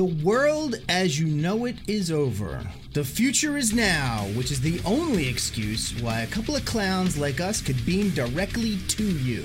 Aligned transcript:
The 0.00 0.24
world 0.24 0.76
as 0.88 1.20
you 1.20 1.26
know 1.26 1.66
it 1.66 1.76
is 1.86 2.10
over. 2.10 2.66
The 2.94 3.04
future 3.04 3.58
is 3.58 3.74
now, 3.74 4.20
which 4.34 4.50
is 4.50 4.58
the 4.58 4.80
only 4.86 5.28
excuse 5.28 5.92
why 6.00 6.20
a 6.20 6.26
couple 6.26 6.56
of 6.56 6.64
clowns 6.64 7.18
like 7.18 7.38
us 7.38 7.60
could 7.60 7.84
beam 7.84 8.08
directly 8.08 8.78
to 8.78 9.04
you. 9.04 9.42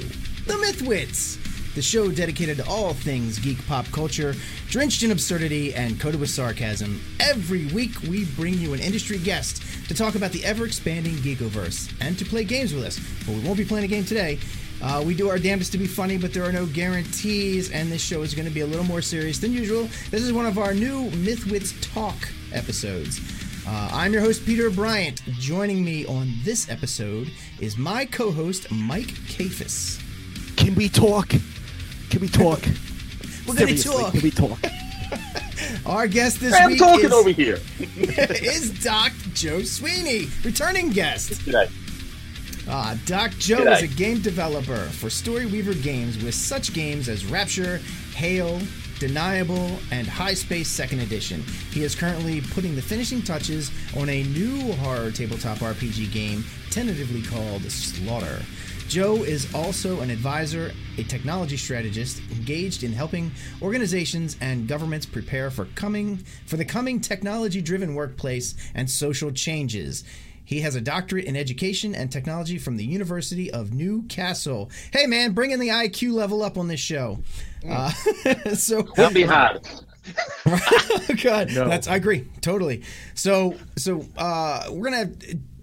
The 0.47 0.53
Mythwits! 0.53 1.39
The 1.75 1.81
show 1.81 2.09
dedicated 2.09 2.55
to 2.55 2.67
all 2.69 2.93
things 2.93 3.37
geek 3.37 3.67
pop 3.67 3.85
culture, 3.91 4.33
drenched 4.69 5.03
in 5.03 5.11
absurdity 5.11 5.73
and 5.73 5.99
coated 5.99 6.21
with 6.21 6.29
sarcasm. 6.29 7.01
Every 7.19 7.65
week, 7.73 8.01
we 8.03 8.23
bring 8.23 8.53
you 8.53 8.73
an 8.73 8.79
industry 8.79 9.17
guest 9.17 9.61
to 9.89 9.93
talk 9.93 10.15
about 10.15 10.31
the 10.31 10.45
ever 10.45 10.65
expanding 10.65 11.15
Geekoverse 11.15 11.93
and 11.99 12.17
to 12.17 12.23
play 12.23 12.45
games 12.45 12.73
with 12.73 12.85
us. 12.85 12.97
But 13.25 13.35
we 13.35 13.41
won't 13.41 13.57
be 13.57 13.65
playing 13.65 13.83
a 13.83 13.89
game 13.89 14.05
today. 14.05 14.39
Uh, 14.81 15.03
we 15.05 15.15
do 15.15 15.29
our 15.29 15.39
damnedest 15.39 15.71
to 15.71 15.77
be 15.77 15.87
funny, 15.87 16.17
but 16.17 16.33
there 16.33 16.43
are 16.43 16.51
no 16.51 16.65
guarantees, 16.65 17.71
and 17.71 17.91
this 17.91 18.01
show 18.01 18.21
is 18.21 18.33
going 18.35 18.47
to 18.47 18.53
be 18.53 18.61
a 18.61 18.65
little 18.65 18.85
more 18.85 19.01
serious 19.01 19.39
than 19.39 19.51
usual. 19.51 19.83
This 20.11 20.21
is 20.21 20.33
one 20.33 20.45
of 20.45 20.57
our 20.57 20.73
new 20.73 21.09
Mythwits 21.11 21.73
Talk 21.93 22.15
episodes. 22.53 23.19
Uh, 23.67 23.89
I'm 23.91 24.13
your 24.13 24.21
host, 24.21 24.45
Peter 24.45 24.69
Bryant. 24.69 25.23
Joining 25.39 25.83
me 25.83 26.05
on 26.05 26.31
this 26.43 26.69
episode 26.69 27.31
is 27.59 27.77
my 27.77 28.05
co 28.05 28.31
host, 28.31 28.71
Mike 28.71 29.07
Kafis. 29.07 29.99
Can 30.55 30.75
we 30.75 30.87
talk? 30.87 31.29
Can 32.09 32.21
we 32.21 32.27
talk? 32.27 32.61
We're 33.47 33.55
going 33.55 33.75
to 33.75 33.83
talk. 33.83 34.11
Can 34.11 34.21
we 34.21 34.31
talk? 34.31 34.59
Our 35.85 36.07
guest 36.07 36.39
this 36.39 36.53
I'm 36.53 36.71
week 36.71 36.79
talking 36.79 37.05
is, 37.05 37.11
over 37.11 37.29
here. 37.29 37.59
is 37.79 38.83
Doc 38.83 39.11
Joe 39.33 39.61
Sweeney, 39.63 40.27
returning 40.43 40.89
guest. 40.89 41.31
G'day. 41.41 41.71
Ah, 42.67 42.97
Doc 43.05 43.31
Joe 43.37 43.57
G'day. 43.57 43.77
is 43.77 43.83
a 43.83 43.95
game 43.95 44.21
developer 44.21 44.75
for 44.75 45.07
Storyweaver 45.07 45.79
Games 45.83 46.21
with 46.23 46.33
such 46.33 46.73
games 46.73 47.07
as 47.07 47.23
Rapture, 47.25 47.77
Hail, 48.15 48.59
Deniable, 48.97 49.77
and 49.91 50.07
High 50.07 50.33
Space 50.33 50.67
Second 50.67 51.01
Edition. 51.01 51.43
He 51.71 51.83
is 51.83 51.93
currently 51.93 52.41
putting 52.41 52.75
the 52.75 52.81
finishing 52.81 53.21
touches 53.21 53.69
on 53.95 54.09
a 54.09 54.23
new 54.23 54.73
horror 54.73 55.11
tabletop 55.11 55.59
RPG 55.59 56.11
game, 56.11 56.43
tentatively 56.71 57.21
called 57.21 57.61
Slaughter. 57.63 58.41
Joe 58.87 59.23
is 59.23 59.53
also 59.53 59.99
an 60.01 60.09
advisor, 60.09 60.71
a 60.97 61.03
technology 61.03 61.57
strategist 61.57 62.19
engaged 62.31 62.83
in 62.83 62.93
helping 62.93 63.31
organizations 63.61 64.37
and 64.41 64.67
governments 64.67 65.05
prepare 65.05 65.51
for 65.51 65.65
coming 65.75 66.17
for 66.45 66.57
the 66.57 66.65
coming 66.65 66.99
technology-driven 66.99 67.93
workplace 67.93 68.55
and 68.73 68.89
social 68.89 69.31
changes. 69.31 70.03
He 70.45 70.61
has 70.61 70.75
a 70.75 70.81
doctorate 70.81 71.25
in 71.25 71.35
education 71.35 71.95
and 71.95 72.11
technology 72.11 72.57
from 72.57 72.77
the 72.77 72.85
University 72.85 73.51
of 73.51 73.73
Newcastle. 73.73 74.69
Hey, 74.91 75.07
man, 75.07 75.33
bringing 75.33 75.59
the 75.59 75.69
IQ 75.69 76.13
level 76.13 76.43
up 76.43 76.57
on 76.57 76.67
this 76.67 76.79
show. 76.79 77.19
Uh, 77.67 77.89
so 78.53 78.83
Don't 78.83 79.13
be 79.13 79.23
hard. 79.23 79.67
God, 81.23 81.49
that's 81.49 81.87
I 81.87 81.95
agree 81.95 82.27
totally. 82.41 82.83
So 83.15 83.55
so 83.75 84.05
uh, 84.17 84.67
we're 84.69 84.91
gonna 84.91 85.11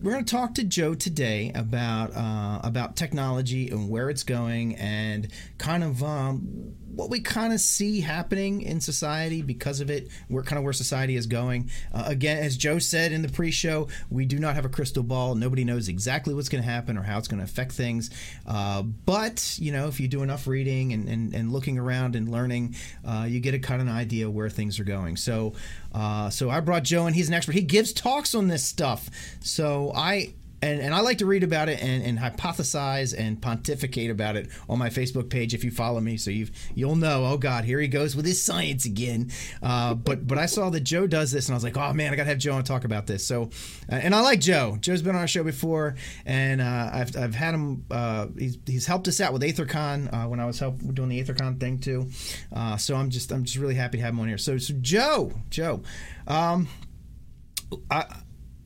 we're 0.03 0.13
gonna 0.13 0.25
talk 0.25 0.55
to 0.55 0.65
Joe 0.65 0.95
today 0.95 1.53
about 1.55 2.15
uh, 2.15 2.61
about 2.65 2.97
technology 2.97 3.71
and 3.71 3.89
where 3.89 4.11
it's 4.11 4.25
going 4.25 4.75
and 4.77 5.29
kind 5.59 5.85
of 5.85 6.03
um, 6.03 6.75
what 6.95 7.09
we 7.09 7.21
kind 7.21 7.53
of 7.53 7.61
see 7.61 8.01
happening 8.01 8.63
in 8.63 8.81
society 8.81 9.43
because 9.43 9.81
of 9.81 9.91
it. 9.91 10.09
Where 10.29 10.43
kind 10.43 10.59
of 10.59 10.65
where 10.65 10.73
society 10.73 11.15
is 11.15 11.27
going. 11.27 11.71
Uh, 11.93 12.05
again, 12.07 12.39
as 12.39 12.57
Joe 12.57 12.79
said 12.81 13.13
in 13.13 13.23
the 13.23 13.29
pre-show, 13.29 13.89
we 14.11 14.27
do 14.27 14.39
not 14.39 14.57
have 14.57 14.65
a 14.65 14.69
crystal 14.69 15.05
ball. 15.05 15.37
Nobody 15.37 15.65
knows 15.65 15.89
exactly 15.89 16.35
what's 16.35 16.49
going 16.49 16.63
to 16.63 16.69
happen 16.69 16.99
or 16.99 17.03
how 17.03 17.19
it's 17.19 17.29
going 17.29 17.39
to 17.39 17.45
affect 17.45 17.73
things. 17.73 18.11
Uh, 18.47 18.83
but 18.83 19.57
you 19.59 19.73
know, 19.73 19.87
if 19.87 20.01
you 20.01 20.09
do 20.09 20.23
enough 20.23 20.47
reading 20.47 20.93
and, 20.93 21.09
and, 21.09 21.33
and 21.33 21.53
looking 21.53 21.79
around 21.79 22.17
and 22.17 22.29
learning, 22.29 22.75
uh, 23.05 23.27
you 23.29 23.39
get 23.39 23.55
a 23.55 23.59
kind 23.59 23.81
of 23.81 23.87
an 23.87 23.95
idea 23.95 24.29
where 24.29 24.51
things 24.51 24.81
are 24.81 24.85
going. 24.85 25.17
So, 25.17 25.55
uh, 25.95 26.31
so 26.31 26.51
I 26.51 26.61
brought 26.61 26.83
Joe, 26.85 27.07
and 27.07 27.15
he's 27.15 27.29
an 27.29 27.35
expert. 27.35 27.55
He 27.55 27.63
gives 27.63 27.93
talks 27.93 28.35
on 28.35 28.49
this 28.49 28.65
stuff. 28.65 29.09
So 29.41 29.93
I. 29.95 30.35
And, 30.63 30.81
and 30.81 30.95
I 30.95 31.01
like 31.01 31.19
to 31.19 31.27
read 31.27 31.43
about 31.43 31.69
it 31.69 31.83
and, 31.83 32.05
and 32.05 32.19
hypothesize 32.19 33.19
and 33.19 33.43
pontificate 33.43 34.11
about 34.11 34.37
it 34.37 34.49
on 34.69 34.79
my 34.79 34.89
Facebook 34.89 35.29
page 35.29 35.55
if 35.55 35.65
you 35.65 35.73
follow 35.73 36.01
me, 36.01 36.17
so 36.17 36.31
you've 36.31 36.53
you'll 36.75 36.97
know. 36.97 37.27
Oh 37.27 37.37
God, 37.37 37.65
here 37.65 37.81
he 37.81 37.89
goes 37.89 38.15
with 38.15 38.25
his 38.25 38.41
science 38.41 38.85
again. 38.85 39.31
Uh, 39.63 39.95
but 39.95 40.27
but 40.27 40.39
I 40.39 40.47
saw 40.47 40.71
that 40.71 40.81
Joe 40.81 41.07
does 41.07 41.33
this, 41.33 41.49
and 41.49 41.55
I 41.55 41.57
was 41.57 41.65
like, 41.65 41.77
oh 41.77 41.93
man, 41.93 42.13
I 42.13 42.17
gotta 42.17 42.29
have 42.29 42.39
Joe 42.39 42.55
on 42.55 42.63
talk 42.63 42.85
about 42.85 43.07
this. 43.07 43.27
So 43.27 43.51
uh, 43.91 43.97
and 43.97 44.15
I 44.15 44.21
like 44.21 44.41
Joe. 44.41 44.79
Joe's 44.81 45.03
been 45.03 45.17
on 45.17 45.21
our 45.21 45.27
show 45.27 45.43
before, 45.43 45.97
and 46.25 46.61
uh, 46.61 46.91
I've, 46.93 47.17
I've 47.17 47.35
had 47.35 47.55
him. 47.55 47.85
Uh, 47.91 48.29
he's, 48.39 48.59
he's 48.67 48.87
helped 48.87 49.09
us 49.09 49.21
out 49.21 49.33
with 49.33 49.43
AetherCon 49.43 50.13
uh, 50.13 50.29
when 50.29 50.39
I 50.39 50.47
was 50.47 50.59
help, 50.59 50.79
doing 50.95 51.09
the 51.09 51.23
AetherCon 51.23 51.59
thing 51.59 51.79
too. 51.79 52.09
Uh, 52.55 52.77
so 52.77 52.95
I'm 52.95 53.11
just 53.11 53.33
I'm 53.33 53.45
just 53.45 53.57
really 53.57 53.75
happy 53.75 53.99
to 53.99 54.05
have 54.05 54.15
him 54.15 54.21
on 54.21 54.29
here. 54.29 54.39
So 54.39 54.59
so 54.59 54.75
Joe 54.81 55.33
Joe. 55.51 55.83
Um, 56.29 56.69
I, 57.91 58.05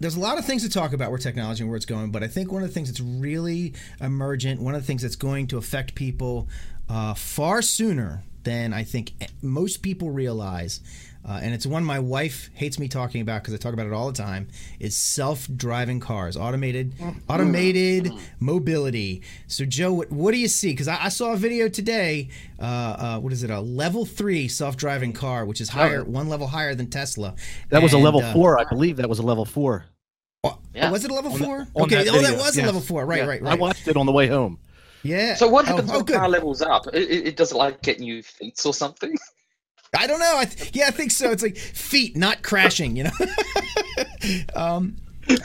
there's 0.00 0.16
a 0.16 0.20
lot 0.20 0.38
of 0.38 0.44
things 0.44 0.62
to 0.62 0.68
talk 0.68 0.92
about 0.92 1.10
where 1.10 1.18
technology 1.18 1.62
and 1.62 1.70
where 1.70 1.76
it's 1.76 1.86
going, 1.86 2.10
but 2.10 2.22
I 2.22 2.28
think 2.28 2.52
one 2.52 2.62
of 2.62 2.68
the 2.68 2.74
things 2.74 2.88
that's 2.88 3.00
really 3.00 3.74
emergent, 4.00 4.60
one 4.60 4.74
of 4.74 4.82
the 4.82 4.86
things 4.86 5.02
that's 5.02 5.16
going 5.16 5.46
to 5.48 5.58
affect 5.58 5.94
people 5.94 6.48
uh, 6.88 7.14
far 7.14 7.62
sooner 7.62 8.22
than 8.44 8.72
I 8.72 8.84
think 8.84 9.12
most 9.42 9.82
people 9.82 10.10
realize, 10.10 10.80
uh, 11.26 11.40
and 11.42 11.52
it's 11.52 11.66
one 11.66 11.84
my 11.84 11.98
wife 11.98 12.50
hates 12.54 12.78
me 12.78 12.86
talking 12.88 13.20
about 13.20 13.42
because 13.42 13.52
I 13.52 13.56
talk 13.56 13.72
about 13.72 13.86
it 13.86 13.92
all 13.92 14.06
the 14.06 14.16
time, 14.16 14.48
is 14.78 14.96
self-driving 14.96 15.98
cars, 16.00 16.36
automated, 16.36 16.94
automated 17.28 18.12
mobility. 18.38 19.22
So, 19.48 19.64
Joe, 19.64 19.92
what, 19.92 20.10
what 20.12 20.32
do 20.32 20.38
you 20.38 20.48
see? 20.48 20.70
Because 20.70 20.88
I, 20.88 21.04
I 21.04 21.08
saw 21.08 21.32
a 21.32 21.36
video 21.36 21.68
today. 21.68 22.28
Uh, 22.60 22.62
uh, 22.62 23.18
what 23.18 23.32
is 23.32 23.42
it? 23.42 23.50
A 23.50 23.60
level 23.60 24.04
three 24.04 24.46
self-driving 24.48 25.12
car, 25.14 25.44
which 25.44 25.60
is 25.60 25.68
higher, 25.70 26.04
one 26.04 26.28
level 26.28 26.46
higher 26.46 26.74
than 26.74 26.88
Tesla. 26.88 27.34
That 27.70 27.82
was 27.82 27.92
a 27.92 27.98
level 27.98 28.22
uh, 28.22 28.32
four, 28.32 28.58
I 28.60 28.64
believe. 28.64 28.96
That 28.98 29.08
was 29.08 29.18
a 29.18 29.22
level 29.22 29.44
four. 29.44 29.86
Oh, 30.44 30.58
Yeah. 30.74 30.90
Was 30.90 31.04
it 31.04 31.10
a 31.10 31.14
level 31.14 31.32
On 31.32 31.38
four? 31.38 31.58
on 31.74 31.82
okay, 31.84 32.04
that 32.04 32.08
oh, 32.08 32.12
that 32.20 32.30
video, 32.30 32.36
was 32.38 32.56
a 32.56 32.62
level 32.62 32.80
four. 32.80 33.04
Right, 33.04 33.18
Yeah, 33.18 33.26
right, 33.26 33.42
I 33.42 33.54
watched 33.56 33.88
it 33.88 33.96
on 33.96 34.06
the 34.06 34.12
way 34.12 34.28
home. 34.28 34.58
Yeah. 35.02 35.34
So 35.34 35.48
what 35.48 35.64
Oh, 35.64 35.68
happens 35.68 35.90
oh, 35.90 35.96
when 35.96 36.04
good. 36.04 36.16
car 36.16 36.28
levels 36.28 36.62
up? 36.62 36.86
It, 36.88 37.10
it, 37.10 37.26
it 37.28 37.36
does 37.36 37.52
it 37.52 37.56
like 37.56 37.82
get 37.82 37.98
new 38.00 38.22
feats 38.22 38.64
or 38.64 38.72
something? 38.74 39.16
I 39.96 40.06
don't 40.06 40.20
know. 40.20 40.34
I 40.36 40.44
th- 40.44 40.74
yeah, 40.74 40.86
I 40.88 40.90
think 40.90 41.10
so. 41.10 41.30
It's 41.30 41.42
like 41.42 41.56
feet 41.56 42.16
not 42.16 42.42
crashing. 42.42 42.96
You 42.96 43.04
know. 43.04 43.10
um. 44.54 44.96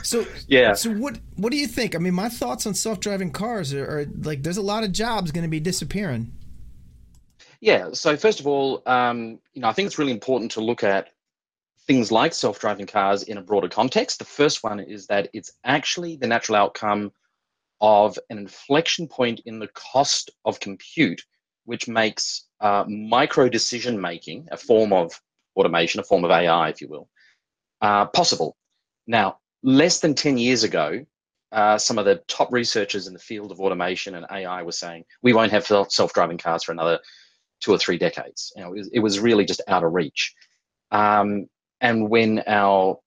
So 0.03 0.25
Yeah. 0.47 0.73
So 0.73 0.91
what 0.91 1.19
what 1.35 1.51
do 1.51 1.57
you 1.57 1.67
think? 1.67 1.95
I 1.95 1.99
mean, 1.99 2.13
my 2.13 2.29
thoughts 2.29 2.65
on 2.65 2.73
self 2.73 2.99
driving 2.99 3.31
cars 3.31 3.73
are, 3.73 3.85
are 3.85 4.05
like 4.23 4.43
there's 4.43 4.57
a 4.57 4.61
lot 4.61 4.83
of 4.83 4.91
jobs 4.91 5.31
going 5.31 5.43
to 5.43 5.49
be 5.49 5.59
disappearing. 5.59 6.31
Yeah. 7.61 7.89
So 7.93 8.17
first 8.17 8.39
of 8.39 8.47
all, 8.47 8.81
um, 8.85 9.39
you 9.53 9.61
know, 9.61 9.69
I 9.69 9.73
think 9.73 9.85
it's 9.85 9.99
really 9.99 10.11
important 10.11 10.51
to 10.51 10.61
look 10.61 10.83
at 10.83 11.09
things 11.87 12.11
like 12.11 12.33
self-driving 12.33 12.87
cars 12.87 13.23
in 13.23 13.37
a 13.37 13.41
broader 13.41 13.67
context. 13.67 14.19
The 14.19 14.25
first 14.25 14.63
one 14.63 14.79
is 14.79 15.07
that 15.07 15.29
it's 15.33 15.51
actually 15.63 16.15
the 16.15 16.27
natural 16.27 16.55
outcome 16.55 17.11
of 17.81 18.17
an 18.29 18.37
inflection 18.37 19.07
point 19.07 19.41
in 19.45 19.59
the 19.59 19.67
cost 19.69 20.29
of 20.45 20.59
compute, 20.59 21.21
which 21.65 21.87
makes 21.87 22.45
uh, 22.61 22.85
micro 22.87 23.49
decision 23.49 23.99
making, 23.99 24.47
a 24.51 24.57
form 24.57 24.93
of 24.93 25.19
automation, 25.55 25.99
a 25.99 26.03
form 26.03 26.23
of 26.23 26.31
AI, 26.31 26.69
if 26.69 26.81
you 26.81 26.87
will, 26.87 27.09
uh, 27.81 28.05
possible. 28.05 28.55
Now, 29.07 29.39
less 29.63 29.99
than 29.99 30.15
10 30.15 30.37
years 30.37 30.63
ago, 30.63 31.05
uh, 31.51 31.77
some 31.77 31.97
of 31.97 32.05
the 32.05 32.21
top 32.27 32.51
researchers 32.53 33.07
in 33.07 33.13
the 33.13 33.19
field 33.19 33.51
of 33.51 33.59
automation 33.59 34.15
and 34.15 34.25
AI 34.31 34.63
were 34.63 34.71
saying 34.71 35.03
we 35.21 35.33
won't 35.33 35.51
have 35.51 35.65
self 35.65 36.13
driving 36.13 36.37
cars 36.37 36.63
for 36.63 36.71
another 36.71 36.99
two 37.59 37.73
or 37.73 37.77
three 37.77 37.97
decades. 37.97 38.53
You 38.55 38.63
know, 38.63 38.73
it, 38.73 38.77
was, 38.77 38.89
it 38.93 38.99
was 38.99 39.19
really 39.19 39.43
just 39.43 39.61
out 39.67 39.83
of 39.83 39.93
reach. 39.93 40.33
Um, 40.91 41.47
and 41.81 42.09
when 42.09 42.43
our 42.47 42.99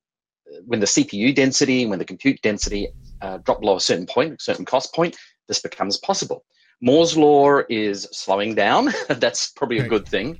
when 0.66 0.80
the 0.80 0.86
CPU 0.86 1.34
density, 1.34 1.86
when 1.86 1.98
the 1.98 2.04
compute 2.04 2.40
density 2.42 2.88
uh, 3.22 3.38
drop 3.38 3.60
below 3.60 3.76
a 3.76 3.80
certain 3.80 4.06
point, 4.06 4.34
a 4.34 4.42
certain 4.42 4.64
cost 4.64 4.94
point, 4.94 5.16
this 5.48 5.60
becomes 5.60 5.96
possible. 5.98 6.44
Moore's 6.80 7.16
law 7.16 7.60
is 7.68 8.08
slowing 8.12 8.54
down. 8.54 8.88
That's 9.08 9.50
probably 9.52 9.78
a 9.78 9.88
good 9.88 10.06
thing. 10.06 10.38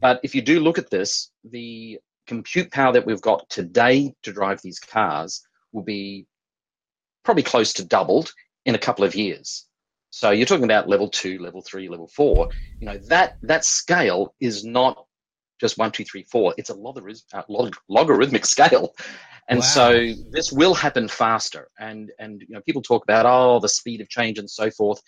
But 0.00 0.20
if 0.22 0.34
you 0.34 0.42
do 0.42 0.60
look 0.60 0.78
at 0.78 0.90
this, 0.90 1.30
the 1.44 1.98
compute 2.26 2.70
power 2.70 2.92
that 2.92 3.06
we've 3.06 3.22
got 3.22 3.48
today 3.48 4.14
to 4.22 4.32
drive 4.32 4.60
these 4.62 4.78
cars 4.78 5.42
will 5.72 5.82
be 5.82 6.26
probably 7.24 7.42
close 7.42 7.72
to 7.74 7.84
doubled 7.84 8.32
in 8.64 8.74
a 8.74 8.78
couple 8.78 9.04
of 9.04 9.14
years. 9.14 9.66
So 10.10 10.30
you're 10.30 10.46
talking 10.46 10.64
about 10.64 10.88
level 10.88 11.08
two, 11.08 11.38
level 11.38 11.62
three, 11.62 11.88
level 11.88 12.08
four. 12.08 12.48
You 12.80 12.86
know 12.86 12.98
that 13.08 13.36
that 13.42 13.64
scale 13.64 14.34
is 14.40 14.64
not 14.64 15.04
just 15.60 15.76
one, 15.76 15.90
two, 15.90 16.04
three, 16.04 16.22
four. 16.22 16.54
It's 16.56 16.70
a 16.70 16.74
logarith- 16.74 17.24
uh, 17.34 17.42
log- 17.48 17.76
logarithmic 17.88 18.46
scale, 18.46 18.94
and 19.48 19.58
Wow. 19.58 19.64
so 19.64 20.12
this 20.30 20.52
will 20.52 20.74
happen 20.74 21.08
faster. 21.08 21.68
And 21.78 22.10
and 22.18 22.40
you 22.40 22.54
know 22.54 22.62
people 22.62 22.82
talk 22.82 23.02
about 23.02 23.26
oh 23.26 23.60
the 23.60 23.68
speed 23.68 24.00
of 24.00 24.08
change 24.08 24.38
and 24.38 24.48
so 24.48 24.70
forth. 24.70 25.02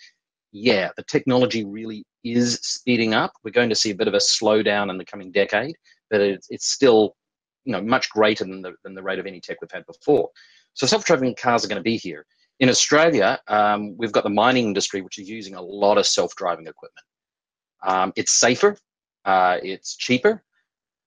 Yeah, 0.53 0.91
the 0.97 1.05
technology 1.05 1.65
really 1.65 2.05
is 2.25 2.55
speeding 2.63 3.15
up. 3.15 3.33
We're 3.45 3.53
going 3.53 3.69
to 3.69 3.75
see 3.75 3.91
a 3.91 3.95
bit 3.95 4.09
of 4.09 4.15
a 4.15 4.19
slowdown 4.19 4.91
in 4.91 4.99
the 4.99 5.05
coming 5.05 5.31
decade, 5.31 5.77
but 6.11 6.21
it's 6.21 6.49
it's 6.51 6.69
still 6.71 7.15
you 7.65 7.73
know 7.73 7.81
much 7.81 8.11
greater 8.11 8.45
than 8.45 8.63
the 8.63 8.73
than 8.85 8.95
the 8.95 9.03
rate 9.03 9.19
of 9.19 9.27
any 9.27 9.41
tech 9.41 9.59
we've 9.61 9.71
had 9.71 9.87
before. 9.87 10.29
So 10.75 10.87
self-driving 10.87 11.37
cars 11.37 11.65
are 11.65 11.69
going 11.69 11.81
to 11.81 11.83
be 11.83 11.97
here. 11.97 12.27
In 12.61 12.69
Australia, 12.69 13.41
um, 13.49 13.97
we've 13.97 14.13
got 14.13 14.25
the 14.25 14.31
mining 14.31 14.67
industry, 14.67 15.01
which 15.01 15.19
is 15.19 15.29
using 15.29 15.55
a 15.55 15.63
lot 15.63 15.99
of 15.99 16.07
self-driving 16.07 16.67
equipment. 16.67 17.07
Um, 17.83 18.13
it's 18.17 18.39
safer, 18.39 18.77
uh, 19.25 19.57
it's 19.63 19.97
cheaper, 19.97 20.43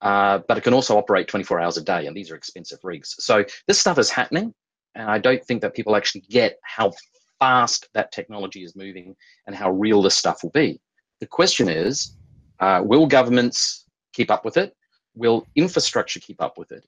uh, 0.01 0.39
but 0.47 0.57
it 0.57 0.63
can 0.63 0.73
also 0.73 0.97
operate 0.97 1.27
24 1.27 1.59
hours 1.59 1.77
a 1.77 1.83
day, 1.83 2.07
and 2.07 2.17
these 2.17 2.31
are 2.31 2.35
expensive 2.35 2.79
rigs. 2.83 3.15
So 3.19 3.45
this 3.67 3.79
stuff 3.79 3.99
is 3.99 4.09
happening, 4.09 4.53
and 4.95 5.09
I 5.09 5.19
don't 5.19 5.43
think 5.45 5.61
that 5.61 5.75
people 5.75 5.95
actually 5.95 6.21
get 6.21 6.57
how 6.63 6.91
fast 7.39 7.87
that 7.93 8.11
technology 8.11 8.63
is 8.63 8.75
moving 8.75 9.15
and 9.47 9.55
how 9.55 9.71
real 9.71 10.01
this 10.01 10.15
stuff 10.15 10.43
will 10.43 10.51
be. 10.51 10.79
The 11.19 11.27
question 11.27 11.69
is, 11.69 12.15
uh, 12.59 12.81
will 12.83 13.05
governments 13.05 13.85
keep 14.13 14.31
up 14.31 14.45
with 14.45 14.57
it? 14.57 14.75
Will 15.15 15.45
infrastructure 15.55 16.19
keep 16.19 16.41
up 16.41 16.57
with 16.57 16.71
it? 16.71 16.85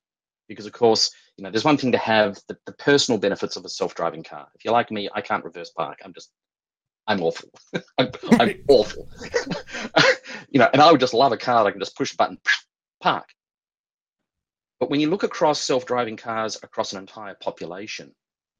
Because 0.47 0.65
of 0.65 0.71
course, 0.71 1.11
you 1.37 1.43
know, 1.43 1.51
there's 1.51 1.65
one 1.65 1.77
thing 1.77 1.91
to 1.91 1.97
have 1.97 2.39
the, 2.47 2.57
the 2.65 2.73
personal 2.73 3.19
benefits 3.19 3.55
of 3.55 3.65
a 3.65 3.69
self-driving 3.69 4.23
car. 4.23 4.47
If 4.55 4.63
you're 4.63 4.73
like 4.73 4.91
me, 4.91 5.09
I 5.13 5.21
can't 5.21 5.43
reverse 5.43 5.71
park. 5.71 5.99
I'm 6.03 6.13
just 6.13 6.31
I'm 7.07 7.21
awful. 7.21 7.49
I'm, 7.97 8.09
I'm, 8.39 8.55
awful. 8.67 9.07
you 10.49 10.59
know, 10.59 10.69
and 10.73 10.81
I 10.81 10.91
would 10.91 10.99
just 10.99 11.13
love 11.13 11.31
a 11.31 11.37
car 11.37 11.63
that 11.63 11.69
I 11.69 11.71
can 11.71 11.79
just 11.79 11.97
push 11.97 12.13
a 12.13 12.15
button, 12.15 12.37
park. 13.01 13.29
But 14.79 14.89
when 14.89 14.99
you 14.99 15.09
look 15.09 15.23
across 15.23 15.63
self-driving 15.63 16.17
cars 16.17 16.57
across 16.63 16.93
an 16.93 16.99
entire 16.99 17.35
population, 17.35 18.13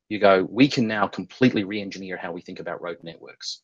you 0.10 0.20
go, 0.20 0.48
we 0.50 0.68
can 0.68 0.88
now 0.88 1.08
completely 1.08 1.64
re-engineer 1.64 2.18
how 2.18 2.32
we 2.32 2.42
think 2.42 2.60
about 2.60 2.82
road 2.82 2.98
networks. 3.04 3.62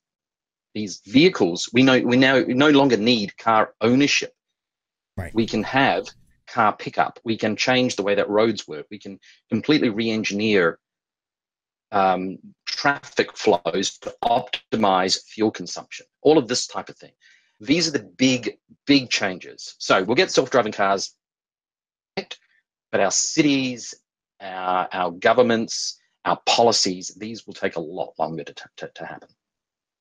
These 0.73 1.01
vehicles, 1.05 1.69
we 1.73 1.83
know 1.83 1.99
we 1.99 2.17
now 2.17 2.41
we 2.41 2.53
no 2.53 2.69
longer 2.69 2.97
need 2.97 3.37
car 3.37 3.73
ownership. 3.81 4.33
Right. 5.17 5.33
We 5.35 5.45
can 5.45 5.63
have 5.63 6.07
car 6.47 6.75
pickup. 6.75 7.19
We 7.23 7.37
can 7.37 7.55
change 7.55 7.95
the 7.95 8.03
way 8.03 8.15
that 8.15 8.29
roads 8.29 8.67
work. 8.67 8.87
We 8.89 8.99
can 8.99 9.19
completely 9.49 9.89
re-engineer 9.89 10.79
um, 11.91 12.37
traffic 12.65 13.35
flows 13.35 13.97
to 13.99 14.15
optimize 14.23 15.21
fuel 15.25 15.51
consumption. 15.51 16.05
All 16.21 16.37
of 16.37 16.47
this 16.47 16.67
type 16.67 16.89
of 16.89 16.97
thing. 16.97 17.11
These 17.59 17.87
are 17.87 17.91
the 17.91 18.09
big, 18.17 18.57
big 18.87 19.09
changes. 19.09 19.75
So 19.77 20.03
we'll 20.03 20.15
get 20.15 20.31
self-driving 20.31 20.71
cars, 20.71 21.13
but 22.15 22.99
our 22.99 23.11
cities, 23.11 23.93
our, 24.39 24.87
our 24.91 25.11
governments, 25.11 25.99
our 26.25 26.39
policies, 26.45 27.15
these 27.17 27.45
will 27.45 27.53
take 27.53 27.75
a 27.75 27.81
lot 27.81 28.13
longer 28.19 28.43
to, 28.43 28.53
to, 28.77 28.91
to 28.95 29.05
happen. 29.05 29.29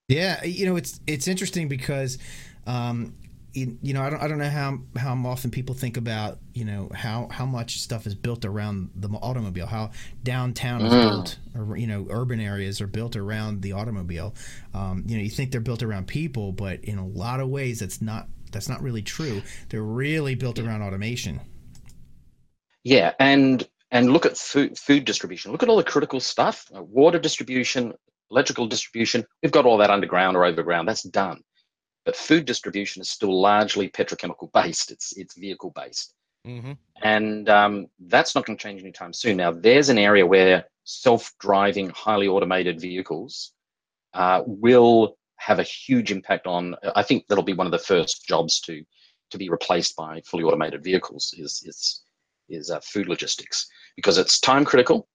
Yeah, 0.09 0.43
you 0.45 0.67
know, 0.67 0.77
it's 0.77 1.01
it's 1.07 1.29
interesting 1.29 1.69
because 1.69 2.19
um, 2.67 3.15
you, 3.53 3.79
you, 3.81 3.95
know, 3.95 4.03
I 4.03 4.11
don't, 4.11 4.23
I 4.23 4.29
don't 4.29 4.39
know 4.39 4.51
how 4.51 4.79
how 4.97 5.15
often 5.25 5.51
people 5.51 5.75
think 5.75 5.97
about 5.97 6.39
you 6.53 6.65
know 6.65 6.91
how 6.95 7.29
how 7.31 7.47
much 7.47 7.79
stuff 7.81 8.07
is 8.07 8.15
built 8.15 8.45
around 8.45 8.91
the 8.97 9.09
automobile, 9.09 9.67
how 9.67 9.91
downtown 10.23 10.83
is 10.83 10.93
mm. 10.93 11.09
built, 11.09 11.39
or 11.57 11.77
you 11.77 11.87
know, 11.87 12.07
urban 12.11 12.41
areas 12.41 12.81
are 12.81 12.87
built 12.87 13.17
around 13.17 13.63
the 13.63 13.73
automobile. 13.73 14.35
Um, 14.75 15.05
you 15.07 15.17
know, 15.17 15.23
you 15.23 15.31
think 15.31 15.53
they're 15.53 15.61
built 15.61 15.83
around 15.83 16.07
people, 16.07 16.53
but 16.53 16.81
in 16.85 16.99
a 16.99 17.07
lot 17.07 17.41
of 17.41 17.49
ways, 17.49 17.81
that's 17.81 18.03
not 18.03 18.27
that's 18.53 18.69
not 18.69 18.83
really 18.83 19.03
true. 19.03 19.43
They're 19.69 19.83
really 19.83 20.35
built 20.35 20.59
around 20.59 20.83
automation. 20.83 21.41
Yeah, 22.83 23.13
and 23.19 23.69
and 23.91 24.13
look 24.13 24.27
at 24.27 24.37
food 24.37 24.79
food 24.79 25.05
distribution. 25.05 25.53
Look 25.53 25.63
at 25.63 25.69
all 25.69 25.77
the 25.77 25.85
critical 25.85 26.21
stuff: 26.21 26.67
uh, 26.75 26.83
water 26.83 27.19
distribution, 27.19 27.93
electrical 28.31 28.67
distribution. 28.67 29.25
We've 29.43 29.53
got 29.53 29.67
all 29.67 29.79
that 29.79 29.91
underground 29.91 30.37
or 30.37 30.45
overground. 30.45 30.89
That's 30.89 31.03
done 31.03 31.43
but 32.05 32.17
food 32.17 32.45
distribution 32.45 33.03
is 33.03 33.09
still 33.09 33.41
largely 33.41 33.89
petrochemical 33.89 34.53
based. 34.53 34.91
It's 34.91 35.17
it's 35.17 35.37
vehicle 35.37 35.73
based, 35.75 36.15
mm-hmm. 36.47 36.73
and 37.03 37.49
um, 37.49 37.87
that's 38.01 38.35
not 38.35 38.47
going 38.47 38.57
to 38.57 38.63
change 38.63 38.81
anytime 38.81 39.13
soon. 39.13 39.37
Now, 39.37 39.53
there's 39.53 39.89
an 39.89 39.99
area 39.99 40.27
where 40.27 40.65
self-driving, 40.85 41.91
highly 41.91 42.27
automated 42.27 42.81
vehicles 42.81 43.53
uh, 44.15 44.43
will 44.47 45.17
have 45.37 45.59
a 45.59 45.65
huge 45.65 46.11
impact 46.11 46.47
on. 46.47 46.75
I 46.97 47.03
think 47.03 47.27
that'll 47.29 47.45
be 47.45 47.53
one 47.53 47.67
of 47.67 47.73
the 47.73 47.79
first 47.79 48.27
jobs 48.27 48.61
to 48.63 48.83
to 49.31 49.39
be 49.39 49.49
replaced 49.49 49.95
by 49.97 50.21
fully 50.23 50.45
automated 50.45 50.83
vehicles. 50.83 51.35
Is 51.37 51.63
is 51.65 52.03
is 52.51 52.71
uh, 52.71 52.81
food 52.81 53.09
logistics 53.09 53.67
because 53.97 54.19
it's 54.19 54.41
time 54.41 54.65
critical. 54.65 55.09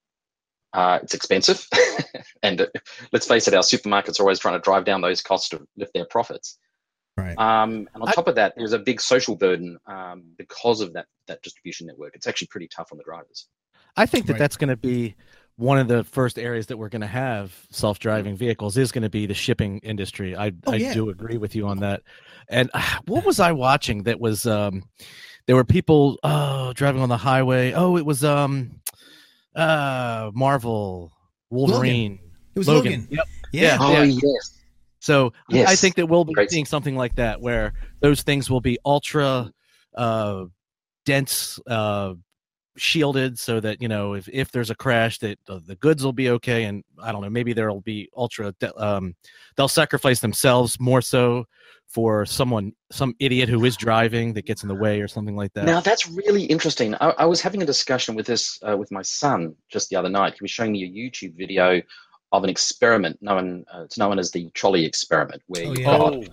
Uh, 0.73 0.99
it's 1.01 1.13
expensive, 1.13 1.65
and 2.43 2.61
uh, 2.61 2.67
let's 3.13 3.27
face 3.27 3.47
it, 3.47 3.53
our 3.53 3.63
supermarkets 3.63 4.19
are 4.19 4.23
always 4.23 4.39
trying 4.39 4.55
to 4.55 4.61
drive 4.61 4.83
down 4.83 4.99
those 4.99 5.21
costs 5.21 5.47
to 5.49 5.65
lift 5.77 5.93
their 5.93 6.05
profits. 6.09 6.57
Right. 7.17 7.37
Um, 7.37 7.87
and 7.93 8.03
on 8.03 8.07
top 8.11 8.27
of 8.27 8.35
that, 8.35 8.53
there's 8.57 8.73
a 8.73 8.79
big 8.79 8.99
social 8.99 9.37
burden 9.37 9.77
um, 9.87 10.23
because 10.37 10.81
of 10.81 10.91
that 10.93 11.05
that 11.27 11.41
distribution 11.43 11.87
network. 11.87 12.13
It's 12.13 12.27
actually 12.27 12.47
pretty 12.47 12.67
tough 12.67 12.89
on 12.91 12.97
the 12.97 13.05
drivers. 13.05 13.47
I 13.95 14.05
think 14.05 14.25
that 14.25 14.33
right. 14.33 14.39
that's 14.39 14.57
going 14.57 14.69
to 14.69 14.75
be 14.75 15.15
one 15.57 15.77
of 15.77 15.87
the 15.87 16.03
first 16.03 16.37
areas 16.37 16.67
that 16.67 16.77
we're 16.77 16.89
going 16.89 17.01
to 17.01 17.07
have 17.07 17.55
self-driving 17.71 18.35
vehicles 18.35 18.77
is 18.77 18.91
going 18.91 19.03
to 19.03 19.09
be 19.09 19.25
the 19.25 19.33
shipping 19.33 19.79
industry. 19.79 20.35
I 20.35 20.51
oh, 20.65 20.73
I 20.73 20.75
yeah. 20.75 20.93
do 20.93 21.09
agree 21.09 21.37
with 21.37 21.55
you 21.55 21.67
on 21.67 21.79
that. 21.79 22.03
And 22.49 22.69
uh, 22.73 22.99
what 23.05 23.25
was 23.25 23.39
I 23.39 23.53
watching 23.53 24.03
that 24.03 24.19
was 24.19 24.45
um 24.45 24.83
there 25.47 25.55
were 25.55 25.63
people 25.63 26.19
oh 26.23 26.73
driving 26.73 27.01
on 27.01 27.09
the 27.09 27.17
highway. 27.17 27.73
Oh, 27.73 27.97
it 27.97 28.05
was 28.05 28.23
um 28.23 28.81
uh 29.55 30.31
Marvel 30.33 31.13
Wolverine. 31.49 32.13
Logan. 32.13 32.31
It 32.55 32.59
was 32.59 32.67
Logan. 32.67 32.91
Logan. 32.91 33.07
Yep. 33.11 33.25
Yeah. 33.53 33.61
yeah. 33.61 33.77
Oh 33.79 33.91
yeah. 33.91 34.19
yes. 34.23 34.61
So 34.99 35.33
yes. 35.49 35.69
I 35.69 35.75
think 35.75 35.95
that 35.95 36.07
we'll 36.07 36.25
be 36.25 36.33
Great. 36.33 36.49
seeing 36.49 36.65
something 36.65 36.95
like 36.95 37.15
that 37.15 37.39
where 37.39 37.73
those 37.99 38.23
things 38.23 38.49
will 38.49 38.59
be 38.59 38.79
ultra 38.83 39.51
uh, 39.95 40.45
dense, 41.05 41.59
uh, 41.67 42.15
shielded, 42.77 43.39
so 43.39 43.59
that 43.59 43.81
you 43.81 43.87
know 43.87 44.13
if 44.13 44.27
if 44.29 44.51
there's 44.51 44.69
a 44.69 44.75
crash, 44.75 45.19
that 45.19 45.37
uh, 45.47 45.59
the 45.65 45.75
goods 45.75 46.03
will 46.03 46.13
be 46.13 46.29
okay. 46.31 46.65
And 46.65 46.83
I 47.01 47.11
don't 47.11 47.21
know, 47.21 47.29
maybe 47.29 47.53
there'll 47.53 47.81
be 47.81 48.09
ultra. 48.15 48.53
Um, 48.77 49.15
they'll 49.55 49.67
sacrifice 49.67 50.19
themselves 50.19 50.79
more 50.79 51.01
so 51.01 51.45
for 51.87 52.25
someone, 52.25 52.73
some 52.91 53.15
idiot 53.19 53.47
who 53.47 53.63
is 53.63 53.77
driving 53.77 54.33
that 54.33 54.45
gets 54.45 54.63
in 54.63 54.69
the 54.69 54.75
way 54.75 54.99
or 54.99 55.07
something 55.07 55.35
like 55.35 55.53
that. 55.53 55.65
Now 55.65 55.79
that's 55.79 56.09
really 56.09 56.43
interesting. 56.43 56.95
I, 56.95 57.13
I 57.19 57.25
was 57.25 57.41
having 57.41 57.61
a 57.61 57.65
discussion 57.65 58.15
with 58.15 58.25
this 58.25 58.59
uh, 58.67 58.75
with 58.75 58.91
my 58.91 59.01
son 59.01 59.55
just 59.69 59.89
the 59.89 59.95
other 59.95 60.09
night. 60.09 60.33
He 60.33 60.39
was 60.41 60.51
showing 60.51 60.71
me 60.73 60.83
a 60.83 60.89
YouTube 60.89 61.35
video 61.37 61.81
of 62.31 62.43
an 62.43 62.49
experiment 62.49 63.21
known 63.21 63.65
uh, 63.73 63.83
it's 63.83 63.97
known 63.97 64.19
as 64.19 64.31
the 64.31 64.49
trolley 64.51 64.85
experiment, 64.85 65.41
where 65.47 65.67
oh, 65.67 65.73
you 65.73 65.75
yeah. 65.79 65.85
got 65.85 66.13
oh. 66.13 66.23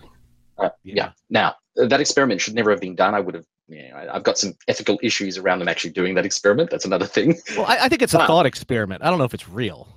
uh, 0.59 0.71
yeah. 0.83 0.95
yeah. 0.95 1.11
Now 1.31 1.55
that 1.77 2.01
experiment 2.01 2.41
should 2.41 2.55
never 2.55 2.71
have 2.71 2.81
been 2.81 2.97
done. 2.97 3.15
I 3.15 3.21
would 3.21 3.35
have. 3.35 3.47
Yeah, 3.73 4.11
I've 4.13 4.23
got 4.23 4.37
some 4.37 4.55
ethical 4.69 4.99
issues 5.03 5.39
around 5.39 5.61
them 5.61 5.69
actually 5.69 5.91
doing 5.91 6.15
that 6.17 6.27
experiment. 6.27 6.71
That's 6.71 6.85
another 6.85 7.07
thing. 7.07 7.37
Well, 7.57 7.67
I, 7.67 7.85
I 7.85 7.89
think 7.89 8.03
it's 8.03 8.13
a 8.15 8.27
thought 8.27 8.45
experiment. 8.45 9.03
I 9.03 9.09
don't 9.09 9.19
know 9.19 9.25
if 9.25 9.35
it's 9.35 9.49
real. 9.49 9.89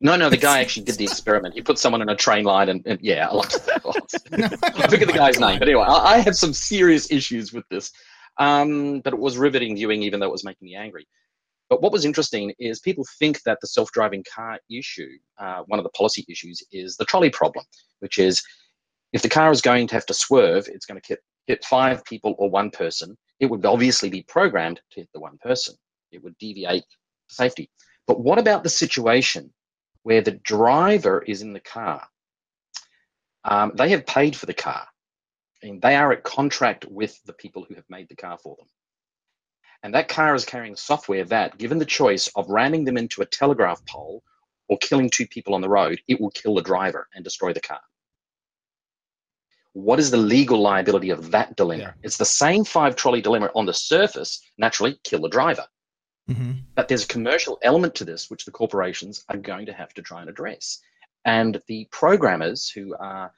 No, 0.00 0.16
no, 0.16 0.28
the 0.28 0.36
guy 0.36 0.60
actually 0.60 0.84
did 0.84 0.96
the 0.96 1.04
experiment. 1.04 1.54
He 1.54 1.62
put 1.62 1.78
someone 1.78 2.02
in 2.02 2.08
a 2.08 2.16
train 2.16 2.44
line, 2.44 2.68
and, 2.68 2.82
and 2.84 3.00
yeah, 3.00 3.28
I, 3.30 3.36
I 3.38 4.88
forget 4.88 5.06
the 5.06 5.14
guy's 5.14 5.38
name, 5.38 5.58
but 5.58 5.68
anyway, 5.68 5.84
I, 5.86 6.14
I 6.14 6.18
had 6.18 6.36
some 6.36 6.52
serious 6.52 7.10
issues 7.10 7.52
with 7.52 7.64
this. 7.70 7.90
Um, 8.38 9.00
but 9.00 9.14
it 9.14 9.18
was 9.18 9.38
riveting 9.38 9.76
viewing, 9.76 10.02
even 10.02 10.20
though 10.20 10.26
it 10.26 10.32
was 10.32 10.44
making 10.44 10.66
me 10.66 10.74
angry. 10.74 11.06
But 11.70 11.82
what 11.82 11.92
was 11.92 12.04
interesting 12.04 12.52
is 12.58 12.80
people 12.80 13.06
think 13.18 13.42
that 13.44 13.58
the 13.60 13.66
self 13.68 13.90
driving 13.92 14.24
car 14.32 14.58
issue, 14.70 15.08
uh, 15.38 15.62
one 15.66 15.78
of 15.78 15.84
the 15.84 15.90
policy 15.90 16.24
issues, 16.28 16.62
is 16.72 16.96
the 16.96 17.04
trolley 17.04 17.30
problem, 17.30 17.64
which 18.00 18.18
is 18.18 18.42
if 19.12 19.22
the 19.22 19.28
car 19.28 19.50
is 19.50 19.62
going 19.62 19.86
to 19.86 19.94
have 19.94 20.06
to 20.06 20.14
swerve, 20.14 20.68
it's 20.68 20.84
going 20.84 21.00
to 21.00 21.16
hit, 21.46 21.64
five 21.64 22.04
people 22.04 22.34
or 22.38 22.50
one 22.50 22.70
person. 22.70 23.16
It 23.40 23.46
would 23.46 23.64
obviously 23.64 24.08
be 24.08 24.22
programmed 24.22 24.80
to 24.92 25.00
hit 25.00 25.08
the 25.12 25.20
one 25.20 25.38
person, 25.38 25.74
it 26.12 26.22
would 26.22 26.36
deviate 26.38 26.84
safety. 27.28 27.70
But 28.06 28.20
what 28.20 28.38
about 28.38 28.62
the 28.62 28.70
situation 28.70 29.52
where 30.02 30.22
the 30.22 30.38
driver 30.44 31.22
is 31.22 31.42
in 31.42 31.52
the 31.52 31.60
car? 31.60 32.06
Um, 33.44 33.72
they 33.74 33.90
have 33.90 34.06
paid 34.06 34.34
for 34.36 34.46
the 34.46 34.54
car 34.54 34.86
and 35.62 35.80
they 35.80 35.96
are 35.96 36.12
at 36.12 36.24
contract 36.24 36.84
with 36.86 37.20
the 37.24 37.32
people 37.32 37.64
who 37.68 37.74
have 37.74 37.88
made 37.88 38.08
the 38.08 38.16
car 38.16 38.38
for 38.38 38.56
them. 38.56 38.66
And 39.82 39.94
that 39.94 40.08
car 40.08 40.34
is 40.34 40.44
carrying 40.44 40.76
software 40.76 41.24
that, 41.26 41.58
given 41.58 41.78
the 41.78 41.84
choice 41.84 42.28
of 42.34 42.48
ramming 42.48 42.84
them 42.84 42.96
into 42.96 43.22
a 43.22 43.26
telegraph 43.26 43.84
pole 43.86 44.22
or 44.68 44.78
killing 44.78 45.10
two 45.10 45.26
people 45.26 45.54
on 45.54 45.60
the 45.60 45.68
road, 45.68 46.00
it 46.08 46.20
will 46.20 46.30
kill 46.30 46.54
the 46.54 46.62
driver 46.62 47.08
and 47.14 47.22
destroy 47.22 47.52
the 47.52 47.60
car. 47.60 47.80
What 49.76 49.98
is 49.98 50.10
the 50.10 50.16
legal 50.16 50.58
liability 50.58 51.10
of 51.10 51.30
that 51.32 51.54
dilemma? 51.54 51.82
Yeah. 51.82 51.92
It's 52.02 52.16
the 52.16 52.24
same 52.24 52.64
five 52.64 52.96
trolley 52.96 53.20
dilemma 53.20 53.50
on 53.54 53.66
the 53.66 53.74
surface, 53.74 54.40
naturally, 54.56 54.98
kill 55.04 55.20
the 55.20 55.28
driver. 55.28 55.66
Mm-hmm. 56.30 56.52
But 56.74 56.88
there's 56.88 57.04
a 57.04 57.08
commercial 57.08 57.58
element 57.62 57.94
to 57.96 58.06
this, 58.06 58.30
which 58.30 58.46
the 58.46 58.52
corporations 58.52 59.22
are 59.28 59.36
going 59.36 59.66
to 59.66 59.74
have 59.74 59.92
to 59.92 60.00
try 60.00 60.22
and 60.22 60.30
address. 60.30 60.80
And 61.26 61.60
the 61.68 61.86
programmers 61.90 62.70
who 62.70 62.96
are 62.98 63.30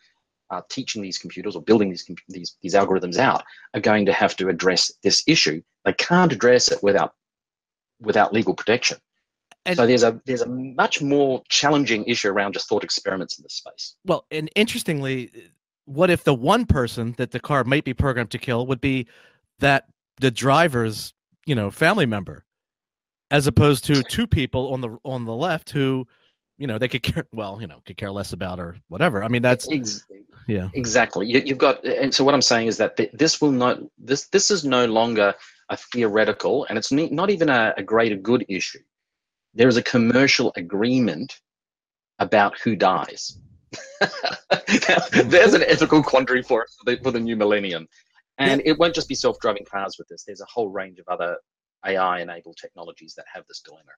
uh, 0.51 0.63
teaching 0.71 1.03
these 1.03 1.19
computers 1.19 1.57
or 1.57 1.63
building 1.63 1.89
these, 1.91 2.09
these, 2.29 2.57
these 2.63 2.75
algorithms 2.75 3.19
out 3.19 3.43
are 3.75 3.81
going 3.81 4.07
to 4.07 4.13
have 4.13 4.37
to 4.37 4.49
address 4.49 4.93
this 5.03 5.25
issue. 5.27 5.61
They 5.85 5.93
can't 5.95 6.33
address 6.33 6.71
it 6.71 6.81
without 6.85 7.15
without 8.01 8.33
legal 8.33 8.55
protection. 8.55 8.99
And 9.67 9.77
so 9.77 9.89
there's 9.89 10.05
a 10.05 10.21
there's 10.25 10.43
a 10.43 10.49
much 10.49 11.03
more 11.03 11.43
challenging 11.49 12.05
issue 12.05 12.29
around 12.29 12.53
just 12.53 12.69
thought 12.69 12.85
experiments 12.85 13.39
in 13.39 13.43
this 13.43 13.55
space. 13.55 13.97
Well, 14.05 14.25
and 14.31 14.49
interestingly, 14.55 15.33
what 15.89 16.11
if 16.11 16.23
the 16.23 16.35
one 16.35 16.67
person 16.67 17.15
that 17.17 17.31
the 17.31 17.41
car 17.41 17.65
might 17.65 17.85
be 17.85 17.95
programmed 17.95 18.31
to 18.31 18.39
kill 18.39 18.67
would 18.67 18.81
be 18.81 19.07
that 19.59 19.87
the 20.21 20.31
driver's 20.31 21.15
you 21.47 21.55
know 21.55 21.71
family 21.71 22.07
member, 22.07 22.45
as 23.31 23.47
opposed 23.47 23.85
to 23.87 24.03
two 24.03 24.27
people 24.27 24.73
on 24.73 24.81
the 24.83 24.99
on 25.05 25.25
the 25.25 25.35
left 25.35 25.71
who 25.71 26.07
you 26.59 26.67
know 26.67 26.79
they 26.79 26.89
could 26.89 27.03
care 27.03 27.27
well 27.33 27.59
you 27.61 27.67
know 27.67 27.81
could 27.87 27.97
care 27.97 28.11
less 28.11 28.33
about 28.33 28.61
or 28.61 28.77
whatever. 28.89 29.25
I 29.25 29.29
mean 29.29 29.41
that's 29.41 29.67
exactly. 29.69 30.25
yeah. 30.47 30.69
exactly. 30.75 31.27
You, 31.27 31.43
have 31.47 31.59
got 31.59 31.85
and 31.85 32.15
so 32.15 32.23
what 32.23 32.35
i'm 32.35 32.43
saying 32.43 32.67
is 32.67 32.77
that 32.77 33.01
this 33.15 33.41
will 33.41 33.53
not 33.53 33.81
this 33.97 34.27
this 34.29 34.51
is 34.51 34.65
no 34.65 34.85
longer 34.85 35.35
a 35.71 35.77
theoretical 35.77 36.67
and 36.69 36.79
it's 36.79 36.93
not 36.93 37.31
even 37.31 37.49
a, 37.49 37.75
a 37.77 37.83
greater 37.83 38.17
good 38.17 38.45
issue. 38.49 38.81
There 39.55 39.69
is 39.69 39.79
a 39.79 39.83
commercial 39.83 40.53
agreement 40.57 41.41
about 42.19 42.59
who 42.59 42.77
dies 42.77 43.39
there's 45.25 45.55
an 45.55 45.63
ethical 45.63 46.03
quandary 46.03 46.43
for, 46.43 46.67
the, 46.85 46.99
for 47.03 47.11
the 47.11 47.21
new 47.21 47.37
millennium. 47.37 47.87
And 48.39 48.63
it 48.65 48.79
won't 48.79 48.95
just 48.95 49.09
be 49.09 49.17
self-driving 49.17 49.65
cars 49.65 49.97
with 49.99 50.07
this. 50.09 50.23
There's 50.25 50.41
a 50.41 50.47
whole 50.47 50.69
range 50.69 50.99
of 51.01 51.09
other 51.09 51.37
ai 51.85 52.21
enabled 52.21 52.57
technologies 52.61 53.15
that 53.17 53.25
have 53.33 53.45
this 53.49 53.61
dilemma. 53.61 53.91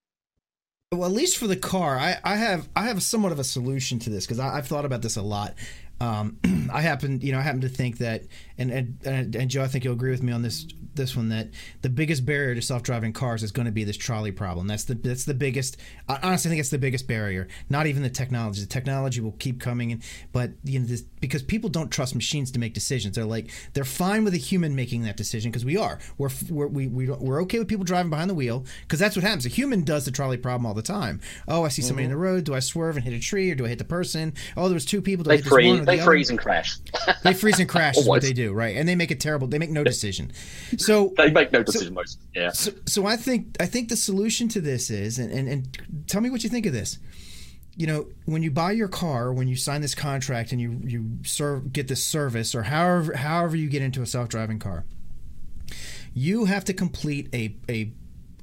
Well, 0.92 1.04
at 1.04 1.12
least 1.12 1.38
for 1.38 1.46
the 1.46 1.56
car, 1.56 1.98
I, 1.98 2.18
I 2.24 2.36
have 2.36 2.68
I 2.74 2.86
have 2.86 3.00
somewhat 3.02 3.30
of 3.30 3.38
a 3.38 3.44
solution 3.44 4.00
to 4.00 4.10
this 4.10 4.26
because 4.26 4.40
I've 4.40 4.66
thought 4.66 4.84
about 4.84 5.02
this 5.02 5.16
a 5.16 5.22
lot. 5.22 5.54
Um, 6.00 6.38
I 6.72 6.80
happen, 6.80 7.20
you 7.20 7.32
know, 7.32 7.38
I 7.38 7.42
happen 7.42 7.60
to 7.62 7.68
think 7.68 7.98
that, 7.98 8.24
and, 8.58 8.70
and 8.70 9.34
and 9.34 9.50
Joe, 9.50 9.62
I 9.62 9.68
think 9.68 9.84
you'll 9.84 9.94
agree 9.94 10.10
with 10.10 10.22
me 10.22 10.32
on 10.32 10.42
this 10.42 10.66
this 10.94 11.16
one 11.16 11.28
that 11.28 11.48
the 11.82 11.88
biggest 11.88 12.26
barrier 12.26 12.54
to 12.54 12.62
self-driving 12.62 13.12
cars 13.12 13.42
is 13.42 13.52
going 13.52 13.66
to 13.66 13.72
be 13.72 13.84
this 13.84 13.96
trolley 13.96 14.32
problem. 14.32 14.66
That's 14.66 14.84
the 14.84 14.94
that's 14.94 15.24
the 15.24 15.34
biggest. 15.34 15.76
Honestly, 16.08 16.24
I 16.24 16.28
honestly 16.28 16.48
think 16.50 16.60
it's 16.60 16.70
the 16.70 16.78
biggest 16.78 17.06
barrier. 17.06 17.48
Not 17.68 17.86
even 17.86 18.02
the 18.02 18.10
technology. 18.10 18.60
The 18.60 18.66
technology 18.66 19.20
will 19.20 19.32
keep 19.32 19.60
coming, 19.60 19.90
in, 19.90 20.02
but 20.32 20.52
you 20.64 20.78
know, 20.78 20.86
this, 20.86 21.02
because 21.02 21.42
people 21.42 21.70
don't 21.70 21.90
trust 21.90 22.14
machines 22.14 22.50
to 22.52 22.58
make 22.58 22.74
decisions. 22.74 23.16
They're 23.16 23.24
like 23.24 23.50
they're 23.72 23.84
fine 23.84 24.24
with 24.24 24.34
a 24.34 24.38
human 24.38 24.74
making 24.74 25.02
that 25.02 25.16
decision 25.16 25.50
because 25.50 25.64
we 25.64 25.76
are. 25.76 25.98
We're 26.18 26.30
we're 26.48 26.66
we, 26.66 26.86
we, 26.86 27.10
we're 27.10 27.42
okay 27.42 27.58
with 27.58 27.68
people 27.68 27.84
driving 27.84 28.10
behind 28.10 28.30
the 28.30 28.34
wheel 28.34 28.64
because 28.82 28.98
that's 28.98 29.16
what 29.16 29.22
happens. 29.22 29.46
A 29.46 29.48
human 29.48 29.84
does 29.84 30.04
the 30.04 30.10
trolley 30.10 30.36
problem 30.36 30.66
all 30.66 30.74
the 30.74 30.82
time. 30.82 31.20
Oh, 31.48 31.64
I 31.64 31.68
see 31.68 31.82
somebody 31.82 32.04
mm-hmm. 32.04 32.12
in 32.12 32.18
the 32.18 32.22
road. 32.22 32.44
Do 32.44 32.54
I 32.54 32.60
swerve 32.60 32.96
and 32.96 33.04
hit 33.04 33.14
a 33.14 33.20
tree 33.20 33.50
or 33.50 33.54
do 33.54 33.64
I 33.64 33.68
hit 33.68 33.78
the 33.78 33.84
person? 33.84 34.34
Oh, 34.56 34.68
there 34.68 34.74
was 34.74 34.84
two 34.84 35.02
people. 35.02 35.24
Do 35.24 35.30
they 35.30 35.42
freeze. 35.42 35.84
They 35.96 36.04
freeze 36.04 36.30
and 36.30 36.38
crash. 36.38 36.76
they 37.24 37.34
freeze 37.34 37.58
and 37.58 37.68
crash 37.68 37.96
is 37.96 38.06
what 38.06 38.22
they 38.22 38.32
do, 38.32 38.52
right? 38.52 38.76
And 38.76 38.88
they 38.88 38.96
make 38.96 39.10
a 39.10 39.16
terrible. 39.16 39.46
They 39.46 39.58
make 39.58 39.70
no 39.70 39.84
decision. 39.84 40.32
So 40.78 41.12
they 41.16 41.30
make 41.30 41.52
no 41.52 41.62
decision. 41.62 41.88
So, 41.88 41.94
most 41.94 42.18
yeah. 42.34 42.50
So, 42.50 42.72
so 42.86 43.06
I 43.06 43.16
think 43.16 43.56
I 43.60 43.66
think 43.66 43.88
the 43.88 43.96
solution 43.96 44.48
to 44.48 44.60
this 44.60 44.90
is, 44.90 45.18
and, 45.18 45.32
and 45.32 45.48
and 45.48 46.04
tell 46.06 46.20
me 46.20 46.30
what 46.30 46.44
you 46.44 46.50
think 46.50 46.66
of 46.66 46.72
this 46.72 46.98
you 47.76 47.86
know, 47.86 48.06
when 48.26 48.42
you 48.42 48.50
buy 48.50 48.72
your 48.72 48.88
car, 48.88 49.32
when 49.32 49.48
you 49.48 49.56
sign 49.56 49.80
this 49.80 49.94
contract 49.94 50.52
and 50.52 50.60
you 50.60 50.80
you 50.84 51.18
serve 51.24 51.72
get 51.72 51.88
this 51.88 52.04
service 52.04 52.54
or 52.54 52.64
however 52.64 53.16
however 53.16 53.56
you 53.56 53.70
get 53.70 53.80
into 53.80 54.02
a 54.02 54.06
self-driving 54.06 54.58
car, 54.58 54.84
you 56.12 56.44
have 56.44 56.64
to 56.66 56.74
complete 56.74 57.28
a 57.34 57.56
a 57.70 57.92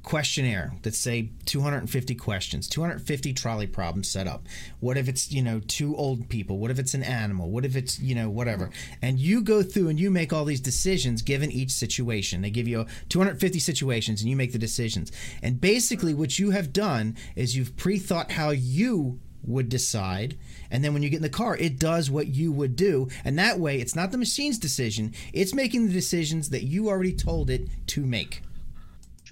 questionnaire 0.08 0.72
that 0.84 0.94
say 0.94 1.28
250 1.44 2.14
questions 2.14 2.66
250 2.66 3.34
trolley 3.34 3.66
problems 3.66 4.08
set 4.08 4.26
up. 4.26 4.46
What 4.80 4.96
if 4.96 5.06
it's 5.06 5.30
you 5.30 5.42
know 5.42 5.60
two 5.60 5.94
old 5.96 6.30
people? 6.30 6.56
What 6.56 6.70
if 6.70 6.78
it's 6.78 6.94
an 6.94 7.02
animal? 7.02 7.50
What 7.50 7.66
if 7.66 7.76
it's 7.76 8.00
you 8.00 8.14
know 8.14 8.30
whatever? 8.30 8.70
And 9.02 9.18
you 9.18 9.42
go 9.42 9.62
through 9.62 9.88
and 9.88 10.00
you 10.00 10.10
make 10.10 10.32
all 10.32 10.46
these 10.46 10.62
decisions 10.62 11.20
given 11.20 11.52
each 11.52 11.72
situation. 11.72 12.40
They 12.40 12.48
give 12.48 12.66
you 12.66 12.86
250 13.10 13.58
situations 13.58 14.22
and 14.22 14.30
you 14.30 14.34
make 14.36 14.52
the 14.52 14.58
decisions. 14.58 15.12
And 15.42 15.60
basically 15.60 16.14
what 16.14 16.38
you 16.38 16.52
have 16.52 16.72
done 16.72 17.14
is 17.36 17.54
you've 17.54 17.76
pre-thought 17.76 18.30
how 18.30 18.48
you 18.48 19.20
would 19.44 19.68
decide. 19.68 20.38
And 20.70 20.82
then 20.82 20.94
when 20.94 21.02
you 21.02 21.10
get 21.10 21.16
in 21.16 21.22
the 21.22 21.28
car 21.28 21.54
it 21.54 21.78
does 21.78 22.10
what 22.10 22.28
you 22.28 22.50
would 22.50 22.76
do. 22.76 23.08
And 23.26 23.38
that 23.38 23.60
way 23.60 23.78
it's 23.78 23.94
not 23.94 24.10
the 24.10 24.16
machine's 24.16 24.58
decision. 24.58 25.12
It's 25.34 25.52
making 25.52 25.86
the 25.86 25.92
decisions 25.92 26.48
that 26.48 26.64
you 26.64 26.88
already 26.88 27.12
told 27.12 27.50
it 27.50 27.68
to 27.88 28.06
make 28.06 28.40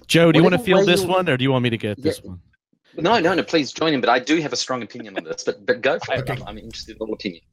Joe, 0.07 0.31
do 0.31 0.39
you 0.39 0.43
want 0.43 0.53
to 0.53 0.59
field 0.59 0.87
this 0.87 1.03
one, 1.03 1.27
or 1.29 1.37
do 1.37 1.43
you 1.43 1.51
want 1.51 1.63
me 1.63 1.69
to 1.69 1.77
get 1.77 2.01
this 2.01 2.23
one? 2.23 2.39
No, 2.95 3.19
no, 3.19 3.33
no. 3.33 3.43
Please 3.43 3.71
join 3.71 3.93
in. 3.93 4.01
But 4.01 4.09
I 4.09 4.19
do 4.19 4.41
have 4.41 4.53
a 4.53 4.55
strong 4.55 4.81
opinion 4.81 5.17
on 5.17 5.23
this. 5.23 5.43
But 5.43 5.65
but 5.65 5.81
go 5.81 5.99
for 5.99 6.15
it. 6.15 6.29
I'm, 6.29 6.43
I'm 6.43 6.57
interested 6.57 6.95
in 6.95 7.01
all 7.01 7.13
opinions. 7.13 7.45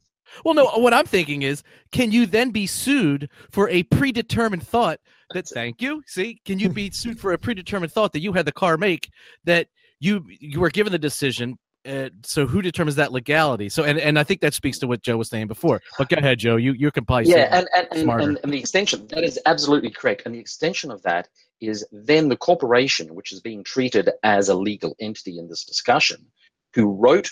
Well, 0.43 0.53
no. 0.53 0.65
What 0.65 0.93
I'm 0.93 1.05
thinking 1.05 1.43
is, 1.43 1.63
can 1.91 2.11
you 2.11 2.25
then 2.25 2.51
be 2.51 2.65
sued 2.65 3.29
for 3.51 3.69
a 3.69 3.83
predetermined 3.83 4.65
thought 4.65 4.99
that? 5.33 5.47
thank 5.47 5.81
you. 5.81 6.01
See, 6.07 6.39
can 6.45 6.59
you 6.59 6.69
be 6.69 6.89
sued 6.91 7.19
for 7.19 7.33
a 7.33 7.37
predetermined 7.37 7.91
thought 7.91 8.13
that 8.13 8.21
you 8.21 8.33
had 8.33 8.45
the 8.45 8.51
car 8.51 8.77
make 8.77 9.09
that 9.43 9.67
you 9.99 10.25
you 10.27 10.59
were 10.59 10.71
given 10.71 10.91
the 10.91 10.99
decision 10.99 11.57
uh, 11.85 12.09
so 12.23 12.47
who 12.47 12.61
determines 12.61 12.95
that 12.95 13.11
legality? 13.11 13.69
So, 13.69 13.83
and, 13.83 13.99
and 13.99 14.17
I 14.17 14.23
think 14.23 14.41
that 14.41 14.53
speaks 14.53 14.79
to 14.79 14.87
what 14.87 15.03
Joe 15.03 15.17
was 15.17 15.29
saying 15.29 15.47
before. 15.47 15.81
But 15.97 16.09
go 16.09 16.17
ahead, 16.17 16.39
Joe. 16.39 16.55
You 16.55 16.73
you 16.73 16.91
can 16.91 17.05
probably 17.05 17.29
yeah, 17.29 17.49
and 17.51 17.67
and, 17.91 18.09
and, 18.09 18.39
and 18.43 18.53
the 18.53 18.57
extension 18.57 19.07
that 19.09 19.23
is 19.23 19.39
absolutely 19.45 19.91
correct. 19.91 20.23
And 20.25 20.33
the 20.33 20.39
extension 20.39 20.89
of 20.89 21.01
that 21.03 21.27
is 21.61 21.85
then 21.91 22.29
the 22.29 22.37
corporation, 22.37 23.15
which 23.15 23.31
is 23.31 23.39
being 23.39 23.63
treated 23.63 24.09
as 24.23 24.49
a 24.49 24.55
legal 24.55 24.95
entity 24.99 25.37
in 25.39 25.47
this 25.47 25.63
discussion, 25.63 26.25
who 26.73 26.91
wrote 26.91 27.29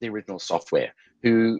the 0.00 0.08
original 0.08 0.38
software, 0.38 0.94
who 1.22 1.58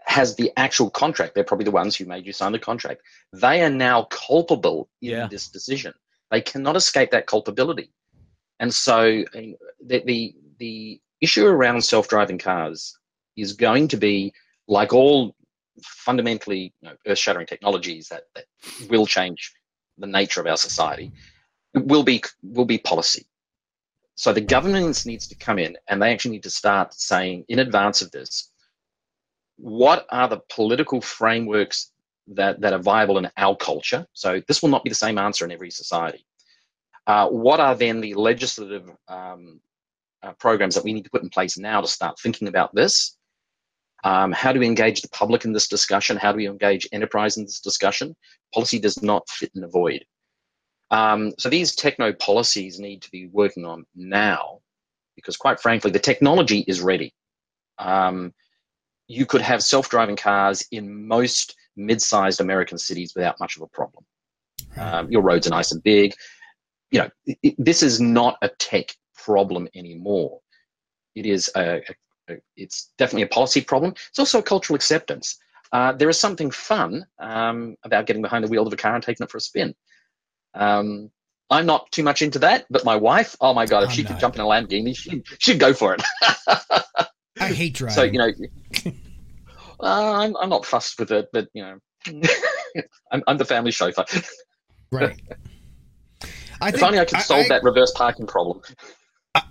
has 0.00 0.36
the 0.36 0.50
actual 0.56 0.90
contract. 0.90 1.34
They're 1.34 1.44
probably 1.44 1.64
the 1.64 1.70
ones 1.70 1.96
who 1.96 2.06
made 2.06 2.26
you 2.26 2.32
sign 2.32 2.52
the 2.52 2.58
contract. 2.58 3.02
They 3.32 3.62
are 3.62 3.70
now 3.70 4.04
culpable 4.04 4.88
in 5.02 5.10
yeah. 5.10 5.28
this 5.28 5.48
decision. 5.48 5.92
They 6.30 6.40
cannot 6.40 6.76
escape 6.76 7.10
that 7.10 7.26
culpability. 7.26 7.90
And 8.58 8.72
so 8.72 9.24
eh, 9.34 9.52
the, 9.84 10.02
the 10.04 10.34
the 10.58 11.00
issue 11.20 11.46
around 11.46 11.82
self-driving 11.82 12.38
cars 12.38 12.98
is 13.36 13.52
going 13.54 13.88
to 13.88 13.96
be 13.96 14.32
like 14.68 14.92
all 14.92 15.34
fundamentally 15.82 16.72
you 16.80 16.88
know, 16.88 16.94
earth-shattering 17.06 17.46
technologies 17.46 18.08
that, 18.08 18.24
that 18.34 18.44
will 18.90 19.06
change 19.06 19.52
the 19.98 20.06
nature 20.06 20.40
of 20.40 20.46
our 20.46 20.56
society 20.56 21.10
will 21.74 22.02
be 22.02 22.22
will 22.42 22.64
be 22.64 22.78
policy 22.78 23.26
so 24.14 24.32
the 24.32 24.40
government 24.40 25.06
needs 25.06 25.28
to 25.28 25.34
come 25.34 25.58
in 25.58 25.76
and 25.88 26.00
they 26.00 26.12
actually 26.12 26.32
need 26.32 26.42
to 26.42 26.50
start 26.50 26.92
saying 26.94 27.44
in 27.48 27.58
advance 27.58 28.02
of 28.02 28.10
this 28.10 28.50
what 29.56 30.06
are 30.10 30.28
the 30.28 30.40
political 30.54 31.00
frameworks 31.00 31.92
that, 32.26 32.60
that 32.60 32.72
are 32.72 32.78
viable 32.78 33.18
in 33.18 33.30
our 33.36 33.56
culture 33.56 34.06
so 34.12 34.40
this 34.46 34.62
will 34.62 34.68
not 34.68 34.84
be 34.84 34.90
the 34.90 34.94
same 34.94 35.18
answer 35.18 35.44
in 35.44 35.52
every 35.52 35.70
society 35.70 36.24
uh, 37.06 37.28
what 37.28 37.60
are 37.60 37.74
then 37.74 38.00
the 38.00 38.14
legislative 38.14 38.88
um, 39.08 39.60
uh, 40.22 40.32
programs 40.34 40.74
that 40.74 40.84
we 40.84 40.92
need 40.92 41.04
to 41.04 41.10
put 41.10 41.22
in 41.22 41.30
place 41.30 41.58
now 41.58 41.80
to 41.80 41.86
start 41.86 42.18
thinking 42.18 42.48
about 42.48 42.74
this. 42.74 43.16
Um, 44.04 44.32
how 44.32 44.52
do 44.52 44.60
we 44.60 44.66
engage 44.66 45.02
the 45.02 45.08
public 45.08 45.44
in 45.44 45.52
this 45.52 45.68
discussion? 45.68 46.16
How 46.16 46.32
do 46.32 46.38
we 46.38 46.46
engage 46.46 46.88
enterprise 46.92 47.36
in 47.36 47.44
this 47.44 47.60
discussion? 47.60 48.16
Policy 48.54 48.78
does 48.78 49.02
not 49.02 49.28
fit 49.28 49.50
in 49.54 49.64
a 49.64 49.68
void. 49.68 50.04
Um, 50.90 51.32
so 51.38 51.48
these 51.48 51.74
techno 51.74 52.12
policies 52.12 52.80
need 52.80 53.02
to 53.02 53.10
be 53.10 53.26
working 53.28 53.64
on 53.64 53.86
now 53.94 54.60
because, 55.14 55.36
quite 55.36 55.60
frankly, 55.60 55.90
the 55.90 55.98
technology 55.98 56.64
is 56.66 56.80
ready. 56.80 57.14
Um, 57.78 58.34
you 59.06 59.26
could 59.26 59.40
have 59.40 59.62
self-driving 59.62 60.16
cars 60.16 60.66
in 60.70 61.06
most 61.06 61.56
mid-sized 61.76 62.40
American 62.40 62.78
cities 62.78 63.12
without 63.14 63.40
much 63.40 63.56
of 63.56 63.62
a 63.62 63.66
problem. 63.68 64.04
Um, 64.76 65.10
your 65.10 65.22
roads 65.22 65.46
are 65.46 65.50
nice 65.50 65.72
and 65.72 65.82
big. 65.82 66.14
You 66.90 67.00
know, 67.00 67.10
it, 67.42 67.54
this 67.58 67.82
is 67.82 68.00
not 68.00 68.36
a 68.42 68.48
tech 68.58 68.94
problem 69.14 69.68
anymore. 69.74 70.40
It 71.14 71.26
is 71.26 71.50
a, 71.56 71.82
a, 72.28 72.32
a, 72.32 72.36
it's 72.56 72.92
definitely 72.98 73.22
a 73.22 73.28
policy 73.28 73.60
problem. 73.60 73.94
It's 74.08 74.18
also 74.18 74.38
a 74.38 74.42
cultural 74.42 74.76
acceptance. 74.76 75.38
Uh, 75.72 75.92
there 75.92 76.08
is 76.08 76.18
something 76.18 76.50
fun 76.50 77.06
um, 77.18 77.76
about 77.84 78.06
getting 78.06 78.22
behind 78.22 78.44
the 78.44 78.48
wheel 78.48 78.66
of 78.66 78.72
a 78.72 78.76
car 78.76 78.94
and 78.94 79.04
taking 79.04 79.24
it 79.24 79.30
for 79.30 79.38
a 79.38 79.40
spin. 79.40 79.74
Um, 80.54 81.10
I'm 81.50 81.66
not 81.66 81.90
too 81.90 82.02
much 82.02 82.22
into 82.22 82.38
that, 82.40 82.66
but 82.70 82.84
my 82.84 82.96
wife, 82.96 83.36
oh 83.40 83.52
my 83.52 83.66
god, 83.66 83.82
if 83.82 83.90
I'm 83.90 83.94
she 83.94 84.04
could 84.04 84.18
jump 84.20 84.36
in 84.36 84.40
a 84.40 84.44
Lamborghini, 84.44 84.96
she'd, 84.96 85.24
she'd 85.38 85.58
go 85.58 85.72
for 85.72 85.94
it. 85.94 86.02
I 87.40 87.48
hate 87.48 87.74
driving. 87.74 87.94
So 87.94 88.02
you 88.04 88.18
know, 88.18 88.30
uh, 89.80 90.12
I'm 90.12 90.36
I'm 90.36 90.48
not 90.48 90.64
fussed 90.64 90.98
with 91.00 91.10
it, 91.10 91.28
but 91.32 91.48
you 91.52 91.62
know, 91.62 91.78
I'm 93.12 93.22
I'm 93.26 93.36
the 93.36 93.44
family 93.44 93.72
chauffeur. 93.72 94.04
Right. 94.92 95.20
I 96.60 96.68
if 96.68 96.82
only 96.82 97.00
I 97.00 97.04
could 97.04 97.20
solve 97.20 97.46
I, 97.46 97.48
that 97.48 97.64
reverse 97.64 97.92
parking 97.92 98.26
problem. 98.26 98.60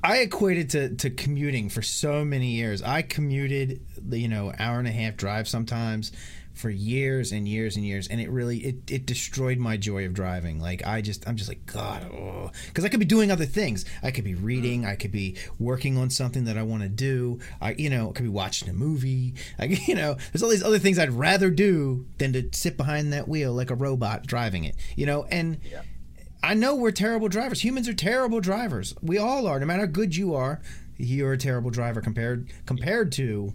I 0.03 0.17
equated 0.17 0.69
to, 0.71 0.95
to 0.95 1.09
commuting 1.09 1.69
for 1.69 1.81
so 1.81 2.25
many 2.25 2.51
years. 2.51 2.81
I 2.81 3.01
commuted, 3.01 3.81
you 4.11 4.27
know, 4.27 4.53
hour 4.59 4.77
and 4.77 4.87
a 4.87 4.91
half 4.91 5.15
drive 5.15 5.47
sometimes 5.47 6.11
for 6.59 6.69
years 6.69 7.31
and 7.31 7.47
years 7.47 7.77
and 7.77 7.85
years, 7.85 8.07
and 8.07 8.19
it 8.19 8.29
really 8.29 8.57
it, 8.57 8.91
it 8.91 9.05
destroyed 9.05 9.57
my 9.57 9.77
joy 9.77 10.05
of 10.05 10.13
driving. 10.13 10.59
Like 10.59 10.85
I 10.85 11.01
just 11.01 11.27
I'm 11.27 11.37
just 11.37 11.49
like 11.49 11.65
God, 11.65 12.03
oh. 12.11 12.51
because 12.67 12.83
I 12.83 12.89
could 12.89 12.99
be 12.99 13.05
doing 13.05 13.31
other 13.31 13.45
things. 13.45 13.85
I 14.03 14.11
could 14.11 14.25
be 14.25 14.35
reading. 14.35 14.83
Mm. 14.83 14.89
I 14.89 14.95
could 14.95 15.11
be 15.11 15.37
working 15.57 15.97
on 15.97 16.09
something 16.09 16.43
that 16.45 16.57
I 16.57 16.63
want 16.63 16.83
to 16.83 16.89
do. 16.89 17.39
I 17.61 17.75
you 17.77 17.89
know 17.89 18.09
I 18.09 18.11
could 18.11 18.23
be 18.23 18.29
watching 18.29 18.69
a 18.69 18.73
movie. 18.73 19.33
Like 19.57 19.87
you 19.87 19.95
know, 19.95 20.15
there's 20.31 20.41
all 20.41 20.49
these 20.49 20.63
other 20.63 20.79
things 20.79 20.97
I'd 20.99 21.11
rather 21.11 21.49
do 21.49 22.05
than 22.17 22.33
to 22.33 22.49
sit 22.53 22.77
behind 22.77 23.11
that 23.11 23.27
wheel 23.27 23.51
like 23.53 23.69
a 23.71 23.75
robot 23.75 24.25
driving 24.25 24.63
it. 24.65 24.75
You 24.95 25.05
know, 25.05 25.25
and. 25.25 25.59
Yeah 25.63 25.81
I 26.41 26.53
know 26.53 26.73
we're 26.73 26.91
terrible 26.91 27.27
drivers. 27.27 27.65
Humans 27.65 27.89
are 27.89 27.93
terrible 27.93 28.39
drivers. 28.39 28.95
We 29.01 29.17
all 29.17 29.45
are. 29.45 29.59
No 29.59 29.65
matter 29.65 29.81
how 29.81 29.87
good 29.87 30.15
you 30.15 30.35
are, 30.35 30.61
you're 30.95 31.33
a 31.33 31.37
terrible 31.37 31.69
driver 31.69 31.99
compared 31.99 32.49
compared 32.65 33.11
to 33.13 33.53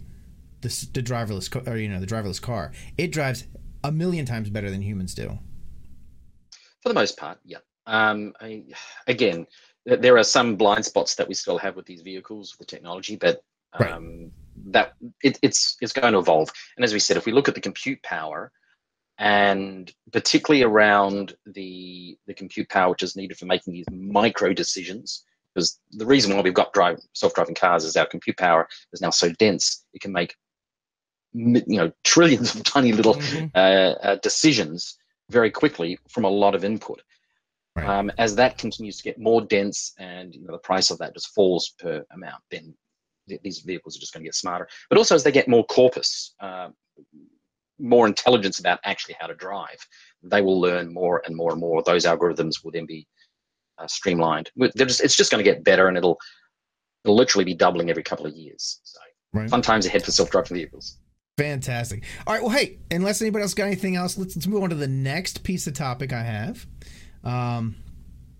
the, 0.65 0.87
the 0.93 1.03
driverless 1.03 1.67
or 1.67 1.77
you 1.77 1.89
know 1.89 1.99
the 1.99 2.07
driverless 2.07 2.41
car. 2.41 2.71
It 2.97 3.11
drives 3.11 3.45
a 3.83 3.91
million 3.91 4.25
times 4.25 4.49
better 4.49 4.69
than 4.69 4.81
humans 4.81 5.13
do. 5.13 5.39
For 6.81 6.89
the 6.89 6.95
most 6.95 7.17
part, 7.17 7.39
yeah. 7.43 7.59
Um, 7.87 8.33
I, 8.41 8.63
again, 9.07 9.47
there 9.85 10.17
are 10.17 10.23
some 10.23 10.55
blind 10.55 10.85
spots 10.85 11.15
that 11.15 11.27
we 11.27 11.35
still 11.35 11.59
have 11.59 11.75
with 11.75 11.85
these 11.85 12.01
vehicles, 12.01 12.55
with 12.57 12.67
the 12.67 12.75
technology, 12.75 13.15
but 13.15 13.43
Right. 13.79 13.91
Um, 13.91 14.31
that 14.67 14.93
it, 15.21 15.37
it's 15.41 15.77
it's 15.81 15.93
going 15.93 16.13
to 16.13 16.19
evolve. 16.19 16.49
And 16.77 16.83
as 16.83 16.93
we 16.93 16.99
said, 16.99 17.17
if 17.17 17.25
we 17.25 17.31
look 17.31 17.47
at 17.47 17.55
the 17.55 17.61
compute 17.61 18.01
power, 18.03 18.51
and 19.17 19.91
particularly 20.11 20.63
around 20.63 21.35
the 21.45 22.17
the 22.25 22.33
compute 22.33 22.69
power 22.69 22.91
which 22.91 23.03
is 23.03 23.15
needed 23.15 23.37
for 23.37 23.45
making 23.45 23.73
these 23.73 23.85
micro 23.91 24.53
decisions, 24.53 25.25
because 25.53 25.79
the 25.91 26.05
reason 26.05 26.35
why 26.35 26.41
we've 26.41 26.53
got 26.53 26.73
drive 26.73 26.99
self-driving 27.13 27.55
cars 27.55 27.83
is 27.83 27.97
our 27.97 28.05
compute 28.05 28.37
power 28.37 28.67
is 28.93 29.01
now 29.01 29.09
so 29.09 29.29
dense 29.33 29.85
it 29.93 30.01
can 30.01 30.11
make 30.11 30.35
you 31.35 31.77
know 31.77 31.91
trillions 32.03 32.55
of 32.55 32.63
tiny 32.75 32.91
little 32.91 33.15
mm-hmm. 33.15 33.47
uh, 33.55 34.09
uh, 34.09 34.15
decisions 34.21 34.97
very 35.29 35.51
quickly 35.51 35.97
from 36.09 36.25
a 36.25 36.29
lot 36.29 36.55
of 36.55 36.63
input. 36.63 37.01
Right. 37.75 37.87
Um, 37.87 38.11
as 38.17 38.35
that 38.35 38.57
continues 38.57 38.97
to 38.97 39.03
get 39.03 39.19
more 39.19 39.41
dense 39.41 39.93
and 39.99 40.33
you 40.33 40.45
know, 40.45 40.53
the 40.53 40.59
price 40.59 40.91
of 40.91 40.97
that 40.99 41.13
just 41.13 41.33
falls 41.35 41.73
per 41.77 42.05
amount, 42.11 42.41
then 42.49 42.73
th- 43.27 43.41
these 43.43 43.59
vehicles 43.59 43.97
are 43.97 43.99
just 43.99 44.13
going 44.13 44.23
to 44.23 44.27
get 44.27 44.35
smarter. 44.35 44.67
But 44.89 44.97
also 44.97 45.13
as 45.13 45.23
they 45.23 45.31
get 45.31 45.49
more 45.49 45.65
corpus, 45.65 46.35
uh, 46.39 46.69
more 47.77 48.07
intelligence 48.07 48.59
about 48.59 48.79
actually 48.85 49.15
how 49.19 49.27
to 49.27 49.35
drive, 49.35 49.85
they 50.23 50.41
will 50.41 50.59
learn 50.59 50.93
more 50.93 51.21
and 51.25 51.35
more 51.35 51.51
and 51.51 51.59
more. 51.59 51.83
Those 51.83 52.05
algorithms 52.05 52.63
will 52.63 52.71
then 52.71 52.85
be 52.85 53.05
uh, 53.77 53.87
streamlined. 53.87 54.51
Just, 54.77 55.03
it's 55.03 55.17
just 55.17 55.29
going 55.29 55.43
to 55.43 55.51
get 55.51 55.65
better, 55.65 55.89
and 55.89 55.97
it'll 55.97 56.17
it'll 57.03 57.17
literally 57.17 57.43
be 57.43 57.53
doubling 57.53 57.89
every 57.89 58.03
couple 58.03 58.25
of 58.25 58.33
years. 58.33 58.79
So 58.83 58.99
right. 59.33 59.49
fun 59.49 59.61
times 59.61 59.85
ahead 59.85 60.03
for 60.03 60.11
self-driving 60.11 60.55
vehicles. 60.55 60.97
Fantastic. 61.37 62.03
All 62.25 62.33
right. 62.33 62.41
Well, 62.41 62.51
hey, 62.51 62.77
unless 62.91 63.21
anybody 63.21 63.41
else 63.41 63.53
got 63.53 63.65
anything 63.65 63.97
else, 63.97 64.17
let's, 64.17 64.35
let's 64.37 64.47
move 64.47 64.63
on 64.63 64.69
to 64.69 64.75
the 64.75 64.87
next 64.87 65.43
piece 65.43 65.67
of 65.67 65.73
topic 65.73 66.13
I 66.13 66.23
have. 66.23 66.65
Um, 67.25 67.75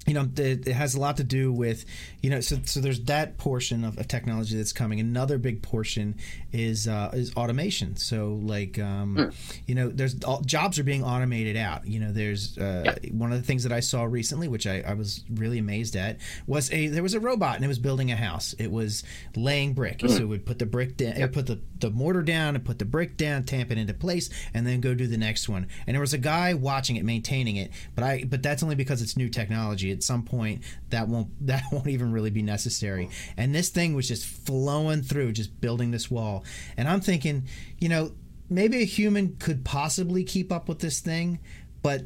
you 0.05 0.13
know, 0.13 0.29
it, 0.37 0.67
has 0.67 0.95
a 0.95 0.99
lot 0.99 1.17
to 1.17 1.23
do 1.23 1.51
with, 1.51 1.85
you 2.21 2.29
know, 2.29 2.39
so, 2.39 2.57
so 2.65 2.79
there's 2.79 3.01
that 3.05 3.37
portion 3.37 3.83
of, 3.83 3.97
of 3.97 4.07
technology 4.07 4.55
that's 4.55 4.73
coming. 4.73 4.99
Another 4.99 5.37
big 5.37 5.61
portion 5.63 6.15
is 6.51 6.87
uh, 6.87 7.09
is 7.13 7.35
automation. 7.35 7.95
So 7.97 8.39
like, 8.43 8.77
um, 8.77 9.15
mm. 9.17 9.35
you 9.65 9.73
know, 9.73 9.89
there's 9.89 10.23
all, 10.23 10.41
jobs 10.41 10.77
are 10.77 10.83
being 10.83 11.03
automated 11.03 11.57
out. 11.57 11.87
You 11.87 11.99
know, 11.99 12.11
there's 12.11 12.57
uh, 12.57 12.95
yeah. 13.01 13.11
one 13.13 13.31
of 13.31 13.39
the 13.39 13.45
things 13.45 13.63
that 13.63 13.71
I 13.71 13.79
saw 13.79 14.03
recently, 14.03 14.47
which 14.47 14.67
I, 14.67 14.81
I 14.81 14.93
was 14.93 15.23
really 15.33 15.57
amazed 15.57 15.95
at, 15.95 16.17
was 16.45 16.71
a 16.71 16.87
there 16.87 17.03
was 17.03 17.15
a 17.15 17.19
robot 17.19 17.55
and 17.55 17.65
it 17.65 17.67
was 17.67 17.79
building 17.79 18.11
a 18.11 18.15
house. 18.15 18.53
It 18.59 18.71
was 18.71 19.03
laying 19.35 19.73
brick. 19.73 19.99
Mm. 19.99 20.09
So 20.11 20.17
it 20.17 20.27
would 20.27 20.45
put 20.45 20.59
the 20.59 20.67
brick 20.67 20.97
down, 20.97 21.15
yeah. 21.17 21.27
put 21.27 21.47
the, 21.47 21.59
the 21.79 21.89
mortar 21.89 22.21
down, 22.21 22.55
and 22.55 22.63
put 22.63 22.77
the 22.77 22.85
brick 22.85 23.17
down, 23.17 23.43
tamp 23.43 23.71
it 23.71 23.79
into 23.79 23.93
place, 23.93 24.29
and 24.53 24.67
then 24.67 24.81
go 24.81 24.93
do 24.93 25.07
the 25.07 25.17
next 25.17 25.49
one. 25.49 25.67
And 25.87 25.95
there 25.95 26.01
was 26.01 26.13
a 26.13 26.19
guy 26.19 26.53
watching 26.53 26.95
it, 26.95 27.03
maintaining 27.03 27.55
it. 27.55 27.71
But 27.95 28.03
I 28.03 28.23
but 28.23 28.43
that's 28.43 28.61
only 28.61 28.75
because 28.75 29.01
it's 29.01 29.17
new 29.17 29.29
technology 29.29 29.94
at 29.95 30.03
some 30.03 30.23
point 30.23 30.63
that 30.89 31.07
won't 31.07 31.29
that 31.47 31.63
won't 31.71 31.87
even 31.87 32.11
really 32.11 32.29
be 32.29 32.41
necessary. 32.41 33.09
And 33.37 33.53
this 33.53 33.69
thing 33.69 33.95
was 33.95 34.07
just 34.07 34.25
flowing 34.25 35.01
through, 35.01 35.31
just 35.31 35.59
building 35.61 35.91
this 35.91 36.11
wall. 36.11 36.43
And 36.77 36.87
I'm 36.87 37.01
thinking, 37.01 37.47
you 37.79 37.89
know, 37.89 38.11
maybe 38.49 38.81
a 38.81 38.85
human 38.85 39.35
could 39.37 39.65
possibly 39.65 40.23
keep 40.23 40.51
up 40.51 40.69
with 40.69 40.79
this 40.79 40.99
thing, 40.99 41.39
but 41.81 42.03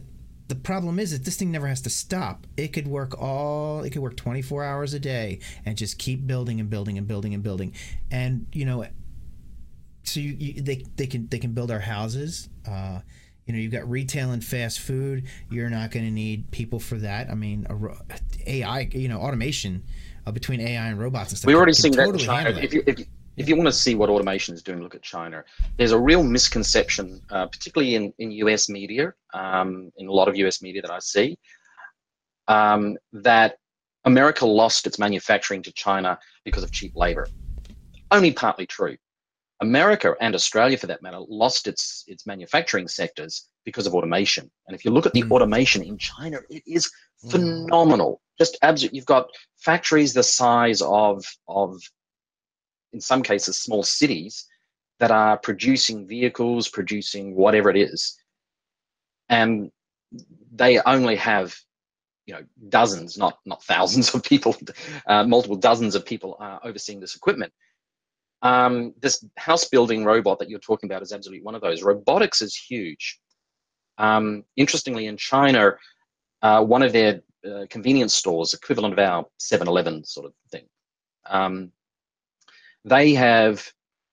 the 0.47 0.55
problem 0.55 0.97
is 0.97 1.11
that 1.11 1.25
this 1.25 1.37
thing 1.37 1.51
never 1.51 1.67
has 1.67 1.81
to 1.81 1.91
stop. 1.91 2.47
It 2.57 2.69
could 2.69 2.87
work 2.87 3.19
all 3.21 3.83
it 3.83 3.91
could 3.91 4.01
work 4.01 4.17
24 4.17 4.63
hours 4.63 4.93
a 4.93 4.99
day 4.99 5.39
and 5.65 5.77
just 5.77 5.99
keep 5.99 6.25
building 6.25 6.59
and 6.59 6.69
building 6.69 6.97
and 6.97 7.07
building 7.07 7.33
and 7.35 7.43
building. 7.43 7.73
And 8.09 8.47
you 8.51 8.65
know, 8.65 8.85
so 10.03 10.19
you, 10.19 10.35
you 10.39 10.61
they 10.61 10.85
they 10.95 11.05
can 11.05 11.27
they 11.27 11.37
can 11.37 11.53
build 11.53 11.69
our 11.69 11.79
houses. 11.79 12.49
Uh, 12.67 13.01
you 13.45 13.53
know 13.53 13.59
you've 13.59 13.71
got 13.71 13.89
retail 13.89 14.31
and 14.31 14.43
fast 14.43 14.79
food 14.79 15.25
you're 15.49 15.69
not 15.69 15.91
going 15.91 16.05
to 16.05 16.11
need 16.11 16.49
people 16.51 16.79
for 16.79 16.95
that 16.95 17.29
i 17.29 17.35
mean 17.35 17.65
ai 18.47 18.87
you 18.91 19.07
know 19.07 19.19
automation 19.19 19.83
uh, 20.25 20.31
between 20.31 20.59
ai 20.61 20.87
and 20.87 20.99
robots 20.99 21.31
and 21.31 21.37
stuff 21.37 21.47
we 21.47 21.55
already 21.55 21.73
seen 21.73 21.91
totally 21.91 22.11
that 22.13 22.19
in 22.21 22.25
china 22.25 22.59
if 22.59 22.73
you, 22.73 22.83
if 22.85 22.99
you, 22.99 23.05
if 23.39 23.47
you 23.47 23.55
want 23.55 23.67
to 23.67 23.73
see 23.73 23.95
what 23.95 24.09
automation 24.09 24.53
is 24.53 24.61
doing, 24.61 24.83
look 24.83 24.95
at 24.95 25.01
China. 25.01 25.45
There's 25.77 25.93
a 25.93 25.97
real 25.97 26.23
misconception, 26.23 27.21
uh, 27.29 27.47
particularly 27.47 27.95
in, 27.95 28.13
in 28.19 28.31
US 28.31 28.67
media, 28.67 29.13
um, 29.33 29.93
in 29.95 30.07
a 30.07 30.11
lot 30.11 30.27
of 30.27 30.35
US 30.35 30.61
media 30.61 30.81
that 30.81 30.91
I 30.91 30.99
see, 30.99 31.39
um, 32.49 32.97
that 33.13 33.57
America 34.03 34.45
lost 34.45 34.85
its 34.85 34.99
manufacturing 34.99 35.63
to 35.63 35.71
China 35.71 36.19
because 36.43 36.63
of 36.63 36.71
cheap 36.73 36.97
labor. 36.97 37.27
Only 38.11 38.33
partly 38.33 38.67
true. 38.67 38.97
America 39.61 40.15
and 40.21 40.35
Australia, 40.35 40.77
for 40.77 40.87
that 40.87 41.01
matter, 41.01 41.19
lost 41.27 41.67
its 41.67 42.03
its 42.07 42.25
manufacturing 42.25 42.87
sectors 42.87 43.47
because 43.65 43.85
of 43.85 43.93
automation. 43.93 44.49
And 44.67 44.75
if 44.75 44.85
you 44.85 44.91
look 44.91 45.05
at 45.05 45.13
the 45.13 45.23
mm. 45.23 45.31
automation 45.31 45.83
in 45.83 45.97
China, 45.97 46.39
it 46.49 46.63
is 46.65 46.89
mm. 47.25 47.31
phenomenal. 47.31 48.21
Just 48.37 48.57
absolutely, 48.61 48.97
you've 48.97 49.05
got 49.05 49.27
factories 49.57 50.13
the 50.13 50.23
size 50.23 50.81
of 50.81 51.25
of, 51.47 51.75
in 52.93 53.01
some 53.01 53.21
cases, 53.21 53.57
small 53.57 53.83
cities 53.83 54.45
that 54.99 55.11
are 55.11 55.37
producing 55.37 56.07
vehicles, 56.07 56.69
producing 56.69 57.35
whatever 57.35 57.69
it 57.69 57.77
is, 57.77 58.17
and 59.27 59.71
they 60.53 60.79
only 60.79 61.17
have 61.17 61.53
you 62.25 62.33
know 62.33 62.43
dozens, 62.69 63.17
not 63.17 63.39
not 63.45 63.61
thousands 63.63 64.13
of 64.13 64.23
people, 64.23 64.55
uh, 65.07 65.25
multiple 65.25 65.57
dozens 65.57 65.95
of 65.95 66.05
people 66.05 66.37
uh, 66.39 66.59
overseeing 66.63 67.01
this 67.01 67.17
equipment. 67.17 67.51
Um, 68.41 68.93
this 69.01 69.23
house 69.37 69.65
building 69.65 70.05
robot 70.05 70.39
that 70.39 70.49
you're 70.49 70.59
talking 70.59 70.89
about 70.89 71.01
is 71.01 71.11
absolutely 71.11 71.43
one 71.43 71.55
of 71.55 71.61
those. 71.61 71.83
Robotics 71.83 72.41
is 72.41 72.55
huge. 72.55 73.19
Um, 73.97 74.43
interestingly, 74.55 75.07
in 75.07 75.17
China, 75.17 75.75
uh, 76.41 76.63
one 76.63 76.81
of 76.81 76.93
their 76.93 77.21
uh, 77.45 77.65
convenience 77.69 78.13
stores, 78.13 78.53
equivalent 78.53 78.93
of 78.93 78.99
our 78.99 79.25
7 79.39 79.67
Eleven 79.67 80.05
sort 80.05 80.25
of 80.25 80.33
thing, 80.51 80.65
um, 81.29 81.71
they 82.85 83.13
have 83.13 83.67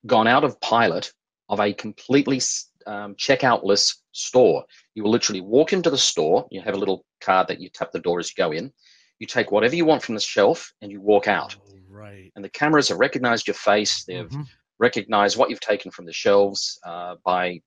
gone 0.07 0.27
out 0.27 0.45
of 0.45 0.61
pilot 0.61 1.13
of 1.49 1.61
a 1.61 1.73
completely 1.73 2.41
um, 2.87 3.15
checkoutless 3.15 3.97
store. 4.13 4.65
You 4.95 5.05
will 5.05 5.11
literally 5.11 5.41
walk 5.41 5.73
into 5.73 5.91
the 5.91 5.99
store, 5.99 6.47
you 6.51 6.61
have 6.63 6.75
a 6.75 6.79
little 6.79 7.05
card 7.21 7.49
that 7.49 7.61
you 7.61 7.69
tap 7.69 7.93
the 7.93 8.01
door 8.01 8.19
as 8.19 8.31
you 8.31 8.43
go 8.43 8.53
in, 8.53 8.73
you 9.19 9.27
take 9.27 9.51
whatever 9.51 9.77
you 9.77 9.85
want 9.85 10.03
from 10.03 10.15
the 10.15 10.21
shelf, 10.21 10.73
and 10.83 10.91
you 10.91 11.01
walk 11.01 11.29
out. 11.29 11.57
Right. 11.97 12.31
And 12.37 12.45
the 12.45 12.51
cameras 12.51 12.89
have 12.89 12.99
recognized 12.99 13.47
your 13.47 13.55
face. 13.55 14.05
They've 14.05 14.29
mm-hmm. 14.29 14.43
recognized 14.79 15.37
what 15.37 15.49
you've 15.49 15.61
taken 15.61 15.91
from 15.91 16.05
the 16.05 16.13
shelves 16.13 16.79
uh, 16.85 17.17
by 17.25 17.61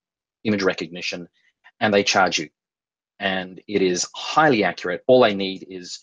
image 0.44 0.62
recognition, 0.62 1.28
and 1.80 1.92
they 1.92 2.04
charge 2.04 2.38
you. 2.38 2.48
And 3.18 3.60
it 3.66 3.82
is 3.82 4.06
highly 4.14 4.62
accurate. 4.62 5.02
All 5.06 5.20
they 5.20 5.34
need 5.34 5.66
is 5.68 5.98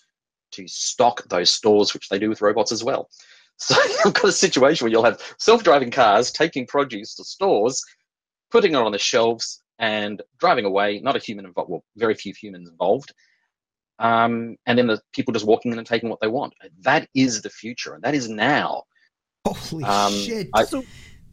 to 0.51 0.67
stock 0.67 1.27
those 1.29 1.49
stores, 1.49 1.93
which 1.93 2.09
they 2.09 2.19
do 2.19 2.29
with 2.29 2.41
robots 2.41 2.71
as 2.71 2.83
well. 2.83 3.09
So 3.59 3.75
you've 4.05 4.13
got 4.13 4.25
a 4.25 4.31
situation 4.31 4.85
where 4.85 4.91
you'll 4.91 5.03
have 5.03 5.19
self-driving 5.39 5.89
cars 5.89 6.31
taking 6.31 6.67
produce 6.67 7.15
to 7.15 7.23
stores, 7.23 7.83
putting 8.51 8.73
it 8.73 8.77
on 8.77 8.91
the 8.91 8.99
shelves, 8.99 9.63
and 9.79 10.21
driving 10.39 10.65
away. 10.65 10.99
Not 10.99 11.15
a 11.15 11.19
human 11.19 11.45
involved. 11.45 11.71
Well, 11.71 11.83
very 11.95 12.13
few 12.13 12.33
humans 12.39 12.69
involved 12.69 13.11
um, 13.99 14.55
and 14.65 14.77
then 14.77 14.87
the 14.87 15.01
people 15.13 15.33
just 15.33 15.45
walking 15.45 15.71
in 15.71 15.77
and 15.77 15.87
taking 15.87 16.09
what 16.09 16.19
they 16.21 16.27
want. 16.27 16.53
That 16.81 17.07
is 17.15 17.41
the 17.41 17.49
future, 17.49 17.93
and 17.93 18.03
that 18.03 18.13
is 18.13 18.29
now. 18.29 18.83
Holy 19.45 19.83
um, 19.83 20.13
shit! 20.13 20.49
I, 20.53 20.65
so 20.65 20.83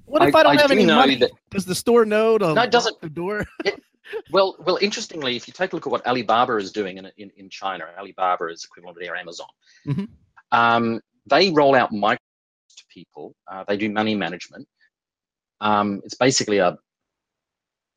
what 0.07 0.27
if 0.27 0.35
I, 0.35 0.41
I 0.41 0.43
don't 0.43 0.59
I 0.59 0.61
have 0.61 0.71
do 0.71 0.77
any 0.77 0.87
money? 0.87 1.17
That, 1.17 1.31
Does 1.51 1.65
the 1.65 1.75
store 1.75 2.05
know 2.05 2.39
to 2.39 2.55
no, 2.55 2.63
it 2.63 2.71
doesn't. 2.71 3.01
The 3.01 3.11
door. 3.11 3.47
it, 3.65 3.83
well, 4.31 4.57
well, 4.61 4.79
interestingly, 4.81 5.37
if 5.37 5.49
you 5.49 5.55
take 5.55 5.73
a 5.73 5.77
look 5.77 5.87
at 5.87 5.91
what 5.91 6.07
Alibaba 6.07 6.57
is 6.57 6.73
doing 6.73 6.99
in 6.99 7.11
in, 7.17 7.31
in 7.37 7.51
China, 7.51 7.87
Alibaba 7.99 8.47
is 8.47 8.65
equivalent 8.65 8.99
to 8.99 9.05
their 9.05 9.17
Amazon. 9.17 9.49
Mm-hmm. 9.87 10.05
Um, 10.53 11.01
they 11.27 11.51
roll 11.51 11.75
out 11.75 11.93
micro 11.93 12.19
to 12.77 12.85
people. 12.89 13.35
Uh, 13.51 13.65
they 13.67 13.77
do 13.77 13.91
money 13.91 14.15
management. 14.15 14.67
Um, 15.61 16.01
it's 16.05 16.15
basically 16.15 16.59
a 16.59 16.77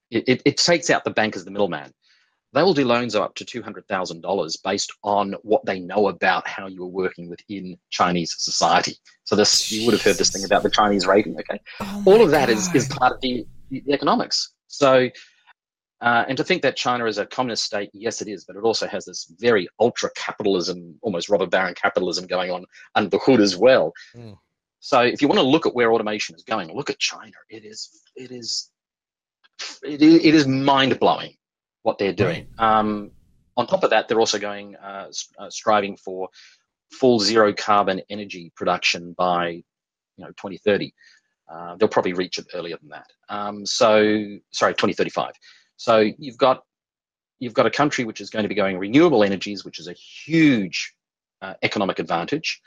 it, 0.09 0.23
it, 0.27 0.41
it, 0.45 0.57
takes 0.57 0.89
out 0.89 1.03
the 1.03 1.11
bank 1.11 1.35
as 1.35 1.43
the 1.43 1.51
middleman 1.51 1.91
they 2.53 2.63
will 2.63 2.73
do 2.73 2.85
loans 2.85 3.13
of 3.15 3.23
up 3.23 3.35
to 3.35 3.45
$200,000 3.45 4.63
based 4.63 4.93
on 5.03 5.33
what 5.43 5.65
they 5.65 5.79
know 5.79 6.07
about 6.07 6.47
how 6.47 6.67
you 6.67 6.83
are 6.83 6.87
working 6.87 7.29
within 7.29 7.77
Chinese 7.89 8.35
society. 8.37 8.95
So 9.25 9.35
this, 9.35 9.71
you 9.71 9.85
would 9.85 9.93
have 9.93 10.01
heard 10.01 10.15
this 10.15 10.31
thing 10.31 10.45
about 10.45 10.63
the 10.63 10.69
Chinese 10.69 11.05
rating, 11.05 11.37
okay? 11.39 11.59
Oh 11.81 12.03
All 12.05 12.21
of 12.21 12.31
that 12.31 12.49
is, 12.49 12.73
is 12.73 12.87
part 12.87 13.13
of 13.13 13.21
the, 13.21 13.45
the 13.69 13.83
economics. 13.93 14.53
So, 14.67 15.09
uh, 15.99 16.25
and 16.27 16.37
to 16.37 16.43
think 16.43 16.61
that 16.61 16.77
China 16.77 17.05
is 17.05 17.17
a 17.17 17.25
communist 17.25 17.65
state, 17.65 17.89
yes, 17.93 18.21
it 18.21 18.29
is, 18.29 18.45
but 18.45 18.55
it 18.55 18.63
also 18.63 18.87
has 18.87 19.05
this 19.05 19.31
very 19.39 19.67
ultra 19.79 20.09
capitalism, 20.15 20.97
almost 21.01 21.27
robber 21.27 21.47
baron 21.47 21.73
capitalism 21.73 22.27
going 22.27 22.51
on 22.51 22.65
under 22.95 23.09
the 23.09 23.17
hood 23.17 23.41
as 23.41 23.57
well. 23.57 23.91
Mm. 24.15 24.37
So 24.79 25.01
if 25.01 25.21
you 25.21 25.27
want 25.27 25.39
to 25.39 25.45
look 25.45 25.65
at 25.65 25.75
where 25.75 25.91
automation 25.91 26.35
is 26.35 26.43
going, 26.43 26.73
look 26.73 26.89
at 26.89 26.99
China. 26.99 27.33
It 27.49 27.65
is, 27.65 27.89
it 28.15 28.31
is, 28.31 28.69
it 29.83 30.01
is, 30.01 30.23
it 30.23 30.33
is 30.33 30.47
mind 30.47 30.97
blowing 30.99 31.33
what 31.87 31.97
they're 31.97 32.11
doing. 32.11 32.45
Um, 32.59 33.11
on 33.55 33.65
top 33.65 33.85
of 33.85 33.89
that, 33.91 34.07
they're 34.07 34.19
also 34.19 34.37
going 34.37 34.75
uh, 34.75 35.09
uh, 35.39 35.49
striving 35.49 35.95
for 35.95 36.27
full 36.91 37.17
zero 37.19 37.53
carbon 37.53 38.01
energy 38.09 38.51
production 38.57 39.15
by 39.17 39.47
you 40.17 40.23
know 40.23 40.27
2030. 40.27 40.93
Uh, 41.49 41.77
they'll 41.77 41.87
probably 41.87 42.11
reach 42.11 42.39
it 42.39 42.45
earlier 42.53 42.77
than 42.81 42.89
that. 42.89 43.09
Um, 43.29 43.65
so 43.65 43.87
sorry, 44.51 44.73
2035. 44.73 45.31
So 45.77 46.11
you've 46.19 46.37
got 46.37 46.63
you've 47.39 47.53
got 47.53 47.65
a 47.65 47.71
country 47.71 48.03
which 48.03 48.19
is 48.19 48.29
going 48.29 48.43
to 48.43 48.49
be 48.49 48.55
going 48.63 48.77
renewable 48.77 49.23
energies, 49.23 49.63
which 49.63 49.79
is 49.79 49.87
a 49.87 49.93
huge 49.93 50.93
uh, 51.41 51.53
economic 51.63 51.99
advantage. 51.99 52.61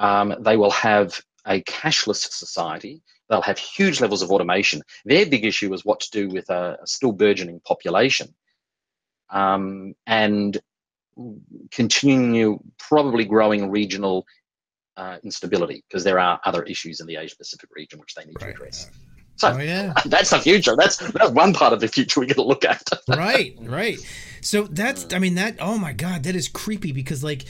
Um, 0.00 0.34
they 0.40 0.56
will 0.56 0.72
have 0.72 1.20
a 1.46 1.62
cashless 1.62 2.32
society. 2.32 3.00
They'll 3.30 3.42
have 3.42 3.58
huge 3.58 4.00
levels 4.00 4.22
of 4.22 4.32
automation. 4.32 4.82
Their 5.04 5.24
big 5.24 5.44
issue 5.44 5.72
is 5.72 5.84
what 5.84 6.00
to 6.00 6.10
do 6.10 6.28
with 6.28 6.50
a, 6.50 6.78
a 6.82 6.86
still 6.86 7.12
burgeoning 7.12 7.60
population. 7.64 8.34
Um, 9.30 9.94
and 10.06 10.56
continue 11.70 12.58
probably 12.78 13.24
growing 13.24 13.70
regional 13.70 14.26
uh, 14.96 15.18
instability 15.22 15.84
because 15.88 16.04
there 16.04 16.18
are 16.18 16.40
other 16.44 16.62
issues 16.64 17.00
in 17.00 17.06
the 17.06 17.16
Asia 17.16 17.36
Pacific 17.36 17.68
region 17.74 17.98
which 17.98 18.14
they 18.14 18.24
need 18.24 18.36
right. 18.40 18.48
to 18.48 18.62
address. 18.62 18.90
So 19.36 19.52
oh, 19.52 19.58
yeah. 19.58 19.92
that's 20.06 20.30
the 20.30 20.38
future. 20.38 20.74
That's 20.76 20.96
that's 20.96 21.30
one 21.30 21.52
part 21.52 21.72
of 21.72 21.80
the 21.80 21.88
future 21.88 22.20
we 22.20 22.26
got 22.26 22.36
to 22.36 22.42
look 22.42 22.64
at. 22.64 22.82
right, 23.08 23.54
right. 23.60 23.98
So 24.40 24.62
that's 24.64 25.12
I 25.12 25.18
mean 25.18 25.34
that 25.34 25.56
oh 25.60 25.78
my 25.78 25.92
god, 25.92 26.22
that 26.24 26.34
is 26.34 26.48
creepy 26.48 26.92
because 26.92 27.22
like 27.22 27.44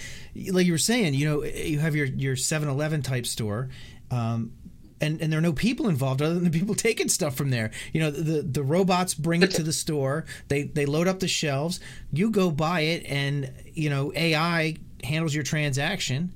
like 0.50 0.66
you 0.66 0.72
were 0.72 0.78
saying, 0.78 1.14
you 1.14 1.28
know, 1.28 1.44
you 1.44 1.78
have 1.78 1.94
your 1.94 2.06
your 2.06 2.34
7-Eleven 2.34 3.02
type 3.02 3.26
store 3.26 3.68
um, 4.10 4.52
and 5.00 5.20
and 5.20 5.32
there 5.32 5.38
are 5.38 5.42
no 5.42 5.52
people 5.52 5.88
involved 5.88 6.22
other 6.22 6.34
than 6.34 6.44
the 6.44 6.50
people 6.50 6.74
taking 6.88 7.08
stuff 7.08 7.36
from 7.36 7.50
there. 7.50 7.70
You 7.92 8.00
know, 8.00 8.10
the 8.10 8.42
the 8.42 8.62
robots 8.62 9.14
bring 9.14 9.42
it 9.42 9.50
to 9.52 9.62
the 9.62 9.72
store. 9.72 10.24
They 10.48 10.64
they 10.64 10.86
load 10.86 11.08
up 11.08 11.20
the 11.20 11.28
shelves. 11.28 11.80
You 12.12 12.30
go 12.30 12.50
buy 12.50 12.80
it, 12.80 13.04
and 13.06 13.52
you 13.72 13.90
know 13.90 14.12
AI 14.14 14.76
handles 15.04 15.34
your 15.34 15.44
transaction. 15.44 16.34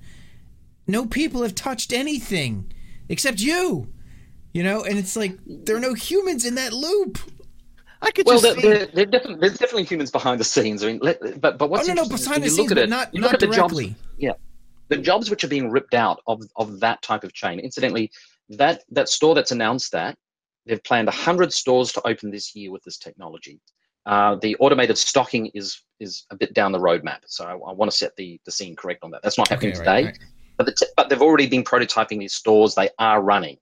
No 0.86 1.06
people 1.06 1.42
have 1.42 1.54
touched 1.54 1.92
anything 1.92 2.72
except 3.08 3.40
you. 3.40 3.88
You 4.52 4.64
know, 4.64 4.82
and 4.82 4.98
it's 4.98 5.14
like 5.14 5.38
there 5.46 5.76
are 5.76 5.80
no 5.80 5.94
humans 5.94 6.44
in 6.44 6.56
that 6.56 6.72
loop. 6.72 7.18
I 8.02 8.10
could 8.10 8.26
well, 8.26 8.40
just 8.40 8.62
there, 8.62 8.86
there, 8.86 9.06
definitely, 9.06 9.40
there's 9.40 9.58
definitely 9.58 9.84
humans 9.84 10.10
behind 10.10 10.40
the 10.40 10.44
scenes. 10.44 10.82
I 10.82 10.86
mean, 10.86 11.00
let, 11.02 11.40
but 11.40 11.58
but 11.58 11.68
what's 11.68 11.88
oh, 11.88 11.92
no, 11.92 12.02
no, 12.02 12.08
behind 12.08 12.42
the 12.42 12.48
scenes, 12.48 12.68
but 12.68 12.78
it, 12.78 12.88
not, 12.88 13.12
not 13.12 13.38
directly. 13.38 13.88
Jobs, 13.88 13.98
yeah, 14.16 14.32
the 14.88 14.96
jobs 14.96 15.30
which 15.30 15.44
are 15.44 15.48
being 15.48 15.70
ripped 15.70 15.94
out 15.94 16.20
of 16.26 16.42
of 16.56 16.80
that 16.80 17.02
type 17.02 17.24
of 17.24 17.32
chain. 17.34 17.60
Incidentally, 17.60 18.10
that 18.50 18.82
that 18.90 19.08
store 19.08 19.34
that's 19.34 19.52
announced 19.52 19.92
that 19.92 20.16
they've 20.66 20.82
planned 20.84 21.06
100 21.06 21.52
stores 21.52 21.92
to 21.92 22.06
open 22.06 22.30
this 22.30 22.54
year 22.54 22.70
with 22.70 22.82
this 22.84 22.98
technology. 22.98 23.60
Uh, 24.06 24.36
the 24.36 24.56
automated 24.56 24.96
stocking 24.96 25.46
is 25.54 25.82
is 26.00 26.24
a 26.30 26.36
bit 26.36 26.54
down 26.54 26.72
the 26.72 26.78
roadmap, 26.78 27.18
so 27.26 27.44
I, 27.44 27.52
I 27.52 27.72
want 27.72 27.90
to 27.90 27.96
set 27.96 28.16
the 28.16 28.40
the 28.44 28.52
scene 28.52 28.74
correct 28.74 29.04
on 29.04 29.10
that. 29.10 29.22
That's 29.22 29.38
not 29.38 29.48
happening 29.48 29.72
okay, 29.72 29.78
today, 29.78 30.04
right, 30.06 30.18
but 30.56 30.66
the 30.66 30.86
but 30.96 31.08
they've 31.08 31.22
already 31.22 31.46
been 31.46 31.64
prototyping 31.64 32.18
these 32.18 32.34
stores. 32.34 32.74
They 32.74 32.88
are 32.98 33.22
running. 33.22 33.58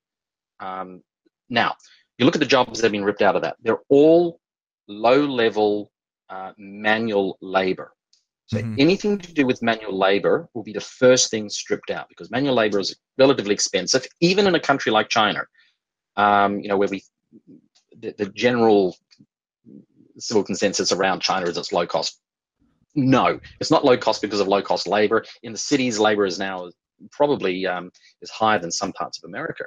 Um, 0.61 1.03
now, 1.51 1.75
you 2.19 2.25
look 2.25 2.37
at 2.37 2.41
the 2.41 2.47
jobs 2.47 2.79
that 2.79 2.85
have 2.85 2.93
been 2.93 3.05
ripped 3.05 3.23
out 3.23 3.37
of 3.37 3.43
that. 3.43 3.57
They're 3.63 3.83
all 3.89 4.41
low 4.87 5.25
level 5.25 5.91
uh, 6.31 6.53
manual 6.57 7.37
labor. 7.41 7.93
So 8.49 8.57
mm-hmm. 8.59 8.77
anything 8.79 9.19
to 9.19 9.33
do 9.33 9.47
with 9.47 9.63
manual 9.63 9.97
labor 9.97 10.49
will 10.55 10.63
be 10.63 10.73
the 10.73 10.81
first 10.81 11.31
thing 11.31 11.51
stripped 11.51 11.91
out 11.91 12.09
because 12.09 12.31
manual 12.31 12.55
labor 12.55 12.81
is 12.81 12.97
relatively 13.19 13.53
expensive, 13.53 14.07
even 14.21 14.47
in 14.47 14.55
a 14.55 14.61
country 14.61 14.91
like 14.91 15.11
China. 15.11 15.45
Um, 16.17 16.59
you 16.61 16.69
know, 16.69 16.79
where 16.79 16.89
we 16.89 17.03
the, 18.01 18.15
the, 18.17 18.27
general 18.31 18.97
civil 20.19 20.43
consensus 20.43 20.93
around 20.93 21.21
China 21.21 21.47
is 21.47 21.59
it's 21.59 21.73
low 21.73 21.87
cost. 21.87 22.21
No, 22.95 23.39
it's 23.61 23.71
not 23.71 23.85
low 23.85 23.99
cost 23.99 24.23
because 24.23 24.41
of 24.41 24.49
low 24.49 24.63
cost 24.63 24.89
labor. 24.89 25.25
In 25.43 25.53
the 25.53 25.59
cities, 25.59 25.99
labor 25.99 26.25
is 26.25 26.39
now 26.39 26.71
probably 27.13 27.67
um, 27.67 27.93
is 28.23 28.31
higher 28.31 28.59
than 28.59 28.71
some 28.71 28.93
parts 28.95 29.19
of 29.19 29.29
America. 29.29 29.65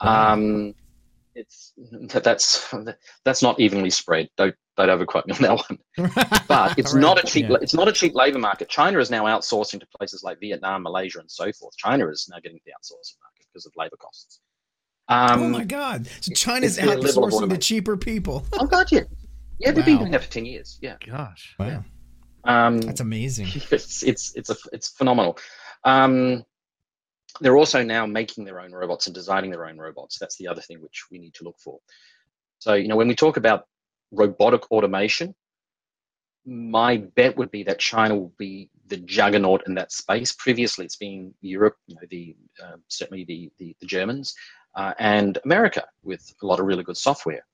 Um, 0.00 0.74
it's 1.36 1.72
that's 2.08 2.74
that's 3.24 3.42
not 3.42 3.60
evenly 3.60 3.90
spread. 3.90 4.28
Don't 4.36 4.56
don't 4.76 4.90
overquote 4.90 5.26
me 5.26 5.34
on 5.34 5.42
that 5.42 5.64
one. 5.68 6.10
But 6.48 6.78
it's 6.78 6.94
right. 6.94 7.00
not 7.00 7.22
a 7.22 7.26
cheap 7.26 7.48
yeah. 7.48 7.56
it's 7.60 7.74
not 7.74 7.88
a 7.88 7.92
cheap 7.92 8.14
labor 8.14 8.38
market. 8.38 8.68
China 8.68 8.98
is 8.98 9.10
now 9.10 9.24
outsourcing 9.24 9.80
to 9.80 9.86
places 9.96 10.22
like 10.22 10.40
Vietnam, 10.40 10.82
Malaysia, 10.82 11.20
and 11.20 11.30
so 11.30 11.52
forth. 11.52 11.76
China 11.76 12.08
is 12.08 12.28
now 12.30 12.38
getting 12.40 12.60
the 12.64 12.72
outsourcing 12.72 13.16
market 13.20 13.46
because 13.52 13.66
of 13.66 13.72
labor 13.76 13.96
costs. 13.96 14.40
Um, 15.08 15.42
oh 15.42 15.48
my 15.48 15.64
God! 15.64 16.06
So 16.20 16.32
China's 16.32 16.78
outsourcing 16.78 17.50
to 17.50 17.58
cheaper 17.58 17.96
people. 17.96 18.46
oh 18.54 18.66
God, 18.66 18.90
yeah, 18.90 19.00
yeah. 19.58 19.72
They've 19.72 19.78
wow. 19.78 19.84
been 19.84 19.98
doing 19.98 20.12
that 20.12 20.24
for 20.24 20.30
ten 20.30 20.46
years. 20.46 20.78
Yeah. 20.80 20.96
Gosh. 21.06 21.54
Wow. 21.58 21.66
Yeah. 21.66 21.82
Um, 22.44 22.80
That's 22.80 23.00
amazing. 23.00 23.48
It's 23.70 24.02
it's 24.02 24.34
it's 24.34 24.50
a 24.50 24.56
it's 24.72 24.88
phenomenal. 24.88 25.38
Um, 25.84 26.44
they're 27.40 27.56
also 27.56 27.82
now 27.82 28.06
making 28.06 28.44
their 28.44 28.60
own 28.60 28.72
robots 28.72 29.06
and 29.06 29.14
designing 29.14 29.50
their 29.50 29.66
own 29.66 29.78
robots. 29.78 30.18
That's 30.18 30.36
the 30.36 30.48
other 30.48 30.60
thing 30.60 30.80
which 30.80 31.06
we 31.10 31.18
need 31.18 31.34
to 31.34 31.44
look 31.44 31.58
for. 31.58 31.78
So, 32.58 32.74
you 32.74 32.88
know, 32.88 32.96
when 32.96 33.08
we 33.08 33.16
talk 33.16 33.36
about 33.36 33.66
robotic 34.12 34.70
automation, 34.70 35.34
my 36.44 36.98
bet 36.98 37.36
would 37.36 37.50
be 37.50 37.62
that 37.64 37.78
China 37.78 38.16
will 38.16 38.32
be 38.38 38.68
the 38.86 38.96
juggernaut 38.98 39.62
in 39.66 39.74
that 39.74 39.92
space. 39.92 40.32
Previously, 40.32 40.84
it's 40.84 40.96
been 40.96 41.32
Europe, 41.40 41.76
you 41.86 41.94
know, 41.94 42.02
the 42.10 42.36
uh, 42.62 42.76
certainly 42.88 43.24
the 43.24 43.50
the, 43.58 43.74
the 43.80 43.86
Germans 43.86 44.34
uh, 44.74 44.92
and 44.98 45.38
America 45.44 45.84
with 46.02 46.32
a 46.42 46.46
lot 46.46 46.60
of 46.60 46.66
really 46.66 46.82
good 46.82 46.96
software. 46.96 47.44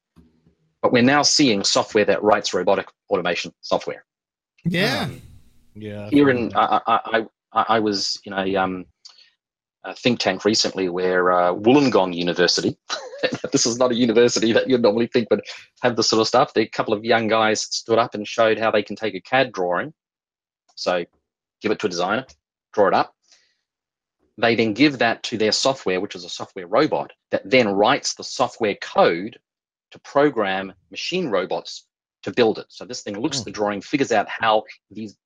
But 0.83 0.93
we're 0.93 1.03
now 1.03 1.23
seeing 1.23 1.65
software 1.65 2.05
that 2.05 2.23
writes 2.23 2.55
robotic 2.55 2.89
automation 3.11 3.53
software. 3.61 4.05
Yeah, 4.65 5.03
um, 5.03 5.23
yeah. 5.75 6.09
Here 6.11 6.31
in 6.31 6.53
I, 6.55 6.81
I, 6.87 7.27
I, 7.53 7.65
I 7.69 7.79
was 7.81 8.21
in 8.25 8.33
a 8.33 8.57
um, 8.57 8.87
a 8.98 8.98
think 9.95 10.19
tank 10.19 10.45
recently 10.45 10.89
where 10.89 11.33
uh, 11.33 11.53
Wollongong 11.53 12.15
University, 12.15 12.77
this 13.53 13.67
is 13.67 13.79
not 13.79 13.93
a 13.93 13.95
university 13.95 14.53
that 14.53 14.69
you'd 14.69 14.83
normally 14.83 15.07
think 15.07 15.31
would 15.31 15.43
have 15.83 15.97
this 15.97 16.09
sort 16.09 16.21
of 16.21 16.29
stuff. 16.29 16.53
A 16.57 16.67
couple 16.67 16.95
of 16.95 17.05
young 17.05 17.29
guys 17.29 17.63
stood 17.63 17.99
up 17.99 18.15
and 18.15 18.27
showed 18.27 18.59
how 18.59 18.71
they 18.71 18.83
can 18.83 18.97
take 18.97 19.15
a 19.15 19.21
CAD 19.21 19.53
drawing. 19.53 19.93
So 20.75 21.05
give 21.61 21.73
it 21.73 21.79
to 21.81 21.87
a 21.87 21.91
designer, 21.91 22.27
draw 22.73 22.89
it 22.89 22.95
up. 22.95 23.15
They 24.37 24.55
then 24.55 24.73
give 24.73 24.99
that 24.99 25.23
to 25.25 25.39
their 25.39 25.53
software, 25.53 26.01
which 26.01 26.15
is 26.15 26.25
a 26.25 26.29
software 26.29 26.69
robot, 26.69 27.13
that 27.31 27.49
then 27.49 27.69
writes 27.69 28.15
the 28.15 28.25
software 28.25 28.77
code 28.77 29.39
to 29.91 29.99
program 30.01 30.73
machine 30.91 31.29
robots 31.29 31.87
to 32.23 32.31
build 32.31 32.59
it. 32.59 32.67
So 32.69 32.85
this 32.85 33.03
thing 33.03 33.19
looks 33.19 33.41
at 33.41 33.45
the 33.45 33.51
hmm. 33.51 33.55
drawing, 33.55 33.81
figures 33.81 34.13
out 34.13 34.29
how 34.29 34.65
these 34.91 35.17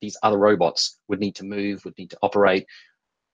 these 0.00 0.16
other 0.22 0.38
robots 0.38 0.98
would 1.08 1.20
need 1.20 1.34
to 1.34 1.44
move, 1.44 1.84
would 1.84 1.98
need 1.98 2.08
to 2.08 2.18
operate, 2.22 2.66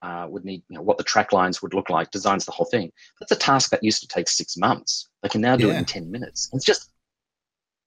uh, 0.06 0.26
would 0.28 0.44
need, 0.44 0.62
you 0.68 0.76
know, 0.76 0.82
what 0.82 0.98
the 0.98 1.04
track 1.04 1.32
lines 1.32 1.60
would 1.60 1.74
look 1.74 1.90
like, 1.90 2.10
designs 2.12 2.44
the 2.44 2.52
whole 2.52 2.66
thing. 2.66 2.92
That's 3.18 3.32
a 3.32 3.36
task 3.36 3.70
that 3.70 3.82
used 3.82 4.00
to 4.02 4.08
take 4.08 4.28
six 4.28 4.56
months. 4.56 5.08
They 5.22 5.28
can 5.28 5.40
now 5.40 5.56
do 5.56 5.66
yeah. 5.66 5.74
it 5.74 5.78
in 5.78 5.84
10 5.84 6.10
minutes. 6.10 6.48
It's 6.52 6.64
just, 6.64 6.92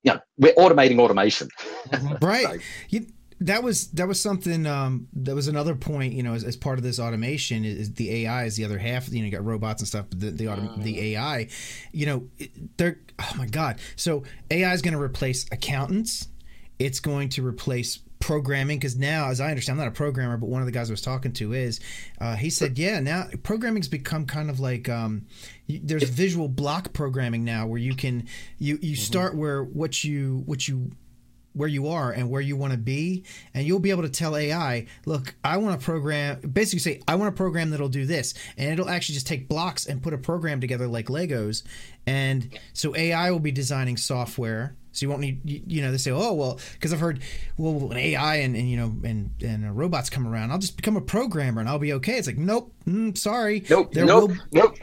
you 0.03 0.13
know, 0.13 0.19
we're 0.38 0.53
automating 0.55 0.99
automation. 0.99 1.47
Mm-hmm. 1.88 2.15
right. 2.25 2.43
so, 2.43 2.58
you, 2.89 3.08
that 3.41 3.63
was 3.63 3.88
that 3.91 4.05
was 4.05 4.21
something 4.21 4.65
um, 4.65 5.08
that 5.13 5.34
was 5.34 5.47
another 5.47 5.73
point 5.73 6.12
you 6.12 6.21
know 6.21 6.34
as, 6.34 6.43
as 6.43 6.58
part 6.58 6.77
of 6.77 6.84
this 6.84 6.99
automation 6.99 7.63
is, 7.63 7.77
is, 7.77 7.93
the 7.93 8.25
AI 8.25 8.43
is 8.43 8.58
the 8.58 8.65
other 8.65 8.77
half 8.77 9.08
you 9.08 9.19
know 9.19 9.25
you 9.27 9.32
got 9.32 9.45
robots 9.45 9.82
and 9.82 9.88
stuff 9.88 10.08
but 10.10 10.19
the 10.19 10.32
the, 10.32 10.43
autom- 10.43 10.77
mm. 10.77 10.84
the 10.84 11.15
AI 11.15 11.47
you 11.93 12.05
know 12.05 12.27
they're 12.75 12.99
oh 13.17 13.32
my 13.38 13.45
god 13.45 13.79
so 13.95 14.23
AI 14.51 14.73
is 14.73 14.82
going 14.82 14.93
to 14.93 14.99
replace 14.99 15.45
accountants 15.53 16.27
it's 16.79 16.99
going 16.99 17.29
to 17.29 17.45
replace 17.45 17.99
programming 18.19 18.77
because 18.77 18.97
now 18.97 19.29
as 19.29 19.39
i 19.39 19.49
understand 19.49 19.79
i'm 19.79 19.86
not 19.86 19.91
a 19.91 19.95
programmer 19.95 20.38
but 20.38 20.49
one 20.49 20.62
of 20.62 20.65
the 20.65 20.71
guys 20.71 20.89
i 20.89 20.93
was 20.93 21.01
talking 21.01 21.32
to 21.32 21.53
is 21.53 21.79
uh, 22.19 22.36
he 22.36 22.49
said 22.49 22.77
yeah 22.77 22.99
now 22.99 23.25
programming's 23.43 23.88
become 23.88 24.25
kind 24.25 24.49
of 24.49 24.60
like 24.60 24.89
um, 24.89 25.25
there's 25.67 26.03
visual 26.03 26.49
block 26.49 26.91
programming 26.91 27.45
now 27.45 27.65
where 27.65 27.79
you 27.79 27.95
can 27.95 28.27
you 28.58 28.77
you 28.82 28.93
mm-hmm. 28.93 29.01
start 29.01 29.36
where 29.36 29.63
what 29.63 30.03
you 30.03 30.43
what 30.45 30.67
you 30.67 30.91
where 31.53 31.67
you 31.67 31.88
are 31.88 32.12
and 32.12 32.29
where 32.29 32.41
you 32.41 32.55
want 32.55 32.71
to 32.71 32.77
be 32.77 33.23
and 33.53 33.65
you'll 33.65 33.79
be 33.79 33.89
able 33.89 34.03
to 34.03 34.09
tell 34.09 34.38
ai 34.38 34.85
look 35.05 35.35
i 35.43 35.57
want 35.57 35.79
to 35.79 35.83
program 35.83 36.39
basically 36.41 36.79
say 36.79 37.01
i 37.07 37.15
want 37.15 37.27
a 37.27 37.35
program 37.35 37.69
that'll 37.69 37.89
do 37.89 38.05
this 38.05 38.33
and 38.57 38.71
it'll 38.71 38.89
actually 38.89 39.13
just 39.13 39.27
take 39.27 39.47
blocks 39.47 39.85
and 39.85 40.01
put 40.01 40.13
a 40.13 40.17
program 40.17 40.62
together 40.62 40.88
like 40.88 41.07
legos 41.07 41.63
and 42.05 42.57
so 42.73 42.95
ai 42.95 43.31
will 43.31 43.39
be 43.39 43.51
designing 43.51 43.97
software 43.97 44.75
so 44.91 45.05
you 45.05 45.09
won't 45.09 45.21
need, 45.21 45.41
you, 45.45 45.81
know, 45.81 45.91
they 45.91 45.97
say, 45.97 46.12
oh, 46.12 46.33
well, 46.33 46.59
because 46.73 46.91
I've 46.91 46.99
heard, 46.99 47.21
well, 47.57 47.73
when 47.73 47.97
AI 47.97 48.38
and, 48.38 48.55
and 48.55 48.69
you 48.69 48.75
know, 48.75 48.95
and, 49.03 49.29
and 49.41 49.65
uh, 49.65 49.71
robots 49.71 50.09
come 50.09 50.27
around, 50.27 50.51
I'll 50.51 50.57
just 50.57 50.75
become 50.75 50.97
a 50.97 51.01
programmer 51.01 51.62
and 51.62 51.69
I'll 51.69 51.79
be 51.79 51.93
okay. 51.93 52.17
It's 52.17 52.27
like, 52.27 52.38
nope, 52.38 52.73
mm, 52.88 53.15
sorry. 53.17 53.63
Nope, 53.69 53.93
there 53.93 54.05
nope, 54.05 54.31
will, 54.31 54.38
nope. 54.51 54.77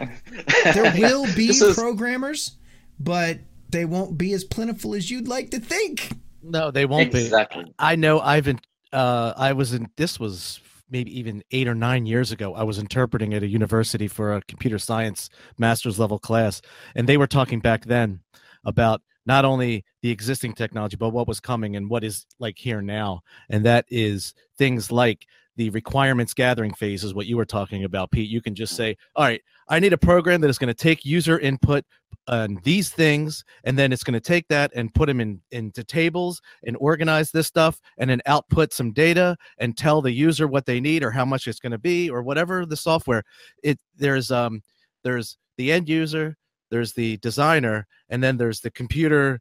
there 0.65 0.95
will 0.99 1.27
be 1.35 1.49
is... 1.49 1.75
programmers, 1.75 2.53
but 3.01 3.41
they 3.69 3.85
won't 3.85 4.17
be 4.17 4.33
as 4.33 4.45
plentiful 4.45 4.95
as 4.95 5.11
you'd 5.11 5.29
like 5.29 5.51
to 5.51 5.59
think. 5.59 6.13
No, 6.49 6.71
they 6.71 6.87
won't 6.87 7.15
exactly. 7.15 7.65
be. 7.65 7.75
I 7.79 7.97
know 7.97 8.21
I've 8.21 8.45
been, 8.45 8.61
uh, 8.93 9.33
I 9.37 9.53
was 9.53 9.73
in, 9.73 9.91
this 9.97 10.21
was 10.21 10.61
maybe 10.91 11.19
even 11.19 11.43
eight 11.51 11.67
or 11.67 11.75
nine 11.75 12.07
years 12.07 12.31
ago, 12.31 12.55
I 12.55 12.63
was 12.63 12.79
interpreting 12.79 13.35
at 13.35 13.43
a 13.43 13.47
university 13.47 14.09
for 14.09 14.35
a 14.35 14.43
computer 14.43 14.79
science 14.79 15.29
master's 15.59 15.99
level 15.99 16.19
class, 16.19 16.63
and 16.95 17.09
they 17.09 17.17
were 17.17 17.27
talking 17.27 17.61
back 17.61 17.85
then 17.87 18.21
about 18.65 19.03
not 19.27 19.45
only 19.45 19.85
the 20.03 20.11
existing 20.11 20.55
technology 20.55 20.97
but 20.97 21.11
what 21.11 21.29
was 21.29 21.41
coming 21.41 21.77
and 21.77 21.91
what 21.91 22.05
is 22.05 22.25
like 22.39 22.57
here 22.57 22.81
now 22.81 23.21
and 23.51 23.65
that 23.65 23.85
is 23.89 24.35
things 24.57 24.93
like 24.93 25.27
the 25.57 25.71
requirements 25.71 26.35
gathering 26.35 26.75
phase 26.75 27.03
is 27.03 27.15
what 27.15 27.27
you 27.27 27.37
were 27.37 27.45
talking 27.45 27.85
about 27.85 28.11
pete. 28.11 28.31
You 28.31 28.41
can 28.41 28.55
just 28.55 28.77
say 28.77 28.97
all 29.15 29.25
right 29.25 29.41
i 29.69 29.79
need 29.79 29.93
a 29.93 29.99
program 29.99 30.41
that 30.41 30.51
is 30.51 30.59
going 30.59 30.69
to 30.69 30.75
take 30.75 31.05
user 31.05 31.39
input 31.39 31.85
on 32.29 32.59
these 32.65 32.91
things 32.91 33.45
and 33.65 33.79
then 33.79 33.93
it's 33.93 34.03
going 34.03 34.15
to 34.15 34.21
take 34.21 34.47
that 34.49 34.71
and 34.75 34.93
put 34.95 35.07
them 35.07 35.21
in 35.21 35.41
into 35.53 35.85
tables 35.85 36.41
and 36.65 36.77
organize 36.81 37.31
this 37.31 37.47
stuff 37.47 37.81
and 37.99 38.11
then 38.11 38.21
output 38.27 38.73
some 38.73 38.93
data 38.93 39.37
and 39.59 39.77
tell 39.77 40.03
the 40.03 40.11
user 40.11 40.49
what 40.49 40.67
they 40.67 40.81
need 40.81 41.05
or 41.05 41.11
how 41.11 41.25
much 41.25 41.47
it's 41.47 41.61
going 41.61 41.73
to 41.73 41.79
be 41.79 42.11
or 42.11 42.23
whatever 42.23 42.67
the 42.67 42.77
software. 42.77 43.23
It 43.63 43.79
there's 43.97 44.31
um 44.31 44.63
there's 45.05 45.39
the 45.57 45.71
end 45.71 45.89
user 45.89 46.37
there's 46.71 46.93
the 46.93 47.17
designer 47.19 47.87
and 48.09 48.23
then 48.23 48.37
there's 48.37 48.61
the 48.61 48.71
computer 48.73 49.41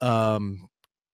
um 0.00 0.68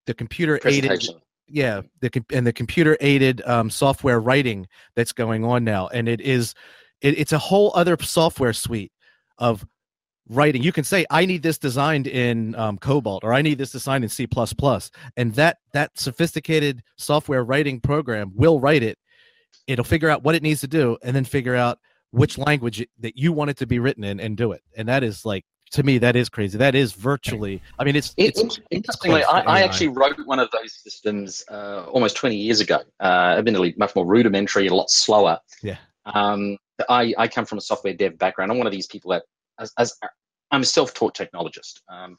the 0.07 0.15
computer 0.15 0.59
aided 0.65 1.07
yeah 1.49 1.81
the 2.01 2.11
and 2.33 2.47
the 2.47 2.53
computer 2.53 2.97
aided 3.01 3.43
um, 3.47 3.71
software 3.71 4.21
writing 4.21 4.67
that's 4.95 5.13
going 5.13 5.45
on 5.45 5.65
now 5.65 5.89
and 5.89 6.09
it 6.09 6.21
is 6.21 6.55
it, 7.01 7.19
it's 7.19 7.33
a 7.33 7.39
whole 7.39 7.73
other 7.75 7.97
software 8.01 8.53
suite 8.53 8.93
of 9.39 9.67
writing. 10.29 10.63
You 10.63 10.73
can 10.73 10.85
say 10.85 11.07
i 11.11 11.25
need 11.25 11.43
this 11.43 11.59
designed 11.59 12.07
in 12.07 12.55
um, 12.57 12.79
COBOL 12.79 13.21
or 13.23 13.33
i 13.33 13.43
need 13.43 13.59
this 13.59 13.71
designed 13.71 14.05
in 14.05 14.11
c++ 14.11 14.27
and 15.17 15.35
that 15.35 15.59
that 15.73 15.99
sophisticated 15.99 16.83
software 16.97 17.45
writing 17.45 17.81
program 17.81 18.33
will 18.35 18.61
write 18.61 18.83
it. 18.83 18.99
It'll 19.67 19.85
figure 19.85 20.09
out 20.11 20.23
what 20.23 20.35
it 20.35 20.43
needs 20.43 20.61
to 20.61 20.69
do 20.69 20.97
and 21.03 21.15
then 21.15 21.25
figure 21.25 21.57
out 21.57 21.79
which 22.11 22.39
language 22.39 22.87
that 23.01 23.17
you 23.17 23.33
want 23.33 23.51
it 23.51 23.57
to 23.59 23.67
be 23.67 23.79
written 23.79 24.05
in 24.05 24.21
and 24.21 24.37
do 24.37 24.53
it 24.53 24.63
and 24.77 24.89
that 24.89 25.05
is 25.05 25.25
like 25.25 25.45
to 25.73 25.83
me 25.83 25.99
that 25.99 26.17
is 26.17 26.29
crazy. 26.29 26.59
That 26.59 26.75
is 26.75 26.93
virtually 26.93 27.61
i 27.79 27.85
mean 27.85 27.97
it's, 27.97 28.15
it's, 28.17 28.41
it's 28.41 28.61
interestingly 28.71 29.25
I, 29.25 29.41
I, 29.41 29.63
actually 29.63 29.89
wrote 29.89 30.17
one 30.25 30.39
of 30.39 30.51
those 30.51 30.73
systems 30.75 31.45
uh, 31.51 31.85
almost 31.91 32.17
20 32.17 32.37
years 32.37 32.61
ago. 32.61 32.81
Uh, 33.01 33.37
admittedly 33.39 33.75
much 33.77 33.95
more 33.95 34.07
rudimentary 34.07 34.69
a 34.69 34.75
lot 34.75 34.91
slower. 34.91 35.39
Yeah. 35.63 35.79
Um, 36.07 36.57
I, 36.89 37.15
I 37.19 37.29
come 37.29 37.47
from 37.47 37.59
a 37.59 37.61
software 37.61 37.95
dev 37.95 38.19
background. 38.19 38.53
I'm 38.53 38.59
one 38.59 38.67
of 38.67 38.73
these 38.73 38.87
people 38.87 39.11
that 39.11 39.23
as, 39.59 39.73
as 39.79 39.95
i'm 40.51 40.63
a 40.63 40.65
self-taught 40.65 41.15
technologist. 41.15 41.81
Um, 41.89 42.17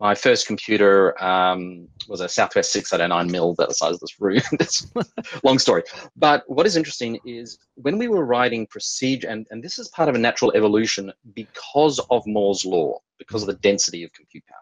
my 0.00 0.14
first 0.14 0.46
computer 0.46 1.22
um, 1.22 1.86
was 2.08 2.20
a 2.20 2.28
Southwest 2.28 2.72
609 2.72 3.30
mill 3.30 3.54
that 3.58 3.68
the 3.68 3.74
size 3.74 3.94
of 3.94 4.00
this 4.00 4.18
room. 4.18 4.40
That's 4.58 4.90
long 5.44 5.58
story. 5.58 5.82
But 6.16 6.42
what 6.46 6.66
is 6.66 6.76
interesting 6.76 7.20
is 7.26 7.58
when 7.74 7.98
we 7.98 8.08
were 8.08 8.24
writing 8.24 8.66
procedure, 8.66 9.28
and, 9.28 9.46
and 9.50 9.62
this 9.62 9.78
is 9.78 9.88
part 9.88 10.08
of 10.08 10.14
a 10.14 10.18
natural 10.18 10.52
evolution 10.56 11.12
because 11.34 12.00
of 12.10 12.26
Moore's 12.26 12.64
law, 12.64 12.98
because 13.18 13.42
of 13.42 13.48
the 13.48 13.54
density 13.54 14.02
of 14.02 14.12
compute 14.14 14.44
power. 14.46 14.56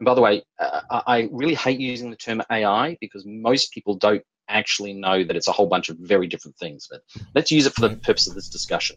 And 0.00 0.06
by 0.06 0.14
the 0.14 0.20
way, 0.20 0.42
uh, 0.58 0.80
I 1.06 1.28
really 1.30 1.54
hate 1.54 1.78
using 1.78 2.10
the 2.10 2.16
term 2.16 2.42
AI 2.50 2.98
because 3.00 3.24
most 3.24 3.72
people 3.72 3.94
don't 3.94 4.22
actually 4.48 4.92
know 4.92 5.22
that 5.22 5.36
it's 5.36 5.48
a 5.48 5.52
whole 5.52 5.68
bunch 5.68 5.88
of 5.88 5.96
very 5.98 6.26
different 6.26 6.56
things. 6.56 6.88
But 6.90 7.02
let's 7.34 7.52
use 7.52 7.66
it 7.66 7.74
for 7.74 7.82
the 7.82 7.96
purpose 7.96 8.28
of 8.28 8.34
this 8.34 8.48
discussion. 8.48 8.96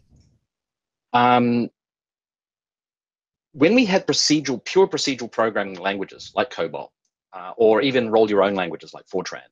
Um, 1.12 1.70
when 3.52 3.74
we 3.74 3.84
had 3.84 4.06
procedural, 4.06 4.64
pure 4.64 4.86
procedural 4.86 5.30
programming 5.30 5.78
languages 5.78 6.32
like 6.34 6.50
COBOL, 6.50 6.88
uh, 7.32 7.52
or 7.56 7.80
even 7.82 8.10
roll 8.10 8.28
your 8.28 8.42
own 8.42 8.54
languages 8.54 8.94
like 8.94 9.06
Fortran, 9.06 9.42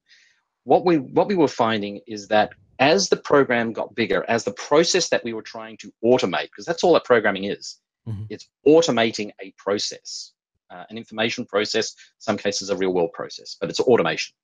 what 0.65 0.85
we 0.85 0.99
what 0.99 1.29
we 1.29 1.37
were 1.37 1.49
finding 1.49 2.01
is 2.07 2.29
that 2.29 2.51
as 2.79 3.09
the 3.09 3.17
program 3.17 3.73
got 3.73 3.95
bigger, 3.95 4.25
as 4.29 4.45
the 4.45 4.53
process 4.53 5.09
that 5.09 5.25
we 5.25 5.33
were 5.33 5.43
trying 5.43 5.77
to 5.79 5.93
automate, 6.05 6.45
because 6.45 6.67
that's 6.67 6.85
all 6.85 6.93
that 6.93 7.05
programming 7.05 7.45
is, 7.45 7.79
mm-hmm. 8.07 8.25
it's 8.29 8.49
automating 8.67 9.31
a 9.41 9.55
process, 9.57 10.33
uh, 10.71 10.85
an 10.91 10.99
information 10.99 11.47
process, 11.47 11.95
some 12.19 12.37
cases 12.37 12.69
a 12.71 12.77
real 12.77 12.93
world 12.93 13.13
process, 13.13 13.57
but 13.61 13.71
it's 13.71 13.81
automation. 13.81 14.35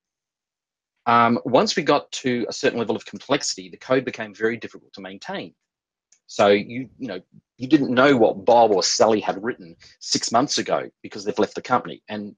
Um, 1.07 1.39
once 1.45 1.75
we 1.75 1.83
got 1.83 2.11
to 2.13 2.47
a 2.49 2.53
certain 2.53 2.79
level 2.79 2.95
of 2.95 3.05
complexity, 3.05 3.69
the 3.69 3.77
code 3.77 4.05
became 4.05 4.33
very 4.35 4.57
difficult 4.57 4.93
to 4.95 5.01
maintain. 5.01 5.53
So 6.33 6.49
you 6.49 6.89
you 6.99 7.09
know 7.09 7.21
you 7.59 7.69
didn't 7.69 7.93
know 7.93 8.17
what 8.17 8.47
Bob 8.47 8.71
or 8.71 8.83
Sally 8.83 9.21
had 9.21 9.43
written 9.45 9.77
six 10.01 10.33
months 10.33 10.57
ago 10.57 10.89
because 11.03 11.25
they've 11.25 11.39
left 11.39 11.55
the 11.55 11.61
company. 11.61 12.03
And 12.09 12.35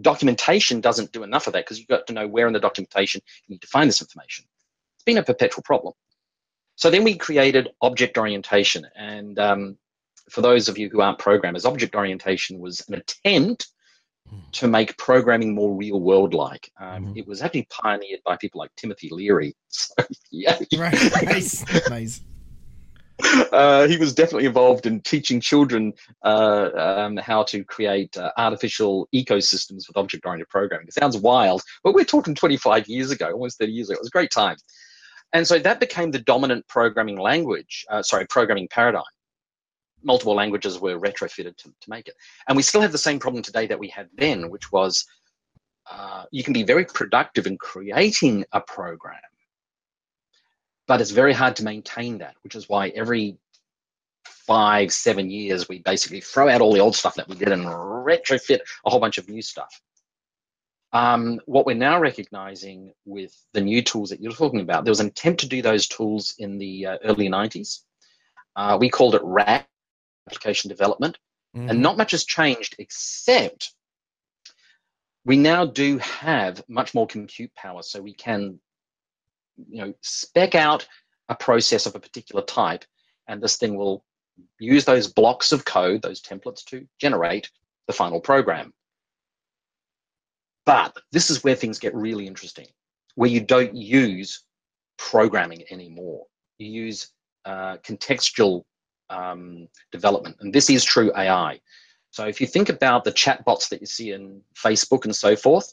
documentation 0.00 0.80
doesn't 0.80 1.12
do 1.12 1.22
enough 1.22 1.46
of 1.46 1.52
that 1.52 1.64
because 1.64 1.78
you've 1.78 1.86
got 1.86 2.04
to 2.08 2.12
know 2.12 2.26
where 2.26 2.48
in 2.48 2.52
the 2.52 2.58
documentation 2.58 3.20
you 3.46 3.54
need 3.54 3.62
to 3.62 3.68
find 3.68 3.88
this 3.88 4.02
information. 4.02 4.44
It's 4.96 5.04
been 5.04 5.18
a 5.18 5.22
perpetual 5.22 5.62
problem. 5.62 5.94
So 6.74 6.90
then 6.90 7.04
we 7.04 7.16
created 7.16 7.68
object 7.80 8.18
orientation. 8.18 8.84
And 8.96 9.38
um, 9.38 9.78
for 10.28 10.40
those 10.40 10.68
of 10.68 10.76
you 10.76 10.88
who 10.90 11.00
aren't 11.00 11.20
programmers, 11.20 11.64
object 11.64 11.94
orientation 11.94 12.58
was 12.58 12.82
an 12.88 12.94
attempt 12.94 13.68
to 14.50 14.66
make 14.66 14.98
programming 14.98 15.54
more 15.54 15.72
real 15.72 16.00
world 16.00 16.34
like. 16.34 16.72
Um, 16.80 17.04
mm-hmm. 17.04 17.18
It 17.18 17.28
was 17.28 17.40
actually 17.40 17.68
pioneered 17.70 18.20
by 18.24 18.36
people 18.36 18.58
like 18.58 18.74
Timothy 18.76 19.10
Leary. 19.12 19.54
So, 19.68 19.94
yeah. 20.32 20.58
Right. 20.76 20.92
Nice. 21.24 21.64
nice. 21.88 22.20
Uh, 23.52 23.86
he 23.86 23.96
was 23.96 24.14
definitely 24.14 24.46
involved 24.46 24.86
in 24.86 25.00
teaching 25.00 25.40
children 25.40 25.92
uh, 26.24 26.70
um, 26.74 27.16
how 27.16 27.42
to 27.42 27.64
create 27.64 28.16
uh, 28.16 28.30
artificial 28.36 29.08
ecosystems 29.14 29.86
with 29.88 29.96
object-oriented 29.96 30.48
programming. 30.48 30.86
It 30.88 30.94
sounds 30.94 31.16
wild, 31.16 31.62
but 31.84 31.94
we're 31.94 32.04
talking 32.04 32.34
25 32.34 32.88
years 32.88 33.10
ago, 33.10 33.30
almost 33.32 33.58
30 33.58 33.72
years 33.72 33.90
ago. 33.90 33.96
It 33.96 34.00
was 34.00 34.08
a 34.08 34.12
great 34.12 34.30
time. 34.30 34.56
And 35.32 35.46
so 35.46 35.58
that 35.58 35.80
became 35.80 36.10
the 36.10 36.18
dominant 36.18 36.66
programming 36.68 37.18
language, 37.18 37.86
uh, 37.90 38.02
sorry, 38.02 38.26
programming 38.26 38.68
paradigm. 38.68 39.02
Multiple 40.02 40.34
languages 40.34 40.78
were 40.80 40.98
retrofitted 40.98 41.56
to, 41.56 41.68
to 41.68 41.90
make 41.90 42.08
it. 42.08 42.14
And 42.48 42.56
we 42.56 42.62
still 42.62 42.80
have 42.80 42.92
the 42.92 42.98
same 42.98 43.18
problem 43.18 43.42
today 43.42 43.66
that 43.66 43.78
we 43.78 43.88
had 43.88 44.08
then, 44.16 44.50
which 44.50 44.72
was 44.72 45.06
uh, 45.90 46.24
you 46.30 46.42
can 46.42 46.52
be 46.52 46.62
very 46.62 46.84
productive 46.84 47.46
in 47.46 47.56
creating 47.56 48.44
a 48.52 48.60
program 48.60 49.20
but 50.92 51.00
it's 51.00 51.10
very 51.10 51.32
hard 51.32 51.56
to 51.56 51.64
maintain 51.64 52.18
that, 52.18 52.36
which 52.44 52.54
is 52.54 52.68
why 52.68 52.88
every 52.88 53.38
five, 54.26 54.92
seven 54.92 55.30
years, 55.30 55.66
we 55.66 55.78
basically 55.78 56.20
throw 56.20 56.50
out 56.50 56.60
all 56.60 56.74
the 56.74 56.80
old 56.80 56.94
stuff 56.94 57.14
that 57.14 57.26
we 57.26 57.34
did 57.34 57.48
and 57.48 57.64
retrofit 57.64 58.58
a 58.84 58.90
whole 58.90 59.00
bunch 59.00 59.16
of 59.16 59.26
new 59.26 59.40
stuff. 59.40 59.80
Um, 60.92 61.40
what 61.46 61.64
we're 61.64 61.76
now 61.76 61.98
recognizing 61.98 62.92
with 63.06 63.34
the 63.54 63.62
new 63.62 63.80
tools 63.80 64.10
that 64.10 64.20
you're 64.20 64.32
talking 64.32 64.60
about, 64.60 64.84
there 64.84 64.90
was 64.90 65.00
an 65.00 65.06
attempt 65.06 65.40
to 65.40 65.48
do 65.48 65.62
those 65.62 65.88
tools 65.88 66.34
in 66.38 66.58
the 66.58 66.84
uh, 66.84 66.98
early 67.04 67.30
90s. 67.30 67.78
Uh, 68.54 68.76
we 68.78 68.90
called 68.90 69.14
it 69.14 69.22
RAD, 69.24 69.64
application 70.28 70.68
development, 70.68 71.16
mm-hmm. 71.56 71.70
and 71.70 71.80
not 71.80 71.96
much 71.96 72.10
has 72.10 72.26
changed 72.26 72.76
except 72.78 73.72
we 75.24 75.38
now 75.38 75.64
do 75.64 75.96
have 75.96 76.62
much 76.68 76.92
more 76.92 77.06
compute 77.06 77.54
power, 77.54 77.82
so 77.82 78.02
we 78.02 78.12
can 78.12 78.60
you 79.56 79.84
know, 79.84 79.94
spec 80.00 80.54
out 80.54 80.86
a 81.28 81.34
process 81.34 81.86
of 81.86 81.94
a 81.94 82.00
particular 82.00 82.42
type, 82.42 82.84
and 83.28 83.42
this 83.42 83.56
thing 83.56 83.76
will 83.76 84.04
use 84.58 84.84
those 84.84 85.08
blocks 85.08 85.52
of 85.52 85.64
code, 85.64 86.02
those 86.02 86.20
templates 86.22 86.64
to 86.64 86.86
generate 87.00 87.50
the 87.86 87.92
final 87.92 88.20
program. 88.20 88.72
But 90.64 90.96
this 91.10 91.30
is 91.30 91.42
where 91.42 91.56
things 91.56 91.78
get 91.78 91.94
really 91.94 92.26
interesting, 92.26 92.66
where 93.14 93.30
you 93.30 93.40
don't 93.40 93.74
use 93.74 94.44
programming 94.96 95.64
anymore. 95.70 96.26
You 96.58 96.68
use 96.68 97.08
uh, 97.44 97.78
contextual 97.78 98.62
um, 99.10 99.68
development, 99.90 100.36
and 100.40 100.52
this 100.52 100.70
is 100.70 100.84
true 100.84 101.12
AI. 101.16 101.60
So 102.10 102.26
if 102.26 102.40
you 102.40 102.46
think 102.46 102.68
about 102.68 103.04
the 103.04 103.12
chatbots 103.12 103.70
that 103.70 103.80
you 103.80 103.86
see 103.86 104.12
in 104.12 104.42
Facebook 104.54 105.04
and 105.04 105.16
so 105.16 105.34
forth, 105.34 105.72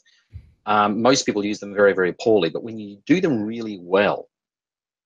um, 0.66 1.02
most 1.02 1.24
people 1.26 1.44
use 1.44 1.58
them 1.60 1.74
very, 1.74 1.92
very 1.92 2.12
poorly, 2.12 2.50
but 2.50 2.62
when 2.62 2.78
you 2.78 2.98
do 3.06 3.20
them 3.20 3.42
really 3.42 3.78
well, 3.80 4.28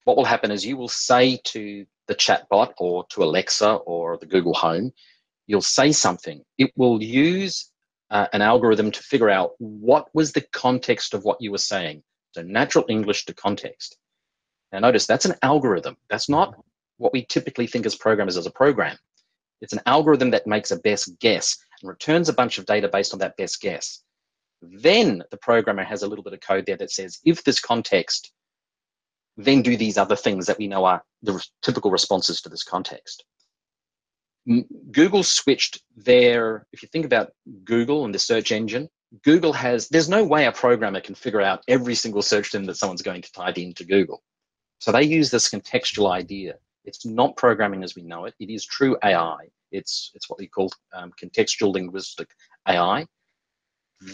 what 0.05 0.17
will 0.17 0.25
happen 0.25 0.51
is 0.51 0.67
you 0.67 0.77
will 0.77 0.89
say 0.89 1.39
to 1.45 1.87
the 2.07 2.15
chatbot 2.15 2.73
or 2.79 3.07
to 3.11 3.23
Alexa 3.23 3.75
or 3.75 4.19
the 4.19 4.27
Google 4.27 4.55
Home, 4.55 4.93
you'll 5.47 5.63
say 5.63 5.93
something. 5.93 6.43
It 6.59 6.73
will 6.77 7.03
use 7.03 7.71
uh, 8.11 8.27
an 8.33 8.43
algorithm 8.43 8.91
to 8.91 9.03
figure 9.03 9.31
out 9.31 9.53
what 9.59 10.09
was 10.15 10.33
the 10.33 10.43
context 10.53 11.15
of 11.15 11.25
what 11.25 11.41
you 11.41 11.51
were 11.51 11.59
saying. 11.59 12.03
So 12.33 12.43
natural 12.43 12.85
English 12.89 13.25
to 13.27 13.35
context. 13.35 13.97
Now 14.73 14.81
notice 14.81 15.07
that's 15.07 15.25
an 15.25 15.37
algorithm. 15.43 15.97
That's 16.11 16.29
not 16.29 16.55
what 16.99 17.13
we 17.13 17.25
typically 17.25 17.67
think 17.67 17.87
as 17.87 17.95
programmers 17.95 18.37
as 18.37 18.47
a 18.47 18.51
program. 18.51 18.97
It's 19.61 19.73
an 19.73 19.81
algorithm 19.87 20.31
that 20.31 20.47
makes 20.47 20.71
a 20.71 20.79
best 20.79 21.19
guess 21.21 21.57
and 21.81 21.89
returns 21.89 22.29
a 22.29 22.35
bunch 22.35 22.59
of 22.59 22.67
data 22.67 22.89
based 22.89 23.13
on 23.13 23.21
that 23.21 23.37
best 23.37 23.61
guess. 23.61 24.03
Then 24.73 25.23
the 25.31 25.37
programmer 25.37 25.85
has 25.85 26.03
a 26.03 26.07
little 26.07 26.25
bit 26.25 26.33
of 26.33 26.41
code 26.41 26.67
there 26.67 26.77
that 26.77 26.91
says, 26.91 27.19
if 27.25 27.45
this 27.45 27.61
context, 27.61 28.33
then 29.37 29.63
do 29.63 29.77
these 29.77 29.99
other 29.99 30.17
things 30.17 30.47
that 30.47 30.59
we 30.59 30.69
know 30.69 30.85
are 30.85 31.03
the 31.23 31.45
typical 31.63 31.91
responses 31.91 32.41
to 32.43 32.49
this 32.49 32.63
context. 32.63 33.25
Google 34.91 35.23
switched 35.23 35.83
their, 35.97 36.67
if 36.73 36.83
you 36.83 36.89
think 36.93 37.07
about 37.07 37.33
Google 37.65 38.05
and 38.05 38.15
the 38.15 38.19
search 38.19 38.53
engine, 38.53 38.89
Google 39.23 39.53
has, 39.53 39.89
there's 39.89 40.09
no 40.09 40.25
way 40.25 40.47
a 40.47 40.53
programmer 40.53 41.01
can 41.01 41.15
figure 41.15 41.41
out 41.41 41.63
every 41.69 41.95
single 41.95 42.23
search 42.23 42.53
term 42.53 42.65
that 42.65 42.77
someone's 42.77 43.03
going 43.03 43.23
to 43.23 43.33
type 43.33 43.59
into 43.59 43.85
Google. 43.85 44.23
So 44.79 44.93
they 44.93 45.05
use 45.05 45.31
this 45.31 45.49
contextual 45.49 46.11
idea. 46.11 46.57
It's 46.85 47.07
not 47.07 47.37
programming 47.37 47.83
as 47.83 47.95
we 47.95 48.03
know 48.03 48.27
it. 48.27 48.35
It 48.39 48.51
is 48.51 48.67
true 48.67 48.97
AI. 49.03 49.49
It's 49.73 50.11
it's 50.15 50.29
what 50.29 50.39
we 50.39 50.47
call 50.47 50.71
um, 50.93 51.13
contextual 51.21 51.73
linguistic 51.73 52.29
AI. 52.69 53.07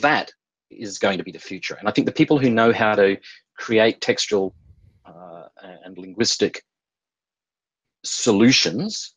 That 0.01 0.33
is 0.71 0.99
going 0.99 1.19
to 1.19 1.25
be 1.25 1.33
the 1.33 1.39
future, 1.39 1.75
and 1.75 1.89
I 1.89 1.93
think 1.93 2.07
the 2.07 2.13
people 2.13 2.39
who 2.39 2.51
know 2.51 2.73
how 2.73 2.95
to 2.95 3.19
create 3.57 4.01
textual 4.01 4.55
uh, 5.05 5.45
and 5.85 5.99
linguistic 5.99 6.63
solutions 8.05 9.15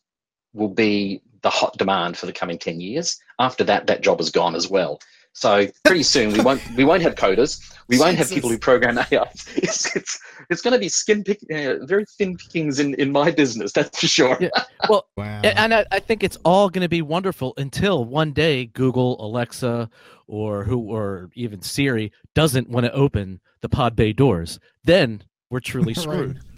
will 0.52 0.68
be 0.68 1.22
the 1.42 1.50
hot 1.50 1.76
demand 1.76 2.16
for 2.16 2.26
the 2.26 2.32
coming 2.32 2.58
10 2.58 2.80
years. 2.80 3.18
After 3.38 3.64
that, 3.64 3.86
that 3.86 4.02
job 4.02 4.20
is 4.20 4.30
gone 4.30 4.54
as 4.54 4.68
well. 4.68 5.00
So 5.34 5.66
pretty 5.84 6.04
soon 6.04 6.32
we 6.32 6.40
won't 6.40 6.62
we 6.76 6.84
won't 6.84 7.02
have 7.02 7.16
coders. 7.16 7.60
We 7.88 7.98
won't 7.98 8.16
have 8.16 8.30
people 8.30 8.48
who 8.48 8.56
program 8.56 8.98
AI. 9.10 9.28
It's 9.56 9.94
it's, 9.94 10.20
it's 10.48 10.62
going 10.62 10.72
to 10.72 10.78
be 10.78 10.88
skin 10.88 11.24
pick, 11.24 11.40
uh, 11.52 11.84
very 11.84 12.06
thin 12.06 12.36
pickings 12.36 12.78
in, 12.78 12.94
in 12.94 13.10
my 13.10 13.32
business. 13.32 13.72
That's 13.72 14.00
for 14.00 14.06
sure. 14.06 14.38
Yeah. 14.40 14.48
Well, 14.86 15.06
wow. 15.16 15.40
and 15.42 15.72
I, 15.72 15.86
I 15.90 15.98
think 15.98 16.22
it's 16.22 16.36
all 16.44 16.68
going 16.68 16.82
to 16.82 16.90
be 16.90 17.00
wonderful 17.00 17.54
until 17.56 18.04
one 18.04 18.32
day 18.32 18.66
Google, 18.66 19.16
Alexa, 19.18 19.88
or 20.26 20.64
who 20.64 20.78
or 20.78 21.30
even 21.34 21.62
Siri 21.62 22.12
doesn't 22.34 22.68
want 22.68 22.84
to 22.84 22.92
open 22.92 23.40
the 23.62 23.70
pod 23.70 23.96
bay 23.96 24.12
doors. 24.12 24.60
Then 24.84 25.24
we're 25.48 25.60
truly 25.60 25.94
screwed. 25.94 26.34
right. 26.36 26.53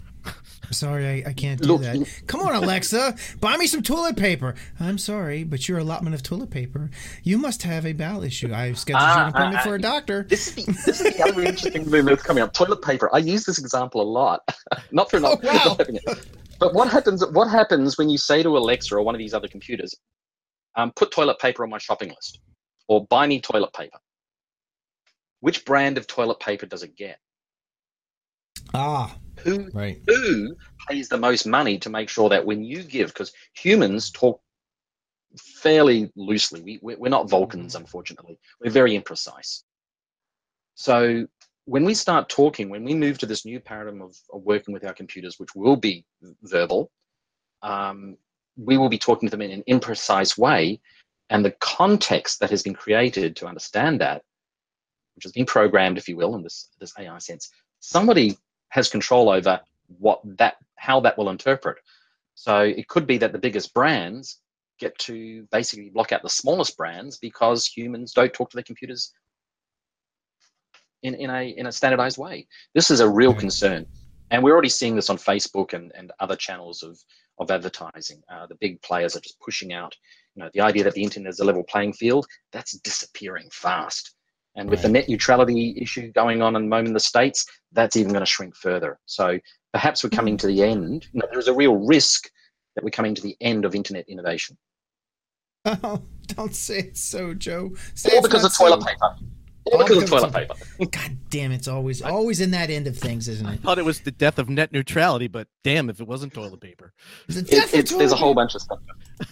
Sorry, 0.71 1.23
I, 1.23 1.29
I 1.29 1.33
can't 1.33 1.61
do 1.61 1.69
Look, 1.69 1.81
that. 1.81 2.21
Come 2.27 2.41
on, 2.41 2.53
Alexa, 2.53 3.15
buy 3.39 3.57
me 3.57 3.67
some 3.67 3.81
toilet 3.81 4.17
paper. 4.17 4.55
I'm 4.79 4.97
sorry, 4.97 5.43
but 5.43 5.69
your 5.69 5.77
allotment 5.77 6.13
of 6.13 6.23
toilet 6.23 6.49
paper, 6.49 6.89
you 7.23 7.37
must 7.37 7.63
have 7.63 7.85
a 7.85 7.93
bowel 7.93 8.23
issue. 8.23 8.53
I've 8.53 8.77
scheduled 8.77 9.09
uh, 9.09 9.21
an 9.21 9.27
appointment 9.29 9.61
uh, 9.61 9.63
for 9.63 9.75
a 9.75 9.81
doctor. 9.81 10.25
This 10.29 10.49
is 10.49 10.65
the, 10.65 10.71
this 10.85 11.01
is 11.01 11.15
the 11.15 11.23
other 11.23 11.41
interesting 11.43 11.85
thing 11.85 12.05
that's 12.05 12.23
coming 12.23 12.43
up. 12.43 12.53
Toilet 12.53 12.81
paper. 12.81 13.09
I 13.13 13.19
use 13.19 13.45
this 13.45 13.59
example 13.59 14.01
a 14.01 14.03
lot. 14.03 14.41
not 14.91 15.09
for 15.09 15.19
not, 15.19 15.39
oh, 15.43 15.47
wow. 15.47 15.53
not 15.53 15.77
having 15.79 15.95
it. 15.95 16.27
But 16.59 16.73
what 16.73 16.89
happens? 16.89 17.25
What 17.25 17.49
happens 17.49 17.97
when 17.97 18.09
you 18.09 18.17
say 18.17 18.43
to 18.43 18.57
Alexa 18.57 18.95
or 18.95 19.01
one 19.01 19.15
of 19.15 19.19
these 19.19 19.33
other 19.33 19.47
computers, 19.47 19.95
um, 20.75 20.91
"Put 20.95 21.11
toilet 21.11 21.39
paper 21.39 21.63
on 21.63 21.69
my 21.69 21.77
shopping 21.77 22.09
list," 22.09 22.39
or 22.87 23.05
"Buy 23.05 23.27
me 23.27 23.39
toilet 23.39 23.73
paper"? 23.73 23.99
Which 25.39 25.65
brand 25.65 25.97
of 25.97 26.07
toilet 26.07 26.39
paper 26.39 26.65
does 26.65 26.83
it 26.83 26.95
get? 26.95 27.19
Ah, 28.73 29.15
who 29.39 29.69
right. 29.73 29.99
who 30.07 30.55
pays 30.89 31.09
the 31.09 31.17
most 31.17 31.45
money 31.45 31.77
to 31.79 31.89
make 31.89 32.09
sure 32.09 32.29
that 32.29 32.45
when 32.45 32.63
you 32.63 32.83
give, 32.83 33.09
because 33.09 33.31
humans 33.53 34.11
talk 34.11 34.41
fairly 35.39 36.11
loosely. 36.15 36.61
We 36.61 36.79
we're 36.81 37.09
not 37.09 37.29
Vulcans, 37.29 37.75
mm. 37.75 37.79
unfortunately. 37.79 38.39
We're 38.61 38.71
very 38.71 38.99
imprecise. 38.99 39.63
So 40.75 41.27
when 41.65 41.83
we 41.83 41.93
start 41.93 42.29
talking, 42.29 42.69
when 42.69 42.83
we 42.83 42.93
move 42.93 43.17
to 43.19 43.25
this 43.25 43.45
new 43.45 43.59
paradigm 43.59 44.01
of, 44.01 44.15
of 44.31 44.43
working 44.43 44.73
with 44.73 44.85
our 44.85 44.93
computers, 44.93 45.39
which 45.39 45.55
will 45.55 45.75
be 45.75 46.05
verbal, 46.43 46.91
um, 47.61 48.17
we 48.55 48.77
will 48.77 48.89
be 48.89 48.97
talking 48.97 49.27
to 49.27 49.31
them 49.35 49.41
in 49.41 49.51
an 49.51 49.63
imprecise 49.67 50.37
way, 50.37 50.79
and 51.29 51.43
the 51.43 51.55
context 51.59 52.39
that 52.39 52.49
has 52.49 52.63
been 52.63 52.73
created 52.73 53.35
to 53.35 53.47
understand 53.47 53.99
that, 54.01 54.21
which 55.15 55.23
has 55.23 55.31
been 55.31 55.45
programmed, 55.45 55.97
if 55.97 56.07
you 56.07 56.15
will, 56.15 56.35
in 56.35 56.43
this 56.43 56.69
this 56.79 56.93
AI 56.97 57.17
sense, 57.17 57.49
somebody 57.79 58.37
has 58.69 58.89
control 58.89 59.29
over 59.29 59.59
what 59.99 60.21
that 60.37 60.57
how 60.75 60.99
that 61.01 61.17
will 61.17 61.29
interpret. 61.29 61.77
So 62.35 62.59
it 62.59 62.87
could 62.87 63.07
be 63.07 63.17
that 63.17 63.31
the 63.31 63.39
biggest 63.39 63.73
brands 63.73 64.39
get 64.79 64.97
to 64.99 65.47
basically 65.51 65.89
block 65.89 66.11
out 66.11 66.21
the 66.21 66.29
smallest 66.29 66.77
brands 66.77 67.17
because 67.17 67.65
humans 67.65 68.13
don't 68.13 68.33
talk 68.33 68.49
to 68.51 68.57
their 68.57 68.63
computers 68.63 69.11
in, 71.03 71.15
in 71.15 71.29
a 71.29 71.49
in 71.57 71.67
a 71.67 71.71
standardized 71.71 72.17
way. 72.17 72.47
This 72.73 72.91
is 72.91 72.99
a 72.99 73.09
real 73.09 73.33
concern. 73.33 73.85
And 74.29 74.43
we're 74.43 74.51
already 74.51 74.69
seeing 74.69 74.95
this 74.95 75.09
on 75.09 75.17
Facebook 75.17 75.73
and, 75.73 75.91
and 75.95 76.11
other 76.19 76.35
channels 76.35 76.83
of, 76.83 76.99
of 77.39 77.49
advertising. 77.49 78.21
Uh, 78.29 78.45
the 78.45 78.55
big 78.55 78.81
players 78.81 79.15
are 79.15 79.21
just 79.21 79.39
pushing 79.39 79.71
out, 79.71 79.95
you 80.35 80.43
know, 80.43 80.49
the 80.53 80.59
idea 80.59 80.83
that 80.83 80.93
the 80.93 81.03
internet 81.03 81.29
is 81.29 81.39
a 81.39 81.45
level 81.45 81.63
playing 81.63 81.93
field, 81.93 82.27
that's 82.51 82.77
disappearing 82.79 83.47
fast. 83.53 84.15
And 84.57 84.69
with 84.69 84.79
right. 84.79 84.87
the 84.87 84.89
net 84.89 85.07
neutrality 85.07 85.77
issue 85.79 86.11
going 86.11 86.41
on 86.41 86.55
at 86.55 86.59
the 86.59 86.65
moment 86.65 86.87
in 86.87 86.93
the 86.93 86.99
States, 86.99 87.45
that's 87.71 87.95
even 87.95 88.11
going 88.11 88.21
to 88.21 88.25
shrink 88.25 88.55
further. 88.55 88.99
So 89.05 89.39
perhaps 89.71 90.03
we're 90.03 90.09
coming 90.09 90.35
mm. 90.35 90.39
to 90.39 90.47
the 90.47 90.63
end. 90.63 91.07
You 91.13 91.21
know, 91.21 91.27
there's 91.31 91.47
a 91.47 91.53
real 91.53 91.75
risk 91.75 92.29
that 92.75 92.83
we're 92.83 92.89
coming 92.89 93.13
to 93.15 93.21
the 93.21 93.37
end 93.39 93.65
of 93.65 93.75
internet 93.75 94.09
innovation. 94.09 94.57
Oh, 95.65 96.01
don't 96.27 96.55
say 96.55 96.79
it 96.79 96.97
so, 96.97 97.35
Joe. 97.35 97.73
Say 97.93 98.15
All 98.15 98.21
because 98.23 98.43
of 98.43 98.57
toilet 98.57 98.81
so. 98.81 98.87
paper. 98.87 99.15
All 99.65 99.77
because 99.79 100.03
of 100.03 100.09
toilet 100.09 100.33
paper. 100.33 100.55
God 100.91 101.17
damn, 101.29 101.51
it's 101.51 101.67
always 101.67 102.01
always 102.01 102.39
in 102.39 102.51
that 102.51 102.69
end 102.69 102.87
of 102.87 102.97
things, 102.97 103.27
isn't 103.27 103.45
it? 103.45 103.51
I 103.51 103.55
thought 103.57 103.77
it 103.77 103.85
was 103.85 103.99
the 103.99 104.11
death 104.11 104.39
of 104.39 104.49
net 104.49 104.71
neutrality, 104.71 105.27
but 105.27 105.47
damn 105.63 105.89
if 105.89 105.99
it 105.99 106.07
wasn't 106.07 106.33
toilet 106.33 106.61
paper. 106.61 106.93
It, 107.27 107.47
it's, 107.73 107.93
there's 107.93 108.11
a 108.11 108.15
whole 108.15 108.33
bunch 108.33 108.55
of 108.55 108.61
stuff. 108.61 108.79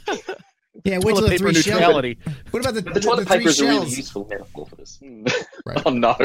Yeah, 0.84 1.00
wait 1.02 1.16
till 1.16 1.28
the 1.28 1.38
three 1.38 1.52
neutrality. 1.54 2.18
Shell. 2.24 2.34
What 2.52 2.60
about 2.62 2.74
the, 2.76 2.82
the, 2.82 2.92
the 2.92 3.00
toilet 3.00 3.28
paper 3.28 3.50
is 3.50 3.60
a 3.60 3.66
really 3.66 3.90
useful 3.90 4.28
metaphor 4.30 4.66
for 4.66 4.76
this. 4.76 4.98
Hmm. 4.98 5.26
Right. 5.66 5.82
oh 5.86 5.92
no, 5.92 6.16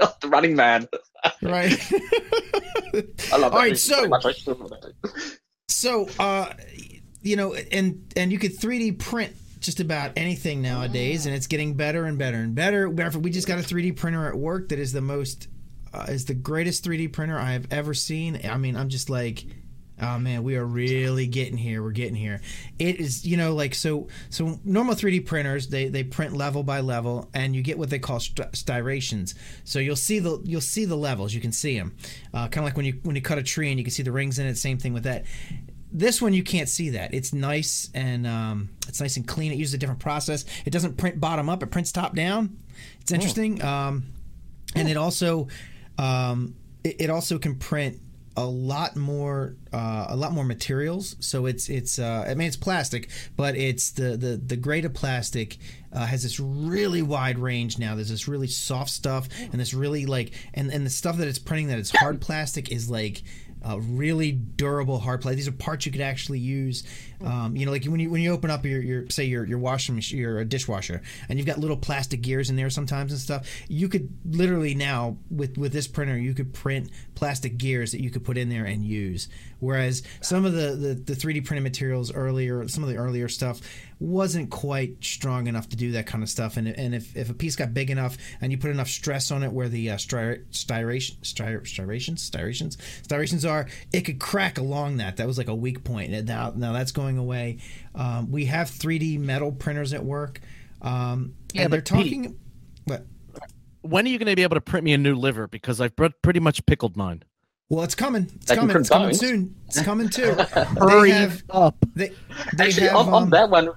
oh, 0.00 0.14
the 0.20 0.28
Running 0.28 0.56
Man. 0.56 0.88
right. 1.42 1.72
I 3.32 3.36
love 3.36 3.52
that. 3.52 3.52
All 3.52 3.58
right, 3.58 3.78
so 3.78 4.10
so 5.68 6.08
uh, 6.18 6.52
you 7.22 7.36
know, 7.36 7.54
and 7.54 8.12
and 8.16 8.32
you 8.32 8.38
could 8.38 8.58
3D 8.58 8.98
print 8.98 9.34
just 9.60 9.80
about 9.80 10.12
anything 10.16 10.62
nowadays, 10.62 11.26
and 11.26 11.34
it's 11.34 11.46
getting 11.46 11.74
better 11.74 12.04
and 12.06 12.18
better 12.18 12.38
and 12.38 12.54
better. 12.54 12.88
We 12.88 13.30
just 13.30 13.46
got 13.46 13.58
a 13.58 13.62
3D 13.62 13.96
printer 13.96 14.26
at 14.26 14.36
work 14.36 14.70
that 14.70 14.78
is 14.78 14.92
the 14.92 15.02
most 15.02 15.48
uh, 15.92 16.06
is 16.08 16.24
the 16.24 16.34
greatest 16.34 16.84
3D 16.84 17.12
printer 17.12 17.38
I 17.38 17.52
have 17.52 17.66
ever 17.70 17.94
seen. 17.94 18.40
I 18.44 18.56
mean, 18.56 18.76
I'm 18.76 18.88
just 18.88 19.10
like 19.10 19.44
oh 20.00 20.18
man 20.18 20.42
we 20.42 20.56
are 20.56 20.64
really 20.64 21.26
getting 21.26 21.56
here. 21.56 21.82
We're 21.82 21.90
getting 21.90 22.14
here. 22.14 22.40
It 22.78 23.00
is 23.00 23.24
you 23.24 23.36
know 23.36 23.54
like 23.54 23.74
so 23.74 24.08
so 24.28 24.58
normal 24.64 24.94
3d 24.94 25.26
printers 25.26 25.68
they 25.68 25.88
they 25.88 26.04
print 26.04 26.34
level 26.34 26.62
by 26.62 26.80
level 26.80 27.28
and 27.34 27.54
you 27.54 27.62
get 27.62 27.78
what 27.78 27.90
they 27.90 27.98
call 27.98 28.20
st- 28.20 28.54
striations 28.54 29.34
so 29.64 29.78
you'll 29.78 29.96
see 29.96 30.18
the 30.18 30.40
you'll 30.44 30.60
see 30.60 30.84
the 30.84 30.96
levels. 30.96 31.34
You 31.34 31.40
can 31.40 31.52
see 31.52 31.78
them 31.78 31.96
uh, 32.34 32.48
kind 32.48 32.58
of 32.58 32.64
like 32.64 32.76
when 32.76 32.86
you 32.86 33.00
when 33.02 33.16
you 33.16 33.22
cut 33.22 33.38
a 33.38 33.42
tree 33.42 33.70
and 33.70 33.78
you 33.78 33.84
can 33.84 33.92
see 33.92 34.02
the 34.02 34.12
rings 34.12 34.38
in 34.38 34.46
it 34.46 34.56
same 34.56 34.78
thing 34.78 34.92
with 34.92 35.04
that. 35.04 35.24
This 35.92 36.22
one 36.22 36.32
you 36.32 36.44
can't 36.44 36.68
see 36.68 36.90
that. 36.90 37.12
It's 37.12 37.32
nice 37.32 37.90
and 37.94 38.26
um, 38.26 38.70
it's 38.86 39.00
nice 39.00 39.16
and 39.16 39.26
clean. 39.26 39.50
It 39.52 39.58
uses 39.58 39.74
a 39.74 39.78
different 39.78 40.00
process. 40.00 40.44
It 40.64 40.70
doesn't 40.70 40.96
print 40.96 41.20
bottom 41.20 41.48
up. 41.48 41.62
It 41.64 41.66
prints 41.66 41.90
top 41.90 42.14
down. 42.14 42.58
It's 43.00 43.10
oh. 43.10 43.16
interesting. 43.16 43.60
Oh. 43.60 43.68
um, 43.68 44.04
and 44.74 44.88
it 44.88 44.96
also 44.96 45.48
um, 45.98 46.54
it, 46.84 46.96
it 47.00 47.10
also 47.10 47.38
can 47.38 47.56
print 47.56 48.00
a 48.36 48.44
lot 48.44 48.96
more 48.96 49.56
uh, 49.72 50.06
a 50.08 50.16
lot 50.16 50.32
more 50.32 50.44
materials. 50.44 51.16
So 51.20 51.46
it's 51.46 51.68
it's 51.68 51.98
uh, 51.98 52.24
I 52.26 52.34
mean 52.34 52.48
it's 52.48 52.56
plastic, 52.56 53.10
but 53.36 53.56
it's 53.56 53.90
the 53.90 54.16
the 54.16 54.36
the 54.36 54.56
grade 54.56 54.84
of 54.84 54.94
plastic 54.94 55.58
uh, 55.92 56.06
has 56.06 56.22
this 56.22 56.38
really 56.38 57.02
wide 57.02 57.38
range 57.38 57.78
now. 57.78 57.94
There's 57.94 58.10
this 58.10 58.28
really 58.28 58.46
soft 58.46 58.90
stuff 58.90 59.28
and 59.40 59.60
this 59.60 59.74
really 59.74 60.06
like 60.06 60.32
and 60.54 60.72
and 60.72 60.86
the 60.86 60.90
stuff 60.90 61.16
that 61.16 61.28
it's 61.28 61.38
printing 61.38 61.68
that 61.68 61.78
it's 61.78 61.90
hard 61.90 62.20
plastic 62.20 62.70
is 62.70 62.88
like 62.88 63.22
uh, 63.68 63.78
really 63.80 64.32
durable 64.32 64.98
hard 64.98 65.20
plastic. 65.20 65.36
These 65.36 65.48
are 65.48 65.52
parts 65.52 65.86
you 65.86 65.92
could 65.92 66.00
actually 66.00 66.38
use. 66.38 66.84
Um, 67.24 67.56
you 67.56 67.66
know, 67.66 67.72
like 67.72 67.84
when 67.84 68.00
you 68.00 68.10
when 68.10 68.22
you 68.22 68.32
open 68.32 68.50
up 68.50 68.64
your, 68.64 68.80
your 68.80 69.08
say 69.10 69.24
your 69.24 69.44
your 69.44 69.58
washing 69.58 69.94
machine, 69.94 70.18
your 70.18 70.42
dishwasher, 70.44 71.02
and 71.28 71.38
you've 71.38 71.46
got 71.46 71.58
little 71.58 71.76
plastic 71.76 72.22
gears 72.22 72.50
in 72.50 72.56
there 72.56 72.70
sometimes 72.70 73.12
and 73.12 73.20
stuff. 73.20 73.46
You 73.68 73.88
could 73.88 74.08
literally 74.24 74.74
now 74.74 75.18
with 75.30 75.58
with 75.58 75.72
this 75.72 75.86
printer, 75.86 76.16
you 76.16 76.34
could 76.34 76.54
print 76.54 76.90
plastic 77.14 77.58
gears 77.58 77.92
that 77.92 78.02
you 78.02 78.10
could 78.10 78.24
put 78.24 78.38
in 78.38 78.48
there 78.48 78.64
and 78.64 78.84
use. 78.84 79.28
Whereas 79.58 80.02
some 80.22 80.46
of 80.46 80.54
the, 80.54 80.94
the 80.94 81.12
3D 81.12 81.44
printed 81.44 81.62
materials 81.62 82.10
earlier, 82.12 82.66
some 82.66 82.82
of 82.82 82.88
the 82.88 82.96
earlier 82.96 83.28
stuff 83.28 83.60
wasn't 84.00 84.50
quite 84.50 85.04
strong 85.04 85.46
enough 85.46 85.68
to 85.68 85.76
do 85.76 85.92
that 85.92 86.06
kind 86.06 86.24
of 86.24 86.30
stuff. 86.30 86.56
And, 86.56 86.66
and 86.66 86.94
if, 86.94 87.14
if 87.14 87.28
a 87.28 87.34
piece 87.34 87.54
got 87.54 87.74
big 87.74 87.90
enough 87.90 88.16
and 88.40 88.50
you 88.50 88.56
put 88.56 88.70
enough 88.70 88.88
stress 88.88 89.30
on 89.30 89.42
it 89.42 89.52
where 89.52 89.68
the 89.68 89.90
uh, 89.90 89.98
striation, 89.98 90.46
striations, 90.52 92.22
striations, 92.22 92.78
striations 93.02 93.44
are, 93.44 93.68
it 93.92 94.00
could 94.00 94.18
crack 94.18 94.56
along 94.56 94.96
that. 94.96 95.18
That 95.18 95.26
was 95.26 95.36
like 95.36 95.48
a 95.48 95.54
weak 95.54 95.84
point. 95.84 96.14
And 96.14 96.26
now, 96.26 96.52
now 96.56 96.72
that's 96.72 96.92
going 96.92 97.18
away. 97.18 97.58
Um, 97.94 98.30
we 98.30 98.46
have 98.46 98.70
3D 98.70 99.18
metal 99.18 99.52
printers 99.52 99.92
at 99.92 100.02
work. 100.02 100.40
Um, 100.80 101.34
yeah, 101.52 101.64
and 101.64 101.72
they're 101.72 101.82
talking. 101.82 102.22
Pete, 102.22 102.36
what? 102.84 103.06
When 103.82 104.06
are 104.06 104.08
you 104.08 104.18
going 104.18 104.28
to 104.30 104.36
be 104.36 104.42
able 104.42 104.56
to 104.56 104.62
print 104.62 104.84
me 104.84 104.94
a 104.94 104.98
new 104.98 105.14
liver? 105.14 105.46
Because 105.46 105.78
I've 105.78 105.94
pretty 105.94 106.40
much 106.40 106.64
pickled 106.64 106.96
mine. 106.96 107.22
Well, 107.68 107.84
it's 107.84 107.94
coming. 107.94 108.28
It's 108.34 108.50
coming. 108.50 108.76
It's 108.76 108.88
coming 108.88 109.14
soon. 109.14 109.54
It's 109.68 109.82
coming 109.82 110.08
too. 110.08 110.32
Hurry 110.78 111.12
have, 111.12 111.42
up. 111.50 111.76
They, 111.94 112.08
they 112.56 112.64
Actually, 112.64 112.88
have, 112.88 112.96
on, 112.96 113.08
um, 113.08 113.14
on, 113.14 113.30
that 113.30 113.48
one, 113.48 113.70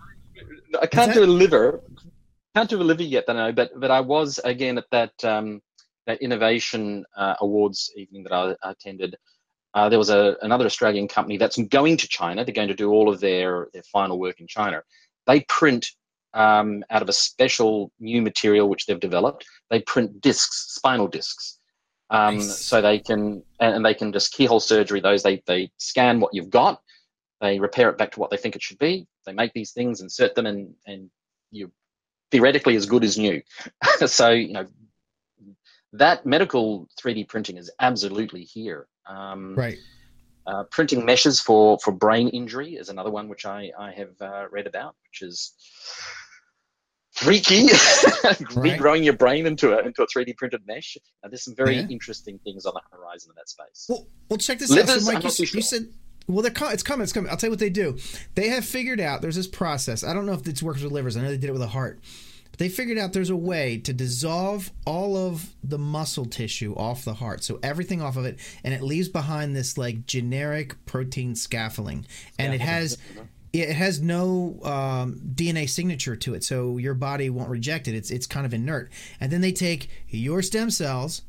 I 0.81 0.87
can't 0.87 1.13
do 1.13 1.23
a 1.23 1.25
liver. 1.25 1.81
Can't 2.55 2.69
do 2.69 2.81
a 2.81 2.83
liver 2.83 3.03
yet, 3.03 3.25
I 3.27 3.33
know. 3.33 3.51
But 3.51 3.71
but 3.79 3.91
I 3.91 3.99
was 3.99 4.39
again 4.43 4.77
at 4.77 4.85
that 4.91 5.23
um, 5.23 5.61
that 6.05 6.21
innovation 6.21 7.05
uh, 7.15 7.35
awards 7.39 7.91
evening 7.95 8.23
that 8.23 8.33
I, 8.33 8.55
I 8.63 8.71
attended. 8.71 9.15
Uh, 9.73 9.89
there 9.89 9.97
was 9.97 10.09
a, 10.09 10.37
another 10.43 10.65
Australian 10.65 11.07
company 11.07 11.37
that's 11.37 11.57
going 11.57 11.97
to 11.97 12.07
China. 12.07 12.45
They're 12.45 12.53
going 12.53 12.67
to 12.67 12.75
do 12.75 12.91
all 12.91 13.09
of 13.09 13.19
their, 13.19 13.69
their 13.73 13.81
final 13.83 14.19
work 14.19 14.39
in 14.39 14.47
China. 14.47 14.83
They 15.25 15.41
print 15.41 15.87
um, 16.35 16.83
out 16.91 17.01
of 17.01 17.09
a 17.09 17.13
special 17.13 17.91
new 17.99 18.21
material 18.21 18.69
which 18.69 18.85
they've 18.85 18.99
developed. 18.99 19.45
They 19.71 19.81
print 19.81 20.21
discs, 20.21 20.75
spinal 20.75 21.07
discs. 21.07 21.59
Um, 22.11 22.37
nice. 22.37 22.59
So 22.59 22.81
they 22.81 22.99
can, 22.99 23.41
and 23.59 23.83
they 23.83 23.95
can 23.95 24.13
just 24.13 24.33
keyhole 24.33 24.59
surgery 24.59 24.99
those. 24.99 25.23
They, 25.23 25.41
they 25.47 25.71
scan 25.77 26.19
what 26.19 26.35
you've 26.35 26.51
got, 26.51 26.79
they 27.43 27.59
repair 27.59 27.89
it 27.89 27.97
back 27.97 28.11
to 28.13 28.19
what 28.19 28.31
they 28.31 28.37
think 28.37 28.55
it 28.55 28.63
should 28.63 28.79
be. 28.79 29.05
They 29.25 29.33
make 29.33 29.53
these 29.53 29.71
things, 29.71 30.01
insert 30.01 30.33
them, 30.33 30.45
and 30.45 30.73
and 30.87 31.09
you're 31.51 31.71
theoretically 32.31 32.75
as 32.75 32.85
good 32.85 33.03
as 33.03 33.17
new. 33.17 33.41
so 34.07 34.31
you 34.31 34.53
know 34.53 34.65
that 35.91 36.25
medical 36.25 36.87
3D 36.99 37.27
printing 37.27 37.57
is 37.57 37.69
absolutely 37.79 38.43
here. 38.43 38.87
Um, 39.05 39.55
right. 39.55 39.77
Uh, 40.45 40.63
printing 40.71 41.05
meshes 41.05 41.39
for 41.39 41.77
for 41.79 41.91
brain 41.91 42.29
injury 42.29 42.75
is 42.75 42.89
another 42.89 43.11
one 43.11 43.29
which 43.29 43.45
I 43.45 43.71
I 43.77 43.91
have 43.91 44.21
uh, 44.21 44.45
read 44.49 44.67
about, 44.67 44.95
which 45.09 45.21
is 45.21 45.53
freaky, 47.11 47.63
right. 48.23 48.37
regrowing 48.65 49.03
your 49.03 49.13
brain 49.13 49.45
into 49.45 49.77
a 49.77 49.85
into 49.85 50.03
a 50.03 50.07
3D 50.07 50.35
printed 50.37 50.61
mesh. 50.65 50.97
Uh, 51.23 51.29
there's 51.29 51.43
some 51.43 51.55
very 51.55 51.75
yeah. 51.77 51.87
interesting 51.89 52.39
things 52.39 52.65
on 52.65 52.73
the 52.73 52.81
horizon 52.97 53.31
in 53.31 53.35
that 53.35 53.49
space. 53.49 53.85
Well, 53.87 54.07
well 54.29 54.37
check 54.37 54.59
this 54.59 54.69
Livers, 54.69 54.89
out. 54.89 55.01
So, 55.01 55.13
Mike, 55.13 55.23
you, 55.23 55.45
sure. 55.45 55.57
you, 55.57 55.61
said. 55.61 55.87
Well, 56.27 56.41
they're 56.41 56.53
it's 56.71 56.83
coming. 56.83 57.03
It's 57.03 57.13
coming. 57.13 57.29
I'll 57.29 57.37
tell 57.37 57.47
you 57.47 57.51
what 57.51 57.59
they 57.59 57.69
do. 57.69 57.97
They 58.35 58.49
have 58.49 58.65
figured 58.65 58.99
out 58.99 59.21
there's 59.21 59.35
this 59.35 59.47
process. 59.47 60.03
I 60.03 60.13
don't 60.13 60.25
know 60.25 60.33
if 60.33 60.43
this 60.43 60.63
works 60.63 60.81
with 60.81 60.91
livers. 60.91 61.17
I 61.17 61.21
know 61.21 61.29
they 61.29 61.37
did 61.37 61.49
it 61.49 61.53
with 61.53 61.61
a 61.61 61.67
heart. 61.67 61.99
But 62.53 62.59
they 62.59 62.69
figured 62.69 62.99
out 62.99 63.13
there's 63.13 63.31
a 63.31 63.35
way 63.35 63.79
to 63.79 63.93
dissolve 63.93 64.71
all 64.85 65.17
of 65.17 65.55
the 65.63 65.79
muscle 65.79 66.25
tissue 66.25 66.75
off 66.75 67.03
the 67.03 67.15
heart, 67.15 67.43
so 67.43 67.59
everything 67.63 67.99
off 67.99 68.15
of 68.15 68.25
it, 68.25 68.37
and 68.63 68.75
it 68.75 68.83
leaves 68.83 69.09
behind 69.09 69.55
this 69.55 69.75
like 69.75 70.05
generic 70.05 70.75
protein 70.85 71.33
scaffolding, 71.33 72.05
and 72.37 72.53
it 72.53 72.61
has 72.61 72.99
it 73.53 73.69
has 73.69 74.01
no 74.01 74.59
um, 74.63 75.19
DNA 75.33 75.67
signature 75.67 76.15
to 76.15 76.35
it, 76.35 76.43
so 76.43 76.77
your 76.77 76.93
body 76.93 77.31
won't 77.31 77.49
reject 77.49 77.87
it. 77.87 77.95
It's 77.95 78.11
it's 78.11 78.27
kind 78.27 78.45
of 78.45 78.53
inert. 78.53 78.91
And 79.19 79.31
then 79.31 79.41
they 79.41 79.51
take 79.51 79.89
your 80.07 80.43
stem 80.43 80.69
cells 80.69 81.23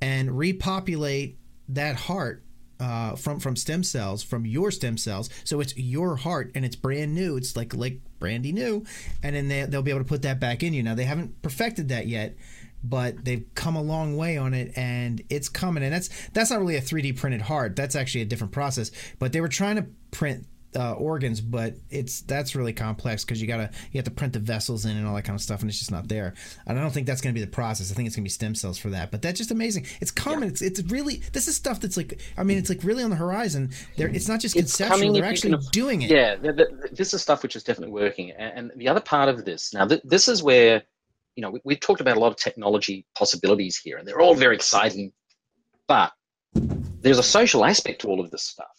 and 0.00 0.38
repopulate 0.38 1.38
that 1.68 1.96
heart 1.96 2.44
uh, 2.80 3.16
from 3.16 3.40
from 3.40 3.56
stem 3.56 3.82
cells 3.82 4.22
from 4.22 4.46
your 4.46 4.70
stem 4.70 4.96
cells. 4.96 5.30
So 5.44 5.60
it's 5.60 5.76
your 5.76 6.16
heart 6.16 6.52
and 6.54 6.64
it's 6.64 6.76
brand 6.76 7.14
new. 7.14 7.36
It's 7.36 7.56
like 7.56 7.74
like 7.74 8.00
brandy 8.18 8.52
new, 8.52 8.84
and 9.22 9.36
then 9.36 9.48
they, 9.48 9.64
they'll 9.64 9.82
be 9.82 9.90
able 9.90 10.00
to 10.00 10.08
put 10.08 10.22
that 10.22 10.40
back 10.40 10.62
in 10.62 10.74
you. 10.74 10.82
Now 10.82 10.94
they 10.94 11.04
haven't 11.04 11.40
perfected 11.42 11.88
that 11.88 12.06
yet, 12.06 12.36
but 12.82 13.24
they've 13.24 13.44
come 13.54 13.76
a 13.76 13.82
long 13.82 14.16
way 14.16 14.36
on 14.36 14.54
it 14.54 14.76
and 14.76 15.22
it's 15.30 15.48
coming 15.48 15.82
and 15.82 15.92
that's 15.92 16.28
that's 16.28 16.50
not 16.50 16.60
really 16.60 16.76
a 16.76 16.80
3d 16.80 17.16
printed 17.16 17.42
heart 17.42 17.74
that's 17.74 17.96
actually 17.96 18.20
a 18.20 18.24
different 18.24 18.52
process 18.52 18.90
but 19.18 19.32
they 19.32 19.40
were 19.40 19.48
trying 19.48 19.76
to 19.76 19.86
print 20.10 20.46
uh, 20.76 20.92
organs, 20.92 21.40
but 21.40 21.74
it's 21.90 22.20
that's 22.22 22.54
really 22.54 22.72
complex 22.72 23.24
because 23.24 23.40
you 23.40 23.48
gotta 23.48 23.70
you 23.90 23.98
have 23.98 24.04
to 24.04 24.10
print 24.10 24.32
the 24.32 24.38
vessels 24.38 24.84
in 24.84 24.96
and 24.96 25.06
all 25.06 25.14
that 25.14 25.22
kind 25.22 25.34
of 25.34 25.40
stuff, 25.40 25.60
and 25.60 25.70
it's 25.70 25.78
just 25.78 25.90
not 25.90 26.08
there. 26.08 26.34
And 26.66 26.78
I 26.78 26.82
don't 26.82 26.90
think 26.90 27.06
that's 27.06 27.20
going 27.20 27.34
to 27.34 27.38
be 27.38 27.44
the 27.44 27.50
process. 27.50 27.90
I 27.90 27.94
think 27.94 28.06
it's 28.06 28.16
going 28.16 28.24
to 28.24 28.26
be 28.26 28.30
stem 28.30 28.54
cells 28.54 28.78
for 28.78 28.90
that. 28.90 29.10
But 29.10 29.22
that's 29.22 29.38
just 29.38 29.50
amazing. 29.50 29.86
It's 30.00 30.10
common. 30.10 30.42
Yeah. 30.42 30.48
It's 30.48 30.62
it's 30.62 30.82
really 30.92 31.22
this 31.32 31.48
is 31.48 31.56
stuff 31.56 31.80
that's 31.80 31.96
like 31.96 32.20
I 32.36 32.42
mean 32.42 32.58
it's 32.58 32.68
like 32.68 32.84
really 32.84 33.02
on 33.02 33.10
the 33.10 33.16
horizon. 33.16 33.70
There, 33.96 34.08
it's 34.08 34.28
not 34.28 34.40
just 34.40 34.56
it's 34.56 34.76
conceptual. 34.76 35.12
They're 35.12 35.24
actually 35.24 35.56
doing 35.72 36.02
it. 36.02 36.10
Yeah, 36.10 36.36
the, 36.36 36.52
the, 36.52 36.88
this 36.92 37.14
is 37.14 37.22
stuff 37.22 37.42
which 37.42 37.56
is 37.56 37.64
definitely 37.64 37.92
working. 37.92 38.30
And, 38.32 38.70
and 38.70 38.80
the 38.80 38.88
other 38.88 39.00
part 39.00 39.28
of 39.28 39.44
this 39.44 39.72
now, 39.72 39.86
th- 39.86 40.02
this 40.04 40.28
is 40.28 40.42
where 40.42 40.82
you 41.34 41.42
know 41.42 41.50
we, 41.50 41.60
we've 41.64 41.80
talked 41.80 42.00
about 42.00 42.16
a 42.16 42.20
lot 42.20 42.28
of 42.28 42.36
technology 42.36 43.06
possibilities 43.16 43.76
here, 43.76 43.96
and 43.96 44.06
they're 44.06 44.20
all 44.20 44.34
very 44.34 44.54
exciting, 44.54 45.12
but 45.86 46.12
there's 46.54 47.18
a 47.18 47.22
social 47.22 47.64
aspect 47.64 48.02
to 48.02 48.08
all 48.08 48.20
of 48.20 48.30
this 48.30 48.42
stuff 48.42 48.77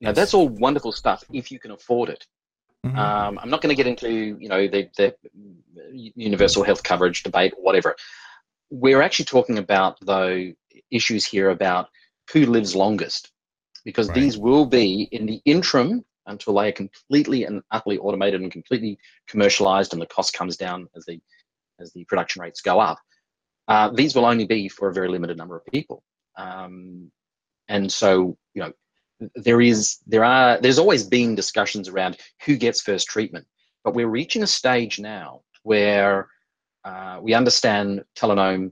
now 0.00 0.12
that's 0.12 0.34
all 0.34 0.48
wonderful 0.48 0.92
stuff 0.92 1.24
if 1.32 1.50
you 1.50 1.58
can 1.58 1.70
afford 1.70 2.10
it. 2.10 2.26
Mm-hmm. 2.84 2.98
Um, 2.98 3.38
I'm 3.42 3.50
not 3.50 3.62
going 3.62 3.74
to 3.74 3.82
get 3.82 3.86
into 3.86 4.36
you 4.40 4.48
know 4.48 4.68
the, 4.68 4.88
the 4.96 5.14
universal 5.92 6.62
health 6.62 6.82
coverage 6.82 7.22
debate 7.22 7.54
or 7.56 7.62
whatever. 7.62 7.96
We're 8.70 9.02
actually 9.02 9.26
talking 9.26 9.58
about 9.58 9.98
though 10.00 10.52
issues 10.90 11.24
here 11.24 11.50
about 11.50 11.88
who 12.32 12.46
lives 12.46 12.76
longest, 12.76 13.32
because 13.84 14.08
right. 14.08 14.14
these 14.14 14.38
will 14.38 14.66
be 14.66 15.08
in 15.12 15.26
the 15.26 15.40
interim 15.44 16.04
until 16.26 16.54
they 16.54 16.68
are 16.68 16.72
completely 16.72 17.44
and 17.44 17.62
utterly 17.70 17.98
automated 17.98 18.40
and 18.40 18.50
completely 18.50 18.98
commercialized, 19.28 19.92
and 19.92 20.02
the 20.02 20.06
cost 20.06 20.32
comes 20.34 20.56
down 20.56 20.88
as 20.96 21.04
the 21.06 21.20
as 21.80 21.92
the 21.92 22.04
production 22.04 22.42
rates 22.42 22.60
go 22.60 22.78
up. 22.78 22.98
Uh, 23.68 23.90
these 23.90 24.14
will 24.14 24.24
only 24.24 24.46
be 24.46 24.68
for 24.68 24.88
a 24.88 24.94
very 24.94 25.08
limited 25.08 25.36
number 25.36 25.56
of 25.56 25.64
people, 25.66 26.02
um, 26.36 27.10
and 27.68 27.90
so 27.90 28.36
you 28.54 28.62
know 28.62 28.72
there 29.34 29.60
is 29.60 29.98
there 30.06 30.24
are 30.24 30.60
there's 30.60 30.78
always 30.78 31.04
been 31.04 31.34
discussions 31.34 31.88
around 31.88 32.18
who 32.44 32.56
gets 32.56 32.80
first 32.80 33.08
treatment, 33.08 33.46
but 33.84 33.94
we're 33.94 34.08
reaching 34.08 34.42
a 34.42 34.46
stage 34.46 34.98
now 34.98 35.42
where 35.62 36.28
uh, 36.84 37.18
we 37.20 37.34
understand 37.34 38.04
telanome 38.16 38.70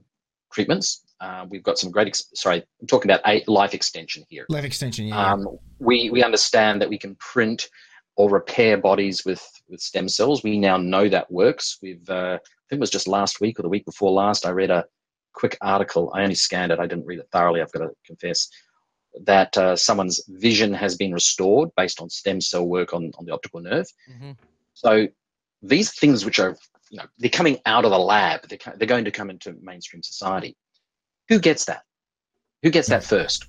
treatments. 0.51 1.01
Uh, 1.19 1.45
we've 1.49 1.63
got 1.63 1.77
some 1.77 1.91
great. 1.91 2.15
Sorry, 2.33 2.63
I'm 2.81 2.87
talking 2.87 3.09
about 3.09 3.21
a 3.25 3.43
life 3.47 3.73
extension 3.73 4.23
here. 4.29 4.45
Life 4.49 4.65
extension, 4.65 5.07
yeah. 5.07 5.33
Um, 5.33 5.57
we 5.79 6.09
we 6.09 6.23
understand 6.23 6.81
that 6.81 6.89
we 6.89 6.97
can 6.97 7.15
print 7.15 7.69
or 8.17 8.29
repair 8.29 8.77
bodies 8.77 9.25
with 9.25 9.45
with 9.67 9.81
stem 9.81 10.07
cells. 10.07 10.43
We 10.43 10.59
now 10.59 10.77
know 10.77 11.09
that 11.09 11.31
works. 11.31 11.77
We've 11.81 12.07
uh, 12.09 12.37
I 12.41 12.65
think 12.69 12.79
it 12.79 12.79
was 12.79 12.89
just 12.89 13.07
last 13.07 13.41
week 13.41 13.59
or 13.59 13.63
the 13.63 13.69
week 13.69 13.85
before 13.85 14.11
last. 14.11 14.45
I 14.45 14.51
read 14.51 14.71
a 14.71 14.85
quick 15.33 15.57
article. 15.61 16.11
I 16.13 16.23
only 16.23 16.35
scanned 16.35 16.71
it. 16.71 16.79
I 16.79 16.87
didn't 16.87 17.05
read 17.05 17.19
it 17.19 17.27
thoroughly. 17.31 17.61
I've 17.61 17.71
got 17.71 17.79
to 17.79 17.91
confess 18.05 18.49
that 19.23 19.57
uh, 19.57 19.75
someone's 19.75 20.21
vision 20.27 20.73
has 20.73 20.95
been 20.95 21.13
restored 21.13 21.69
based 21.77 22.01
on 22.01 22.09
stem 22.09 22.41
cell 22.41 22.65
work 22.65 22.93
on, 22.93 23.11
on 23.17 23.25
the 23.25 23.33
optical 23.33 23.61
nerve. 23.61 23.87
Mm-hmm. 24.11 24.31
So 24.73 25.07
these 25.61 25.93
things 25.93 26.25
which 26.25 26.39
are, 26.39 26.55
you 26.89 26.97
know, 26.97 27.05
they're 27.17 27.29
coming 27.29 27.59
out 27.65 27.85
of 27.85 27.91
the 27.91 27.97
lab, 27.97 28.47
they're, 28.47 28.73
they're 28.77 28.87
going 28.87 29.05
to 29.05 29.11
come 29.11 29.29
into 29.29 29.55
mainstream 29.61 30.03
society. 30.03 30.55
Who 31.29 31.39
gets 31.39 31.65
that? 31.65 31.83
Who 32.63 32.69
gets 32.69 32.89
that 32.89 33.03
first? 33.03 33.45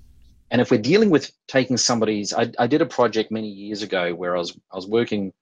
And 0.50 0.60
if 0.60 0.70
we're 0.70 0.80
dealing 0.80 1.10
with 1.10 1.32
taking 1.48 1.76
somebody's, 1.76 2.32
I, 2.32 2.50
I 2.58 2.66
did 2.66 2.80
a 2.80 2.86
project 2.86 3.32
many 3.32 3.48
years 3.48 3.82
ago 3.82 4.14
where 4.14 4.36
I 4.36 4.38
was 4.38 4.56
I 4.72 4.76
was 4.76 4.86
working 4.86 5.32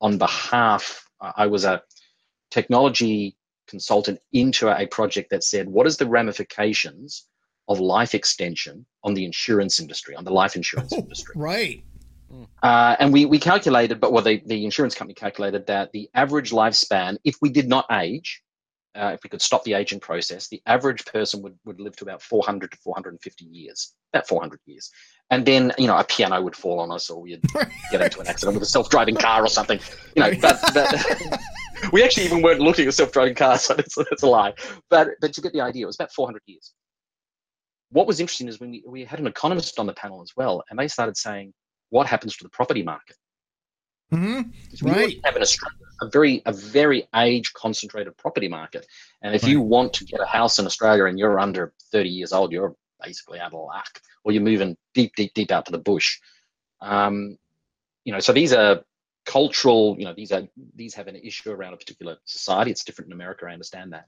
on 0.00 0.18
behalf. 0.18 1.08
I 1.20 1.46
was 1.46 1.64
a 1.64 1.82
technology 2.50 3.36
consultant 3.68 4.20
into 4.32 4.68
a 4.68 4.86
project 4.86 5.30
that 5.30 5.44
said, 5.44 5.68
what 5.68 5.86
is 5.86 5.96
the 5.96 6.06
ramifications 6.06 7.26
of 7.68 7.80
life 7.80 8.14
extension 8.14 8.86
on 9.02 9.14
the 9.14 9.24
insurance 9.24 9.80
industry, 9.80 10.14
on 10.14 10.24
the 10.24 10.32
life 10.32 10.56
insurance 10.56 10.92
oh, 10.94 10.98
industry. 10.98 11.34
Right. 11.36 11.84
Uh, 12.62 12.96
and 12.98 13.12
we, 13.12 13.24
we 13.24 13.38
calculated, 13.38 14.00
but 14.00 14.12
well, 14.12 14.22
the, 14.22 14.42
the 14.46 14.64
insurance 14.64 14.94
company 14.94 15.14
calculated 15.14 15.66
that 15.66 15.92
the 15.92 16.08
average 16.14 16.50
lifespan, 16.50 17.16
if 17.24 17.36
we 17.40 17.48
did 17.48 17.68
not 17.68 17.86
age, 17.90 18.42
uh, 18.96 19.12
if 19.14 19.20
we 19.22 19.30
could 19.30 19.42
stop 19.42 19.62
the 19.64 19.74
aging 19.74 20.00
process, 20.00 20.48
the 20.48 20.60
average 20.66 21.04
person 21.04 21.42
would, 21.42 21.56
would 21.64 21.80
live 21.80 21.94
to 21.96 22.04
about 22.04 22.22
400 22.22 22.70
to 22.72 22.78
450 22.78 23.44
years, 23.44 23.94
about 24.12 24.26
400 24.26 24.58
years. 24.66 24.90
And 25.30 25.44
then, 25.44 25.72
you 25.76 25.86
know, 25.86 25.96
a 25.96 26.04
piano 26.04 26.40
would 26.40 26.56
fall 26.56 26.80
on 26.80 26.90
us 26.90 27.10
or 27.10 27.20
we'd 27.20 27.42
get 27.90 28.00
into 28.00 28.20
an 28.20 28.26
accident 28.26 28.54
with 28.54 28.62
a 28.62 28.66
self 28.66 28.88
driving 28.88 29.16
car 29.16 29.44
or 29.44 29.48
something. 29.48 29.78
You 30.14 30.22
know, 30.22 30.32
but, 30.40 30.58
but 30.74 31.40
we 31.92 32.02
actually 32.02 32.24
even 32.24 32.42
weren't 32.42 32.60
looking 32.60 32.86
at 32.88 32.94
self 32.94 33.12
driving 33.12 33.34
cars, 33.34 33.62
so 33.62 33.74
that's, 33.74 33.94
that's 33.94 34.22
a 34.22 34.28
lie. 34.28 34.54
But, 34.88 35.08
but 35.20 35.36
you 35.36 35.42
get 35.42 35.52
the 35.52 35.60
idea, 35.60 35.84
it 35.84 35.86
was 35.86 35.96
about 35.96 36.12
400 36.12 36.42
years 36.46 36.72
what 37.90 38.06
was 38.06 38.20
interesting 38.20 38.48
is 38.48 38.60
when 38.60 38.70
we, 38.70 38.84
we 38.86 39.04
had 39.04 39.20
an 39.20 39.26
economist 39.26 39.78
on 39.78 39.86
the 39.86 39.92
panel 39.92 40.22
as 40.22 40.32
well, 40.36 40.64
and 40.70 40.78
they 40.78 40.88
started 40.88 41.16
saying, 41.16 41.52
what 41.90 42.06
happens 42.06 42.36
to 42.36 42.44
the 42.44 42.50
property 42.50 42.82
market? 42.82 43.16
Mm-hmm. 44.12 44.86
Right. 44.86 45.18
have 45.24 45.34
an 45.34 45.42
Australia, 45.42 45.78
a 46.00 46.08
very 46.08 46.42
a 46.46 46.52
very 46.52 47.08
age 47.16 47.52
concentrated 47.54 48.16
property 48.16 48.46
market, 48.46 48.86
and 49.22 49.34
if 49.34 49.42
right. 49.42 49.50
you 49.50 49.60
want 49.60 49.94
to 49.94 50.04
get 50.04 50.20
a 50.20 50.26
house 50.26 50.60
in 50.60 50.66
Australia 50.66 51.06
and 51.06 51.18
you're 51.18 51.40
under 51.40 51.72
30 51.90 52.08
years 52.08 52.32
old, 52.32 52.52
you're 52.52 52.76
basically 53.02 53.40
out 53.40 53.52
of 53.52 53.60
luck, 53.60 54.00
or 54.22 54.30
you're 54.30 54.42
moving 54.42 54.76
deep, 54.94 55.12
deep, 55.16 55.34
deep 55.34 55.50
out 55.50 55.66
to 55.66 55.72
the 55.72 55.78
bush. 55.78 56.20
Um, 56.80 57.36
you 58.04 58.12
know, 58.12 58.20
so 58.20 58.32
these 58.32 58.52
are 58.52 58.84
cultural. 59.24 59.96
You 59.98 60.04
know, 60.04 60.14
these 60.14 60.30
are 60.30 60.42
these 60.76 60.94
have 60.94 61.08
an 61.08 61.16
issue 61.16 61.50
around 61.50 61.74
a 61.74 61.76
particular 61.76 62.16
society. 62.26 62.70
It's 62.70 62.84
different 62.84 63.08
in 63.08 63.12
America. 63.12 63.46
I 63.46 63.54
understand 63.54 63.92
that, 63.92 64.06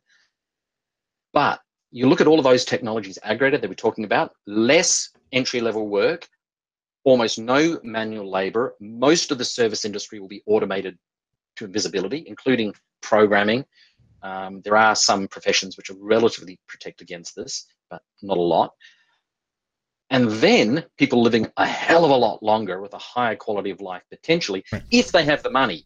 but 1.32 1.60
you 1.90 2.08
look 2.08 2.20
at 2.20 2.26
all 2.26 2.38
of 2.38 2.44
those 2.44 2.64
technologies 2.64 3.18
aggregated 3.22 3.62
that 3.62 3.68
we're 3.68 3.74
talking 3.74 4.04
about, 4.04 4.32
less 4.46 5.10
entry 5.32 5.60
level 5.60 5.88
work, 5.88 6.28
almost 7.04 7.38
no 7.38 7.80
manual 7.82 8.30
labor. 8.30 8.74
Most 8.80 9.30
of 9.30 9.38
the 9.38 9.44
service 9.44 9.84
industry 9.84 10.20
will 10.20 10.28
be 10.28 10.42
automated 10.46 10.98
to 11.56 11.64
invisibility, 11.64 12.24
including 12.26 12.74
programming. 13.00 13.64
Um, 14.22 14.60
there 14.62 14.76
are 14.76 14.94
some 14.94 15.28
professions 15.28 15.76
which 15.76 15.90
are 15.90 15.96
relatively 15.98 16.58
protect 16.68 17.00
against 17.00 17.34
this, 17.36 17.66
but 17.88 18.02
not 18.22 18.36
a 18.36 18.42
lot. 18.42 18.72
And 20.10 20.30
then 20.30 20.84
people 20.96 21.22
living 21.22 21.50
a 21.56 21.66
hell 21.66 22.04
of 22.04 22.10
a 22.10 22.16
lot 22.16 22.42
longer 22.42 22.80
with 22.80 22.94
a 22.94 22.98
higher 22.98 23.36
quality 23.36 23.70
of 23.70 23.80
life 23.80 24.02
potentially, 24.10 24.64
right. 24.72 24.82
if 24.90 25.12
they 25.12 25.24
have 25.24 25.42
the 25.42 25.50
money. 25.50 25.84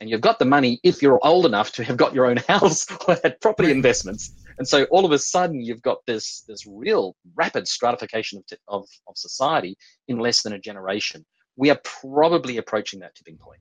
And 0.00 0.10
you've 0.10 0.20
got 0.20 0.40
the 0.40 0.44
money 0.44 0.80
if 0.82 1.00
you're 1.00 1.24
old 1.24 1.46
enough 1.46 1.70
to 1.72 1.84
have 1.84 1.96
got 1.96 2.12
your 2.12 2.26
own 2.26 2.36
house 2.48 2.86
or 3.06 3.16
had 3.22 3.40
property 3.40 3.70
investments 3.70 4.32
and 4.58 4.66
so 4.66 4.84
all 4.84 5.04
of 5.04 5.12
a 5.12 5.18
sudden, 5.18 5.60
you've 5.60 5.82
got 5.82 5.98
this 6.06 6.44
this 6.48 6.66
real 6.66 7.16
rapid 7.34 7.68
stratification 7.68 8.38
of, 8.38 8.58
of, 8.68 8.88
of 9.08 9.16
society 9.16 9.76
in 10.08 10.18
less 10.18 10.42
than 10.42 10.52
a 10.52 10.58
generation. 10.58 11.24
We 11.56 11.70
are 11.70 11.80
probably 11.84 12.56
approaching 12.56 13.00
that 13.00 13.14
tipping 13.14 13.36
point. 13.36 13.60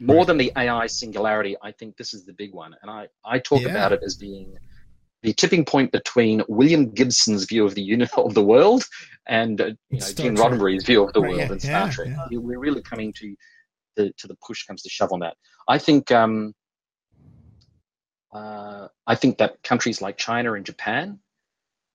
More 0.00 0.18
right. 0.18 0.26
than 0.26 0.38
the 0.38 0.52
AI 0.56 0.88
singularity, 0.88 1.56
I 1.62 1.70
think 1.72 1.96
this 1.96 2.12
is 2.12 2.24
the 2.24 2.32
big 2.32 2.52
one. 2.52 2.74
And 2.82 2.90
I, 2.90 3.06
I 3.24 3.38
talk 3.38 3.62
yeah. 3.62 3.68
about 3.68 3.92
it 3.92 4.00
as 4.04 4.16
being 4.16 4.56
the 5.22 5.32
tipping 5.32 5.64
point 5.64 5.92
between 5.92 6.42
William 6.48 6.90
Gibson's 6.90 7.44
view 7.44 7.64
of 7.64 7.74
the 7.74 7.82
unit 7.82 8.10
of 8.16 8.34
the 8.34 8.42
world 8.42 8.84
and 9.28 9.60
uh, 9.60 9.66
you 9.90 10.00
know 10.00 10.12
Gene 10.12 10.36
Roddenberry's 10.36 10.84
view 10.84 11.04
of 11.04 11.12
the 11.12 11.20
right, 11.20 11.28
world 11.28 11.40
yeah, 11.40 11.52
and 11.52 11.62
Star 11.62 11.86
yeah, 11.86 11.90
Trek. 11.90 12.08
We're 12.30 12.58
really 12.58 12.82
coming 12.82 13.12
to 13.18 13.36
the 13.96 14.12
to 14.18 14.26
the 14.26 14.36
push 14.44 14.64
comes 14.64 14.82
to 14.82 14.88
shove 14.88 15.12
on 15.12 15.20
that. 15.20 15.36
I 15.68 15.78
think 15.78 16.10
um, 16.10 16.54
uh, 18.32 18.88
I 19.06 19.14
think 19.14 19.38
that 19.38 19.62
countries 19.62 20.00
like 20.00 20.16
China 20.16 20.54
and 20.54 20.64
Japan 20.64 21.18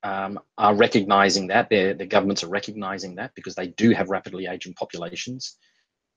um, 0.03 0.39
are 0.57 0.75
recognizing 0.75 1.47
that 1.47 1.69
their 1.69 1.93
the 1.93 2.05
governments 2.05 2.43
are 2.43 2.49
recognizing 2.49 3.15
that 3.15 3.31
because 3.35 3.55
they 3.55 3.67
do 3.67 3.91
have 3.91 4.09
rapidly 4.09 4.47
aging 4.47 4.73
populations 4.73 5.57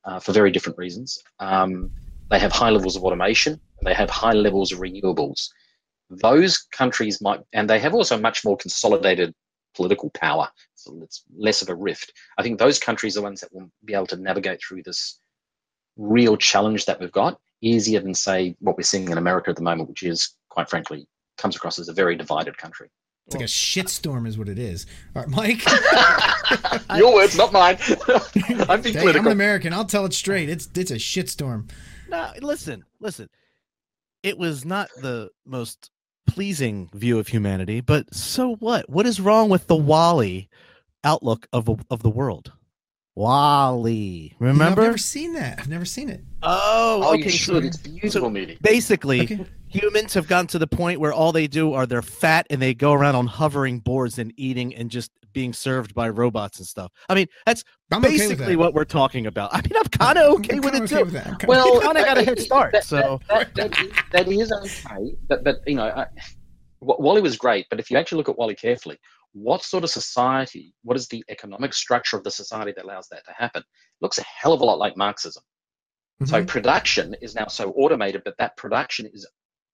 uh, 0.04 0.20
for 0.20 0.32
very 0.32 0.50
different 0.50 0.78
reasons. 0.78 1.18
Um, 1.38 1.90
they 2.30 2.38
have 2.38 2.52
high 2.52 2.70
levels 2.70 2.96
of 2.96 3.04
automation. 3.04 3.60
They 3.84 3.94
have 3.94 4.10
high 4.10 4.32
levels 4.32 4.72
of 4.72 4.80
renewables. 4.80 5.48
Those 6.10 6.58
countries 6.58 7.20
might, 7.20 7.40
and 7.52 7.68
they 7.68 7.78
have 7.78 7.94
also 7.94 8.18
much 8.18 8.44
more 8.44 8.56
consolidated 8.56 9.34
political 9.74 10.10
power. 10.10 10.48
So 10.74 10.98
it's 11.02 11.24
less 11.36 11.62
of 11.62 11.68
a 11.68 11.74
rift. 11.74 12.12
I 12.38 12.42
think 12.42 12.58
those 12.58 12.78
countries 12.78 13.16
are 13.16 13.20
the 13.20 13.24
ones 13.24 13.40
that 13.40 13.54
will 13.54 13.70
be 13.84 13.94
able 13.94 14.06
to 14.08 14.16
navigate 14.16 14.60
through 14.60 14.82
this 14.82 15.20
real 15.96 16.36
challenge 16.36 16.84
that 16.86 17.00
we've 17.00 17.12
got 17.12 17.38
easier 17.62 18.00
than 18.00 18.14
say 18.14 18.56
what 18.60 18.76
we're 18.76 18.82
seeing 18.82 19.10
in 19.10 19.18
America 19.18 19.50
at 19.50 19.56
the 19.56 19.62
moment, 19.62 19.88
which 19.88 20.02
is 20.02 20.34
quite 20.48 20.68
frankly 20.68 21.06
comes 21.38 21.56
across 21.56 21.78
as 21.78 21.88
a 21.88 21.92
very 21.92 22.16
divided 22.16 22.56
country. 22.56 22.90
It's 23.26 23.36
like 23.36 23.44
a 23.44 23.46
shitstorm, 23.46 24.26
is 24.26 24.36
what 24.36 24.48
it 24.48 24.58
is. 24.58 24.86
All 25.14 25.22
right, 25.22 25.30
Mike. 25.30 25.64
Your 26.98 27.14
words, 27.14 27.36
not 27.36 27.52
mine. 27.52 27.78
I'm 28.68 28.82
being 28.82 28.94
hey, 28.94 29.00
political. 29.00 29.20
I'm 29.20 29.26
an 29.26 29.32
American. 29.32 29.72
I'll 29.72 29.84
tell 29.84 30.04
it 30.04 30.12
straight. 30.12 30.48
It's 30.48 30.68
it's 30.74 30.90
a 30.90 30.96
shitstorm. 30.96 31.70
No, 32.08 32.32
listen, 32.40 32.84
listen. 32.98 33.28
It 34.22 34.36
was 34.36 34.64
not 34.64 34.90
the 35.00 35.30
most 35.46 35.90
pleasing 36.26 36.90
view 36.92 37.18
of 37.18 37.28
humanity, 37.28 37.80
but 37.80 38.12
so 38.12 38.56
what? 38.56 38.90
What 38.90 39.06
is 39.06 39.20
wrong 39.20 39.48
with 39.48 39.66
the 39.68 39.76
WALL-E 39.76 40.48
outlook 41.04 41.46
of 41.52 41.68
of 41.88 42.02
the 42.02 42.10
world? 42.10 42.52
WALL-E, 43.16 44.34
remember? 44.38 44.82
I've 44.82 44.86
never 44.88 44.98
seen 44.98 45.34
that. 45.34 45.58
I've 45.58 45.68
never 45.68 45.84
seen 45.84 46.08
it. 46.08 46.22
Oh, 46.42 47.02
oh 47.02 47.14
okay. 47.14 47.24
You 47.24 47.30
should. 47.30 47.64
It's 47.64 47.76
beautiful 47.76 48.10
so 48.10 48.30
movie. 48.30 48.58
Basically, 48.62 49.22
okay. 49.22 49.46
humans 49.68 50.14
have 50.14 50.26
gotten 50.28 50.46
to 50.48 50.58
the 50.58 50.66
point 50.66 51.00
where 51.00 51.12
all 51.12 51.32
they 51.32 51.46
do 51.46 51.74
are 51.74 51.86
they're 51.86 52.02
fat 52.02 52.46
and 52.50 52.62
they 52.62 52.72
go 52.72 52.92
around 52.92 53.16
on 53.16 53.26
hovering 53.26 53.80
boards 53.80 54.18
and 54.18 54.32
eating 54.36 54.74
and 54.74 54.90
just 54.90 55.10
being 55.32 55.52
served 55.52 55.94
by 55.94 56.08
robots 56.08 56.58
and 56.58 56.66
stuff. 56.66 56.92
I 57.08 57.14
mean, 57.14 57.26
that's 57.46 57.64
I'm 57.92 58.00
basically 58.00 58.44
okay 58.44 58.56
what 58.56 58.74
we're 58.74 58.84
talking 58.84 59.26
about. 59.26 59.50
I 59.52 59.60
mean, 59.60 59.76
I'm 59.76 59.84
kind 59.84 60.18
of 60.18 60.34
okay 60.38 60.56
I'm 60.56 60.62
with 60.62 60.74
it 60.74 60.88
too. 60.88 61.04
With 61.04 61.46
well, 61.46 61.80
kind 61.80 61.98
of 61.98 62.04
got 62.04 62.18
a 62.18 62.24
head 62.24 62.38
start. 62.38 62.72
That, 62.72 62.84
so 62.84 63.20
that, 63.28 63.54
that, 63.54 64.04
that 64.12 64.28
is 64.28 64.52
okay, 64.52 65.16
but 65.28 65.44
but 65.44 65.56
you 65.66 65.74
know, 65.74 65.84
I, 65.84 66.06
WALL-E 66.80 67.20
was 67.20 67.36
great. 67.36 67.66
But 67.70 67.80
if 67.80 67.90
you 67.90 67.96
actually 67.96 68.18
look 68.18 68.28
at 68.28 68.38
WALL-E 68.38 68.54
carefully, 68.54 68.98
what 69.32 69.62
sort 69.62 69.84
of 69.84 69.90
society? 69.90 70.74
What 70.82 70.96
is 70.96 71.08
the 71.08 71.24
economic 71.30 71.72
structure 71.72 72.16
of 72.16 72.24
the 72.24 72.30
society 72.30 72.72
that 72.76 72.84
allows 72.84 73.08
that 73.08 73.24
to 73.26 73.32
happen? 73.32 73.60
It 73.62 74.02
looks 74.04 74.18
a 74.18 74.24
hell 74.24 74.52
of 74.52 74.60
a 74.60 74.64
lot 74.64 74.78
like 74.78 74.96
Marxism. 74.96 75.42
Mm-hmm. 76.22 76.30
So 76.30 76.44
production 76.44 77.14
is 77.22 77.34
now 77.34 77.46
so 77.46 77.70
automated, 77.72 78.22
but 78.24 78.34
that 78.38 78.56
production 78.56 79.06
is 79.12 79.26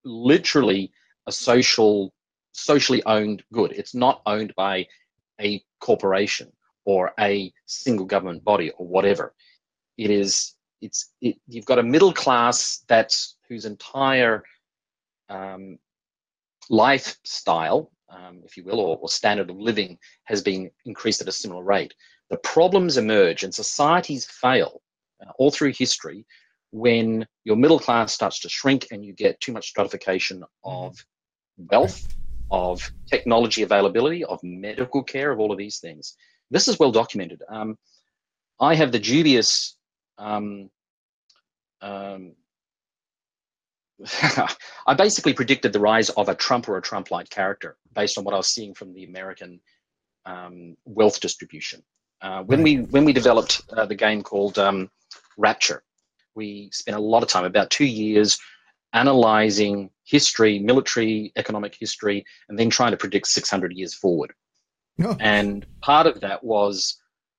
literally 0.05 0.93
a 1.27 1.33
social, 1.33 2.13
socially 2.53 3.03
owned 3.07 3.43
good. 3.53 3.73
It's 3.73 3.95
not 3.95 4.23
owned 4.27 4.55
by 4.57 4.87
a 5.41 5.63
corporation 5.81 6.53
or 6.85 7.13
a 7.19 7.53
single 7.67 8.07
government 8.07 8.45
body 8.45 8.71
or 8.79 8.87
whatever. 8.87 9.35
It 9.99 10.11
is. 10.11 10.55
It's. 10.83 11.13
It, 11.21 11.37
you've 11.49 11.65
got 11.65 11.79
a 11.79 11.83
middle 11.83 12.13
class 12.13 12.85
that's 12.87 13.37
whose 13.49 13.65
entire 13.65 14.45
um, 15.29 15.79
lifestyle, 16.71 17.91
um, 18.09 18.43
if 18.45 18.57
you 18.57 18.65
will, 18.65 18.81
or, 18.81 18.97
or 18.99 19.09
standard 19.09 19.51
of 19.51 19.57
living 19.59 19.99
has 20.25 20.43
been 20.43 20.71
increased 20.85 21.21
at 21.21 21.29
a 21.29 21.33
similar 21.33 21.63
rate. 21.63 21.95
The 22.31 22.39
problems 22.39 22.97
emerge 22.97 23.43
and 23.43 23.55
societies 23.55 24.27
fail 24.27 24.83
uh, 25.25 25.31
all 25.39 25.51
through 25.51 25.73
history 25.73 26.27
when 26.73 27.27
your 27.45 27.57
middle 27.57 27.79
class 27.79 28.13
starts 28.13 28.41
to 28.41 28.49
shrink 28.49 28.89
and 28.91 29.05
you 29.05 29.13
get 29.13 29.41
too 29.41 29.53
much 29.53 29.69
stratification 29.69 30.45
of 30.65 30.97
wealth, 31.57 32.07
of 32.51 32.91
technology 33.09 33.63
availability, 33.63 34.25
of 34.25 34.41
medical 34.43 35.03
care, 35.03 35.31
of 35.31 35.41
all 35.41 35.53
of 35.53 35.59
these 35.59 35.79
things. 35.79 36.17
This 36.51 36.69
is 36.69 36.79
well 36.79 36.93
documented. 36.93 37.43
Um, 37.49 37.77
I 38.61 38.75
have 38.75 38.93
the 38.93 38.99
dubious 38.99 39.77
um, 40.19 40.71
um, 41.81 42.33
I 44.87 44.95
basically 44.95 45.33
predicted 45.33 45.73
the 45.73 45.81
rise 45.81 46.11
of 46.11 46.29
a 46.29 46.35
Trump 46.35 46.69
or 46.69 46.77
a 46.77 46.83
Trump-like 46.83 47.31
character 47.31 47.77
based 47.95 48.19
on 48.19 48.25
what 48.25 48.35
I 48.35 48.37
was 48.37 48.49
seeing 48.49 48.75
from 48.75 48.93
the 48.93 49.05
American 49.05 49.61
um, 50.27 50.77
wealth 50.85 51.21
distribution. 51.21 51.83
Uh, 52.21 52.43
when 52.43 52.63
we 52.63 52.77
when 52.77 53.05
we 53.05 53.13
developed 53.13 53.63
uh, 53.71 53.87
the 53.87 53.95
game 53.95 54.23
called 54.23 54.59
um, 54.59 54.91
Rapture, 55.37 55.83
we 56.35 56.71
spent 56.73 56.97
a 56.97 57.01
lot 57.01 57.23
of 57.23 57.29
time, 57.29 57.45
about 57.45 57.71
two 57.71 57.85
years, 57.85 58.39
analyzing 58.93 59.91
history, 60.05 60.59
military, 60.59 61.33
economic 61.37 61.77
history, 61.79 62.25
and 62.49 62.59
then 62.59 62.71
trying 62.71 62.93
to 62.93 62.97
predict 62.97 63.27
600 63.27 63.73
years 63.73 63.95
forward. 63.95 64.33
Oh. 65.03 65.17
And 65.21 65.67
part 65.83 66.07
of 66.07 66.21
that 66.21 66.43
was, 66.43 66.99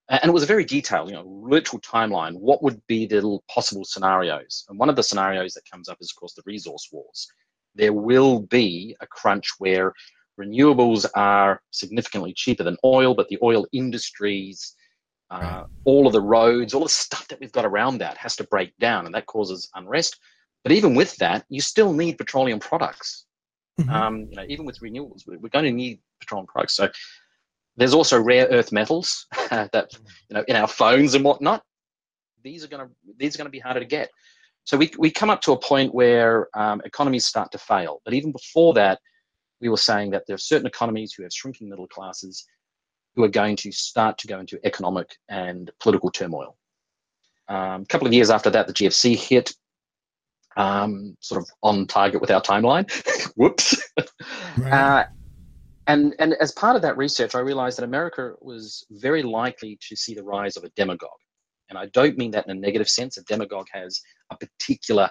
and 0.09 0.29
it 0.29 0.33
was 0.33 0.43
a 0.43 0.47
very 0.47 0.63
detailed, 0.63 1.09
you 1.09 1.15
know, 1.15 1.23
literal 1.25 1.81
timeline. 1.81 2.35
What 2.35 2.63
would 2.63 2.81
be 2.87 3.05
the 3.05 3.39
possible 3.49 3.83
scenarios? 3.83 4.65
And 4.69 4.79
one 4.79 4.89
of 4.89 4.95
the 4.95 5.03
scenarios 5.03 5.53
that 5.53 5.69
comes 5.69 5.89
up 5.89 5.97
is, 5.99 6.11
of 6.11 6.19
course, 6.19 6.33
the 6.33 6.43
resource 6.45 6.87
wars. 6.91 7.27
There 7.75 7.93
will 7.93 8.39
be 8.39 8.95
a 9.01 9.07
crunch 9.07 9.51
where 9.59 9.93
renewables 10.39 11.05
are 11.15 11.61
significantly 11.71 12.33
cheaper 12.33 12.63
than 12.63 12.77
oil, 12.85 13.13
but 13.13 13.27
the 13.27 13.39
oil 13.41 13.65
industries 13.73 14.75
uh, 15.29 15.63
all 15.83 16.07
of 16.07 16.13
the 16.13 16.21
roads, 16.21 16.73
all 16.73 16.83
the 16.83 16.89
stuff 16.89 17.27
that 17.27 17.39
we've 17.39 17.51
got 17.51 17.65
around 17.65 17.97
that 17.99 18.17
has 18.17 18.35
to 18.37 18.43
break 18.45 18.77
down, 18.77 19.05
and 19.05 19.15
that 19.15 19.25
causes 19.25 19.69
unrest. 19.75 20.19
But 20.63 20.71
even 20.71 20.95
with 20.95 21.15
that, 21.17 21.45
you 21.49 21.61
still 21.61 21.93
need 21.93 22.17
petroleum 22.17 22.59
products. 22.59 23.25
Mm-hmm. 23.79 23.89
Um, 23.89 24.27
you 24.29 24.35
know, 24.35 24.45
even 24.47 24.65
with 24.65 24.79
renewables, 24.79 25.23
we're 25.27 25.49
going 25.49 25.65
to 25.65 25.71
need 25.71 25.99
petroleum 26.19 26.47
products. 26.47 26.75
So 26.75 26.89
there's 27.77 27.93
also 27.93 28.19
rare 28.19 28.47
earth 28.47 28.71
metals 28.71 29.27
that 29.49 29.89
you 30.29 30.35
know 30.35 30.43
in 30.47 30.55
our 30.55 30.67
phones 30.67 31.13
and 31.13 31.23
whatnot. 31.23 31.63
These 32.43 32.63
are 32.63 32.67
going 32.67 32.87
to 32.87 32.93
these 33.17 33.35
are 33.35 33.37
going 33.37 33.47
to 33.47 33.51
be 33.51 33.59
harder 33.59 33.79
to 33.79 33.85
get. 33.85 34.09
So 34.65 34.77
we 34.77 34.91
we 34.97 35.11
come 35.11 35.29
up 35.29 35.41
to 35.41 35.53
a 35.53 35.59
point 35.59 35.93
where 35.93 36.49
um, 36.55 36.81
economies 36.83 37.25
start 37.25 37.51
to 37.51 37.57
fail. 37.57 38.01
But 38.03 38.13
even 38.13 38.31
before 38.31 38.73
that, 38.73 38.99
we 39.61 39.69
were 39.69 39.77
saying 39.77 40.11
that 40.11 40.23
there 40.27 40.35
are 40.35 40.39
certain 40.39 40.67
economies 40.67 41.13
who 41.13 41.23
have 41.23 41.31
shrinking 41.31 41.69
middle 41.69 41.87
classes 41.87 42.45
who 43.15 43.23
are 43.23 43.29
going 43.29 43.55
to 43.57 43.71
start 43.71 44.17
to 44.19 44.27
go 44.27 44.39
into 44.39 44.59
economic 44.63 45.15
and 45.29 45.71
political 45.79 46.11
turmoil. 46.11 46.57
Um, 47.49 47.81
a 47.81 47.85
couple 47.85 48.07
of 48.07 48.13
years 48.13 48.29
after 48.29 48.49
that, 48.49 48.67
the 48.67 48.73
GFC 48.73 49.15
hit, 49.15 49.53
um, 50.55 51.15
sort 51.19 51.41
of 51.41 51.49
on 51.63 51.87
target 51.87 52.21
with 52.21 52.29
our 52.29 52.41
timeline. 52.41 52.91
Whoops. 53.35 53.81
Right. 54.57 54.73
Uh, 54.73 55.05
and, 55.87 56.15
and 56.19 56.33
as 56.35 56.51
part 56.51 56.75
of 56.75 56.81
that 56.83 56.97
research, 56.97 57.35
I 57.35 57.39
realized 57.39 57.77
that 57.77 57.83
America 57.83 58.33
was 58.41 58.85
very 58.91 59.23
likely 59.23 59.77
to 59.87 59.95
see 59.95 60.13
the 60.13 60.23
rise 60.23 60.57
of 60.57 60.63
a 60.63 60.69
demagogue. 60.75 61.09
And 61.69 61.77
I 61.77 61.87
don't 61.87 62.17
mean 62.17 62.31
that 62.31 62.45
in 62.45 62.51
a 62.51 62.59
negative 62.59 62.87
sense. 62.87 63.17
A 63.17 63.23
demagogue 63.23 63.67
has 63.73 63.99
a 64.31 64.37
particular 64.37 65.09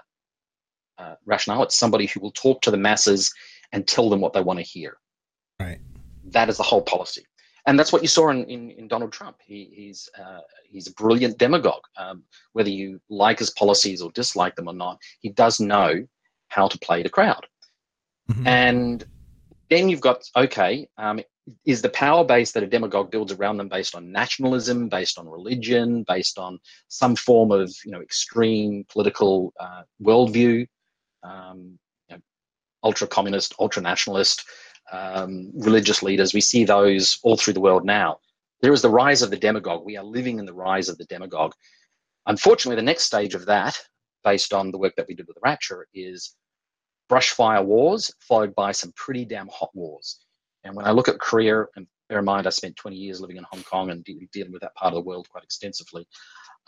uh, 0.99 1.14
rationale. 1.27 1.62
It's 1.62 1.79
somebody 1.79 2.07
who 2.07 2.20
will 2.20 2.33
talk 2.33 2.62
to 2.62 2.70
the 2.70 2.77
masses 2.77 3.33
and 3.72 3.87
tell 3.87 4.09
them 4.09 4.20
what 4.20 4.33
they 4.33 4.41
want 4.41 4.59
to 4.59 4.64
hear. 4.64 4.97
Right. 5.61 5.81
That 6.24 6.49
is 6.49 6.57
the 6.57 6.62
whole 6.62 6.83
policy 6.83 7.24
and 7.66 7.79
that's 7.79 7.93
what 7.93 8.03
you 8.03 8.09
saw 8.09 8.31
in, 8.31 8.45
in, 8.45 8.70
in 8.72 8.89
Donald 8.89 9.12
Trump. 9.12 9.39
He, 9.45 9.68
he's 9.72 10.09
uh, 10.18 10.41
he's 10.64 10.87
a 10.87 10.93
brilliant 10.93 11.39
demagogue. 11.39 11.83
Um, 11.97 12.22
whether 12.53 12.70
you 12.70 13.01
like 13.11 13.41
his 13.41 13.51
policies 13.51 14.01
or 14.01 14.11
dislike 14.12 14.55
them 14.55 14.68
or 14.68 14.74
not, 14.74 14.99
he 15.20 15.31
does 15.31 15.59
know 15.61 16.07
how 16.49 16.68
to 16.68 16.79
play 16.79 17.03
the 17.03 17.09
crowd. 17.09 17.45
Mm-hmm. 18.31 18.47
And 18.47 19.05
then 19.71 19.89
you've 19.89 20.01
got 20.01 20.23
okay, 20.37 20.89
um, 20.99 21.21
is 21.64 21.83
the 21.83 21.89
power 21.91 22.25
base 22.25 22.53
that 22.53 22.62
a 22.62 22.67
demagogue 22.67 23.11
builds 23.11 23.33
around 23.33 23.57
them 23.57 23.69
based 23.69 23.95
on 23.95 24.11
nationalism, 24.11 24.89
based 24.89 25.19
on 25.19 25.29
religion, 25.29 26.05
based 26.09 26.39
on 26.39 26.59
some 26.89 27.17
form 27.17 27.51
of 27.51 27.75
you 27.85 27.93
know 27.93 28.01
extreme 28.01 28.85
political 28.89 29.53
uh, 29.61 29.83
worldview, 30.03 30.67
um, 31.23 31.79
you 32.09 32.17
know, 32.17 32.23
ultra 32.83 33.07
communist, 33.07 33.55
ultra 33.59 33.83
nationalist 33.83 34.45
um, 34.93 35.51
religious 35.55 36.03
leaders. 36.03 36.35
We 36.35 36.41
see 36.41 36.64
those 36.64 37.19
all 37.23 37.37
through 37.37 37.55
the 37.55 37.61
world 37.61 37.85
now. 37.85 38.19
There 38.62 38.73
is 38.73 38.83
the 38.83 38.91
rise 38.91 39.23
of 39.23 39.31
the 39.31 39.37
demagogue. 39.37 39.85
We 39.85 39.97
are 39.97 40.05
living 40.05 40.39
in 40.39 40.47
the 40.47 40.55
rise 40.55 40.89
of 40.89 40.99
the 40.99 41.05
demagogue. 41.05 41.53
Unfortunately, 42.27 42.77
the 42.77 42.83
next 42.83 43.05
stage 43.05 43.35
of 43.35 43.47
that, 43.47 43.79
based 44.25 44.53
on 44.53 44.71
the 44.71 44.79
work 44.79 44.95
that 44.97 45.07
we 45.09 45.14
did 45.14 45.27
with 45.27 45.37
the 45.37 45.43
Rapture, 45.45 45.87
is 45.95 46.35
brushfire 47.11 47.65
wars 47.65 48.13
followed 48.21 48.55
by 48.55 48.73
some 48.73 48.93
pretty 48.97 49.25
damn 49.25 49.49
hot 49.49 49.71
wars. 49.75 50.19
And 50.65 50.75
when 50.75 50.87
I 50.87 50.91
look 50.91 51.09
at 51.09 51.19
Korea, 51.19 51.65
and 51.77 51.87
bear 52.09 52.19
in 52.19 52.25
mind 52.25 52.47
I 52.47 52.51
spent 52.51 52.77
20 52.77 52.97
years 52.97 53.21
living 53.21 53.37
in 53.37 53.45
Hong 53.51 53.63
Kong 53.63 53.91
and 53.91 54.05
de- 54.05 54.29
dealing 54.33 54.53
with 54.53 54.63
that 54.63 54.75
part 54.75 54.93
of 54.93 54.95
the 54.95 55.09
world 55.09 55.29
quite 55.29 55.45
extensively, 55.45 56.07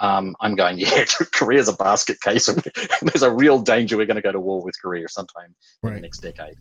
um, 0.00 0.36
I'm 0.40 0.54
going, 0.54 0.78
yeah, 0.78 1.04
Korea's 1.34 1.68
a 1.68 1.72
basket 1.72 2.20
case. 2.20 2.48
And 2.48 2.62
there's 3.02 3.22
a 3.22 3.30
real 3.30 3.60
danger 3.60 3.96
we're 3.96 4.06
going 4.06 4.16
to 4.16 4.22
go 4.22 4.32
to 4.32 4.40
war 4.40 4.62
with 4.62 4.80
Korea 4.80 5.08
sometime 5.08 5.54
right. 5.82 5.90
in 5.90 5.94
the 5.96 6.02
next 6.02 6.18
decade. 6.18 6.56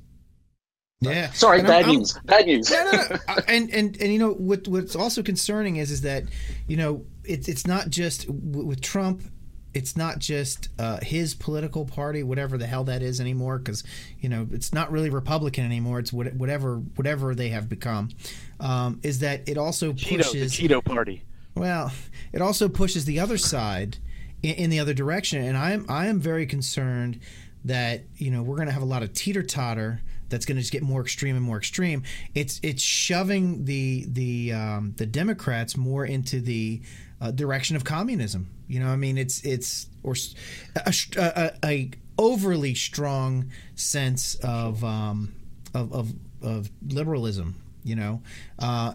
Yeah. 1.00 1.32
Sorry, 1.32 1.60
and 1.60 1.68
bad 1.68 1.86
I'm, 1.86 1.92
news. 1.92 2.18
I'm, 2.18 2.24
bad 2.26 2.48
news. 2.48 2.72
no, 2.72 2.92
no. 2.92 3.18
and 3.48 3.72
and 3.72 4.02
and 4.02 4.12
you 4.12 4.18
know 4.18 4.32
what? 4.32 4.68
What's 4.68 4.96
also 4.96 5.22
concerning 5.22 5.76
is 5.76 5.92
is 5.92 6.02
that 6.02 6.24
you 6.68 6.76
know 6.76 7.06
it's 7.24 7.48
it's 7.48 7.68
not 7.68 7.90
just 7.90 8.28
with 8.30 8.82
Trump. 8.82 9.22
It's 9.78 9.96
not 9.96 10.18
just 10.18 10.70
uh, 10.80 10.98
his 11.04 11.36
political 11.36 11.86
party, 11.86 12.24
whatever 12.24 12.58
the 12.58 12.66
hell 12.66 12.84
that 12.86 13.04
is 13.04 13.22
anymore, 13.22 13.60
because 13.60 13.84
you 14.20 14.28
know 14.28 14.48
it's 14.52 14.74
not 14.74 14.92
really 14.92 15.12
Republican 15.12 15.64
anymore. 15.66 16.00
It's 16.00 16.12
whatever 16.12 16.78
whatever 16.96 17.36
they 17.36 17.50
have 17.50 17.70
become. 17.70 18.10
Um, 18.60 19.00
is 19.04 19.20
that 19.20 19.48
it 19.48 19.56
also 19.56 19.94
pushes 19.94 20.34
Cheeto, 20.34 20.60
the 20.60 20.68
Cheeto 20.68 20.84
Party? 20.84 21.22
Well, 21.54 21.92
it 22.34 22.42
also 22.42 22.68
pushes 22.68 23.06
the 23.06 23.20
other 23.20 23.38
side 23.38 23.98
in, 24.42 24.56
in 24.56 24.70
the 24.72 24.80
other 24.80 24.96
direction, 24.96 25.44
and 25.44 25.56
I 25.56 25.74
am 25.74 25.86
I 25.88 26.08
am 26.08 26.20
very 26.20 26.48
concerned 26.48 27.20
that 27.64 28.02
you 28.16 28.32
know 28.32 28.42
we're 28.42 28.56
going 28.56 28.70
to 28.70 28.74
have 28.74 28.82
a 28.82 28.86
lot 28.86 29.04
of 29.04 29.14
teeter 29.14 29.44
totter 29.44 30.02
that's 30.30 30.48
going 30.48 30.56
to 30.56 30.62
just 30.62 30.74
get 30.74 30.82
more 30.82 31.02
extreme 31.02 31.36
and 31.36 31.46
more 31.46 31.58
extreme. 31.58 32.02
It's 32.34 32.60
it's 32.64 32.82
shoving 32.82 33.66
the 33.66 34.08
the 34.08 34.54
um, 34.54 34.94
the 34.98 35.06
Democrats 35.06 35.78
more 35.78 36.04
into 36.04 36.42
the 36.42 36.82
uh, 37.22 37.30
direction 37.30 37.76
of 37.76 37.84
communism. 37.84 38.50
You 38.68 38.80
know, 38.80 38.88
I 38.88 38.96
mean, 38.96 39.18
it's 39.18 39.42
it's 39.46 39.88
or 40.04 40.16
a, 40.76 40.94
a, 41.18 41.52
a 41.66 41.92
overly 42.18 42.76
strong 42.76 43.52
sense 43.76 44.36
of 44.36 44.84
um, 44.84 45.34
of, 45.74 45.94
of, 45.94 46.14
of 46.42 46.70
liberalism. 46.88 47.56
You 47.84 47.96
know, 47.96 48.22
uh, 48.60 48.94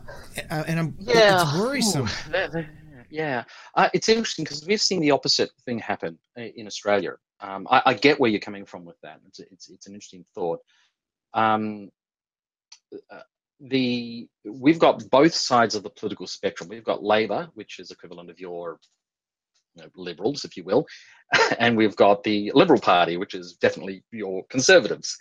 and 0.50 0.78
I'm 0.78 0.96
yeah. 0.98 1.42
it's 1.42 1.58
worrisome. 1.58 2.08
Ooh, 2.34 2.64
yeah, 3.08 3.44
uh, 3.74 3.88
it's 3.92 4.08
interesting 4.08 4.44
because 4.44 4.66
we've 4.66 4.80
seen 4.80 5.00
the 5.00 5.10
opposite 5.10 5.50
thing 5.64 5.78
happen 5.78 6.18
uh, 6.38 6.42
in 6.42 6.66
Australia. 6.66 7.12
Um, 7.40 7.66
I, 7.70 7.82
I, 7.86 7.94
get 7.94 8.18
where 8.18 8.30
you're 8.30 8.40
coming 8.40 8.64
from 8.64 8.84
with 8.84 8.96
that. 9.02 9.20
It's, 9.26 9.40
it's, 9.40 9.68
it's 9.68 9.86
an 9.86 9.94
interesting 9.94 10.24
thought. 10.34 10.60
Um, 11.34 11.90
uh, 13.10 13.20
the 13.60 14.28
we've 14.44 14.78
got 14.78 15.08
both 15.10 15.34
sides 15.34 15.74
of 15.74 15.82
the 15.82 15.90
political 15.90 16.26
spectrum. 16.26 16.68
We've 16.68 16.84
got 16.84 17.02
Labor, 17.02 17.48
which 17.54 17.78
is 17.78 17.90
equivalent 17.90 18.30
of 18.30 18.40
your 18.40 18.78
you 19.74 19.82
know, 19.82 19.88
liberals, 19.96 20.44
if 20.44 20.56
you 20.56 20.64
will, 20.64 20.86
and 21.58 21.76
we've 21.76 21.96
got 21.96 22.22
the 22.22 22.52
Liberal 22.54 22.80
Party, 22.80 23.16
which 23.16 23.34
is 23.34 23.54
definitely 23.54 24.02
your 24.12 24.44
conservatives. 24.50 25.16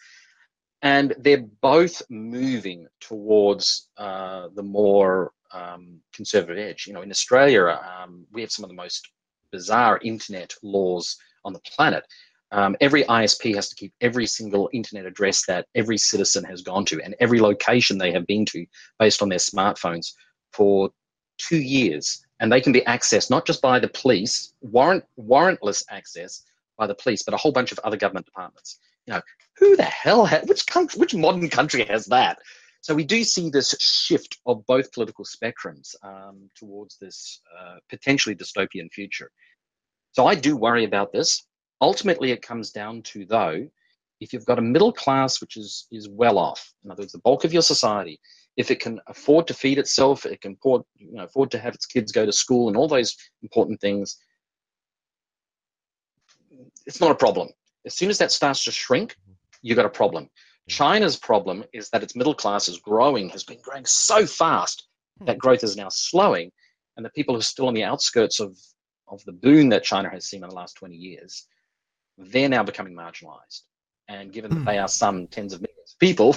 And 0.83 1.13
they're 1.19 1.45
both 1.61 2.01
moving 2.09 2.87
towards 2.99 3.89
uh, 3.97 4.47
the 4.55 4.63
more 4.63 5.31
um, 5.53 5.99
conservative 6.13 6.57
edge. 6.57 6.87
You 6.87 6.93
know, 6.93 7.01
in 7.01 7.11
Australia, 7.11 7.79
um, 8.01 8.25
we 8.31 8.41
have 8.41 8.51
some 8.51 8.63
of 8.63 8.69
the 8.69 8.75
most 8.75 9.07
bizarre 9.51 9.99
internet 10.03 10.53
laws 10.63 11.17
on 11.45 11.53
the 11.53 11.59
planet. 11.59 12.03
Um, 12.51 12.75
every 12.81 13.03
ISP 13.03 13.55
has 13.55 13.69
to 13.69 13.75
keep 13.75 13.93
every 14.01 14.25
single 14.25 14.69
internet 14.73 15.05
address 15.05 15.45
that 15.45 15.67
every 15.73 15.97
citizen 15.97 16.43
has 16.45 16.61
gone 16.61 16.83
to 16.85 17.01
and 17.01 17.15
every 17.19 17.39
location 17.39 17.97
they 17.97 18.11
have 18.11 18.27
been 18.27 18.45
to 18.47 18.65
based 18.99 19.21
on 19.21 19.29
their 19.29 19.39
smartphones 19.39 20.11
for 20.51 20.89
two 21.37 21.59
years. 21.59 22.25
And 22.41 22.51
they 22.51 22.59
can 22.59 22.73
be 22.73 22.81
accessed 22.81 23.29
not 23.29 23.45
just 23.45 23.61
by 23.61 23.79
the 23.79 23.87
police, 23.87 24.53
warrant 24.61 25.05
warrantless 25.17 25.85
access 25.89 26.43
by 26.77 26.87
the 26.87 26.95
police, 26.95 27.23
but 27.23 27.33
a 27.33 27.37
whole 27.37 27.51
bunch 27.53 27.71
of 27.71 27.79
other 27.79 27.95
government 27.95 28.25
departments. 28.25 28.79
You 29.05 29.13
know, 29.13 29.21
who 29.57 29.75
the 29.77 29.83
hell 29.83 30.25
has 30.25 30.45
which 30.47 30.65
country, 30.65 30.99
which 30.99 31.15
modern 31.15 31.47
country 31.49 31.85
has 31.85 32.07
that? 32.07 32.39
So 32.81 32.95
we 32.95 33.03
do 33.03 33.23
see 33.23 33.49
this 33.49 33.75
shift 33.79 34.39
of 34.47 34.65
both 34.65 34.91
political 34.91 35.23
spectrums 35.23 35.93
um, 36.03 36.49
towards 36.55 36.97
this 36.97 37.39
uh, 37.57 37.75
potentially 37.89 38.35
dystopian 38.35 38.91
future. 38.91 39.29
So 40.13 40.25
I 40.25 40.33
do 40.33 40.57
worry 40.57 40.83
about 40.83 41.13
this. 41.13 41.45
Ultimately, 41.79 42.31
it 42.31 42.41
comes 42.41 42.71
down 42.71 43.03
to 43.03 43.25
though, 43.25 43.67
if 44.19 44.33
you've 44.33 44.45
got 44.45 44.59
a 44.59 44.63
middle 44.63 44.91
class 44.91 45.41
which 45.41 45.57
is 45.57 45.87
is 45.91 46.09
well 46.09 46.39
off, 46.39 46.73
in 46.83 46.91
other 46.91 47.03
words, 47.03 47.13
the 47.13 47.19
bulk 47.19 47.43
of 47.43 47.53
your 47.53 47.61
society, 47.61 48.19
if 48.57 48.71
it 48.71 48.79
can 48.79 48.99
afford 49.07 49.47
to 49.47 49.53
feed 49.53 49.77
itself, 49.77 50.25
it 50.25 50.41
can 50.41 50.53
afford, 50.53 50.83
you 50.95 51.13
know, 51.13 51.23
afford 51.23 51.51
to 51.51 51.59
have 51.59 51.73
its 51.73 51.85
kids 51.85 52.11
go 52.11 52.25
to 52.25 52.33
school 52.33 52.67
and 52.67 52.77
all 52.77 52.87
those 52.87 53.15
important 53.41 53.79
things, 53.79 54.17
it's 56.85 57.01
not 57.01 57.11
a 57.11 57.15
problem. 57.15 57.49
As 57.85 57.95
soon 57.95 58.09
as 58.09 58.17
that 58.17 58.31
starts 58.31 58.63
to 58.65 58.71
shrink, 58.71 59.15
you've 59.61 59.77
got 59.77 59.85
a 59.85 59.89
problem. 59.89 60.29
China's 60.67 61.17
problem 61.17 61.63
is 61.73 61.89
that 61.89 62.03
its 62.03 62.15
middle 62.15 62.35
class 62.35 62.67
is 62.67 62.77
growing, 62.77 63.29
has 63.29 63.43
been 63.43 63.59
growing 63.61 63.85
so 63.85 64.25
fast 64.25 64.87
that 65.25 65.37
growth 65.37 65.63
is 65.63 65.75
now 65.75 65.89
slowing, 65.89 66.51
and 66.97 67.05
the 67.05 67.09
people 67.11 67.33
who 67.33 67.39
are 67.39 67.43
still 67.43 67.67
on 67.67 67.73
the 67.73 67.83
outskirts 67.83 68.39
of, 68.39 68.57
of 69.07 69.23
the 69.25 69.31
boon 69.31 69.69
that 69.69 69.83
China 69.83 70.09
has 70.09 70.27
seen 70.27 70.43
in 70.43 70.49
the 70.49 70.55
last 70.55 70.73
20 70.75 70.95
years 70.95 71.47
they're 72.17 72.49
now 72.49 72.63
becoming 72.63 72.93
marginalized. 72.93 73.61
And 74.07 74.31
given 74.31 74.51
that 74.51 74.57
hmm. 74.57 74.65
they 74.65 74.77
are 74.77 74.87
some 74.87 75.27
tens 75.27 75.53
of 75.53 75.61
millions 75.61 75.79
of 75.79 75.80
people, 76.01 76.35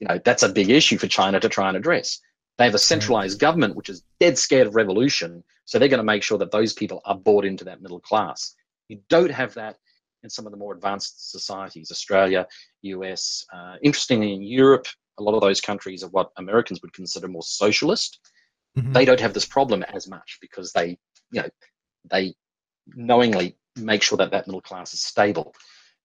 you 0.00 0.08
know, 0.08 0.20
that's 0.22 0.42
a 0.42 0.48
big 0.50 0.68
issue 0.68 0.98
for 0.98 1.06
China 1.06 1.40
to 1.40 1.48
try 1.48 1.68
and 1.68 1.76
address. 1.76 2.20
They 2.58 2.64
have 2.64 2.74
a 2.74 2.78
centralized 2.78 3.40
government 3.40 3.74
which 3.74 3.88
is 3.88 4.02
dead 4.20 4.36
scared 4.36 4.66
of 4.66 4.74
revolution, 4.74 5.42
so 5.64 5.78
they're 5.78 5.88
going 5.88 5.98
to 5.98 6.04
make 6.04 6.22
sure 6.22 6.38
that 6.38 6.50
those 6.50 6.74
people 6.74 7.00
are 7.06 7.16
bought 7.16 7.44
into 7.44 7.64
that 7.64 7.80
middle 7.80 8.00
class. 8.00 8.54
You 8.88 9.00
don't 9.08 9.30
have 9.30 9.54
that 9.54 9.76
in 10.22 10.30
some 10.30 10.46
of 10.46 10.52
the 10.52 10.58
more 10.58 10.74
advanced 10.74 11.30
societies, 11.30 11.90
Australia, 11.90 12.46
US. 12.82 13.44
Uh, 13.52 13.76
interestingly, 13.82 14.34
in 14.34 14.42
Europe, 14.42 14.86
a 15.18 15.22
lot 15.22 15.34
of 15.34 15.40
those 15.40 15.60
countries 15.60 16.02
are 16.04 16.10
what 16.10 16.30
Americans 16.36 16.82
would 16.82 16.92
consider 16.92 17.28
more 17.28 17.42
socialist. 17.42 18.20
Mm-hmm. 18.76 18.92
They 18.92 19.04
don't 19.04 19.20
have 19.20 19.34
this 19.34 19.46
problem 19.46 19.82
as 19.84 20.08
much 20.08 20.38
because 20.40 20.72
they, 20.72 20.98
you 21.30 21.42
know, 21.42 21.48
they 22.10 22.34
knowingly 22.94 23.56
make 23.76 24.02
sure 24.02 24.18
that 24.18 24.30
that 24.32 24.46
middle 24.46 24.60
class 24.60 24.92
is 24.92 25.00
stable. 25.00 25.54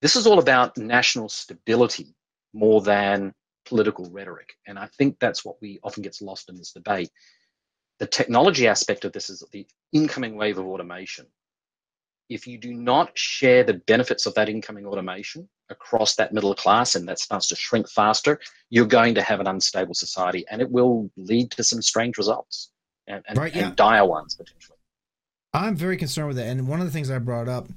This 0.02 0.16
is 0.16 0.26
all 0.26 0.40
about 0.40 0.78
national 0.78 1.30
stability 1.30 2.16
more 2.54 2.82
than 2.82 3.34
political 3.66 4.10
rhetoric. 4.10 4.54
And 4.68 4.80
I 4.80 4.88
think 4.98 5.18
that's 5.20 5.46
what 5.46 5.62
we 5.62 5.80
often 5.84 6.04
gets 6.04 6.22
lost 6.22 6.50
in 6.50 6.56
this 6.56 6.72
debate. 6.72 7.10
The 8.00 8.08
technology 8.08 8.68
aspect 8.68 9.06
of 9.06 9.12
this 9.12 9.30
is 9.30 9.44
the 9.52 9.68
incoming 9.94 10.36
wave 10.36 10.58
of 10.58 10.66
automation. 10.66 11.26
If 12.30 12.48
you 12.48 12.58
do 12.58 12.74
not 12.74 13.18
share 13.18 13.64
the 13.64 13.74
benefits 13.74 14.26
of 14.26 14.36
that 14.36 14.50
incoming 14.50 14.86
automation 14.86 15.50
across 15.70 16.16
that 16.16 16.34
middle 16.34 16.56
class 16.56 16.96
and 16.96 17.08
that 17.08 17.20
starts 17.20 17.48
to 17.48 17.56
shrink 17.56 17.90
faster, 17.90 18.40
you're 18.70 18.86
going 18.86 19.16
to 19.16 19.22
have 19.22 19.40
an 19.40 19.48
unstable 19.48 19.94
society 19.94 20.46
and 20.50 20.62
it 20.62 20.70
will 20.70 21.10
lead 21.18 21.52
to 21.52 21.64
some 21.64 21.82
strange 21.82 22.18
results 22.18 22.72
and, 23.08 23.24
and, 23.28 23.38
right, 23.38 23.56
yeah. 23.56 23.68
and 23.68 23.76
dire 23.76 24.06
ones 24.06 24.36
potentially. 24.36 24.78
I'm 25.54 25.76
very 25.76 25.98
concerned 25.98 26.28
with 26.28 26.38
that. 26.38 26.46
and 26.46 26.68
one 26.68 26.80
of 26.80 26.86
the 26.86 26.92
things 26.92 27.10
I 27.10 27.18
brought 27.18 27.48
up 27.48 27.68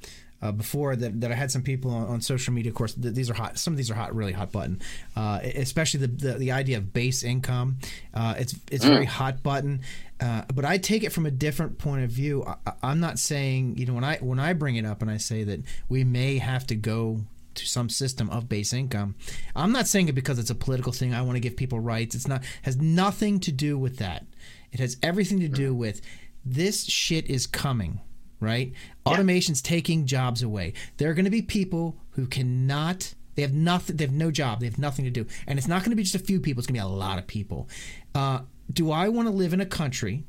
uh, 0.42 0.52
before 0.52 0.96
that, 0.96 1.20
that 1.20 1.30
I 1.30 1.34
had 1.34 1.50
some 1.50 1.62
people 1.62 1.90
on, 1.92 2.06
on 2.08 2.20
social 2.20 2.52
media. 2.52 2.70
Of 2.70 2.76
course, 2.76 2.94
th- 2.94 3.14
these 3.14 3.30
are 3.30 3.34
hot. 3.34 3.58
Some 3.58 3.72
of 3.72 3.76
these 3.76 3.90
are 3.90 3.94
hot, 3.94 4.14
really 4.14 4.32
hot 4.32 4.52
button. 4.52 4.80
Uh, 5.16 5.40
especially 5.42 6.00
the, 6.00 6.08
the, 6.08 6.32
the 6.34 6.52
idea 6.52 6.78
of 6.78 6.92
base 6.92 7.22
income. 7.22 7.78
Uh, 8.12 8.34
it's 8.38 8.54
it's 8.70 8.84
mm. 8.84 8.88
very 8.88 9.06
hot 9.06 9.42
button. 9.42 9.80
Uh, 10.20 10.42
but 10.54 10.64
I 10.64 10.78
take 10.78 11.04
it 11.04 11.10
from 11.10 11.26
a 11.26 11.30
different 11.30 11.78
point 11.78 12.04
of 12.04 12.10
view. 12.10 12.44
I, 12.44 12.90
am 12.90 13.00
not 13.00 13.18
saying 13.18 13.76
you 13.78 13.86
know 13.86 13.94
when 13.94 14.04
I 14.04 14.18
when 14.18 14.40
I 14.40 14.52
bring 14.52 14.76
it 14.76 14.84
up 14.84 15.00
and 15.00 15.10
I 15.10 15.16
say 15.16 15.44
that 15.44 15.60
we 15.88 16.04
may 16.04 16.38
have 16.38 16.66
to 16.68 16.74
go 16.74 17.20
to 17.54 17.66
some 17.66 17.88
system 17.88 18.30
of 18.30 18.48
base 18.48 18.72
income. 18.72 19.14
I'm 19.54 19.72
not 19.72 19.86
saying 19.86 20.08
it 20.08 20.14
because 20.14 20.38
it's 20.38 20.50
a 20.50 20.54
political 20.54 20.92
thing. 20.92 21.14
I 21.14 21.22
want 21.22 21.36
to 21.36 21.40
give 21.40 21.56
people 21.56 21.80
rights. 21.80 22.14
It's 22.14 22.28
not 22.28 22.42
has 22.62 22.76
nothing 22.76 23.40
to 23.40 23.52
do 23.52 23.78
with 23.78 23.98
that. 23.98 24.26
It 24.72 24.80
has 24.80 24.96
everything 25.02 25.40
to 25.40 25.48
do 25.48 25.74
with 25.74 26.00
this 26.44 26.84
shit 26.84 27.28
is 27.28 27.46
coming, 27.46 28.00
right? 28.42 28.72
Yeah. 29.06 29.12
Automation's 29.12 29.62
taking 29.62 30.06
jobs 30.06 30.42
away. 30.42 30.74
There 30.96 31.10
are 31.10 31.14
going 31.14 31.24
to 31.24 31.30
be 31.30 31.42
people 31.42 31.96
who 32.10 32.26
cannot. 32.26 33.14
They 33.34 33.42
have 33.42 33.54
nothing. 33.54 33.96
They 33.96 34.04
have 34.04 34.12
no 34.12 34.30
job. 34.30 34.60
They 34.60 34.66
have 34.66 34.78
nothing 34.78 35.04
to 35.04 35.10
do, 35.10 35.26
and 35.46 35.58
it's 35.58 35.68
not 35.68 35.80
going 35.80 35.90
to 35.90 35.96
be 35.96 36.02
just 36.02 36.14
a 36.14 36.18
few 36.18 36.40
people. 36.40 36.60
It's 36.60 36.66
going 36.66 36.78
to 36.78 36.86
be 36.86 36.92
a 36.92 36.96
lot 36.96 37.18
of 37.18 37.26
people. 37.26 37.68
Uh, 38.14 38.40
do 38.72 38.90
I 38.90 39.08
want 39.08 39.28
to 39.28 39.32
live 39.32 39.52
in 39.52 39.60
a 39.60 39.66
country? 39.66 40.24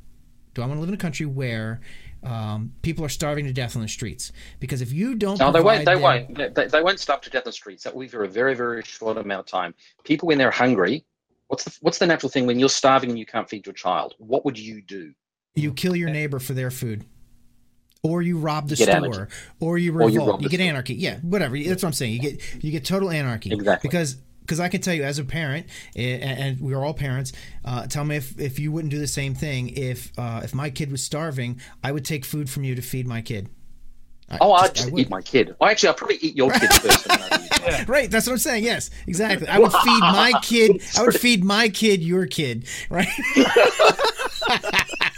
Do 0.53 0.61
I 0.61 0.66
want 0.66 0.78
to 0.78 0.82
live 0.82 0.89
in 0.89 0.95
a 0.95 0.97
country 0.97 1.26
where 1.26 1.82
um, 2.24 2.74
people 2.82 3.03
are 3.03 3.09
starving 3.09 3.45
to 3.45 3.53
death 3.53 3.76
on 3.76 3.82
the 3.82 3.88
streets? 3.88 4.32
Because 4.59 4.82
if 4.82 4.93
you 4.93 5.16
don't, 5.16 5.39
no, 5.39 5.51
they 5.51 5.61
won't. 5.61 5.86
They 5.86 5.93
them, 5.93 6.01
won't. 6.01 6.55
They, 6.55 6.68
they, 6.68 6.82
won't 6.82 6.99
starve 6.99 7.22
to 7.22 7.30
death 7.30 7.43
on 7.45 7.49
the 7.49 7.53
streets. 7.53 7.84
That 7.84 7.93
will 7.93 8.01
be 8.01 8.07
for 8.07 8.24
a 8.24 8.28
very, 8.28 8.55
very 8.55 8.84
short 8.84 9.18
amount 9.18 9.39
of 9.39 9.45
time. 9.45 9.74
People, 10.03 10.28
when 10.28 10.38
they're 10.38 10.51
hungry, 10.51 11.03
what's 11.47 11.64
the 11.64 11.78
what's 11.82 11.97
the 11.97 12.07
natural 12.07 12.30
thing 12.30 12.45
when 12.45 12.59
you're 12.59 12.70
starving 12.70 13.09
and 13.09 13.20
you 13.20 13.26
can't 13.26 13.49
feed 13.49 13.66
your 13.66 13.74
child? 13.74 14.16
What 14.18 14.45
would 14.45 14.57
you 14.57 14.82
do? 14.82 15.14
You 15.55 15.74
kill 15.74 15.95
your 15.95 16.09
neighbor 16.09 16.39
for 16.39 16.53
their 16.53 16.72
food. 16.72 17.05
Or 18.04 18.22
you 18.22 18.38
rob 18.38 18.68
the 18.68 18.76
store, 18.76 18.89
anarchy. 18.89 19.34
or 19.62 19.78
you 19.78 19.93
revolt. 19.93 20.12
Or 20.12 20.12
you, 20.12 20.43
you 20.43 20.49
get 20.49 20.58
store. 20.58 20.68
anarchy. 20.68 20.93
Yeah, 20.95 21.20
whatever. 21.20 21.58
That's 21.58 21.84
what 21.84 21.89
I'm 21.89 21.93
saying. 21.93 22.14
You 22.14 22.20
get 22.20 22.64
you 22.64 22.72
get 22.72 22.84
total 22.84 23.10
anarchy. 23.10 23.54
Exactly. 23.54 23.88
Because 23.88 24.18
because 24.41 24.60
I 24.60 24.68
can 24.68 24.82
tell 24.82 24.93
you 24.93 25.04
as 25.04 25.20
a 25.20 25.24
parent, 25.24 25.68
and, 25.95 26.60
we 26.60 26.74
are 26.74 26.84
all 26.84 26.93
parents. 26.93 27.32
Uh, 27.64 27.88
tell 27.88 28.04
me 28.04 28.18
if, 28.18 28.38
if 28.39 28.60
you 28.60 28.72
wouldn't 28.72 28.91
do 28.91 28.99
the 28.99 29.08
same 29.08 29.36
thing 29.36 29.70
if 29.70 30.12
uh, 30.18 30.41
if 30.43 30.54
my 30.54 30.70
kid 30.70 30.91
was 30.91 31.01
starving, 31.01 31.62
I 31.84 31.91
would 31.91 32.04
take 32.06 32.26
food 32.26 32.49
from 32.49 32.64
you 32.66 32.76
to 32.76 32.82
feed 32.82 33.08
my 33.08 33.22
kid. 33.22 33.49
I, 34.30 34.38
oh, 34.41 34.54
I'd 34.54 34.76
just, 34.76 34.97
eat 34.97 35.10
my 35.10 35.22
kid. 35.22 35.56
Well, 35.60 35.70
actually, 35.70 35.89
I'll 35.89 35.95
probably 35.95 36.18
eat 36.18 36.36
your 36.36 36.51
kid 36.51 36.74
first. 36.74 37.08
yeah. 37.08 37.86
Right, 37.88 38.12
that's 38.12 38.28
what 38.28 38.34
I'm 38.34 38.39
saying. 38.39 38.66
Yes, 38.66 38.89
exactly. 39.08 39.47
I 39.47 39.58
would 39.58 39.72
feed 39.84 39.99
my 40.01 40.34
kid. 40.41 40.84
I 40.97 41.04
would 41.04 41.16
feed 41.16 41.45
my 41.45 41.70
kid 41.70 42.04
your 42.04 42.26
kid. 42.26 42.68
Right. 42.89 43.08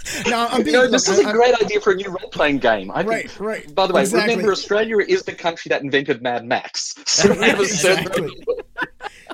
no, 0.28 0.48
I'm 0.50 0.64
being, 0.64 0.74
no, 0.74 0.88
this 0.88 1.08
look, 1.08 1.20
is 1.20 1.26
a 1.26 1.32
great 1.32 1.56
idea 1.62 1.80
for 1.80 1.94
a 1.94 1.96
new 1.96 2.10
role-playing 2.10 2.60
game. 2.60 2.92
I 2.92 3.04
right, 3.04 3.30
think, 3.30 3.40
right. 3.40 3.76
By 3.76 3.88
the 3.88 3.94
way, 3.94 4.02
exactly. 4.02 4.36
remember 4.36 4.52
Australia 4.52 4.98
is 5.00 5.24
the 5.24 5.34
country 5.34 5.70
that 5.70 5.82
invented 5.82 6.22
Mad 6.22 6.46
Max. 6.46 6.96
So 7.16 7.34
we 7.34 7.48
have 7.48 7.60
a 7.60 7.66
certain. 7.66 8.08
exactly. 8.08 8.44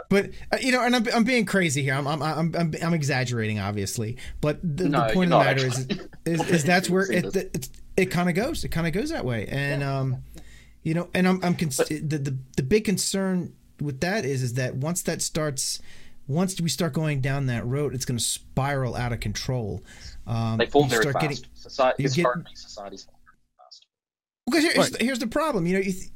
But 0.09 0.31
uh, 0.51 0.57
you 0.61 0.71
know, 0.73 0.83
and 0.83 0.95
I'm, 0.95 1.07
I'm 1.13 1.23
being 1.23 1.45
crazy 1.45 1.81
here. 1.81 1.93
I'm 1.93 2.05
I'm 2.05 2.21
I'm 2.21 2.55
I'm, 2.55 2.73
I'm 2.83 2.93
exaggerating, 2.93 3.59
obviously. 3.59 4.17
But 4.41 4.59
the, 4.61 4.89
no, 4.89 5.07
the 5.07 5.13
point 5.13 5.33
of 5.33 5.39
the 5.39 5.45
matter 5.45 5.65
is, 5.65 5.87
is, 6.25 6.49
is 6.49 6.63
that's 6.65 6.89
where 6.89 7.09
it 7.09 7.33
it, 7.35 7.69
it 7.95 8.05
kind 8.07 8.27
of 8.27 8.35
goes. 8.35 8.65
It 8.65 8.69
kind 8.69 8.85
of 8.85 8.93
goes 8.93 9.09
that 9.09 9.23
way, 9.23 9.47
and 9.47 9.81
yeah. 9.81 9.99
um, 9.99 10.17
you 10.83 10.93
know, 10.93 11.09
and 11.13 11.27
I'm 11.27 11.39
I'm 11.43 11.55
con- 11.55 11.69
but, 11.77 11.87
the, 11.87 11.99
the 11.99 12.37
the 12.57 12.63
big 12.63 12.83
concern 12.83 13.53
with 13.79 14.01
that 14.01 14.25
is 14.25 14.43
is 14.43 14.55
that 14.55 14.75
once 14.75 15.01
that 15.03 15.21
starts, 15.21 15.79
once 16.27 16.59
we 16.59 16.69
start 16.69 16.91
going 16.91 17.21
down 17.21 17.45
that 17.45 17.65
road, 17.65 17.95
it's 17.95 18.05
going 18.05 18.17
to 18.17 18.23
spiral 18.23 18.95
out 18.95 19.13
of 19.13 19.21
control. 19.21 19.81
Um, 20.27 20.57
they 20.57 20.65
fall 20.65 20.85
very 20.85 21.11
fast. 21.11 21.19
Getting, 21.19 21.37
Society, 21.53 22.03
historically, 22.03 22.43
get, 22.43 22.57
societies 22.57 23.03
fall 23.03 23.19
very 23.25 23.37
fast. 23.57 23.85
Because 24.45 24.63
here's, 24.63 24.91
right. 24.91 25.01
here's 25.01 25.19
the 25.19 25.27
problem. 25.27 25.65
You 25.65 25.75
know, 25.75 25.79
you 25.79 25.91
th- 25.91 26.09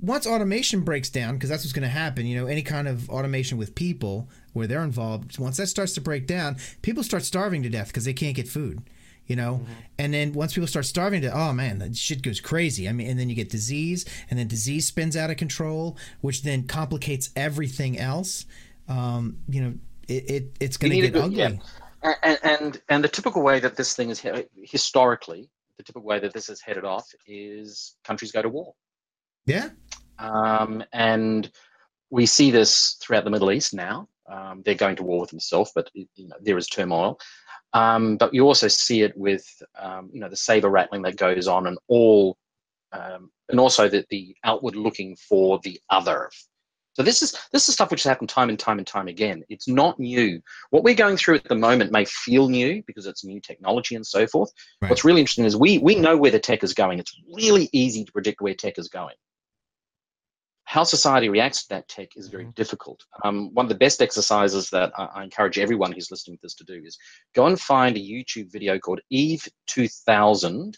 once 0.00 0.26
automation 0.26 0.82
breaks 0.82 1.10
down, 1.10 1.34
because 1.34 1.50
that's 1.50 1.64
what's 1.64 1.72
going 1.72 1.82
to 1.82 1.88
happen, 1.88 2.24
you 2.24 2.38
know, 2.38 2.46
any 2.46 2.62
kind 2.62 2.86
of 2.86 3.10
automation 3.10 3.58
with 3.58 3.74
people 3.74 4.28
where 4.52 4.66
they're 4.68 4.84
involved, 4.84 5.38
once 5.38 5.56
that 5.56 5.66
starts 5.66 5.92
to 5.94 6.00
break 6.00 6.26
down, 6.26 6.56
people 6.82 7.02
start 7.02 7.24
starving 7.24 7.64
to 7.64 7.68
death 7.68 7.88
because 7.88 8.04
they 8.04 8.12
can't 8.12 8.36
get 8.36 8.46
food, 8.46 8.80
you 9.26 9.34
know? 9.34 9.54
Mm-hmm. 9.54 9.72
And 9.98 10.14
then 10.14 10.32
once 10.34 10.54
people 10.54 10.68
start 10.68 10.86
starving 10.86 11.22
to, 11.22 11.36
oh 11.36 11.52
man, 11.52 11.78
that 11.80 11.96
shit 11.96 12.22
goes 12.22 12.40
crazy. 12.40 12.88
I 12.88 12.92
mean, 12.92 13.08
and 13.08 13.18
then 13.18 13.28
you 13.28 13.34
get 13.34 13.50
disease, 13.50 14.04
and 14.30 14.38
then 14.38 14.46
disease 14.46 14.86
spins 14.86 15.16
out 15.16 15.30
of 15.30 15.36
control, 15.36 15.96
which 16.20 16.44
then 16.44 16.68
complicates 16.68 17.30
everything 17.34 17.98
else. 17.98 18.46
Um, 18.88 19.38
you 19.48 19.60
know, 19.60 19.74
it, 20.06 20.30
it 20.30 20.56
it's 20.60 20.76
going 20.76 20.92
to 20.92 21.00
get 21.00 21.16
ugly. 21.16 21.36
Yeah. 21.36 21.50
And, 22.02 22.38
and, 22.42 22.82
and 22.88 23.04
the 23.04 23.08
typical 23.08 23.42
way 23.42 23.60
that 23.60 23.76
this 23.76 23.94
thing 23.94 24.10
is 24.10 24.22
historically, 24.62 25.50
the 25.76 25.84
typical 25.84 26.06
way 26.06 26.18
that 26.20 26.32
this 26.32 26.48
is 26.48 26.60
headed 26.60 26.84
off 26.84 27.06
is 27.26 27.96
countries 28.04 28.32
go 28.32 28.42
to 28.42 28.48
war. 28.48 28.74
Yeah. 29.46 29.70
Um, 30.18 30.84
and 30.92 31.50
we 32.10 32.26
see 32.26 32.50
this 32.50 32.96
throughout 33.00 33.24
the 33.24 33.30
Middle 33.30 33.50
East 33.50 33.74
now. 33.74 34.08
Um, 34.30 34.62
they're 34.64 34.74
going 34.74 34.96
to 34.96 35.02
war 35.02 35.20
with 35.20 35.30
themselves, 35.30 35.72
but 35.74 35.90
you 35.94 36.06
know, 36.28 36.36
there 36.40 36.58
is 36.58 36.66
turmoil. 36.66 37.18
Um, 37.72 38.16
but 38.16 38.32
you 38.32 38.44
also 38.44 38.68
see 38.68 39.02
it 39.02 39.16
with 39.16 39.46
um, 39.78 40.10
you 40.12 40.20
know 40.20 40.28
the 40.28 40.36
saber 40.36 40.68
rattling 40.68 41.02
that 41.02 41.16
goes 41.16 41.48
on, 41.48 41.66
and 41.66 41.78
all, 41.88 42.36
um, 42.92 43.30
and 43.48 43.60
also 43.60 43.88
that 43.88 44.08
the 44.08 44.34
outward 44.44 44.76
looking 44.76 45.16
for 45.16 45.60
the 45.62 45.80
other. 45.90 46.30
So 46.98 47.04
this 47.04 47.22
is 47.22 47.32
this 47.52 47.68
is 47.68 47.74
stuff 47.74 47.92
which 47.92 48.02
has 48.02 48.10
happened 48.10 48.28
time 48.28 48.48
and 48.48 48.58
time 48.58 48.78
and 48.78 48.86
time 48.86 49.06
again. 49.06 49.44
It's 49.48 49.68
not 49.68 50.00
new. 50.00 50.42
What 50.70 50.82
we're 50.82 50.96
going 50.96 51.16
through 51.16 51.36
at 51.36 51.44
the 51.44 51.54
moment 51.54 51.92
may 51.92 52.04
feel 52.04 52.48
new 52.48 52.82
because 52.88 53.06
it's 53.06 53.24
new 53.24 53.40
technology 53.40 53.94
and 53.94 54.04
so 54.04 54.26
forth. 54.26 54.50
Right. 54.82 54.88
What's 54.88 55.04
really 55.04 55.20
interesting 55.20 55.44
is 55.44 55.56
we 55.56 55.78
we 55.78 55.94
know 55.94 56.16
where 56.16 56.32
the 56.32 56.40
tech 56.40 56.64
is 56.64 56.74
going. 56.74 56.98
It's 56.98 57.14
really 57.32 57.68
easy 57.72 58.04
to 58.04 58.10
predict 58.10 58.40
where 58.40 58.52
tech 58.54 58.78
is 58.78 58.88
going 58.88 59.14
how 60.64 60.84
society 60.84 61.30
reacts 61.30 61.62
to 61.62 61.68
that 61.70 61.88
tech 61.88 62.08
is 62.14 62.28
very 62.28 62.42
mm-hmm. 62.42 62.50
difficult. 62.50 63.02
Um, 63.24 63.54
one 63.54 63.64
of 63.64 63.70
the 63.70 63.74
best 63.74 64.02
exercises 64.02 64.68
that 64.68 64.92
I, 64.98 65.04
I, 65.14 65.24
encourage 65.24 65.58
everyone 65.58 65.92
who's 65.92 66.10
listening 66.10 66.36
to 66.36 66.40
this 66.42 66.54
to 66.56 66.64
do 66.64 66.82
is 66.84 66.98
go 67.34 67.46
and 67.46 67.58
find 67.58 67.96
a 67.96 68.00
YouTube 68.00 68.52
video 68.52 68.78
called 68.78 69.00
Eve 69.08 69.48
2000. 69.66 70.76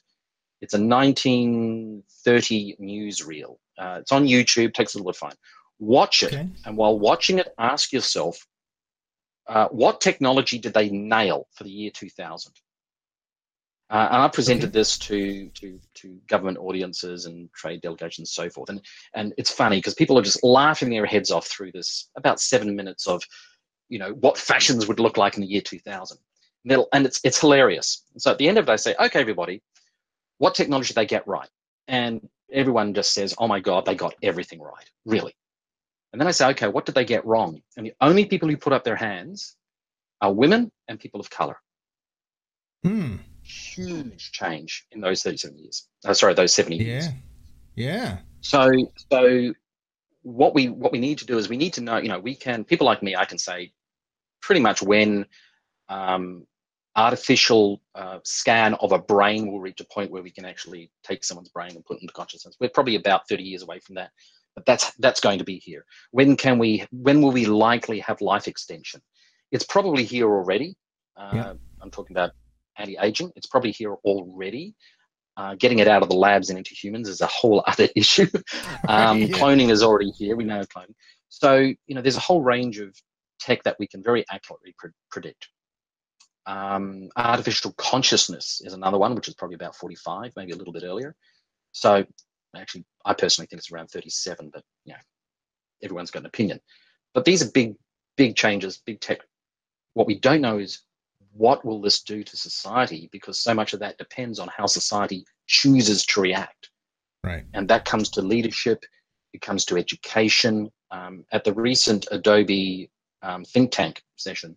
It's 0.61 0.75
a 0.75 0.81
1930 0.81 2.77
newsreel. 2.81 3.57
Uh, 3.77 3.99
it's 4.01 4.13
on 4.13 4.27
YouTube, 4.27 4.75
takes 4.75 4.95
a 4.95 4.99
little 4.99 5.11
bit 5.11 5.17
of 5.17 5.29
time. 5.29 5.37
Watch 5.81 6.23
it, 6.23 6.35
okay. 6.35 6.47
and 6.67 6.77
while 6.77 6.99
watching 6.99 7.39
it, 7.39 7.49
ask 7.59 7.93
yourself, 7.93 8.47
uh, 9.49 9.67
what 9.69 10.01
technology 10.01 10.59
did 10.59 10.75
they 10.75 10.91
nail 10.91 11.49
for 11.55 11.65
the 11.65 11.71
year 11.71 11.91
2000? 11.93 12.53
Uh, 13.91 14.09
and 14.13 14.23
I 14.23 14.29
presented 14.29 14.67
okay. 14.67 14.79
this 14.79 14.97
to, 14.99 15.49
to, 15.49 15.81
to 15.95 16.21
government 16.29 16.59
audiences 16.59 17.27
and 17.27 17.53
trade 17.55 17.81
delegations 17.81 18.19
and 18.19 18.45
so 18.45 18.49
forth. 18.49 18.69
And, 18.69 18.81
and 19.15 19.35
it's 19.37 19.51
funny 19.51 19.79
because 19.79 19.95
people 19.95 20.17
are 20.17 20.23
just 20.23 20.45
laughing 20.45 20.91
their 20.91 21.07
heads 21.07 21.33
off 21.33 21.49
through 21.49 21.73
this 21.73 22.09
about 22.15 22.39
seven 22.39 22.77
minutes 22.77 23.09
of, 23.09 23.25
you 23.89 23.99
know, 23.99 24.13
what 24.21 24.39
fashions 24.39 24.87
would 24.87 25.01
look 25.01 25.17
like 25.17 25.35
in 25.35 25.41
the 25.41 25.49
year 25.49 25.61
2000. 25.61 26.19
And, 26.69 26.85
and 26.93 27.07
it's, 27.07 27.21
it's 27.25 27.41
hilarious. 27.41 28.05
So 28.19 28.31
at 28.31 28.39
the 28.39 28.49
end 28.49 28.59
of 28.59 28.69
it, 28.69 28.73
I 28.73 28.77
say, 28.77 28.95
okay, 29.01 29.21
everybody, 29.21 29.61
what 30.39 30.55
technology 30.55 30.89
did 30.89 30.97
they 30.97 31.07
get 31.07 31.27
right? 31.27 31.49
And 31.89 32.29
everyone 32.53 32.95
just 32.95 33.13
says, 33.13 33.35
oh 33.39 33.49
my 33.49 33.59
God, 33.59 33.87
they 33.87 33.97
got 33.97 34.15
everything 34.23 34.61
right, 34.61 34.89
really. 35.05 35.35
And 36.13 36.21
then 36.21 36.27
I 36.27 36.33
say, 36.33 36.49
okay, 36.49 36.69
what 36.69 36.87
did 36.87 36.95
they 36.95 37.05
get 37.05 37.25
wrong? 37.25 37.63
And 37.77 37.87
the 37.87 37.95
only 38.01 38.25
people 38.25 38.49
who 38.49 38.57
put 38.57 38.73
up 38.73 38.85
their 38.85 38.97
hands 38.97 39.57
are 40.21 40.33
women 40.33 40.71
and 40.89 40.99
people 40.99 41.21
of 41.21 41.31
color. 41.31 41.57
Hmm 42.85 43.17
huge 43.51 44.33
change 44.33 44.87
in 44.93 45.01
those 45.01 45.23
37 45.23 45.59
years. 45.59 45.89
Oh, 46.05 46.13
sorry, 46.13 46.35
those 46.35 46.55
70 46.55 46.77
yeah. 46.77 46.85
years. 46.85 47.09
Yeah. 47.75 48.19
So, 48.41 48.71
so 49.11 49.53
what 50.23 50.55
we 50.55 50.69
what 50.69 50.93
we 50.93 50.99
need 50.99 51.19
to 51.19 51.27
do 51.27 51.39
is 51.39 51.49
we 51.49 51.57
need 51.57 51.73
to 51.75 51.81
know. 51.81 51.97
You 51.99 52.09
know, 52.09 52.19
we 52.19 52.35
can 52.35 52.65
people 52.65 52.87
like 52.87 53.03
me. 53.03 53.17
I 53.17 53.25
can 53.25 53.39
say 53.39 53.73
pretty 54.43 54.61
much 54.61 54.83
when 54.83 55.27
um, 55.89 56.47
artificial 56.97 57.81
uh, 57.95 58.19
scan 58.25 58.75
of 58.75 58.93
a 58.93 58.99
brain 58.99 59.51
will 59.51 59.61
reach 59.61 59.81
a 59.81 59.85
point 59.85 60.11
where 60.11 60.23
we 60.23 60.31
can 60.31 60.45
actually 60.45 60.91
take 61.05 61.25
someone's 61.25 61.49
brain 61.51 61.71
and 61.71 61.85
put 61.85 61.99
it 61.99 62.03
into 62.03 62.13
consciousness. 62.13 62.57
We're 62.61 62.71
probably 62.71 62.97
about 62.97 63.29
30 63.29 63.43
years 63.43 63.63
away 63.63 63.81
from 63.81 63.97
that, 63.97 64.11
that's 64.67 64.93
that's 64.95 65.21
going 65.21 65.39
to 65.39 65.45
be 65.45 65.59
here. 65.59 65.85
When 66.11 66.37
can 66.37 66.59
we? 66.59 66.87
When 66.91 67.21
will 67.21 67.33
we 67.33 67.47
likely 67.47 68.01
have 68.01 68.21
life 68.21 68.49
extension? 68.49 69.01
It's 69.53 69.65
probably 69.65 70.05
here 70.05 70.29
already. 70.29 70.77
Uh, 71.17 71.31
yeah. 71.33 71.53
I'm 71.83 71.91
talking 71.91 72.17
about 72.17 72.33
anti-aging. 72.79 73.33
It's 73.37 73.47
probably 73.47 73.73
here 73.73 73.95
already. 74.05 74.75
Uh, 75.37 75.55
getting 75.55 75.79
it 75.79 75.89
out 75.89 76.03
of 76.03 76.09
the 76.09 76.17
labs 76.17 76.51
and 76.51 76.59
into 76.59 76.75
humans 76.75 77.09
is 77.09 77.21
a 77.21 77.27
whole 77.27 77.65
other 77.67 77.89
issue. 77.97 78.27
um, 78.89 79.19
yeah. 79.23 79.27
Cloning 79.29 79.71
is 79.71 79.83
already 79.83 80.11
here. 80.11 80.37
We 80.37 80.45
know 80.45 80.61
cloning. 80.63 80.95
So 81.29 81.57
you 81.57 81.95
know, 81.95 82.03
there's 82.03 82.17
a 82.17 82.21
whole 82.21 82.43
range 82.43 82.79
of 82.79 82.95
tech 83.41 83.63
that 83.65 83.77
we 83.79 83.87
can 83.87 84.03
very 84.03 84.25
accurately 84.31 84.75
pre- 84.79 84.91
predict. 85.11 85.49
Um, 86.47 87.11
artificial 87.17 87.73
consciousness 87.77 88.61
is 88.65 88.73
another 88.73 88.99
one, 88.99 89.15
which 89.15 89.29
is 89.29 89.35
probably 89.35 89.55
about 89.55 89.77
45, 89.77 90.33
maybe 90.37 90.53
a 90.53 90.57
little 90.57 90.73
bit 90.73 90.83
earlier. 90.85 91.15
So 91.73 92.05
actually, 92.57 92.85
I 93.05 93.15
personally 93.15 93.47
think 93.47 93.59
it's 93.59 93.73
around 93.73 93.91
37, 93.91 94.51
but 94.53 94.63
you 94.85 94.93
know, 94.93 94.99
everyone's 95.83 96.11
got 96.11 96.21
an 96.21 96.27
opinion. 96.27 96.61
But 97.15 97.25
these 97.25 97.43
are 97.43 97.51
big, 97.51 97.75
big 98.17 98.37
changes, 98.37 98.83
big 98.85 99.01
tech. 99.01 99.21
What 99.95 100.07
we 100.07 100.19
don't 100.19 100.41
know 100.41 100.59
is 100.59 100.83
what 101.33 101.65
will 101.65 101.81
this 101.81 102.03
do 102.03 102.23
to 102.23 102.37
society? 102.37 103.09
Because 103.13 103.39
so 103.39 103.55
much 103.55 103.73
of 103.73 103.81
that 103.81 103.99
depends 103.99 104.39
on 104.39 104.49
how 104.57 104.67
society 104.67 105.25
chooses 105.47 106.05
to 106.07 106.21
react. 106.21 106.71
Right. 107.25 107.45
And 107.55 107.69
that 107.69 107.85
comes 107.85 108.09
to 108.11 108.23
leadership, 108.23 108.85
it 109.33 109.41
comes 109.41 109.65
to 109.67 109.77
education. 109.77 110.71
Um, 110.93 111.25
at 111.31 111.45
the 111.45 111.55
recent 111.55 112.09
Adobe 112.11 112.91
um, 113.23 113.45
think 113.45 113.71
tank 113.71 114.03
session, 114.17 114.57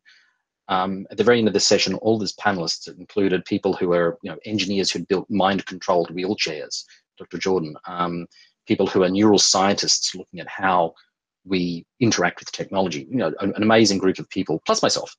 um, 0.67 1.05
at 1.11 1.17
the 1.17 1.23
very 1.23 1.39
end 1.39 1.47
of 1.47 1.53
the 1.53 1.59
session, 1.59 1.95
all 1.95 2.17
these 2.17 2.35
panelists 2.35 2.87
included 2.97 3.45
people 3.45 3.73
who 3.73 3.93
are 3.93 4.17
you 4.23 4.31
know, 4.31 4.37
engineers 4.45 4.91
who 4.91 5.05
built 5.05 5.29
mind 5.29 5.65
controlled 5.65 6.09
wheelchairs, 6.15 6.85
Dr. 7.17 7.37
Jordan, 7.37 7.75
um, 7.87 8.27
people 8.67 8.87
who 8.87 9.03
are 9.03 9.09
neuroscientists 9.09 10.15
looking 10.15 10.39
at 10.39 10.47
how 10.47 10.93
we 11.45 11.85
interact 11.99 12.39
with 12.39 12.51
technology, 12.51 13.07
you 13.09 13.17
know, 13.17 13.33
an, 13.39 13.53
an 13.55 13.63
amazing 13.63 13.97
group 13.97 14.19
of 14.19 14.29
people, 14.29 14.61
plus 14.65 14.81
myself 14.81 15.15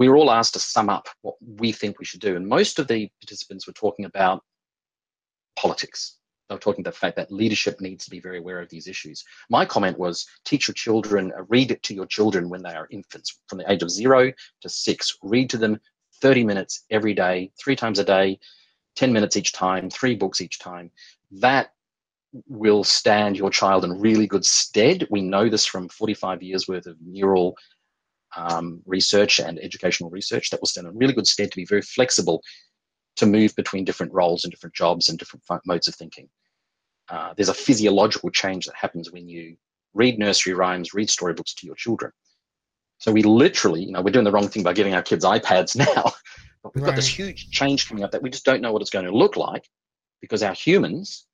we 0.00 0.08
were 0.08 0.16
all 0.16 0.30
asked 0.30 0.54
to 0.54 0.60
sum 0.60 0.88
up 0.88 1.08
what 1.20 1.34
we 1.58 1.72
think 1.72 1.98
we 1.98 2.06
should 2.06 2.20
do. 2.20 2.34
And 2.34 2.48
most 2.48 2.78
of 2.78 2.88
the 2.88 3.10
participants 3.20 3.66
were 3.66 3.74
talking 3.74 4.06
about 4.06 4.42
politics. 5.56 6.16
They 6.48 6.54
were 6.54 6.58
talking 6.58 6.80
about 6.80 6.94
the 6.94 7.00
fact 7.00 7.16
that 7.16 7.30
leadership 7.30 7.82
needs 7.82 8.04
to 8.04 8.10
be 8.10 8.18
very 8.18 8.38
aware 8.38 8.62
of 8.62 8.70
these 8.70 8.88
issues. 8.88 9.22
My 9.50 9.66
comment 9.66 9.98
was 9.98 10.26
teach 10.46 10.68
your 10.68 10.74
children, 10.74 11.32
uh, 11.38 11.42
read 11.48 11.70
it 11.70 11.82
to 11.82 11.94
your 11.94 12.06
children 12.06 12.48
when 12.48 12.62
they 12.62 12.74
are 12.74 12.88
infants, 12.90 13.40
from 13.46 13.58
the 13.58 13.70
age 13.70 13.82
of 13.82 13.90
zero 13.90 14.32
to 14.62 14.68
six. 14.70 15.18
Read 15.22 15.50
to 15.50 15.58
them 15.58 15.78
30 16.22 16.44
minutes 16.44 16.86
every 16.90 17.12
day, 17.12 17.52
three 17.62 17.76
times 17.76 17.98
a 17.98 18.04
day, 18.04 18.38
10 18.96 19.12
minutes 19.12 19.36
each 19.36 19.52
time, 19.52 19.90
three 19.90 20.14
books 20.14 20.40
each 20.40 20.58
time. 20.58 20.90
That 21.30 21.72
will 22.48 22.84
stand 22.84 23.36
your 23.36 23.50
child 23.50 23.84
in 23.84 24.00
really 24.00 24.26
good 24.26 24.44
stead. 24.44 25.06
We 25.10 25.20
know 25.20 25.48
this 25.48 25.66
from 25.66 25.88
45 25.88 26.42
years 26.42 26.68
worth 26.68 26.86
of 26.86 26.96
neural 27.04 27.56
um, 28.36 28.80
research 28.86 29.40
and 29.40 29.58
educational 29.58 30.10
research 30.10 30.50
that 30.50 30.60
will 30.60 30.68
stand 30.68 30.86
in 30.86 30.96
really 30.96 31.12
good 31.12 31.26
stead 31.26 31.50
to 31.50 31.56
be 31.56 31.64
very 31.64 31.82
flexible 31.82 32.42
to 33.16 33.26
move 33.26 33.54
between 33.56 33.84
different 33.84 34.12
roles 34.12 34.44
and 34.44 34.52
different 34.52 34.74
jobs 34.74 35.08
and 35.08 35.18
different 35.18 35.44
modes 35.66 35.88
of 35.88 35.94
thinking. 35.94 36.28
Uh, 37.08 37.34
there's 37.36 37.48
a 37.48 37.54
physiological 37.54 38.30
change 38.30 38.66
that 38.66 38.76
happens 38.76 39.10
when 39.10 39.28
you 39.28 39.56
read 39.94 40.18
nursery 40.18 40.54
rhymes, 40.54 40.94
read 40.94 41.10
storybooks 41.10 41.54
to 41.54 41.66
your 41.66 41.74
children. 41.74 42.12
So 42.98 43.10
we 43.10 43.22
literally, 43.22 43.82
you 43.82 43.92
know, 43.92 44.02
we're 44.02 44.12
doing 44.12 44.24
the 44.24 44.30
wrong 44.30 44.48
thing 44.48 44.62
by 44.62 44.74
giving 44.74 44.94
our 44.94 45.02
kids 45.02 45.24
iPads 45.24 45.74
now. 45.96 46.12
But 46.62 46.74
we've 46.74 46.84
right. 46.84 46.90
got 46.90 46.96
this 46.96 47.08
huge 47.08 47.50
change 47.50 47.88
coming 47.88 48.04
up 48.04 48.10
that 48.12 48.22
we 48.22 48.30
just 48.30 48.44
don't 48.44 48.60
know 48.60 48.72
what 48.72 48.82
it's 48.82 48.90
going 48.90 49.06
to 49.06 49.16
look 49.16 49.36
like 49.36 49.68
because 50.20 50.42
our 50.42 50.54
humans, 50.54 51.26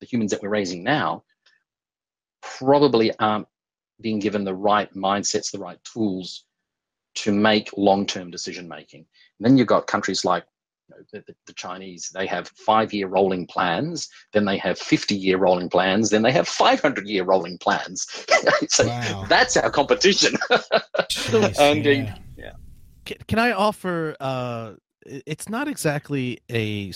the 0.00 0.06
humans 0.06 0.30
that 0.30 0.42
we're 0.42 0.48
raising 0.48 0.82
now, 0.82 1.24
probably 2.42 3.12
aren't 3.18 3.46
being 4.00 4.18
given 4.18 4.44
the 4.44 4.54
right 4.54 4.92
mindsets, 4.94 5.50
the 5.50 5.58
right 5.58 5.78
tools 5.84 6.44
to 7.16 7.32
make 7.32 7.70
long-term 7.76 8.30
decision 8.30 8.68
making. 8.68 9.00
And 9.00 9.46
then 9.46 9.58
you've 9.58 9.66
got 9.66 9.86
countries 9.86 10.24
like 10.24 10.44
the, 11.12 11.22
the, 11.26 11.34
the, 11.46 11.52
Chinese. 11.54 12.10
They 12.14 12.26
have 12.26 12.48
five 12.48 12.92
year 12.92 13.08
rolling 13.08 13.46
plans, 13.46 14.08
then 14.32 14.44
they 14.44 14.58
have 14.58 14.78
50 14.78 15.14
year 15.14 15.38
rolling 15.38 15.68
plans, 15.68 16.10
then 16.10 16.22
they 16.22 16.32
have 16.32 16.48
500 16.48 17.06
year 17.06 17.24
rolling 17.24 17.58
plans. 17.58 18.06
so 18.68 18.86
wow. 18.86 19.24
that's 19.28 19.56
our 19.56 19.70
competition. 19.70 20.34
Jeez, 20.50 21.58
and 21.58 21.86
uh, 21.86 21.90
yeah. 21.90 22.18
Can, 23.04 23.16
can, 23.28 23.38
I 23.38 23.52
offer? 23.52 24.16
Uh, 24.20 24.72
it's 25.06 25.48
not 25.48 25.68
exactly 25.68 26.40
a, 26.50 26.92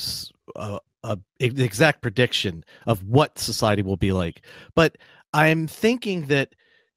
a, 0.56 0.80
a 1.02 1.18
exact 1.40 2.02
prediction 2.02 2.64
of 2.86 3.04
what 3.04 3.38
society 3.38 3.82
will 3.82 3.96
be 3.96 4.12
like, 4.12 4.42
but 4.74 4.96
I'm 5.32 5.66
thinking 5.66 6.26
that 6.26 6.54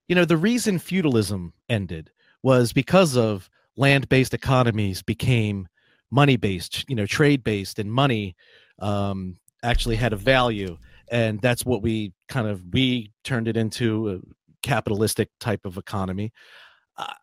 you 0.08 0.16
know 0.16 0.26
the 0.26 0.38
reason 0.38 0.80
feudalism 0.80 1.53
ended 1.70 2.12
was 2.43 2.72
because 2.72 3.18
of 3.18 3.49
land-based 3.76 4.34
economies 4.34 5.01
became 5.01 5.68
money 6.12 6.38
based 6.38 6.86
you 6.88 6.95
know 6.95 7.05
trade 7.05 7.43
based 7.43 7.80
and 7.80 7.91
money 7.91 8.36
um, 8.80 9.38
actually 9.64 9.95
had 9.95 10.14
a 10.14 10.18
value 10.18 10.78
and 11.12 11.41
that's 11.41 11.66
what 11.66 11.82
we 11.82 12.14
kind 12.30 12.47
of 12.47 12.62
we 12.72 13.12
turned 13.24 13.47
it 13.47 13.58
into 13.58 14.10
a 14.10 14.20
capitalistic 14.62 15.30
type 15.39 15.66
of 15.66 15.78
economy 15.78 16.32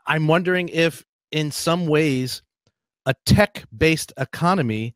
i'm 0.06 0.26
wondering 0.26 0.68
if 0.68 1.04
in 1.30 1.50
some 1.50 1.86
ways 1.86 2.42
a 3.06 3.14
tech 3.26 3.64
based 3.76 4.12
economy 4.16 4.94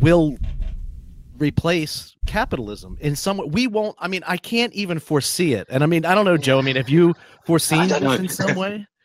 will 0.00 0.36
replace 1.38 2.14
capitalism 2.26 2.98
in 3.00 3.16
some 3.16 3.38
way 3.38 3.46
we 3.50 3.66
won't 3.66 3.96
i 3.98 4.06
mean 4.06 4.22
i 4.26 4.36
can't 4.36 4.72
even 4.74 4.98
foresee 4.98 5.54
it 5.54 5.66
and 5.70 5.82
i 5.82 5.86
mean 5.86 6.04
i 6.04 6.14
don't 6.14 6.26
know 6.26 6.36
joe 6.36 6.58
i 6.58 6.62
mean 6.62 6.76
have 6.76 6.90
you 6.90 7.14
foreseen 7.46 7.88
this 7.88 8.18
in 8.18 8.28
some 8.28 8.56
way 8.56 8.86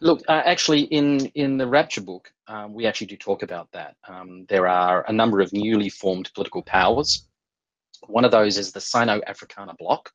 Look, 0.00 0.22
uh, 0.28 0.42
actually, 0.44 0.82
in 0.82 1.26
in 1.34 1.56
the 1.56 1.66
Rapture 1.66 2.02
book, 2.02 2.32
um, 2.46 2.72
we 2.72 2.86
actually 2.86 3.08
do 3.08 3.16
talk 3.16 3.42
about 3.42 3.70
that. 3.72 3.96
Um, 4.06 4.46
there 4.48 4.68
are 4.68 5.04
a 5.08 5.12
number 5.12 5.40
of 5.40 5.52
newly 5.52 5.88
formed 5.88 6.32
political 6.34 6.62
powers. 6.62 7.26
One 8.06 8.24
of 8.24 8.30
those 8.30 8.58
is 8.58 8.72
the 8.72 8.80
Sino-Africana 8.80 9.74
Bloc, 9.78 10.12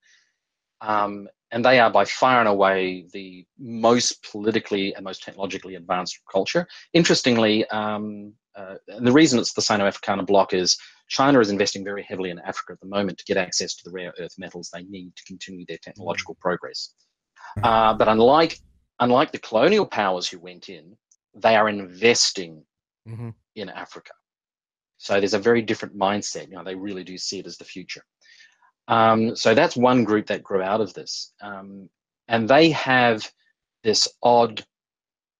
um, 0.82 1.28
and 1.52 1.64
they 1.64 1.80
are 1.80 1.90
by 1.90 2.06
far 2.06 2.40
and 2.40 2.50
away 2.50 3.06
the 3.14 3.46
most 3.58 4.26
politically 4.32 4.94
and 4.94 5.04
most 5.04 5.24
technologically 5.24 5.76
advanced 5.76 6.20
culture. 6.32 6.68
Interestingly, 6.94 7.66
um, 7.70 8.34
uh, 8.56 8.76
and 8.88 9.06
the 9.06 9.12
reason 9.12 9.40
it's 9.40 9.54
the 9.54 9.62
Sino-Africana 9.62 10.24
Bloc 10.24 10.54
is 10.54 10.78
China 11.10 11.40
is 11.40 11.50
investing 11.50 11.84
very 11.84 12.04
heavily 12.04 12.32
in 12.32 12.40
Africa 12.40 12.74
at 12.74 12.80
the 12.80 12.88
moment 12.88 13.18
to 13.18 13.26
get 13.26 13.38
access 13.38 13.76
to 13.76 13.84
the 13.86 13.92
rare 13.92 14.14
earth 14.20 14.34
metals 14.38 14.70
they 14.74 14.84
need 14.84 15.16
to 15.16 15.24
continue 15.26 15.66
their 15.68 15.78
technological 15.78 16.36
progress. 16.42 16.94
Uh, 17.64 17.94
but 17.94 18.08
unlike 18.08 18.58
unlike 19.00 19.32
the 19.32 19.40
colonial 19.40 19.86
powers 19.86 20.28
who 20.28 20.40
went 20.40 20.70
in, 20.70 20.98
they 21.36 21.56
are 21.56 21.70
investing 21.70 22.64
mm-hmm. 23.08 23.30
in 23.56 23.70
Africa. 23.70 24.12
So 24.98 25.20
there's 25.20 25.36
a 25.36 25.40
very 25.40 25.62
different 25.62 25.98
mindset. 25.98 26.50
You 26.50 26.56
know, 26.56 26.64
they 26.64 26.76
really 26.76 27.04
do 27.04 27.18
see 27.18 27.40
it 27.40 27.46
as 27.46 27.58
the 27.58 27.66
future. 27.66 28.04
Um, 28.88 29.36
so 29.36 29.54
that's 29.54 29.76
one 29.76 30.04
group 30.04 30.28
that 30.28 30.44
grew 30.44 30.62
out 30.62 30.82
of 30.82 30.94
this, 30.94 31.34
um, 31.42 31.90
and 32.28 32.50
they 32.50 32.72
have 32.72 33.30
this 33.84 34.08
odd 34.24 34.66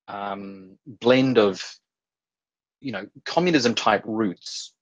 um, 0.08 0.78
blend 0.86 1.38
of, 1.38 1.64
you 2.82 2.92
know, 2.92 3.08
communism 3.26 3.74
type 3.74 4.04
roots, 4.06 4.74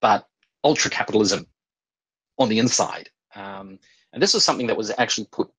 but 0.00 0.26
ultra 0.64 0.90
capitalism 0.90 1.46
on 2.38 2.48
the 2.48 2.58
inside. 2.58 3.08
Um, 3.34 3.78
and 4.12 4.22
this 4.22 4.34
was 4.34 4.44
something 4.44 4.66
that 4.66 4.76
was 4.76 4.92
actually 4.98 5.28
put 5.30 5.50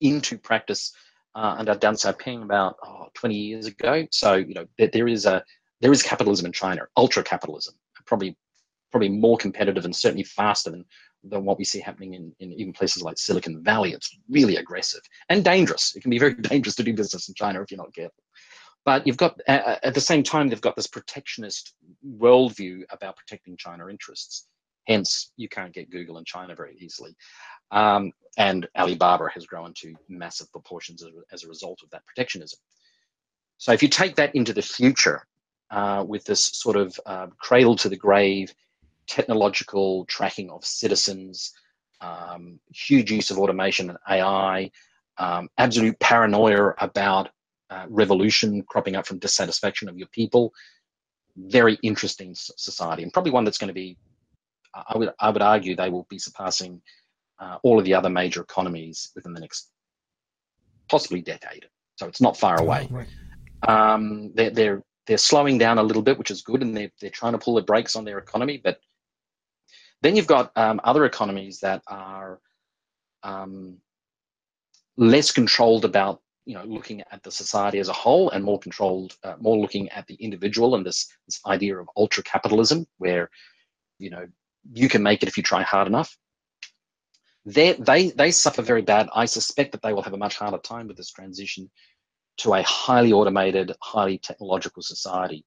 into 0.00 0.38
practice 0.38 0.92
uh, 1.34 1.54
under 1.58 1.74
Deng 1.74 1.94
Xiaoping 1.94 2.42
about 2.42 2.76
oh, 2.84 3.06
20 3.14 3.34
years 3.34 3.66
ago. 3.66 4.06
So 4.10 4.34
you 4.34 4.54
know 4.54 4.66
there, 4.78 4.88
there 4.88 5.08
is 5.08 5.26
a 5.26 5.44
there 5.80 5.92
is 5.92 6.02
capitalism 6.02 6.46
in 6.46 6.52
China, 6.52 6.82
ultra 6.96 7.22
capitalism, 7.22 7.74
probably 8.06 8.36
probably 8.90 9.08
more 9.08 9.38
competitive 9.38 9.84
and 9.84 9.96
certainly 9.96 10.24
faster 10.24 10.70
than 10.70 10.84
than 11.24 11.44
what 11.44 11.58
we 11.58 11.64
see 11.64 11.80
happening 11.80 12.14
in, 12.14 12.34
in 12.40 12.52
even 12.52 12.72
places 12.72 13.02
like 13.02 13.18
Silicon 13.18 13.62
Valley. 13.62 13.92
It's 13.92 14.16
really 14.28 14.56
aggressive 14.56 15.02
and 15.28 15.44
dangerous. 15.44 15.94
It 15.94 16.00
can 16.00 16.10
be 16.10 16.18
very 16.18 16.34
dangerous 16.40 16.74
to 16.76 16.82
do 16.82 16.94
business 16.94 17.28
in 17.28 17.34
China 17.34 17.62
if 17.62 17.70
you're 17.70 17.78
not 17.78 17.94
careful. 17.94 18.22
But 18.84 19.06
you've 19.06 19.16
got 19.16 19.40
at 19.46 19.94
the 19.94 20.00
same 20.00 20.24
time 20.24 20.48
they've 20.48 20.60
got 20.60 20.74
this 20.74 20.88
protectionist 20.88 21.74
worldview 22.04 22.82
about 22.90 23.16
protecting 23.16 23.56
China 23.56 23.88
interests. 23.88 24.48
Hence, 24.88 25.30
you 25.36 25.48
can't 25.48 25.72
get 25.72 25.90
Google 25.90 26.18
in 26.18 26.24
China 26.24 26.56
very 26.56 26.76
easily. 26.80 27.14
Um, 27.70 28.10
and 28.38 28.68
Alibaba 28.76 29.28
has 29.32 29.46
grown 29.46 29.72
to 29.74 29.94
massive 30.08 30.50
proportions 30.50 31.04
as, 31.04 31.10
as, 31.32 31.44
a 31.44 31.48
result 31.48 31.78
of 31.84 31.90
that 31.90 32.04
protectionism. 32.06 32.58
So 33.58 33.72
if 33.72 33.82
you 33.82 33.88
take 33.88 34.16
that 34.16 34.34
into 34.34 34.52
the 34.52 34.62
future 34.62 35.26
uh, 35.70 36.04
with 36.06 36.24
this 36.24 36.44
sort 36.44 36.76
of 36.76 36.98
uh, 37.06 37.28
cradle 37.38 37.76
to 37.76 37.88
the 37.88 37.96
grave 37.96 38.52
technological 39.06 40.04
tracking 40.06 40.50
of 40.50 40.64
citizens, 40.64 41.52
um, 42.00 42.58
huge 42.74 43.10
use 43.10 43.30
of 43.30 43.38
automation 43.38 43.90
and 43.90 43.98
AI, 44.08 44.70
um, 45.18 45.48
absolute 45.58 45.98
paranoia 46.00 46.74
about 46.78 47.30
uh, 47.70 47.86
revolution 47.88 48.62
cropping 48.68 48.96
up 48.96 49.06
from 49.06 49.18
dissatisfaction 49.18 49.88
of 49.88 49.96
your 49.96 50.08
people, 50.08 50.52
very 51.36 51.78
interesting 51.82 52.34
society 52.34 53.02
and 53.02 53.12
probably 53.12 53.30
one 53.30 53.44
that's 53.44 53.58
going 53.58 53.68
to 53.68 53.74
be 53.74 53.96
I 54.74 54.96
would 54.96 55.10
I 55.20 55.30
would 55.30 55.42
argue 55.42 55.76
they 55.76 55.90
will 55.90 56.06
be 56.08 56.18
surpassing 56.18 56.80
uh, 57.38 57.58
all 57.62 57.78
of 57.78 57.84
the 57.84 57.94
other 57.94 58.08
major 58.08 58.40
economies 58.40 59.10
within 59.14 59.34
the 59.34 59.40
next 59.40 59.70
possibly 60.88 61.20
decade. 61.20 61.66
So 61.96 62.06
it's 62.06 62.20
not 62.20 62.36
far 62.36 62.60
away. 62.60 62.88
Right. 62.90 63.08
Um, 63.66 64.32
they're, 64.34 64.50
they're, 64.50 64.82
they're 65.06 65.18
slowing 65.18 65.58
down 65.58 65.78
a 65.78 65.82
little 65.82 66.02
bit, 66.02 66.18
which 66.18 66.30
is 66.30 66.42
good, 66.42 66.62
and 66.62 66.76
they're, 66.76 66.90
they're 67.00 67.10
trying 67.10 67.32
to 67.32 67.38
pull 67.38 67.54
the 67.54 67.62
brakes 67.62 67.96
on 67.96 68.04
their 68.04 68.18
economy. 68.18 68.60
But 68.62 68.78
then 70.02 70.16
you've 70.16 70.26
got 70.26 70.52
um, 70.56 70.80
other 70.84 71.04
economies 71.04 71.60
that 71.60 71.82
are 71.86 72.40
um, 73.22 73.78
less 74.96 75.30
controlled 75.30 75.84
about 75.84 76.20
you 76.44 76.54
know 76.54 76.64
looking 76.64 77.02
at 77.12 77.22
the 77.22 77.30
society 77.30 77.78
as 77.78 77.88
a 77.88 77.92
whole 77.92 78.30
and 78.30 78.44
more 78.44 78.58
controlled 78.58 79.16
uh, 79.24 79.34
more 79.40 79.56
looking 79.56 79.88
at 79.90 80.06
the 80.06 80.14
individual 80.14 80.74
and 80.74 80.84
this 80.84 81.08
this 81.26 81.40
idea 81.46 81.76
of 81.78 81.88
ultra 81.96 82.22
capitalism 82.24 82.86
where 82.98 83.30
you 83.98 84.10
know 84.10 84.26
you 84.72 84.88
can 84.88 85.02
make 85.02 85.22
it 85.22 85.28
if 85.28 85.36
you 85.36 85.42
try 85.42 85.62
hard 85.62 85.86
enough 85.86 86.16
they, 87.44 87.72
they, 87.72 88.10
they 88.10 88.30
suffer 88.30 88.62
very 88.62 88.82
bad. 88.82 89.08
I 89.14 89.24
suspect 89.24 89.72
that 89.72 89.82
they 89.82 89.92
will 89.92 90.02
have 90.02 90.12
a 90.12 90.18
much 90.18 90.36
harder 90.36 90.58
time 90.58 90.86
with 90.86 90.96
this 90.96 91.10
transition 91.10 91.70
to 92.38 92.54
a 92.54 92.62
highly 92.62 93.12
automated, 93.12 93.72
highly 93.80 94.18
technological 94.18 94.82
society. 94.82 95.44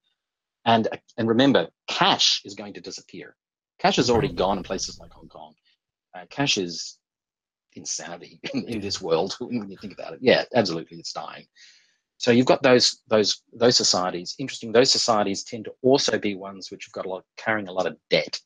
And, 0.65 0.87
and 1.17 1.27
remember, 1.27 1.69
cash 1.87 2.41
is 2.43 2.53
going 2.53 2.73
to 2.73 2.81
disappear. 2.81 3.35
Cash 3.79 3.97
has 3.97 4.09
already 4.09 4.31
gone 4.33 4.57
in 4.57 4.63
places 4.63 4.99
like 4.99 5.11
Hong 5.11 5.27
Kong. 5.27 5.53
Uh, 6.15 6.25
cash 6.29 6.57
is 6.57 6.97
insanity 7.73 8.39
in, 8.53 8.67
in 8.67 8.79
this 8.79 9.01
world 9.01 9.35
when 9.39 9.69
you 9.69 9.77
think 9.77 9.93
about 9.93 10.13
it. 10.13 10.19
Yeah, 10.21 10.43
absolutely, 10.53 10.97
it's 10.97 11.13
dying. 11.13 11.45
So 12.17 12.31
you've 12.31 12.45
got 12.45 12.63
those 12.63 13.01
those 13.07 13.41
those 13.53 13.75
societies. 13.75 14.35
Interesting. 14.39 14.71
Those 14.71 14.91
societies 14.91 15.43
tend 15.43 15.65
to 15.65 15.73
also 15.81 16.17
be 16.17 16.35
ones 16.35 16.71
which 16.71 16.85
have 16.85 16.93
got 16.93 17.05
a 17.05 17.09
lot 17.09 17.25
carrying 17.37 17.67
a 17.67 17.73
lot 17.73 17.87
of 17.87 17.97
debt. 18.09 18.39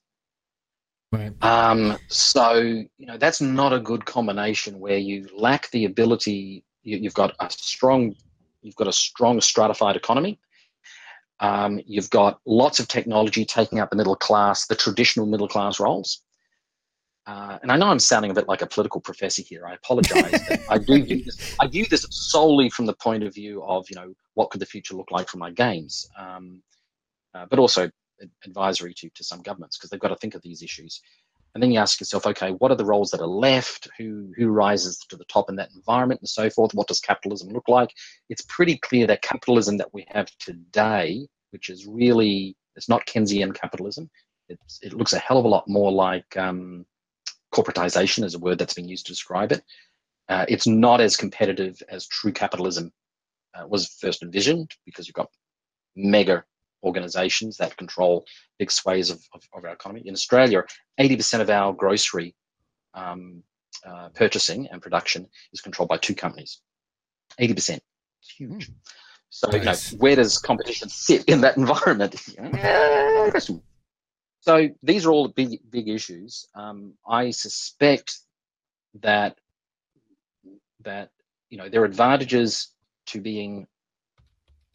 Right. 1.12 1.32
Um, 1.44 1.98
so 2.08 2.54
you 2.54 3.06
know 3.06 3.18
that's 3.18 3.42
not 3.42 3.74
a 3.74 3.80
good 3.80 4.06
combination 4.06 4.80
where 4.80 4.98
you 4.98 5.28
lack 5.36 5.70
the 5.72 5.86
ability. 5.86 6.64
You, 6.84 7.04
have 7.04 7.14
got 7.14 7.36
a 7.40 7.50
strong, 7.52 8.16
you've 8.62 8.76
got 8.76 8.88
a 8.88 8.94
strong 8.94 9.42
stratified 9.42 9.96
economy. 9.96 10.40
Um, 11.40 11.80
you've 11.86 12.10
got 12.10 12.40
lots 12.46 12.80
of 12.80 12.88
technology 12.88 13.46
taking 13.46 13.80
out 13.80 13.90
the 13.90 13.96
middle 13.96 14.16
class, 14.16 14.68
the 14.68 14.76
traditional 14.76 15.26
middle 15.26 15.48
class 15.48 15.80
roles. 15.80 16.22
Uh, 17.28 17.60
and 17.62 17.72
I 17.72 17.78
know 17.78 17.88
I'm 17.88 18.00
sounding 18.00 18.32
a 18.32 18.34
bit 18.34 18.48
like 18.48 18.64
a 18.64 18.68
political 18.68 19.00
professor 19.00 19.44
here. 19.44 19.68
I 19.68 19.76
apologize. 19.76 20.34
I 20.70 20.80
do 20.80 21.04
view 21.04 21.24
this, 21.24 21.56
I 21.60 21.68
view 21.68 21.86
this 21.90 22.06
solely 22.10 22.70
from 22.72 22.88
the 22.88 22.96
point 22.96 23.24
of 23.24 23.36
view 23.36 23.64
of 23.64 23.86
you 23.90 23.96
know 23.96 24.14
what 24.34 24.50
could 24.50 24.62
the 24.62 24.66
future 24.66 24.96
look 24.96 25.12
like 25.12 25.30
for 25.30 25.38
my 25.38 25.52
games, 25.52 26.10
um, 26.18 26.64
uh, 27.36 27.46
but 27.50 27.60
also 27.60 27.90
advisory 28.44 28.94
to, 28.96 29.10
to 29.16 29.24
some 29.24 29.42
governments 29.42 29.78
because 29.78 29.90
they've 29.90 30.00
got 30.00 30.10
to 30.10 30.16
think 30.16 30.34
of 30.34 30.42
these 30.42 30.64
issues. 30.64 31.02
And 31.54 31.64
then 31.64 31.72
you 31.72 31.80
ask 31.80 32.00
yourself, 32.00 32.28
okay, 32.28 32.52
what 32.52 32.72
are 32.72 32.76
the 32.76 32.86
roles 32.86 33.10
that 33.12 33.22
are 33.22 33.28
left? 33.28 33.88
Who 33.98 34.32
who 34.38 34.50
rises 34.50 35.00
to 35.10 35.18
the 35.18 35.26
top 35.26 35.50
in 35.50 35.56
that 35.56 35.72
environment 35.76 36.22
and 36.22 36.30
so 36.30 36.50
forth? 36.50 36.74
What 36.74 36.88
does 36.88 37.00
capitalism 37.00 37.50
look 37.50 37.68
like? 37.68 37.92
It's 38.30 38.44
pretty 38.48 38.78
clear 38.78 39.08
that 39.08 39.22
capitalism 39.22 39.78
that 39.78 39.94
we 39.94 40.06
have 40.10 40.30
today, 40.38 41.28
which 41.52 41.70
is 41.70 41.88
really 41.88 42.56
it's 42.76 42.90
not 42.90 43.06
Keynesian 43.06 43.54
capitalism. 43.54 44.10
It's, 44.48 44.80
it 44.82 44.94
looks 44.94 45.14
a 45.14 45.20
hell 45.20 45.38
of 45.38 45.46
a 45.46 45.50
lot 45.50 45.68
more 45.68 45.92
like 45.92 46.38
um, 46.38 46.86
corporatization, 47.54 48.24
is 48.24 48.36
a 48.36 48.40
word 48.40 48.58
that's 48.58 48.74
been 48.74 48.88
used 48.88 49.06
to 49.08 49.12
describe 49.12 49.52
it. 49.52 49.62
Uh, 50.28 50.46
it's 50.48 50.68
not 50.68 51.02
as 51.02 51.18
competitive 51.18 51.82
as 51.90 52.08
true 52.08 52.32
capitalism 52.32 52.92
uh, 53.56 53.68
was 53.68 53.98
first 54.00 54.22
envisioned 54.22 54.72
because 54.86 55.08
you've 55.08 55.16
got 55.16 55.30
mega 55.96 56.44
organizations 56.84 57.58
that 57.58 57.76
control 57.78 58.26
big 58.58 58.72
swathes 58.72 59.10
of, 59.10 59.20
of, 59.34 59.44
of 59.54 59.66
our 59.66 59.74
economy. 59.74 60.02
In 60.06 60.14
Australia, 60.14 60.64
80% 61.00 61.42
of 61.42 61.50
our 61.50 61.74
grocery 61.74 62.36
um, 62.94 63.44
uh, 63.86 64.10
purchasing 64.10 64.68
and 64.72 64.82
production 64.82 65.28
is 65.54 65.62
controlled 65.62 65.90
by 65.90 65.98
two 65.98 66.16
companies. 66.16 66.62
80%. 67.40 67.52
It's 67.52 67.80
huge. 68.38 68.70
Mm. 68.70 68.74
So, 69.30 69.50
nice. 69.52 69.92
you 69.92 69.98
know, 69.98 70.02
where 70.02 70.16
does 70.16 70.38
competition 70.40 70.90
sit 70.90 71.26
in 71.26 71.42
that 71.42 71.58
environment? 71.64 72.16
so 74.42 74.70
these 74.82 75.06
are 75.06 75.12
all 75.12 75.28
big, 75.28 75.60
big 75.70 75.88
issues. 75.88 76.48
Um, 76.56 76.94
I 77.08 77.32
suspect 77.32 78.18
that 79.02 79.38
that 80.84 81.12
you 81.50 81.58
know 81.58 81.70
there 81.70 81.82
are 81.82 81.86
advantages 81.86 82.70
to 83.06 83.22
being 83.22 83.68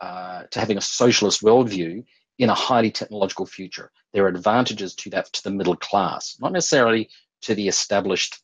uh, 0.00 0.44
to 0.50 0.60
having 0.60 0.76
a 0.76 0.80
socialist 0.80 1.42
worldview 1.42 2.04
in 2.38 2.50
a 2.50 2.54
highly 2.54 2.90
technological 2.90 3.46
future. 3.46 3.90
There 4.12 4.24
are 4.24 4.28
advantages 4.28 4.94
to 4.96 5.10
that 5.10 5.32
to 5.32 5.42
the 5.42 5.50
middle 5.50 5.76
class, 5.76 6.36
not 6.40 6.52
necessarily 6.52 7.08
to 7.42 7.54
the 7.54 7.68
established, 7.68 8.40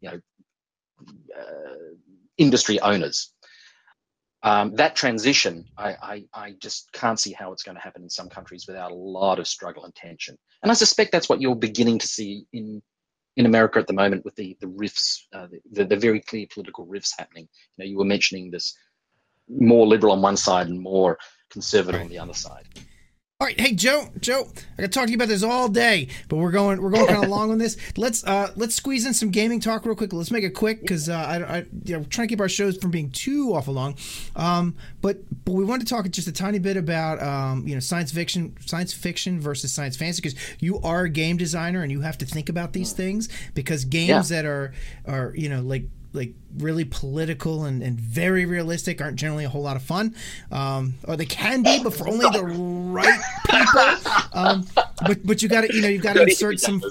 you 0.00 0.10
know, 0.10 0.20
uh, 1.38 1.94
industry 2.36 2.80
owners. 2.80 3.32
Um, 4.42 4.74
that 4.74 4.94
transition, 4.94 5.64
I, 5.78 5.96
I, 6.02 6.24
I, 6.34 6.50
just 6.60 6.92
can't 6.92 7.18
see 7.18 7.32
how 7.32 7.52
it's 7.52 7.62
going 7.62 7.76
to 7.76 7.80
happen 7.80 8.02
in 8.02 8.10
some 8.10 8.28
countries 8.28 8.66
without 8.66 8.92
a 8.92 8.94
lot 8.94 9.38
of 9.38 9.48
struggle 9.48 9.86
and 9.86 9.94
tension. 9.94 10.36
And 10.62 10.70
I 10.70 10.74
suspect 10.74 11.12
that's 11.12 11.30
what 11.30 11.40
you're 11.40 11.56
beginning 11.56 11.98
to 12.00 12.06
see 12.06 12.46
in 12.52 12.82
in 13.36 13.46
America 13.46 13.78
at 13.78 13.86
the 13.86 13.94
moment 13.94 14.24
with 14.24 14.36
the 14.36 14.54
the 14.60 14.68
rifts, 14.68 15.26
uh, 15.32 15.46
the, 15.72 15.86
the 15.86 15.96
very 15.96 16.20
clear 16.20 16.46
political 16.52 16.84
rifts 16.84 17.14
happening. 17.18 17.48
You 17.76 17.84
know, 17.84 17.90
you 17.90 17.96
were 17.96 18.04
mentioning 18.04 18.50
this 18.50 18.76
more 19.48 19.86
liberal 19.86 20.12
on 20.12 20.20
one 20.20 20.36
side 20.36 20.68
and 20.68 20.78
more 20.78 21.18
conservative 21.48 22.02
on 22.02 22.08
the 22.08 22.18
other 22.18 22.34
side. 22.34 22.66
All 23.40 23.48
right, 23.48 23.60
hey 23.60 23.72
Joe, 23.74 24.10
Joe, 24.20 24.46
I 24.78 24.82
got 24.82 24.86
to 24.86 24.88
talk 24.88 25.06
to 25.06 25.10
you 25.10 25.16
about 25.16 25.26
this 25.26 25.42
all 25.42 25.68
day, 25.68 26.06
but 26.28 26.36
we're 26.36 26.52
going 26.52 26.80
we're 26.80 26.90
going 26.90 27.08
kind 27.08 27.24
of 27.24 27.28
long 27.28 27.50
on 27.50 27.58
this. 27.58 27.76
Let's 27.96 28.22
uh 28.22 28.52
let's 28.54 28.76
squeeze 28.76 29.04
in 29.06 29.12
some 29.12 29.30
gaming 29.30 29.58
talk 29.58 29.84
real 29.84 29.96
quick. 29.96 30.12
Let's 30.12 30.30
make 30.30 30.44
it 30.44 30.50
quick 30.50 30.82
because 30.82 31.08
uh, 31.08 31.14
I, 31.14 31.42
I 31.42 31.56
you 31.84 31.94
know, 31.94 31.98
we're 31.98 32.04
trying 32.04 32.28
to 32.28 32.32
keep 32.32 32.40
our 32.40 32.48
shows 32.48 32.76
from 32.76 32.92
being 32.92 33.10
too 33.10 33.52
awful 33.52 33.74
long. 33.74 33.96
Um, 34.36 34.76
but 35.00 35.18
but 35.44 35.50
we 35.50 35.64
wanted 35.64 35.84
to 35.88 35.92
talk 35.92 36.08
just 36.10 36.28
a 36.28 36.32
tiny 36.32 36.60
bit 36.60 36.76
about 36.76 37.20
um 37.20 37.66
you 37.66 37.74
know 37.74 37.80
science 37.80 38.12
fiction 38.12 38.56
science 38.64 38.94
fiction 38.94 39.40
versus 39.40 39.72
science 39.72 39.96
fantasy 39.96 40.22
because 40.22 40.38
you 40.60 40.78
are 40.82 41.02
a 41.02 41.10
game 41.10 41.36
designer 41.36 41.82
and 41.82 41.90
you 41.90 42.02
have 42.02 42.16
to 42.18 42.26
think 42.26 42.48
about 42.48 42.72
these 42.72 42.92
things 42.92 43.28
because 43.54 43.84
games 43.84 44.30
yeah. 44.30 44.42
that 44.42 44.44
are 44.46 44.72
are 45.06 45.34
you 45.34 45.48
know 45.48 45.60
like 45.60 45.82
like 46.14 46.32
really 46.58 46.84
political 46.84 47.64
and, 47.64 47.82
and 47.82 48.00
very 48.00 48.46
realistic 48.46 49.02
aren't 49.02 49.16
generally 49.16 49.44
a 49.44 49.48
whole 49.48 49.62
lot 49.62 49.76
of 49.76 49.82
fun. 49.82 50.14
Um, 50.50 50.94
or 51.06 51.16
they 51.16 51.26
can 51.26 51.62
be, 51.62 51.82
but 51.82 51.94
for 51.94 52.08
only 52.08 52.26
the 52.30 52.44
right 52.44 53.20
people. 53.50 54.12
Um, 54.32 54.66
but 55.06 55.26
but 55.26 55.42
you 55.42 55.48
got 55.48 55.62
to 55.62 55.74
you 55.74 55.82
know 55.82 55.88
you 55.88 55.98
got 55.98 56.14
to 56.14 56.22
insert 56.22 56.60
some. 56.60 56.82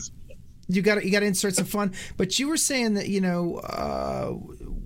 You 0.68 0.82
got 0.82 1.04
you 1.04 1.12
got 1.12 1.22
to 1.22 1.26
insert 1.26 1.56
some 1.56 1.66
fun. 1.66 1.94
But 2.18 2.38
you 2.38 2.48
were 2.48 2.58
saying 2.58 2.94
that 2.96 3.10
you 3.10 3.22
know 3.22 3.58
uh, 3.58 4.28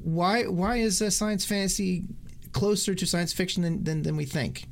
why 0.03 0.43
why 0.43 0.77
is 0.77 1.01
uh, 1.01 1.09
science 1.09 1.45
fantasy 1.45 2.05
closer 2.51 2.95
to 2.95 3.05
science 3.05 3.33
fiction 3.33 3.63
than, 3.63 3.83
than, 3.83 4.03
than 4.03 4.15
we 4.15 4.25
think? 4.25 4.65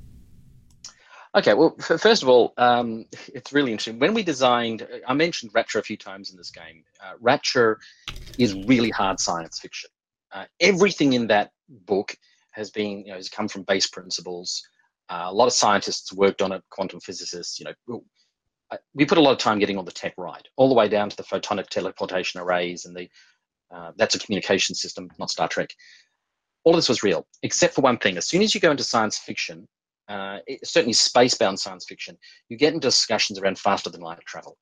Okay, 1.35 1.53
well, 1.53 1.75
first 1.79 2.23
of 2.23 2.29
all, 2.29 2.53
um, 2.57 3.05
it's 3.33 3.51
really 3.51 3.71
interesting. 3.71 3.99
When 3.99 4.13
we 4.13 4.23
designed, 4.23 4.87
I 5.05 5.13
mentioned 5.13 5.51
Rapture 5.53 5.79
a 5.79 5.83
few 5.83 5.97
times 5.97 6.31
in 6.31 6.37
this 6.37 6.49
game. 6.49 6.83
Uh, 7.03 7.13
Rapture 7.19 7.79
is 8.37 8.53
really 8.65 8.89
hard 8.89 9.19
science 9.19 9.59
fiction. 9.59 9.89
Uh, 10.31 10.45
everything 10.61 11.13
in 11.13 11.27
that 11.27 11.51
book 11.69 12.15
has 12.51 12.71
been, 12.71 12.99
you 12.99 13.07
know, 13.07 13.15
has 13.15 13.29
come 13.29 13.49
from 13.49 13.63
base 13.63 13.87
principles. 13.87 14.63
Uh, 15.09 15.25
a 15.27 15.33
lot 15.33 15.47
of 15.47 15.53
scientists 15.53 16.13
worked 16.13 16.41
on 16.41 16.53
it, 16.53 16.63
quantum 16.69 17.01
physicists. 17.01 17.59
You 17.59 17.65
know, 17.65 18.03
uh, 18.71 18.77
we 18.93 19.05
put 19.05 19.17
a 19.17 19.21
lot 19.21 19.33
of 19.33 19.37
time 19.37 19.59
getting 19.59 19.77
all 19.77 19.83
the 19.83 19.91
tech 19.91 20.13
right, 20.17 20.47
all 20.55 20.69
the 20.69 20.75
way 20.75 20.87
down 20.87 21.09
to 21.09 21.17
the 21.17 21.23
photonic 21.23 21.67
teleportation 21.67 22.39
arrays 22.39 22.85
and 22.85 22.95
the 22.95 23.09
uh, 23.71 23.91
that's 23.97 24.15
a 24.15 24.19
communication 24.19 24.75
system, 24.75 25.09
not 25.19 25.31
Star 25.31 25.47
Trek. 25.47 25.69
All 26.63 26.73
of 26.73 26.77
this 26.77 26.89
was 26.89 27.03
real, 27.03 27.27
except 27.43 27.73
for 27.73 27.81
one 27.81 27.97
thing. 27.97 28.15
As 28.15 28.27
soon 28.27 28.41
as 28.41 28.55
you 28.55 28.61
go 28.61 28.71
into 28.71 28.83
science 28.83 29.17
fiction, 29.17 29.67
uh, 30.07 30.39
it, 30.47 30.65
certainly 30.65 30.93
spacebound 30.93 31.59
science 31.59 31.85
fiction, 31.85 32.17
you 32.49 32.57
get 32.57 32.73
into 32.73 32.87
discussions 32.87 33.39
around 33.39 33.57
faster 33.57 33.89
than 33.89 34.01
light 34.01 34.19
travel. 34.25 34.57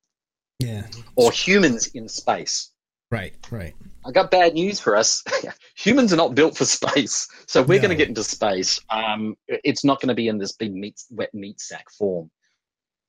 Yeah. 0.58 0.86
Or 1.16 1.32
humans 1.32 1.88
in 1.88 2.08
space. 2.08 2.70
Right, 3.10 3.34
right. 3.50 3.74
I 4.04 4.10
got 4.10 4.30
bad 4.30 4.54
news 4.54 4.80
for 4.80 4.96
us. 4.96 5.22
humans 5.76 6.12
are 6.12 6.16
not 6.16 6.34
built 6.34 6.56
for 6.56 6.64
space. 6.64 7.28
So 7.46 7.62
we're 7.62 7.76
no. 7.76 7.82
going 7.82 7.90
to 7.90 7.96
get 7.96 8.08
into 8.08 8.24
space. 8.24 8.80
Um, 8.90 9.36
it's 9.48 9.84
not 9.84 10.00
going 10.00 10.08
to 10.08 10.14
be 10.14 10.28
in 10.28 10.38
this 10.38 10.52
big 10.52 10.74
meat, 10.74 11.00
wet 11.10 11.32
meat 11.34 11.60
sack 11.60 11.90
form. 11.90 12.30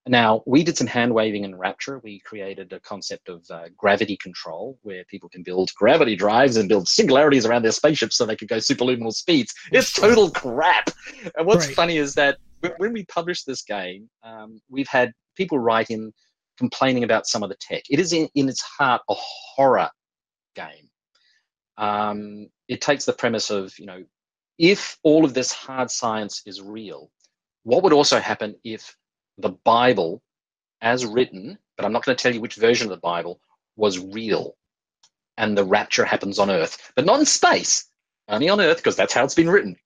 Now, 0.07 0.43
we 0.45 0.63
did 0.63 0.77
some 0.77 0.85
hand 0.85 1.13
waving 1.13 1.45
in 1.45 1.55
Rapture. 1.55 1.99
We 2.03 2.19
created 2.19 2.71
a 2.73 2.79
concept 2.79 3.27
of 3.27 3.43
uh, 3.49 3.69
gravity 3.75 4.17
control 4.17 4.77
where 4.83 5.03
people 5.05 5.29
can 5.29 5.41
build 5.41 5.73
gravity 5.73 6.15
drives 6.15 6.57
and 6.57 6.69
build 6.69 6.87
singularities 6.87 7.45
around 7.45 7.63
their 7.63 7.71
spaceships 7.71 8.15
so 8.15 8.25
they 8.25 8.35
could 8.35 8.47
go 8.47 8.57
superluminal 8.57 9.13
speeds. 9.13 9.53
It's 9.71 9.91
total 9.91 10.29
crap. 10.29 10.91
And 11.35 11.47
what's 11.47 11.65
right. 11.67 11.75
funny 11.75 11.97
is 11.97 12.13
that 12.15 12.37
when 12.77 12.93
we 12.93 13.03
published 13.05 13.47
this 13.47 13.63
game, 13.63 14.07
um, 14.21 14.61
we've 14.69 14.87
had 14.87 15.11
people 15.35 15.57
write 15.57 15.89
in 15.89 16.13
complaining 16.57 17.03
about 17.03 17.25
some 17.25 17.41
of 17.41 17.49
the 17.49 17.57
tech. 17.59 17.83
It 17.89 17.99
is 17.99 18.13
in, 18.13 18.29
in 18.35 18.47
its 18.47 18.61
heart 18.61 19.01
a 19.09 19.15
horror 19.15 19.89
game. 20.55 20.89
Um, 21.77 22.47
it 22.67 22.79
takes 22.79 23.05
the 23.05 23.13
premise 23.13 23.49
of, 23.49 23.77
you 23.79 23.87
know, 23.87 24.03
if 24.59 24.97
all 25.03 25.25
of 25.25 25.33
this 25.33 25.51
hard 25.51 25.89
science 25.89 26.43
is 26.45 26.61
real, 26.61 27.09
what 27.63 27.83
would 27.83 27.91
also 27.91 28.19
happen 28.19 28.55
if 28.63 28.95
the 29.37 29.49
Bible, 29.49 30.21
as 30.81 31.05
written, 31.05 31.57
but 31.77 31.85
I'm 31.85 31.91
not 31.91 32.05
going 32.05 32.15
to 32.15 32.21
tell 32.21 32.33
you 32.33 32.41
which 32.41 32.55
version 32.55 32.87
of 32.87 32.91
the 32.91 33.01
Bible, 33.01 33.39
was 33.75 33.99
real. 33.99 34.55
And 35.37 35.57
the 35.57 35.65
rapture 35.65 36.05
happens 36.05 36.39
on 36.39 36.49
Earth, 36.49 36.91
but 36.95 37.05
not 37.05 37.19
in 37.19 37.25
space, 37.25 37.89
only 38.29 38.49
on 38.49 38.61
Earth, 38.61 38.77
because 38.77 38.95
that's 38.95 39.13
how 39.13 39.23
it's 39.23 39.35
been 39.35 39.49
written. 39.49 39.77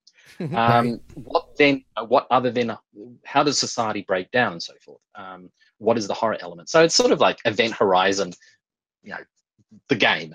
Um, 0.55 1.01
what 1.15 1.57
then? 1.57 1.83
What 2.07 2.25
other 2.31 2.49
than 2.49 2.77
how 3.25 3.43
does 3.43 3.59
society 3.59 4.05
break 4.07 4.31
down 4.31 4.53
and 4.53 4.63
so 4.63 4.73
forth? 4.79 5.01
Um, 5.13 5.51
what 5.79 5.97
is 5.97 6.07
the 6.07 6.13
horror 6.13 6.37
element? 6.39 6.69
So 6.69 6.81
it's 6.81 6.95
sort 6.95 7.11
of 7.11 7.19
like 7.19 7.39
Event 7.43 7.73
Horizon, 7.73 8.31
you 9.03 9.11
know, 9.11 9.23
the 9.89 9.95
game. 9.95 10.33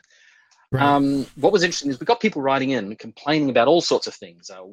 Right. 0.75 0.83
Um, 0.83 1.25
what 1.37 1.53
was 1.53 1.62
interesting 1.62 1.89
is 1.89 2.01
we 2.01 2.07
got 2.07 2.18
people 2.18 2.43
writing 2.43 2.70
in 2.70 2.97
complaining 2.97 3.49
about 3.49 3.68
all 3.68 3.81
sorts 3.81 4.09
of 4.09 4.14
things. 4.14 4.51
Uh, 4.51 4.64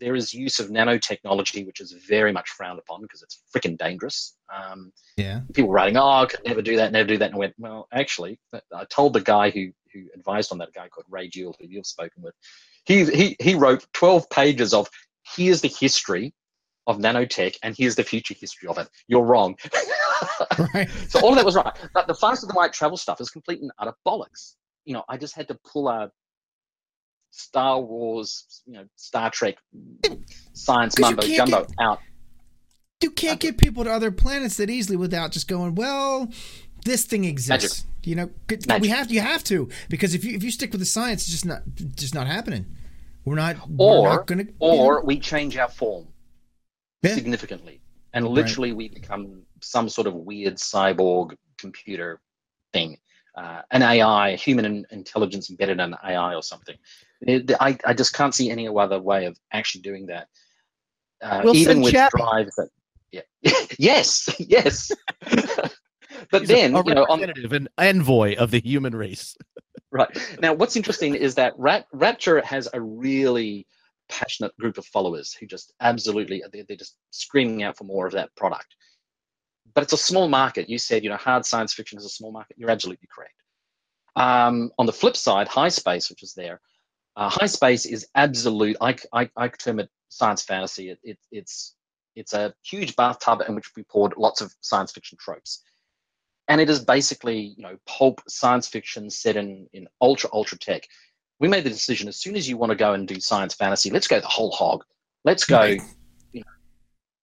there 0.00 0.16
is 0.16 0.32
use 0.32 0.58
of 0.58 0.70
nanotechnology, 0.70 1.66
which 1.66 1.82
is 1.82 1.92
very 1.92 2.32
much 2.32 2.48
frowned 2.48 2.78
upon 2.78 3.02
because 3.02 3.22
it's 3.22 3.42
freaking 3.54 3.76
dangerous. 3.76 4.34
Um, 4.50 4.94
yeah. 5.18 5.40
People 5.52 5.70
writing, 5.70 5.98
oh, 5.98 6.08
I 6.08 6.24
could 6.24 6.40
never 6.46 6.62
do 6.62 6.76
that, 6.76 6.90
never 6.90 7.06
do 7.06 7.18
that. 7.18 7.26
And 7.26 7.34
I 7.34 7.38
went, 7.38 7.54
well, 7.58 7.86
actually, 7.92 8.40
I 8.74 8.84
told 8.86 9.12
the 9.12 9.20
guy 9.20 9.50
who, 9.50 9.72
who 9.92 10.06
advised 10.14 10.52
on 10.52 10.58
that, 10.58 10.70
a 10.70 10.72
guy 10.72 10.88
called 10.88 11.04
Ray 11.10 11.28
Jewell, 11.28 11.54
who 11.60 11.66
you've 11.68 11.86
spoken 11.86 12.22
with, 12.22 12.34
he, 12.86 13.04
he, 13.04 13.36
he 13.38 13.54
wrote 13.54 13.86
12 13.92 14.30
pages 14.30 14.72
of 14.72 14.88
here's 15.36 15.60
the 15.60 15.68
history 15.68 16.32
of 16.86 16.96
nanotech 16.96 17.58
and 17.62 17.76
here's 17.76 17.94
the 17.94 18.04
future 18.04 18.34
history 18.40 18.70
of 18.70 18.78
it. 18.78 18.88
You're 19.06 19.26
wrong. 19.26 19.56
right. 20.74 20.88
so 21.10 21.20
all 21.20 21.28
of 21.28 21.36
that 21.36 21.44
was 21.44 21.56
right. 21.56 21.76
But 21.92 22.06
the 22.06 22.14
faster 22.14 22.46
than 22.46 22.56
light 22.56 22.72
travel 22.72 22.96
stuff 22.96 23.20
is 23.20 23.28
complete 23.28 23.60
and 23.60 23.70
utter 23.78 23.92
bollocks 24.08 24.54
you 24.84 24.94
know, 24.94 25.04
I 25.08 25.16
just 25.16 25.34
had 25.34 25.48
to 25.48 25.54
pull 25.54 25.88
a 25.88 26.10
Star 27.30 27.80
Wars, 27.80 28.62
you 28.66 28.74
know, 28.74 28.84
Star 28.96 29.30
Trek 29.30 29.56
science 30.52 30.98
mumbo 30.98 31.22
jumbo 31.22 31.64
get, 31.64 31.74
out. 31.80 32.00
You 33.02 33.10
can't 33.10 33.40
get 33.40 33.58
people 33.58 33.84
to 33.84 33.90
other 33.90 34.10
planets 34.10 34.56
that 34.58 34.70
easily 34.70 34.96
without 34.96 35.32
just 35.32 35.48
going, 35.48 35.74
well, 35.74 36.28
this 36.84 37.04
thing 37.04 37.24
exists. 37.24 37.84
Magic. 37.84 38.06
You 38.06 38.14
know, 38.16 38.30
Magic. 38.48 38.82
we 38.82 38.88
have 38.88 39.08
to, 39.08 39.14
you 39.14 39.20
have 39.20 39.44
to 39.44 39.68
because 39.88 40.14
if 40.14 40.24
you 40.24 40.34
if 40.34 40.42
you 40.42 40.50
stick 40.50 40.72
with 40.72 40.80
the 40.80 40.86
science, 40.86 41.22
it's 41.22 41.30
just 41.30 41.46
not 41.46 41.62
just 41.96 42.14
not 42.14 42.26
happening. 42.26 42.66
We're 43.24 43.36
not. 43.36 43.56
Or 43.78 44.02
we're 44.02 44.08
not 44.08 44.26
gonna, 44.26 44.44
or 44.58 45.00
know. 45.00 45.04
we 45.04 45.20
change 45.20 45.56
our 45.56 45.68
form 45.68 46.08
yeah. 47.02 47.14
significantly, 47.14 47.80
and 48.12 48.26
literally 48.26 48.72
right. 48.72 48.76
we 48.76 48.88
become 48.88 49.42
some 49.60 49.88
sort 49.88 50.08
of 50.08 50.14
weird 50.14 50.56
cyborg 50.56 51.36
computer 51.58 52.20
thing 52.72 52.98
uh, 53.34 53.62
an 53.70 53.82
AI, 53.82 54.30
a 54.30 54.36
human 54.36 54.86
intelligence 54.90 55.50
embedded 55.50 55.74
in 55.74 55.80
an 55.80 55.96
AI 56.04 56.34
or 56.34 56.42
something. 56.42 56.76
It, 57.22 57.52
I, 57.60 57.78
I 57.84 57.94
just 57.94 58.14
can't 58.14 58.34
see 58.34 58.50
any 58.50 58.68
other 58.68 59.00
way 59.00 59.26
of 59.26 59.38
actually 59.52 59.82
doing 59.82 60.06
that. 60.06 60.28
Uh, 61.22 61.40
we'll 61.44 61.56
even 61.56 61.80
with 61.80 61.92
Chappie. 61.92 62.18
drives 62.18 62.54
that, 62.56 62.68
yeah, 63.12 63.22
yes, 63.78 64.28
yes. 64.38 64.90
but 66.30 66.40
He's 66.40 66.48
then, 66.48 66.74
a, 66.74 66.80
a 66.80 66.84
you 66.84 66.94
know, 66.94 67.06
on, 67.08 67.22
an 67.22 67.68
envoy 67.78 68.36
of 68.36 68.50
the 68.50 68.60
human 68.60 68.94
race. 68.94 69.36
right 69.92 70.08
now, 70.40 70.52
what's 70.52 70.76
interesting 70.76 71.14
is 71.14 71.34
that 71.36 71.54
Rapture 71.56 72.40
has 72.42 72.68
a 72.74 72.80
really 72.80 73.66
passionate 74.08 74.54
group 74.58 74.78
of 74.78 74.84
followers 74.86 75.32
who 75.32 75.46
just 75.46 75.72
absolutely 75.80 76.42
they're, 76.52 76.64
they're 76.66 76.76
just 76.76 76.96
screaming 77.10 77.62
out 77.62 77.78
for 77.78 77.84
more 77.84 78.06
of 78.06 78.12
that 78.12 78.34
product 78.36 78.76
but 79.74 79.82
it's 79.82 79.92
a 79.92 79.98
small 79.98 80.28
market. 80.28 80.68
You 80.68 80.78
said, 80.78 81.04
you 81.04 81.10
know, 81.10 81.16
hard 81.16 81.44
science 81.44 81.72
fiction 81.72 81.98
is 81.98 82.04
a 82.04 82.10
small 82.10 82.32
market. 82.32 82.56
You're 82.58 82.70
absolutely 82.70 83.08
correct. 83.14 83.34
Um, 84.16 84.70
on 84.78 84.86
the 84.86 84.92
flip 84.92 85.16
side, 85.16 85.48
high 85.48 85.68
space, 85.68 86.10
which 86.10 86.22
is 86.22 86.34
there, 86.34 86.60
uh, 87.16 87.28
high 87.28 87.46
space 87.46 87.86
is 87.86 88.06
absolute. 88.14 88.76
I, 88.80 88.96
I, 89.12 89.30
I 89.36 89.48
term 89.48 89.80
it 89.80 89.88
science 90.08 90.42
fantasy. 90.42 90.90
It, 90.90 90.98
it, 91.02 91.18
it's 91.30 91.74
it's 92.14 92.34
a 92.34 92.52
huge 92.62 92.94
bathtub 92.94 93.42
in 93.48 93.54
which 93.54 93.70
we 93.74 93.84
poured 93.84 94.14
lots 94.18 94.42
of 94.42 94.54
science 94.60 94.92
fiction 94.92 95.16
tropes, 95.18 95.62
and 96.48 96.60
it 96.60 96.68
is 96.68 96.84
basically 96.84 97.54
you 97.56 97.62
know 97.62 97.76
pulp 97.86 98.20
science 98.28 98.68
fiction 98.68 99.08
set 99.10 99.36
in 99.36 99.66
in 99.72 99.88
ultra 100.00 100.28
ultra 100.32 100.58
tech. 100.58 100.86
We 101.40 101.48
made 101.48 101.64
the 101.64 101.70
decision 101.70 102.08
as 102.08 102.16
soon 102.16 102.36
as 102.36 102.48
you 102.48 102.56
want 102.56 102.70
to 102.70 102.76
go 102.76 102.92
and 102.92 103.08
do 103.08 103.18
science 103.18 103.54
fantasy, 103.54 103.90
let's 103.90 104.06
go 104.06 104.20
the 104.20 104.26
whole 104.26 104.52
hog. 104.52 104.84
Let's 105.24 105.44
go, 105.44 105.76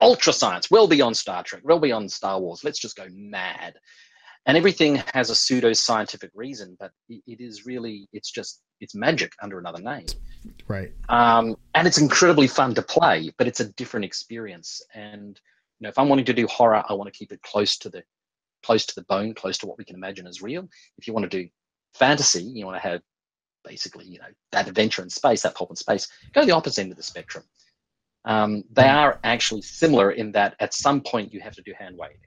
ultra 0.02 0.34
science, 0.34 0.72
well 0.72 0.88
beyond 0.88 1.18
Star 1.18 1.44
Trek, 1.44 1.62
well 1.64 1.80
beyond 1.80 2.12
Star 2.12 2.40
Wars. 2.40 2.64
Let's 2.64 2.80
just 2.80 2.96
go 2.96 3.08
mad. 3.12 3.76
And 4.46 4.58
everything 4.58 5.04
has 5.14 5.30
a 5.30 5.36
pseudo 5.36 5.74
scientific 5.74 6.32
reason, 6.34 6.78
but 6.80 6.92
it, 7.10 7.22
it 7.28 7.42
is 7.42 7.66
really, 7.66 8.08
it's 8.14 8.32
just, 8.32 8.62
it's 8.80 8.96
magic 8.96 9.34
under 9.42 9.60
another 9.60 9.82
name. 9.82 10.06
Right. 10.68 10.92
Um, 11.10 11.58
and 11.76 11.86
it's 11.86 12.00
incredibly 12.00 12.48
fun 12.48 12.74
to 12.76 12.82
play, 12.82 13.32
but 13.38 13.48
it's 13.48 13.60
a 13.60 13.72
different 13.74 14.06
experience. 14.06 14.82
And, 14.96 15.40
you 15.80 15.86
know, 15.86 15.90
if 15.90 16.00
I'm 16.00 16.10
wanting 16.10 16.26
to 16.26 16.34
do 16.34 16.48
horror, 16.48 16.84
I 16.88 16.94
want 16.94 17.12
to 17.12 17.18
keep 17.18 17.32
it 17.32 17.42
close 17.42 17.78
to 17.80 17.90
the, 17.90 18.02
close 18.64 18.86
to 18.86 18.96
the 18.96 19.04
bone, 19.04 19.34
close 19.34 19.58
to 19.60 19.68
what 19.68 19.78
we 19.78 19.86
can 19.86 19.98
imagine 19.98 20.26
as 20.26 20.42
real. 20.42 20.68
If 20.98 21.06
you 21.06 21.14
want 21.14 21.30
to 21.30 21.44
do 21.44 21.50
fantasy, 21.94 22.42
you 22.42 22.66
want 22.66 22.82
to 22.82 22.90
have 22.90 23.02
basically, 23.66 24.06
you 24.06 24.20
know, 24.20 24.26
that 24.54 24.68
adventure 24.68 25.04
in 25.04 25.10
space, 25.10 25.42
that 25.44 25.56
pulp 25.56 25.70
in 25.70 25.76
space, 25.76 26.08
go 26.34 26.42
to 26.42 26.48
the 26.48 26.56
opposite 26.56 26.82
end 26.82 26.92
of 26.92 26.98
the 26.98 27.04
spectrum. 27.04 27.44
Um, 28.26 28.64
they 28.72 28.88
are 28.88 29.20
actually 29.24 29.62
similar 29.62 30.12
in 30.12 30.32
that 30.34 30.56
at 30.60 30.74
some 30.74 31.02
point 31.02 31.34
you 31.34 31.40
have 31.40 31.56
to 31.56 31.62
do 31.62 31.74
hand 31.78 31.98
waving. 31.98 32.18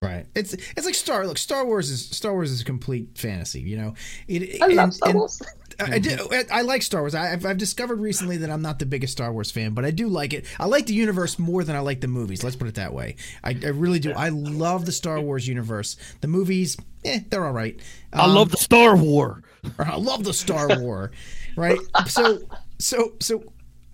Right. 0.00 0.26
It's 0.36 0.54
it's 0.54 0.86
like 0.86 0.94
Star. 0.94 1.26
Look, 1.26 1.38
Star 1.38 1.64
Wars 1.66 1.90
is 1.90 2.08
Star 2.08 2.32
Wars 2.32 2.52
is 2.52 2.60
a 2.60 2.64
complete 2.64 3.18
fantasy. 3.18 3.60
You 3.60 3.76
know, 3.78 3.94
it. 4.28 4.62
I 4.62 4.66
and, 4.66 4.76
love 4.76 4.94
Star 4.94 5.12
Wars. 5.12 5.42
I 5.80 5.98
do. 5.98 6.16
I 6.52 6.62
like 6.62 6.82
Star 6.82 7.02
Wars. 7.02 7.14
I've, 7.14 7.44
I've 7.44 7.58
discovered 7.58 8.00
recently 8.00 8.36
that 8.38 8.50
I'm 8.50 8.62
not 8.62 8.78
the 8.78 8.86
biggest 8.86 9.12
Star 9.12 9.32
Wars 9.32 9.50
fan, 9.50 9.74
but 9.74 9.84
I 9.84 9.90
do 9.90 10.08
like 10.08 10.32
it. 10.32 10.44
I 10.58 10.66
like 10.66 10.86
the 10.86 10.94
universe 10.94 11.38
more 11.38 11.62
than 11.62 11.76
I 11.76 11.80
like 11.80 12.00
the 12.00 12.08
movies. 12.08 12.42
Let's 12.42 12.56
put 12.56 12.68
it 12.68 12.74
that 12.76 12.92
way. 12.92 13.16
I, 13.44 13.50
I 13.50 13.68
really 13.68 14.00
do. 14.00 14.12
I 14.12 14.28
love 14.30 14.86
the 14.86 14.92
Star 14.92 15.20
Wars 15.20 15.46
universe. 15.46 15.96
The 16.20 16.28
movies, 16.28 16.76
eh, 17.04 17.20
they're 17.28 17.44
all 17.44 17.52
right. 17.52 17.78
Um, 18.12 18.20
I 18.20 18.26
love 18.26 18.50
the 18.50 18.56
Star 18.56 18.96
War. 18.96 19.42
I 19.78 19.96
love 19.96 20.24
the 20.24 20.34
Star 20.34 20.80
War. 20.80 21.12
Right. 21.56 21.78
So 22.06 22.40
so 22.78 23.12
so 23.20 23.44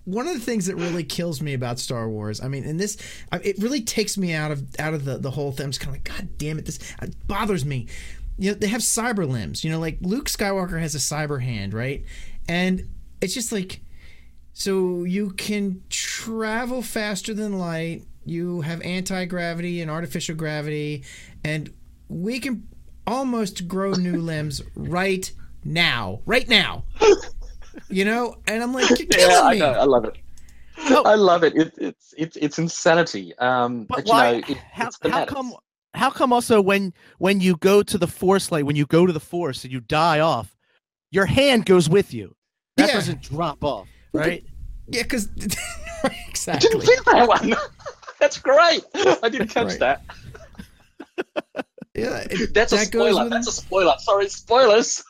one 0.05 0.27
of 0.27 0.33
the 0.33 0.39
things 0.39 0.67
that 0.67 0.75
really 0.75 1.03
kills 1.03 1.41
me 1.41 1.53
about 1.53 1.79
Star 1.79 2.07
Wars, 2.07 2.39
I 2.41 2.47
mean, 2.47 2.63
and 2.63 2.79
this, 2.79 2.97
it 3.33 3.57
really 3.57 3.81
takes 3.81 4.17
me 4.17 4.33
out 4.33 4.51
of 4.51 4.63
out 4.79 4.93
of 4.93 5.03
the 5.03 5.17
the 5.17 5.31
whole 5.31 5.51
thing. 5.51 5.65
I'm 5.65 5.71
just 5.71 5.81
kind 5.81 5.95
of 5.95 6.01
like, 6.01 6.17
God 6.17 6.37
damn 6.37 6.59
it, 6.59 6.65
this 6.65 6.79
it 7.01 7.27
bothers 7.27 7.65
me. 7.65 7.87
You 8.37 8.51
know, 8.51 8.57
they 8.57 8.67
have 8.67 8.81
cyber 8.81 9.27
limbs. 9.27 9.63
You 9.63 9.71
know, 9.71 9.79
like 9.79 9.97
Luke 10.01 10.29
Skywalker 10.29 10.79
has 10.79 10.93
a 10.93 10.99
cyber 10.99 11.41
hand, 11.41 11.73
right? 11.73 12.05
And 12.47 12.87
it's 13.19 13.33
just 13.33 13.51
like, 13.51 13.81
so 14.53 15.03
you 15.03 15.31
can 15.31 15.81
travel 15.89 16.81
faster 16.81 17.33
than 17.33 17.57
light. 17.57 18.03
You 18.25 18.61
have 18.61 18.81
anti 18.81 19.25
gravity 19.25 19.81
and 19.81 19.89
artificial 19.89 20.35
gravity, 20.35 21.03
and 21.43 21.73
we 22.09 22.39
can 22.39 22.67
almost 23.07 23.67
grow 23.67 23.91
new 23.93 24.19
limbs 24.21 24.61
right 24.75 25.31
now, 25.63 26.21
right 26.25 26.47
now 26.47 26.83
you 27.89 28.05
know, 28.05 28.35
and 28.47 28.63
I'm 28.63 28.73
like, 28.73 28.89
you're 28.89 28.97
killing 29.09 29.31
yeah, 29.31 29.41
I 29.41 29.53
me. 29.53 29.59
Know, 29.59 29.71
I 29.71 29.83
love 29.83 30.05
it. 30.05 30.17
No. 30.89 31.03
I 31.03 31.15
love 31.15 31.43
it. 31.43 31.55
it. 31.55 31.73
It's 31.77 32.13
it's 32.17 32.35
it's 32.37 32.59
insanity. 32.59 33.35
Um, 33.37 33.85
but, 33.85 33.97
but 33.97 34.05
why? 34.07 34.31
You 34.31 34.41
know, 34.41 34.47
it, 34.49 34.57
how, 34.57 34.89
how 35.03 35.25
come? 35.25 35.53
How 35.93 36.09
come 36.09 36.33
also 36.33 36.61
when 36.61 36.93
when 37.17 37.39
you 37.39 37.55
go 37.57 37.81
to 37.81 37.97
the 37.97 38.07
force 38.07 38.51
like 38.51 38.65
when 38.65 38.75
you 38.75 38.85
go 38.85 39.05
to 39.05 39.13
the 39.13 39.19
force 39.19 39.63
and 39.63 39.71
you 39.71 39.79
die 39.79 40.19
off, 40.19 40.55
your 41.11 41.25
hand 41.25 41.65
goes 41.65 41.89
with 41.89 42.13
you. 42.13 42.35
That 42.75 42.89
yeah. 42.89 42.95
doesn't 42.95 43.21
drop 43.21 43.63
off, 43.63 43.87
right? 44.11 44.43
But, 44.43 44.95
yeah, 44.95 45.03
because 45.03 45.29
exactly. 46.03 46.53
I 46.53 46.59
didn't 46.59 46.81
see 46.81 46.95
that 47.05 47.27
one. 47.27 47.55
That's 48.19 48.37
great. 48.37 48.83
I 49.23 49.29
didn't 49.29 49.49
catch 49.49 49.77
that. 49.79 50.03
Yeah, 51.95 52.27
it, 52.29 52.53
that's 52.53 52.71
that 52.71 52.81
a 52.81 52.85
spoiler. 52.85 53.29
That's 53.29 53.47
a 53.47 53.51
spoiler. 53.51 53.95
Sorry, 53.99 54.27
spoilers. 54.27 55.03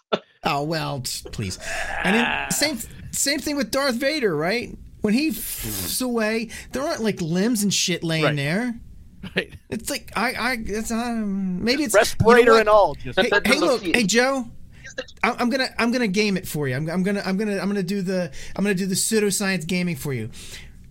Oh 0.45 0.63
well, 0.63 1.01
please. 1.31 1.57
And 2.03 2.15
then 2.15 2.51
same 2.51 2.79
same 3.11 3.39
thing 3.39 3.55
with 3.55 3.71
Darth 3.71 3.95
Vader, 3.95 4.35
right? 4.35 4.77
When 5.01 5.13
he 5.13 5.29
f's 5.29 6.01
away, 6.01 6.49
there 6.71 6.83
aren't 6.83 7.03
like 7.03 7.21
limbs 7.21 7.63
and 7.63 7.73
shit 7.73 8.03
laying 8.03 8.23
right. 8.23 8.35
there. 8.35 8.79
Right. 9.35 9.53
It's 9.69 9.89
like 9.89 10.11
I 10.15 10.33
I 10.33 10.57
it's 10.63 10.91
um 10.91 11.63
maybe 11.63 11.83
it's 11.83 11.95
respirator 11.95 12.39
you 12.39 12.45
know 12.45 12.55
and 12.59 12.69
all. 12.69 12.95
Hey, 13.15 13.29
hey 13.45 13.59
look, 13.59 13.83
hey 13.83 14.03
Joe. 14.03 14.45
I'm 15.23 15.49
gonna 15.49 15.67
I'm 15.77 15.91
gonna 15.91 16.07
game 16.07 16.37
it 16.37 16.47
for 16.47 16.67
you. 16.67 16.75
I'm, 16.75 16.89
I'm 16.89 17.03
gonna 17.03 17.21
I'm 17.25 17.37
gonna 17.37 17.57
I'm 17.57 17.67
gonna 17.67 17.83
do 17.83 18.01
the 18.01 18.31
I'm 18.55 18.63
gonna 18.63 18.75
do 18.75 18.85
the 18.85 18.95
pseudoscience 18.95 19.67
gaming 19.67 19.95
for 19.95 20.13
you. 20.13 20.29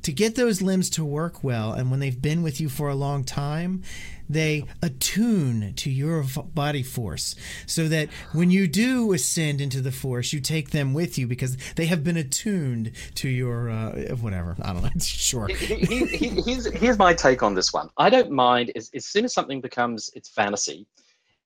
To 0.03 0.13
get 0.13 0.35
those 0.35 0.61
limbs 0.61 0.91
to 0.91 1.05
work 1.05 1.43
well, 1.43 1.73
and 1.73 1.91
when 1.91 2.01
they've 2.01 2.21
been 2.21 2.43
with 2.43 2.61
you 2.61 2.69
for 2.69 2.91
a 2.91 2.95
long 2.95 3.25
time, 3.25 3.83
they 4.29 4.65
attune 4.83 5.75
to 5.75 5.91
your 5.91 6.25
body 6.55 6.83
force 6.83 7.35
so 7.67 7.89
that 7.89 8.09
when 8.33 8.51
you 8.51 8.67
do 8.67 9.13
ascend 9.13 9.61
into 9.61 9.81
the 9.81 9.93
force, 9.93 10.33
you 10.33 10.41
take 10.41 10.71
them 10.71 10.95
with 10.95 11.19
you 11.19 11.27
because 11.27 11.57
they 11.75 11.87
have 11.87 12.03
been 12.05 12.17
attuned 12.17 12.93
to 13.17 13.29
your 13.29 13.71
uh, 13.71 13.93
whatever. 14.17 14.57
I 14.63 14.73
don't 14.73 14.83
know. 14.83 14.91
sure. 15.01 15.49
He, 15.49 15.77
he, 15.77 16.07
he, 16.07 16.29
here's, 16.43 16.67
here's 16.73 16.99
my 16.99 17.15
take 17.15 17.43
on 17.43 17.55
this 17.55 17.73
one. 17.73 17.89
I 17.97 18.11
don't 18.11 18.31
mind 18.31 18.73
as, 18.77 18.91
as 18.95 19.07
soon 19.07 19.25
as 19.25 19.35
something 19.35 19.61
becomes 19.61 20.11
it's 20.15 20.29
fantasy, 20.29 20.87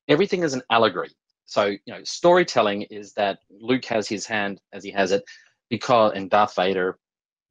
everything 0.09 0.43
is 0.43 0.55
an 0.55 0.63
allegory. 0.71 1.11
So, 1.47 1.67
you 1.67 1.79
know, 1.89 2.01
storytelling 2.05 2.83
is 2.83 3.15
that 3.15 3.39
Luke 3.51 3.85
has 3.87 4.07
his 4.07 4.27
hand 4.27 4.61
as 4.73 4.85
he 4.85 4.91
has 4.91 5.13
it 5.13 5.25
because, 5.71 6.13
and 6.15 6.29
Darth 6.29 6.55
Vader, 6.55 6.99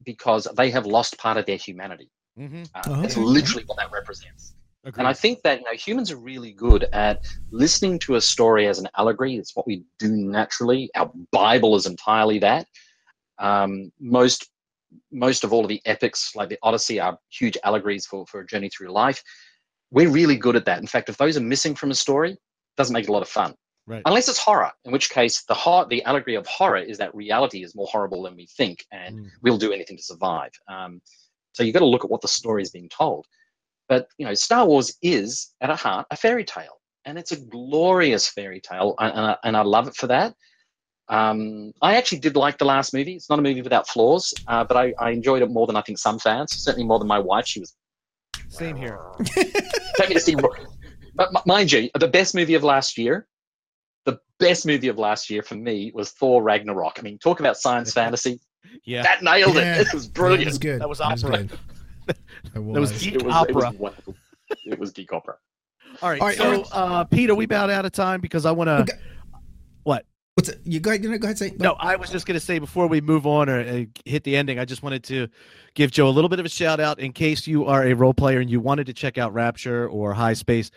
because 0.03 0.47
they 0.55 0.69
have 0.69 0.86
lost 0.86 1.17
part 1.17 1.38
of 1.38 1.45
their 1.47 1.57
humanity. 1.57 2.11
Mm-hmm. 2.39 2.63
Uh, 2.75 2.82
oh, 2.88 3.01
it's 3.01 3.17
literally 3.17 3.63
what 3.65 3.78
that 3.80 3.91
represents. 3.91 4.53
Agreed. 4.88 5.02
And 5.02 5.08
I 5.08 5.12
think 5.12 5.42
that 5.44 5.60
you 5.60 5.66
know 5.66 5.74
humans 5.74 6.12
are 6.12 6.18
really 6.18 6.54
good 6.54 6.86
at 6.94 7.26
listening 7.52 8.00
to 8.00 8.16
a 8.16 8.22
story 8.22 8.68
as 8.68 8.80
an 8.80 8.88
allegory. 8.98 9.36
It's 9.36 9.54
what 9.54 9.68
we 9.68 9.84
do 10.00 10.16
naturally. 10.16 10.90
Our 10.96 11.12
Bible 11.34 11.76
is 11.76 11.86
entirely 11.86 12.40
that. 12.40 12.68
Um, 13.38 13.92
most 14.00 14.50
most 15.12 15.44
of 15.44 15.52
all 15.52 15.64
of 15.64 15.68
the 15.68 15.82
epics, 15.86 16.34
like 16.38 16.48
the 16.48 16.58
Odyssey, 16.64 17.02
are 17.02 17.20
huge 17.30 17.58
allegories 17.66 18.06
for 18.06 18.26
for 18.28 18.40
a 18.40 18.48
journey 18.48 18.70
through 18.70 18.88
life. 18.88 19.22
We're 19.92 20.10
really 20.10 20.38
good 20.38 20.56
at 20.56 20.64
that. 20.66 20.80
In 20.80 20.88
fact, 20.88 21.10
if 21.10 21.18
those 21.18 21.36
are 21.36 21.42
missing 21.42 21.76
from 21.76 21.92
a 21.92 21.96
story, 21.96 22.32
it 22.32 22.40
doesn't 22.78 22.94
make 22.94 23.04
it 23.04 23.10
a 23.10 23.14
lot 23.14 23.24
of 23.24 23.30
fun. 23.30 23.56
Right. 23.88 24.02
Unless 24.06 24.30
it's 24.30 24.40
horror, 24.40 24.72
in 24.86 24.94
which 24.94 25.10
case 25.10 25.44
the 25.44 25.54
hor- 25.54 25.88
the 25.88 26.02
allegory 26.06 26.36
of 26.36 26.48
horror 26.48 26.78
is 26.78 26.98
that 27.00 27.14
reality 27.14 27.62
is 27.62 27.76
more 27.76 27.88
horrible 27.88 28.24
than 28.24 28.38
we 28.38 28.46
think, 28.46 28.86
and 28.94 29.20
mm. 29.20 29.30
we'll 29.42 29.58
do 29.58 29.74
anything 29.74 29.98
to 29.98 30.04
survive. 30.04 30.52
Um, 30.70 31.02
so 31.52 31.64
you've 31.64 31.74
got 31.74 31.80
to 31.80 31.86
look 31.86 32.06
at 32.06 32.10
what 32.10 32.22
the 32.22 32.30
story 32.30 32.62
is 32.62 32.72
being 32.72 32.88
told. 32.88 33.28
But 33.90 34.08
you 34.18 34.26
know, 34.26 34.34
Star 34.34 34.66
Wars 34.66 34.96
is 35.02 35.54
at 35.62 35.70
a 35.70 35.76
heart 35.76 36.08
a 36.12 36.16
fairy 36.16 36.44
tale, 36.44 36.82
and 37.06 37.18
it's 37.18 37.32
a 37.32 37.40
glorious 37.40 38.28
fairy 38.28 38.62
tale, 38.62 38.96
and 39.00 39.14
I, 39.14 39.38
and 39.44 39.58
I 39.58 39.62
love 39.62 39.88
it 39.88 39.96
for 39.96 40.08
that. 40.08 40.34
Um, 41.10 41.72
I 41.82 41.96
actually 41.96 42.20
did 42.20 42.36
like 42.36 42.58
the 42.58 42.66
last 42.66 42.94
movie. 42.94 43.14
It's 43.14 43.30
not 43.30 43.40
a 43.40 43.42
movie 43.42 43.62
without 43.62 43.88
flaws, 43.88 44.34
uh, 44.48 44.66
but 44.66 44.76
I, 44.76 44.94
I, 45.00 45.12
enjoyed 45.12 45.42
it 45.42 45.50
more 45.50 45.66
than 45.66 45.78
I 45.78 45.82
think 45.82 46.00
some 46.00 46.20
fans. 46.20 46.52
Certainly 46.52 46.86
more 46.86 47.00
than 47.00 47.08
my 47.08 47.20
wife. 47.20 47.48
She 47.48 47.62
was 47.62 47.74
same 48.50 48.76
here. 48.76 49.00
Take 49.26 50.10
me 50.10 50.16
to 50.16 50.20
see. 50.20 50.36
But 50.36 51.46
mind 51.46 51.72
you, 51.72 51.90
the 51.98 52.08
best 52.08 52.36
movie 52.36 52.56
of 52.56 52.64
last 52.64 52.98
year, 52.98 53.28
the 54.06 54.20
best 54.40 54.66
movie 54.66 54.88
of 54.88 54.98
last 54.98 55.30
year 55.30 55.44
for 55.44 55.56
me 55.56 55.92
was 55.94 56.12
Thor 56.12 56.44
Ragnarok. 56.44 56.98
I 57.00 57.02
mean, 57.02 57.18
talk 57.20 57.40
about 57.40 57.58
science 57.58 57.94
fantasy. 57.94 58.40
Yeah, 58.86 59.04
that 59.04 59.24
nailed 59.24 59.58
it. 59.58 59.62
Yeah. 59.62 59.82
It 59.82 59.94
was 59.94 60.08
brilliant. 60.08 60.42
Yeah, 60.42 60.46
it 60.46 60.50
was 60.50 60.58
good. 60.58 60.82
That 60.82 60.90
was 60.90 61.02
awesome. 61.02 61.32
That 61.32 61.52
was, 61.52 61.60
was 62.55 63.01
geek 63.01 63.16
it 63.16 63.24
was, 63.24 63.36
opera. 63.36 63.72
It 63.72 63.80
was, 63.80 63.93
it 64.66 64.80
was 64.80 64.91
geek 64.91 65.14
opera. 65.14 65.36
All 66.01 66.10
right. 66.10 66.22
All 66.22 66.28
right 66.28 66.38
so, 66.38 66.64
uh, 66.72 67.03
Peter, 67.05 67.36
we 67.36 67.45
about 67.45 67.70
out 67.70 67.86
of 67.86 67.91
time 67.91 68.22
because 68.22 68.45
I 68.45 68.51
want 68.51 68.68
to. 68.68 68.82
Okay. 68.82 68.93
What? 69.84 70.05
What's 70.36 70.49
it? 70.49 70.60
You 70.64 70.80
go 70.80 70.91
ahead. 70.91 71.01
Go 71.01 71.14
ahead. 71.14 71.38
Say. 71.38 71.53
No, 71.58 71.74
I 71.80 71.95
was 71.95 72.10
just 72.10 72.28
going 72.28 72.39
to 72.39 72.45
say 72.45 72.60
before 72.60 72.88
we 72.88 73.01
move 73.01 73.26
on 73.26 73.49
or 73.49 73.62
uh, 73.62 73.86
hit 74.05 74.24
the 74.24 74.36
ending, 74.36 74.60
I 74.60 74.66
just 74.66 74.84
wanted 74.84 75.03
to 75.05 75.28
give 75.74 75.91
Joe 75.91 76.08
a 76.08 76.12
little 76.12 76.30
bit 76.30 76.39
of 76.39 76.45
a 76.45 76.49
shout 76.49 76.80
out 76.80 76.99
in 76.99 77.12
case 77.12 77.47
you 77.47 77.66
are 77.66 77.86
a 77.86 77.93
role 77.93 78.14
player 78.14 78.39
and 78.39 78.49
you 78.49 78.60
wanted 78.60 78.86
to 78.88 78.93
check 78.93 79.17
out 79.17 79.34
Rapture 79.34 79.89
or 79.89 80.13
High 80.13 80.34
Space, 80.34 80.70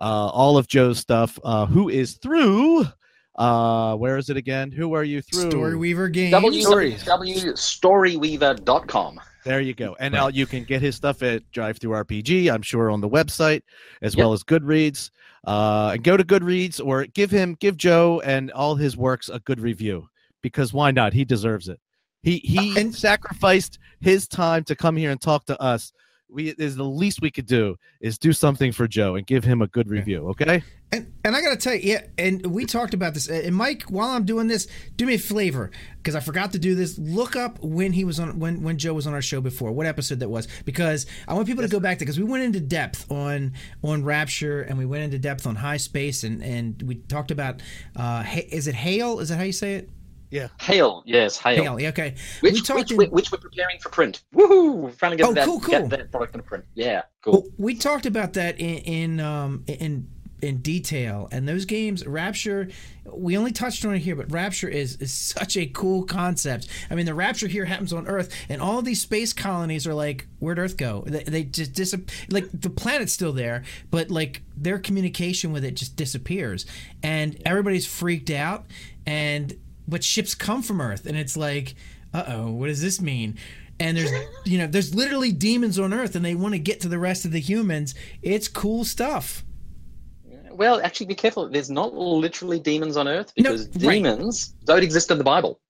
uh, 0.00 0.04
all 0.04 0.56
of 0.56 0.68
Joe's 0.68 0.98
stuff. 0.98 1.38
Uh, 1.42 1.66
who 1.66 1.88
is 1.88 2.14
through? 2.14 2.86
Uh, 3.34 3.96
where 3.96 4.18
is 4.18 4.30
it 4.30 4.36
again? 4.36 4.70
Who 4.70 4.94
are 4.94 5.04
you 5.04 5.22
through? 5.22 5.50
Storyweaver 5.50 6.12
Games. 6.12 6.32
W- 6.32 6.64
www.storyweaver.com. 6.64 9.20
There 9.48 9.62
you 9.62 9.72
go. 9.72 9.96
And 9.98 10.12
now 10.12 10.28
you 10.28 10.44
can 10.44 10.64
get 10.64 10.82
his 10.82 10.94
stuff 10.94 11.22
at 11.22 11.42
DriveThruRPG, 11.52 12.52
I'm 12.52 12.60
sure, 12.60 12.90
on 12.90 13.00
the 13.00 13.08
website, 13.08 13.62
as 14.02 14.14
yep. 14.14 14.22
well 14.22 14.34
as 14.34 14.44
Goodreads. 14.44 15.10
Uh, 15.46 15.92
and 15.94 16.04
go 16.04 16.18
to 16.18 16.22
Goodreads 16.22 16.84
or 16.84 17.06
give 17.06 17.30
him, 17.30 17.56
give 17.58 17.78
Joe 17.78 18.20
and 18.26 18.52
all 18.52 18.74
his 18.74 18.94
works 18.94 19.30
a 19.30 19.38
good 19.40 19.58
review 19.58 20.06
because 20.42 20.74
why 20.74 20.90
not? 20.90 21.14
He 21.14 21.24
deserves 21.24 21.70
it. 21.70 21.80
He 22.22 22.40
he 22.44 22.78
and 22.78 22.94
sacrificed 22.94 23.78
his 24.02 24.28
time 24.28 24.64
to 24.64 24.76
come 24.76 24.98
here 24.98 25.12
and 25.12 25.20
talk 25.20 25.46
to 25.46 25.58
us 25.62 25.94
we 26.28 26.50
is 26.50 26.76
the 26.76 26.84
least 26.84 27.22
we 27.22 27.30
could 27.30 27.46
do 27.46 27.76
is 28.00 28.18
do 28.18 28.34
something 28.34 28.70
for 28.70 28.86
Joe 28.86 29.16
and 29.16 29.26
give 29.26 29.44
him 29.44 29.62
a 29.62 29.66
good 29.68 29.88
review, 29.88 30.28
okay? 30.28 30.62
And 30.90 31.12
and 31.22 31.36
I 31.36 31.42
got 31.42 31.50
to 31.50 31.56
tell 31.56 31.74
you, 31.74 31.80
yeah, 31.82 32.06
and 32.16 32.46
we 32.46 32.64
talked 32.64 32.94
about 32.94 33.12
this. 33.12 33.28
And 33.28 33.54
Mike, 33.54 33.82
while 33.84 34.08
I'm 34.08 34.24
doing 34.24 34.46
this, 34.46 34.66
do 34.96 35.04
me 35.04 35.14
a 35.14 35.18
flavor 35.18 35.70
because 35.98 36.14
I 36.14 36.20
forgot 36.20 36.52
to 36.52 36.58
do 36.58 36.74
this. 36.74 36.98
Look 36.98 37.36
up 37.36 37.58
when 37.60 37.92
he 37.92 38.04
was 38.04 38.18
on 38.18 38.38
when 38.38 38.62
when 38.62 38.78
Joe 38.78 38.94
was 38.94 39.06
on 39.06 39.12
our 39.12 39.20
show 39.20 39.42
before, 39.42 39.70
what 39.72 39.86
episode 39.86 40.20
that 40.20 40.30
was, 40.30 40.48
because 40.64 41.04
I 41.26 41.34
want 41.34 41.46
people 41.46 41.62
to 41.62 41.68
go 41.68 41.78
back 41.78 41.98
to 41.98 42.06
because 42.06 42.18
we 42.18 42.24
went 42.24 42.42
into 42.42 42.60
depth 42.60 43.10
on 43.12 43.52
on 43.82 44.02
Rapture 44.02 44.62
and 44.62 44.78
we 44.78 44.86
went 44.86 45.04
into 45.04 45.18
depth 45.18 45.46
on 45.46 45.56
High 45.56 45.76
Space 45.76 46.24
and 46.24 46.42
and 46.42 46.80
we 46.82 46.94
talked 46.94 47.30
about 47.30 47.60
uh 47.94 48.24
is 48.50 48.66
it 48.66 48.74
Hail? 48.74 49.20
Is 49.20 49.28
that 49.28 49.36
how 49.36 49.44
you 49.44 49.52
say 49.52 49.74
it? 49.74 49.90
Yeah. 50.30 50.48
Hail, 50.60 51.02
yes, 51.06 51.38
Hail. 51.38 51.76
Hail, 51.76 51.88
okay. 51.88 52.14
Which, 52.40 52.68
we 52.68 52.74
which, 52.74 52.90
in... 52.92 52.98
which, 53.10 53.32
we're 53.32 53.38
preparing 53.38 53.78
for 53.78 53.88
print. 53.88 54.22
Woohoo! 54.34 54.74
We're 54.74 54.90
finally 54.90 55.16
getting 55.16 55.32
oh, 55.32 55.34
that, 55.34 55.46
cool, 55.46 55.60
cool. 55.60 55.70
Get 55.70 55.90
that 55.90 56.10
product 56.10 56.34
in 56.34 56.42
print. 56.42 56.64
Yeah, 56.74 57.02
cool. 57.22 57.32
Well, 57.32 57.44
we 57.56 57.74
talked 57.74 58.04
about 58.04 58.34
that 58.34 58.58
in 58.58 58.78
in 58.78 59.20
um, 59.20 59.64
in 59.66 60.08
in 60.42 60.58
detail. 60.58 61.28
And 61.32 61.48
those 61.48 61.64
games, 61.64 62.06
Rapture, 62.06 62.68
we 63.04 63.36
only 63.36 63.52
touched 63.52 63.84
on 63.84 63.94
it 63.94 64.00
here, 64.00 64.16
but 64.16 64.30
Rapture 64.30 64.68
is 64.68 64.96
is 64.96 65.12
such 65.12 65.56
a 65.56 65.66
cool 65.66 66.04
concept. 66.04 66.68
I 66.90 66.94
mean, 66.94 67.06
the 67.06 67.14
Rapture 67.14 67.48
here 67.48 67.64
happens 67.64 67.92
on 67.92 68.06
Earth, 68.06 68.34
and 68.48 68.60
all 68.60 68.82
these 68.82 69.00
space 69.00 69.32
colonies 69.32 69.86
are 69.86 69.94
like, 69.94 70.26
where'd 70.38 70.58
Earth 70.58 70.76
go? 70.76 71.04
They, 71.06 71.22
they 71.24 71.44
just 71.44 71.72
disappear. 71.72 72.26
Like 72.30 72.48
the 72.52 72.70
planet's 72.70 73.12
still 73.12 73.32
there, 73.32 73.64
but 73.90 74.10
like 74.10 74.42
their 74.56 74.78
communication 74.78 75.52
with 75.52 75.64
it 75.64 75.74
just 75.74 75.96
disappears, 75.96 76.66
and 77.02 77.40
everybody's 77.44 77.86
freaked 77.86 78.30
out. 78.30 78.66
And 79.06 79.58
but 79.86 80.04
ships 80.04 80.34
come 80.34 80.62
from 80.62 80.80
Earth, 80.80 81.06
and 81.06 81.16
it's 81.16 81.36
like, 81.36 81.74
uh 82.12 82.24
oh, 82.28 82.50
what 82.50 82.66
does 82.66 82.82
this 82.82 83.00
mean? 83.00 83.38
and 83.80 83.96
there's 83.96 84.10
you 84.44 84.58
know 84.58 84.66
there's 84.66 84.94
literally 84.94 85.32
demons 85.32 85.78
on 85.78 85.92
earth 85.92 86.16
and 86.16 86.24
they 86.24 86.34
want 86.34 86.52
to 86.54 86.58
get 86.58 86.80
to 86.80 86.88
the 86.88 86.98
rest 86.98 87.24
of 87.24 87.32
the 87.32 87.40
humans 87.40 87.94
it's 88.22 88.48
cool 88.48 88.84
stuff 88.84 89.44
well, 90.58 90.80
actually, 90.82 91.06
be 91.06 91.14
careful. 91.14 91.48
There's 91.48 91.70
not 91.70 91.94
literally 91.94 92.58
demons 92.58 92.96
on 92.96 93.06
Earth 93.06 93.32
because 93.36 93.68
no, 93.76 93.90
demons 93.90 94.54
right. 94.58 94.66
don't 94.66 94.82
exist 94.82 95.10
in 95.10 95.18
the 95.18 95.24
Bible. 95.24 95.60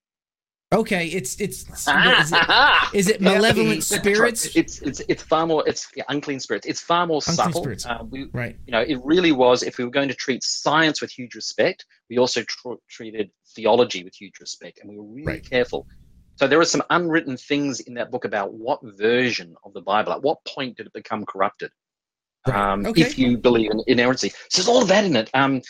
Okay, 0.72 1.06
it's 1.08 1.40
it's 1.40 1.62
is 1.88 2.32
it, 2.32 2.94
is 2.94 3.08
it 3.08 3.20
malevolent 3.20 3.82
spirits? 3.84 4.56
It's 4.56 4.80
it's 4.80 5.00
it's 5.08 5.22
far 5.22 5.46
more 5.46 5.62
it's 5.66 5.88
yeah, 5.94 6.04
unclean 6.08 6.40
spirits. 6.40 6.66
It's 6.66 6.80
far 6.80 7.06
more 7.06 7.18
unclean 7.18 7.36
subtle. 7.36 7.62
Spirits. 7.62 7.86
Uh, 7.86 7.98
we, 8.08 8.28
right. 8.32 8.56
You 8.66 8.72
know, 8.72 8.80
it 8.80 8.98
really 9.04 9.32
was. 9.32 9.62
If 9.62 9.78
we 9.78 9.84
were 9.84 9.90
going 9.90 10.08
to 10.08 10.14
treat 10.14 10.42
science 10.42 11.00
with 11.00 11.10
huge 11.10 11.34
respect, 11.34 11.84
we 12.08 12.18
also 12.18 12.42
tr- 12.42 12.80
treated 12.88 13.30
theology 13.54 14.04
with 14.04 14.14
huge 14.14 14.40
respect, 14.40 14.80
and 14.80 14.90
we 14.90 14.96
were 14.96 15.04
really 15.06 15.26
right. 15.26 15.50
careful. 15.50 15.86
So 16.36 16.46
there 16.46 16.60
are 16.60 16.64
some 16.64 16.82
unwritten 16.90 17.36
things 17.36 17.80
in 17.80 17.94
that 17.94 18.10
book 18.10 18.24
about 18.24 18.54
what 18.54 18.80
version 18.82 19.54
of 19.64 19.72
the 19.72 19.80
Bible, 19.80 20.12
at 20.12 20.22
what 20.22 20.38
point 20.44 20.76
did 20.76 20.86
it 20.86 20.92
become 20.92 21.26
corrupted? 21.26 21.72
Um, 22.48 22.86
okay. 22.86 23.02
if 23.02 23.18
you 23.18 23.38
believe 23.38 23.70
in 23.70 23.82
inerrancy. 23.86 24.30
So 24.48 24.60
there's 24.60 24.68
all 24.68 24.82
of 24.82 24.88
that 24.88 25.04
in 25.04 25.16
it. 25.16 25.30
Um, 25.34 25.62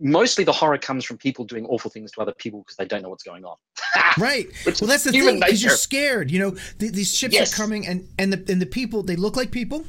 mostly 0.00 0.44
the 0.44 0.52
horror 0.52 0.78
comes 0.78 1.04
from 1.04 1.16
people 1.18 1.44
doing 1.44 1.66
awful 1.66 1.90
things 1.90 2.12
to 2.12 2.20
other 2.20 2.34
people 2.34 2.60
because 2.60 2.76
they 2.76 2.84
don't 2.84 3.02
know 3.02 3.08
what's 3.08 3.22
going 3.22 3.44
on. 3.44 3.56
right. 4.18 4.46
well, 4.64 4.88
that's 4.88 5.04
the 5.04 5.12
thing 5.12 5.40
because 5.40 5.62
you're 5.62 5.72
scared. 5.72 6.30
You 6.30 6.38
know, 6.40 6.50
th- 6.78 6.92
these 6.92 7.14
ships 7.14 7.34
yes. 7.34 7.52
are 7.52 7.56
coming, 7.56 7.86
and 7.86 8.08
and 8.18 8.32
the 8.32 8.52
and 8.52 8.60
the 8.60 8.66
people 8.66 9.02
they 9.02 9.16
look 9.16 9.36
like 9.36 9.50
people, 9.50 9.84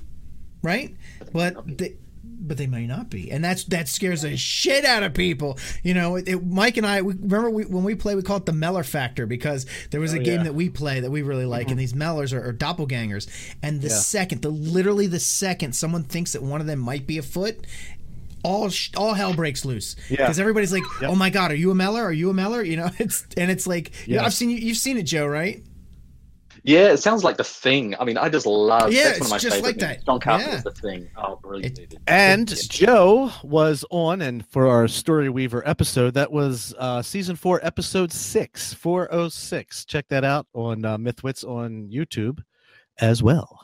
right? 0.62 0.96
But 1.34 1.78
they, 1.78 1.96
but 2.40 2.58
they 2.58 2.68
may 2.68 2.86
not 2.86 3.10
be, 3.10 3.32
and 3.32 3.44
that's 3.44 3.64
that 3.66 3.88
scares 3.88 4.22
the 4.22 4.38
shit 4.38 4.86
out 4.86 5.04
of 5.04 5.14
people. 5.14 5.58
You 5.84 5.94
know, 5.94 6.16
it, 6.16 6.28
it, 6.28 6.46
Mike 6.46 6.78
and 6.78 6.86
I 6.86 7.02
we, 7.02 7.14
remember 7.14 7.50
we, 7.50 7.66
when 7.66 7.84
we 7.84 7.96
play, 7.96 8.16
we 8.16 8.22
call 8.22 8.38
it 8.38 8.46
the 8.46 8.54
Meller 8.54 8.84
factor 8.84 9.26
because 9.26 9.66
there 9.92 10.00
was 10.00 10.14
a 10.14 10.20
oh, 10.20 10.24
game 10.24 10.38
yeah. 10.38 10.44
that 10.44 10.56
we 10.56 10.70
play 10.70 11.00
that 11.00 11.12
we 11.12 11.22
really 11.22 11.46
like, 11.46 11.64
mm-hmm. 11.64 11.72
and 11.72 11.80
these 11.80 11.96
Mellers 11.96 12.34
are, 12.34 12.48
are 12.48 12.54
doppelgangers. 12.54 13.28
And 13.62 13.82
the 13.82 13.90
yeah. 13.90 13.96
second, 13.96 14.42
the 14.42 14.50
literally 14.50 15.08
the 15.08 15.20
second 15.20 15.76
someone 15.76 16.04
thinks 16.04 16.34
that 16.34 16.44
one 16.44 16.62
of 16.62 16.68
them 16.68 16.80
might 16.80 17.08
be 17.08 17.18
a 17.18 17.24
foot, 17.24 17.66
all 18.44 18.70
all 18.96 19.14
hell 19.14 19.34
breaks 19.34 19.66
loose 19.66 19.96
because 20.10 20.38
yeah. 20.38 20.42
everybody's 20.42 20.72
like, 20.72 20.84
yep. 21.02 21.10
"Oh 21.10 21.16
my 21.16 21.30
god, 21.30 21.52
are 21.52 21.56
you 21.56 21.72
a 21.72 21.76
Meller? 21.76 22.04
Are 22.04 22.14
you 22.14 22.30
a 22.30 22.34
Meller?" 22.34 22.62
You 22.62 22.78
know, 22.78 22.90
it's 23.00 23.26
and 23.36 23.50
it's 23.50 23.66
like, 23.66 23.92
yes. 23.92 24.08
you 24.08 24.16
know, 24.18 24.24
I've 24.24 24.34
seen 24.34 24.50
you, 24.50 24.58
you've 24.58 24.78
seen 24.78 24.98
it, 24.98 25.04
Joe, 25.04 25.26
right? 25.26 25.64
Yeah, 26.66 26.94
it 26.94 26.98
sounds 26.98 27.24
like 27.24 27.38
the 27.38 27.44
thing. 27.44 27.96
I 28.00 28.06
mean, 28.06 28.18
I 28.18 28.28
just 28.28 28.48
love. 28.48 28.92
Yeah, 28.92 29.04
that's 29.04 29.20
one 29.20 29.28
of 29.28 29.32
my 29.32 29.38
just 29.38 29.62
like 29.62 29.78
that. 29.78 30.04
John 30.04 30.20
Carpenter's 30.20 30.54
yeah. 30.56 30.62
the 30.62 30.72
thing. 30.72 31.08
Oh, 31.16 31.36
brilliant! 31.36 31.78
It, 31.78 31.94
and 32.08 32.48
Joe 32.72 33.32
was 33.44 33.86
on, 33.92 34.24
and 34.24 34.44
for 34.48 34.66
our 34.66 34.88
Story 34.88 35.30
Weaver 35.30 35.62
episode, 35.68 36.16
that 36.16 36.32
was 36.32 36.74
uh, 36.80 37.04
season 37.04 37.36
four, 37.36 37.64
episode 37.64 38.12
six, 38.12 38.74
four 38.74 39.08
oh 39.12 39.30
six. 39.30 39.86
Check 39.86 40.08
that 40.08 40.24
out 40.24 40.48
on 40.56 40.84
uh, 40.84 40.98
Mythwits 40.98 41.48
on 41.48 41.88
YouTube 41.94 42.44
as 42.98 43.22
well. 43.22 43.62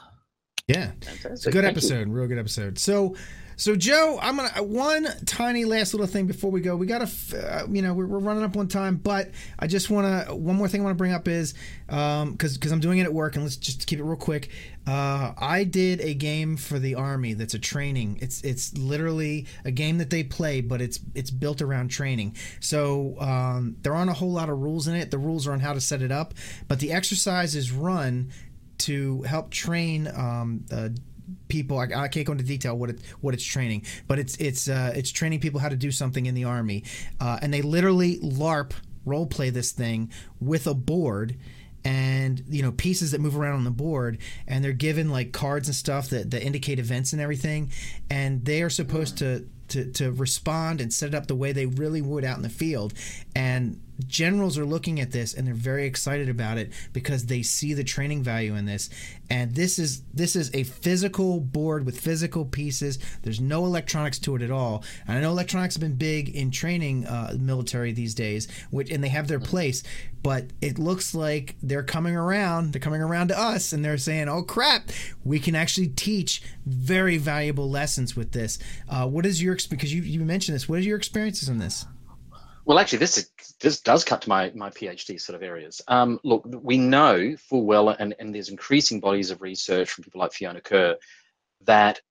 Yeah, 0.67 0.91
Fantastic. 0.91 1.31
it's 1.31 1.47
a 1.47 1.51
good 1.51 1.63
Thank 1.63 1.77
episode, 1.77 2.07
you. 2.07 2.13
real 2.13 2.27
good 2.27 2.37
episode. 2.37 2.77
So, 2.77 3.15
so 3.55 3.75
Joe, 3.75 4.19
I'm 4.21 4.37
gonna 4.37 4.51
uh, 4.57 4.63
one 4.63 5.07
tiny 5.25 5.65
last 5.65 5.93
little 5.93 6.07
thing 6.07 6.27
before 6.27 6.51
we 6.51 6.61
go. 6.61 6.75
We 6.75 6.85
gotta, 6.85 7.09
uh, 7.35 7.67
you 7.69 7.81
know, 7.81 7.93
we're, 7.93 8.05
we're, 8.05 8.19
running 8.19 8.43
up 8.43 8.55
on 8.57 8.67
time, 8.67 8.97
but 8.97 9.31
I 9.59 9.67
just 9.67 9.89
want 9.89 10.27
to 10.27 10.35
one 10.35 10.55
more 10.55 10.67
thing 10.67 10.81
I 10.81 10.83
want 10.83 10.95
to 10.95 10.97
bring 10.97 11.13
up 11.13 11.27
is 11.27 11.53
because 11.87 12.23
um, 12.23 12.35
because 12.35 12.71
I'm 12.71 12.79
doing 12.79 12.99
it 12.99 13.03
at 13.03 13.13
work, 13.13 13.35
and 13.35 13.43
let's 13.43 13.55
just 13.55 13.87
keep 13.87 13.99
it 13.99 14.03
real 14.03 14.15
quick. 14.15 14.49
Uh, 14.87 15.33
I 15.37 15.63
did 15.63 16.01
a 16.01 16.13
game 16.13 16.57
for 16.57 16.79
the 16.79 16.95
army 16.95 17.33
that's 17.33 17.53
a 17.53 17.59
training. 17.59 18.19
It's 18.21 18.41
it's 18.41 18.75
literally 18.77 19.45
a 19.63 19.71
game 19.71 19.99
that 19.99 20.09
they 20.09 20.23
play, 20.23 20.61
but 20.61 20.81
it's 20.81 20.99
it's 21.13 21.31
built 21.31 21.61
around 21.61 21.89
training. 21.89 22.35
So 22.59 23.15
um, 23.19 23.75
there 23.81 23.93
aren't 23.93 24.09
a 24.09 24.13
whole 24.13 24.31
lot 24.31 24.49
of 24.49 24.59
rules 24.59 24.87
in 24.87 24.95
it. 24.95 25.11
The 25.11 25.17
rules 25.19 25.47
are 25.47 25.53
on 25.53 25.59
how 25.59 25.73
to 25.73 25.81
set 25.81 26.01
it 26.01 26.11
up, 26.11 26.33
but 26.67 26.79
the 26.79 26.91
exercise 26.91 27.55
is 27.55 27.71
run 27.71 28.31
to 28.79 29.21
help 29.23 29.51
train 29.51 30.07
um, 30.07 30.65
uh, 30.71 30.89
people. 31.47 31.77
I, 31.77 31.87
I, 31.95 32.07
can't 32.07 32.25
go 32.25 32.31
into 32.31 32.43
detail 32.43 32.77
what 32.77 32.89
it 32.89 32.99
what 33.21 33.33
it's 33.33 33.43
training, 33.43 33.85
but 34.07 34.19
it's 34.19 34.35
it's 34.37 34.67
uh, 34.67 34.93
it's 34.95 35.11
training 35.11 35.39
people 35.39 35.59
how 35.59 35.69
to 35.69 35.75
do 35.75 35.91
something 35.91 36.25
in 36.25 36.35
the 36.35 36.43
army, 36.43 36.83
uh, 37.19 37.39
and 37.41 37.53
they 37.53 37.61
literally 37.61 38.19
LARP 38.19 38.73
role 39.05 39.25
play 39.25 39.49
this 39.49 39.71
thing 39.71 40.11
with 40.39 40.67
a 40.67 40.73
board 40.73 41.35
and 41.83 42.43
you 42.47 42.61
know 42.61 42.71
pieces 42.71 43.11
that 43.11 43.19
move 43.19 43.35
around 43.35 43.55
on 43.55 43.63
the 43.63 43.71
board 43.71 44.17
and 44.47 44.63
they're 44.63 44.71
given 44.71 45.09
like 45.09 45.31
cards 45.31 45.67
and 45.67 45.75
stuff 45.75 46.09
that, 46.09 46.29
that 46.29 46.43
indicate 46.43 46.77
events 46.77 47.11
and 47.11 47.21
everything 47.21 47.71
and 48.09 48.45
they 48.45 48.61
are 48.61 48.69
supposed 48.69 49.17
to 49.17 49.47
to, 49.71 49.85
to 49.91 50.11
respond 50.11 50.81
and 50.81 50.93
set 50.93 51.09
it 51.09 51.15
up 51.15 51.27
the 51.27 51.35
way 51.35 51.51
they 51.51 51.65
really 51.65 52.01
would 52.01 52.23
out 52.23 52.37
in 52.37 52.43
the 52.43 52.49
field. 52.49 52.93
And 53.35 53.81
generals 54.07 54.57
are 54.57 54.65
looking 54.65 54.99
at 54.99 55.11
this 55.11 55.33
and 55.33 55.47
they're 55.47 55.53
very 55.53 55.85
excited 55.85 56.29
about 56.29 56.57
it 56.57 56.71
because 56.91 57.25
they 57.25 57.41
see 57.41 57.73
the 57.73 57.83
training 57.83 58.23
value 58.23 58.55
in 58.55 58.65
this. 58.65 58.89
And 59.29 59.53
this 59.55 59.79
is 59.79 60.01
this 60.13 60.35
is 60.35 60.53
a 60.53 60.63
physical 60.63 61.39
board 61.39 61.85
with 61.85 61.99
physical 61.99 62.45
pieces. 62.45 62.99
There's 63.21 63.39
no 63.39 63.65
electronics 63.65 64.19
to 64.19 64.35
it 64.35 64.41
at 64.41 64.51
all. 64.51 64.83
And 65.07 65.17
i 65.17 65.21
know 65.21 65.31
electronics 65.31 65.75
have 65.75 65.81
been 65.81 65.95
big 65.95 66.29
in 66.35 66.51
training 66.51 67.05
uh, 67.05 67.35
military 67.39 67.91
these 67.91 68.15
days 68.15 68.47
which 68.71 68.89
and 68.91 69.03
they 69.03 69.09
have 69.09 69.27
their 69.27 69.39
place 69.39 69.83
but 70.23 70.45
it 70.61 70.77
looks 70.77 71.15
like 71.15 71.55
they're 71.61 71.83
coming 71.83 72.15
around 72.15 72.73
they're 72.73 72.81
coming 72.81 73.01
around 73.01 73.29
to 73.29 73.39
us 73.39 73.71
and 73.71 73.83
they're 73.83 73.97
saying 73.97 74.27
oh 74.27 74.43
crap 74.43 74.89
we 75.23 75.39
can 75.39 75.55
actually 75.55 75.87
teach 75.87 76.41
very 76.65 77.17
valuable 77.17 77.69
lessons 77.69 78.15
with 78.15 78.31
this. 78.31 78.59
Uh, 78.87 79.07
what 79.07 79.25
is 79.25 79.41
your 79.41 79.53
because 79.69 79.93
you, 79.93 80.01
you 80.01 80.19
mentioned 80.21 80.55
this 80.55 80.67
what 80.67 80.79
are 80.79 80.83
your 80.83 80.97
experiences 80.97 81.49
in 81.49 81.57
this 81.59 81.85
well, 82.63 82.77
actually, 82.77 82.99
this 82.99 83.17
is, 83.17 83.31
this 83.59 83.81
does 83.81 84.03
cut 84.03 84.21
to 84.21 84.29
my 84.29 84.51
my 84.53 84.69
PhD 84.69 85.19
sort 85.19 85.35
of 85.35 85.43
areas. 85.43 85.81
Um, 85.87 86.19
look, 86.23 86.45
we 86.45 86.77
know 86.77 87.35
full 87.37 87.65
well, 87.65 87.89
and, 87.89 88.15
and 88.19 88.33
there's 88.33 88.49
increasing 88.49 88.99
bodies 88.99 89.31
of 89.31 89.41
research 89.41 89.89
from 89.89 90.03
people 90.03 90.19
like 90.19 90.33
Fiona 90.33 90.61
Kerr, 90.61 90.97
that 91.65 92.01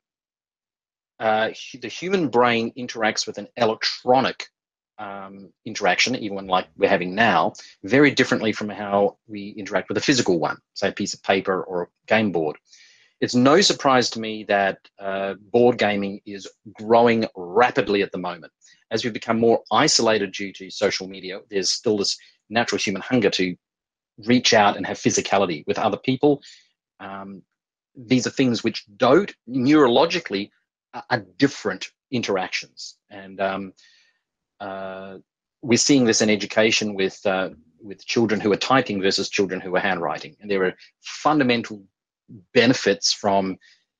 uh, 1.20 1.50
the 1.80 1.88
human 1.88 2.28
brain 2.28 2.72
interacts 2.76 3.26
with 3.26 3.38
an 3.38 3.48
electronic 3.56 4.48
um, 4.98 5.52
interaction, 5.64 6.16
even 6.16 6.34
one 6.34 6.46
like 6.46 6.66
we're 6.76 6.88
having 6.88 7.14
now, 7.14 7.52
very 7.84 8.10
differently 8.10 8.52
from 8.52 8.68
how 8.68 9.18
we 9.28 9.50
interact 9.50 9.88
with 9.88 9.98
a 9.98 10.02
physical 10.02 10.38
one, 10.38 10.58
say 10.74 10.88
a 10.88 10.92
piece 10.92 11.14
of 11.14 11.22
paper 11.22 11.62
or 11.62 11.82
a 11.84 11.88
game 12.06 12.32
board. 12.32 12.58
It's 13.20 13.34
no 13.34 13.60
surprise 13.60 14.08
to 14.10 14.20
me 14.20 14.44
that 14.44 14.78
uh, 14.98 15.34
board 15.52 15.78
gaming 15.78 16.20
is 16.24 16.48
growing 16.72 17.26
rapidly 17.36 18.02
at 18.02 18.12
the 18.12 18.18
moment. 18.18 18.52
As 18.90 19.04
we 19.04 19.10
become 19.10 19.38
more 19.38 19.62
isolated 19.70 20.32
due 20.32 20.52
to 20.54 20.70
social 20.70 21.06
media, 21.06 21.40
there's 21.50 21.70
still 21.70 21.98
this 21.98 22.16
natural 22.48 22.78
human 22.78 23.02
hunger 23.02 23.30
to 23.30 23.54
reach 24.26 24.54
out 24.54 24.76
and 24.76 24.86
have 24.86 24.98
physicality 24.98 25.64
with 25.66 25.78
other 25.78 25.98
people. 25.98 26.40
Um, 26.98 27.42
these 27.94 28.26
are 28.26 28.30
things 28.30 28.64
which 28.64 28.84
don't 28.96 29.32
neurologically 29.48 30.50
are 30.94 31.24
different 31.36 31.90
interactions, 32.10 32.96
and 33.10 33.40
um, 33.40 33.72
uh, 34.60 35.18
we're 35.62 35.78
seeing 35.78 36.04
this 36.04 36.20
in 36.20 36.30
education 36.30 36.94
with 36.94 37.24
uh, 37.26 37.50
with 37.80 38.04
children 38.06 38.40
who 38.40 38.52
are 38.52 38.56
typing 38.56 39.00
versus 39.00 39.28
children 39.28 39.60
who 39.60 39.74
are 39.76 39.80
handwriting, 39.80 40.36
and 40.40 40.50
there 40.50 40.64
are 40.64 40.74
fundamental 41.00 41.84
benefits 42.52 43.12
from 43.12 43.56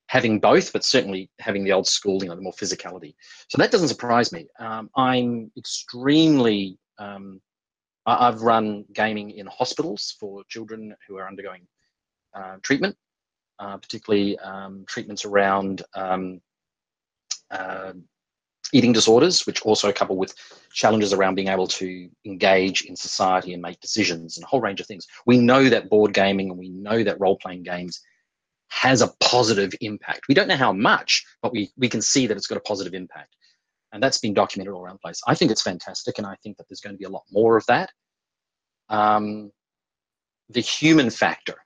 having 0.07 0.41
both, 0.41 0.73
but 0.73 0.85
certainly 0.85 1.31
having 1.39 1.63
the 1.63 1.73
old 1.73 1.87
school, 1.87 2.23
you 2.23 2.29
know, 2.29 2.35
the 2.35 2.43
more 2.43 2.53
physicality. 2.53 3.15
So 3.49 3.59
that 3.59 3.71
doesn't 3.71 3.89
surprise 3.89 4.33
me. 4.33 4.47
Um, 4.59 4.91
I'm 4.97 5.53
extremely. 5.57 6.79
Um, 6.99 7.41
I've 8.07 8.41
run 8.43 8.85
gaming 8.93 9.31
in 9.31 9.47
hospitals 9.47 10.17
for 10.19 10.43
children 10.49 10.97
who 11.07 11.17
are 11.19 11.29
undergoing 11.29 11.67
uh, 12.35 12.57
treatment, 12.63 12.97
uh, 13.61 13.77
particularly 13.77 14.39
um, 14.39 14.85
treatments 14.89 15.25
around 15.25 15.83
um, 15.95 16.41
uh, 17.51 17.93
eating 18.73 18.93
disorders, 18.93 19.47
which 19.47 19.63
also 19.63 19.93
couple 19.93 20.17
with 20.17 20.35
challenges 20.73 21.13
around 21.13 21.35
being 21.35 21.49
able 21.49 21.67
to 21.67 22.09
engage 22.25 22.83
in 22.83 22.97
society 22.97 23.53
and 23.53 23.63
make 23.63 23.81
decisions 23.81 24.37
and 24.37 24.45
a 24.45 24.47
whole 24.47 24.61
range 24.61 24.81
of 24.81 24.87
things. 24.87 25.07
We 25.27 25.39
know 25.39 25.69
that 25.69 25.91
board 25.91 26.13
gaming 26.15 26.51
and 26.51 26.59
we 26.59 26.69
know 26.69 27.05
that 27.05 27.21
role 27.21 27.37
playing 27.37 27.63
games 27.63 28.01
has 28.71 29.03
a 29.03 29.13
positive 29.21 29.73
impact. 29.83 30.23
We 30.29 30.35
don't 30.37 30.49
know 30.49 30.57
how 30.57 30.73
much, 30.73 31.27
but 31.43 31.53
we, 31.53 31.71
we 31.79 31.89
can 31.89 32.03
see 32.03 32.27
that 32.29 32.37
it's 32.39 32.49
got 32.49 32.59
a 32.59 32.63
positive 32.63 32.95
impact. 32.95 33.37
And 33.93 34.03
that's 34.03 34.19
been 34.19 34.35
documented 34.35 34.75
all 34.75 34.83
around 34.85 34.97
the 34.97 35.01
place. 35.07 35.21
I 35.29 35.35
think 35.37 35.51
it's 35.53 35.63
fantastic, 35.63 36.19
and 36.19 36.27
I 36.27 36.37
think 36.43 36.59
that 36.59 36.67
there's 36.69 36.81
going 36.81 36.95
to 36.95 36.99
be 36.99 37.07
a 37.07 37.11
lot 37.11 37.25
more 37.33 37.57
of 37.57 37.67
that. 37.67 37.91
um, 38.91 39.51
the 40.51 40.63
human 40.63 41.11
factor. 41.11 41.57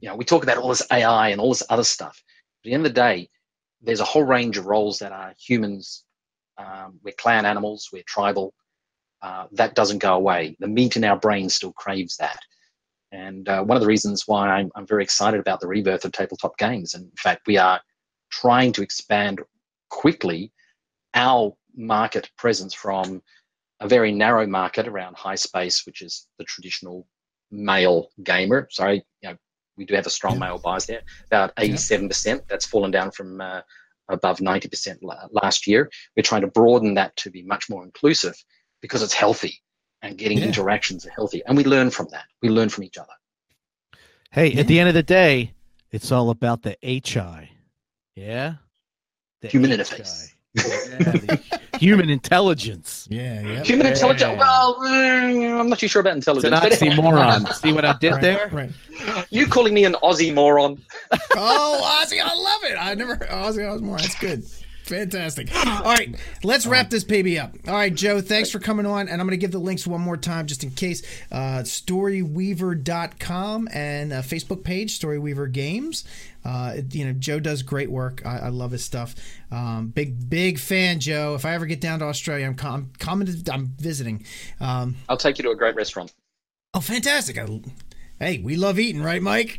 You 0.00 0.10
know, 0.10 0.16
we 0.16 0.26
talk 0.26 0.44
about 0.44 0.58
all 0.58 0.70
this 0.70 0.86
AI 0.92 1.30
and 1.30 1.40
all 1.42 1.50
this 1.50 1.64
other 1.70 1.84
stuff. 1.84 2.22
At 2.64 2.68
the 2.70 2.74
end 2.74 2.86
of 2.86 2.94
the 2.94 3.00
day, 3.00 3.30
there's 3.82 4.00
a 4.00 4.06
whole 4.06 4.24
range 4.24 4.58
of 4.58 4.66
roles 4.66 5.00
that 5.00 5.12
are 5.12 5.34
humans. 5.38 6.04
Um, 6.58 7.00
we're 7.04 7.14
clan 7.18 7.46
animals, 7.46 7.90
we're 7.92 8.04
tribal. 8.06 8.54
Uh, 9.22 9.46
that 9.52 9.74
doesn't 9.74 9.98
go 9.98 10.14
away. 10.14 10.56
The 10.60 10.68
meat 10.68 10.96
in 10.96 11.04
our 11.04 11.18
brain 11.18 11.48
still 11.50 11.72
craves 11.72 12.18
that. 12.18 12.40
And 13.14 13.48
uh, 13.48 13.62
one 13.62 13.76
of 13.76 13.80
the 13.80 13.86
reasons 13.86 14.24
why 14.26 14.48
I'm, 14.48 14.72
I'm 14.74 14.86
very 14.86 15.04
excited 15.04 15.38
about 15.38 15.60
the 15.60 15.68
rebirth 15.68 16.04
of 16.04 16.10
tabletop 16.10 16.58
games, 16.58 16.94
and 16.94 17.04
in 17.04 17.16
fact, 17.16 17.46
we 17.46 17.56
are 17.56 17.80
trying 18.30 18.72
to 18.72 18.82
expand 18.82 19.40
quickly 19.88 20.52
our 21.14 21.54
market 21.76 22.28
presence 22.36 22.74
from 22.74 23.22
a 23.78 23.86
very 23.86 24.10
narrow 24.10 24.46
market 24.48 24.88
around 24.88 25.16
high 25.16 25.36
space, 25.36 25.86
which 25.86 26.02
is 26.02 26.26
the 26.38 26.44
traditional 26.44 27.06
male 27.52 28.08
gamer. 28.24 28.66
Sorry, 28.72 29.04
you 29.22 29.30
know, 29.30 29.36
we 29.76 29.84
do 29.84 29.94
have 29.94 30.06
a 30.06 30.10
strong 30.10 30.34
yeah. 30.34 30.40
male 30.40 30.58
bias 30.58 30.86
there, 30.86 31.02
about 31.26 31.54
87%. 31.54 32.26
Yeah. 32.26 32.38
That's 32.48 32.66
fallen 32.66 32.90
down 32.90 33.12
from 33.12 33.40
uh, 33.40 33.60
above 34.08 34.38
90% 34.38 34.98
last 35.30 35.68
year. 35.68 35.88
We're 36.16 36.24
trying 36.24 36.40
to 36.40 36.48
broaden 36.48 36.94
that 36.94 37.14
to 37.18 37.30
be 37.30 37.42
much 37.44 37.70
more 37.70 37.84
inclusive 37.84 38.34
because 38.80 39.04
it's 39.04 39.14
healthy 39.14 39.62
and 40.04 40.18
getting 40.18 40.38
yeah. 40.38 40.44
interactions 40.44 41.06
are 41.06 41.10
healthy. 41.10 41.42
And 41.46 41.56
we 41.56 41.64
learn 41.64 41.90
from 41.90 42.08
that. 42.10 42.26
We 42.42 42.50
learn 42.50 42.68
from 42.68 42.84
each 42.84 42.98
other. 42.98 43.12
Hey, 44.30 44.48
yeah. 44.48 44.60
at 44.60 44.66
the 44.66 44.78
end 44.78 44.88
of 44.88 44.94
the 44.94 45.02
day, 45.02 45.52
it's 45.90 46.12
all 46.12 46.30
about 46.30 46.62
the 46.62 46.76
HI. 46.82 47.50
Yeah? 48.14 48.54
The 49.40 49.48
Human 49.48 49.70
HI. 49.70 49.76
interface. 49.78 50.30
Yeah, 50.54 51.36
human 51.80 52.10
intelligence. 52.10 53.08
Yeah, 53.10 53.40
yeah. 53.40 53.64
Human 53.64 53.86
yeah. 53.86 53.92
intelligence. 53.92 54.38
Well, 54.38 54.76
mm, 54.76 55.60
I'm 55.60 55.68
not 55.68 55.80
too 55.80 55.88
sure 55.88 55.98
about 55.98 56.14
intelligence. 56.14 56.62
It's 56.62 56.82
an 56.82 56.90
oxymoron. 56.90 57.52
See 57.60 57.72
what 57.72 57.84
I 57.84 57.96
did 57.98 58.12
right, 58.12 58.22
there? 58.22 58.48
Right. 58.52 58.70
You 59.30 59.48
calling 59.48 59.74
me 59.74 59.84
an 59.84 59.94
Aussie 59.94 60.32
moron? 60.32 60.80
oh, 61.34 62.04
Aussie! 62.04 62.20
I 62.22 62.34
love 62.34 62.64
it. 62.70 62.76
I 62.78 62.94
never 62.94 63.16
Aussie 63.16 63.66
i 63.66 63.72
was 63.72 63.82
moron. 63.82 64.02
That's 64.02 64.14
good. 64.14 64.44
Fantastic. 64.84 65.48
All 65.66 65.82
right, 65.82 66.14
let's 66.42 66.66
wrap 66.66 66.90
this 66.90 67.04
baby 67.04 67.38
up. 67.38 67.54
All 67.66 67.72
right, 67.72 67.94
Joe, 67.94 68.20
thanks 68.20 68.50
for 68.50 68.58
coming 68.58 68.84
on. 68.84 69.08
And 69.08 69.18
I'm 69.18 69.26
going 69.26 69.30
to 69.30 69.38
give 69.38 69.50
the 69.50 69.58
links 69.58 69.86
one 69.86 70.02
more 70.02 70.18
time 70.18 70.46
just 70.46 70.62
in 70.62 70.72
case. 70.72 71.00
Uh, 71.32 71.62
storyweaver.com 71.62 73.68
and 73.72 74.12
a 74.12 74.18
Facebook 74.18 74.62
page, 74.62 75.00
Storyweaver 75.00 75.50
Games. 75.50 76.04
Uh, 76.44 76.76
you 76.90 77.06
know, 77.06 77.14
Joe 77.14 77.40
does 77.40 77.62
great 77.62 77.90
work. 77.90 78.20
I, 78.26 78.40
I 78.40 78.48
love 78.48 78.72
his 78.72 78.84
stuff. 78.84 79.14
Um, 79.50 79.88
big, 79.88 80.28
big 80.28 80.58
fan, 80.58 81.00
Joe. 81.00 81.34
If 81.34 81.46
I 81.46 81.54
ever 81.54 81.64
get 81.64 81.80
down 81.80 82.00
to 82.00 82.04
Australia, 82.04 82.44
I'm, 82.44 82.54
com- 82.54 82.90
coming 82.98 83.26
to, 83.26 83.54
I'm 83.54 83.68
visiting. 83.78 84.26
Um, 84.60 84.96
I'll 85.08 85.16
take 85.16 85.38
you 85.38 85.44
to 85.44 85.50
a 85.50 85.56
great 85.56 85.76
restaurant. 85.76 86.12
Oh, 86.74 86.80
fantastic. 86.80 87.38
I, 87.38 87.48
hey, 88.18 88.40
we 88.40 88.56
love 88.56 88.78
eating, 88.78 89.02
right, 89.02 89.22
Mike? 89.22 89.58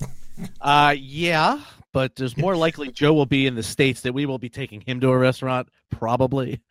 Uh, 0.62 0.94
yeah 0.96 1.62
but 1.96 2.14
there's 2.18 2.36
more 2.36 2.58
likely 2.58 2.92
Joe 2.92 3.14
will 3.14 3.26
be 3.26 3.48
in 3.48 3.56
the 3.56 3.64
states 3.64 4.02
that 4.02 4.14
we 4.14 4.26
will 4.26 4.38
be 4.38 4.50
taking 4.50 4.82
him 4.82 5.00
to 5.00 5.08
a 5.12 5.18
restaurant, 5.18 5.70
probably. 5.90 6.62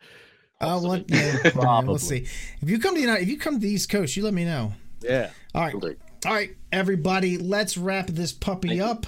Uh, 0.61 0.79
well, 0.81 1.03
yeah, 1.09 1.49
probably. 1.51 1.89
We'll 1.89 1.97
see. 1.97 2.25
If 2.61 2.69
you 2.69 2.79
come 2.79 2.93
to 2.93 2.95
the 2.95 3.01
United, 3.01 3.23
if 3.23 3.27
you 3.27 3.37
come 3.37 3.55
to 3.55 3.59
the 3.59 3.69
East 3.69 3.89
Coast, 3.89 4.15
you 4.15 4.23
let 4.23 4.33
me 4.33 4.45
know. 4.45 4.71
Yeah. 5.01 5.31
All 5.53 5.61
right. 5.61 5.75
All 5.75 6.33
right, 6.33 6.55
everybody. 6.71 7.37
Let's 7.37 7.77
wrap 7.77 8.07
this 8.07 8.31
puppy 8.31 8.79
up. 8.79 9.05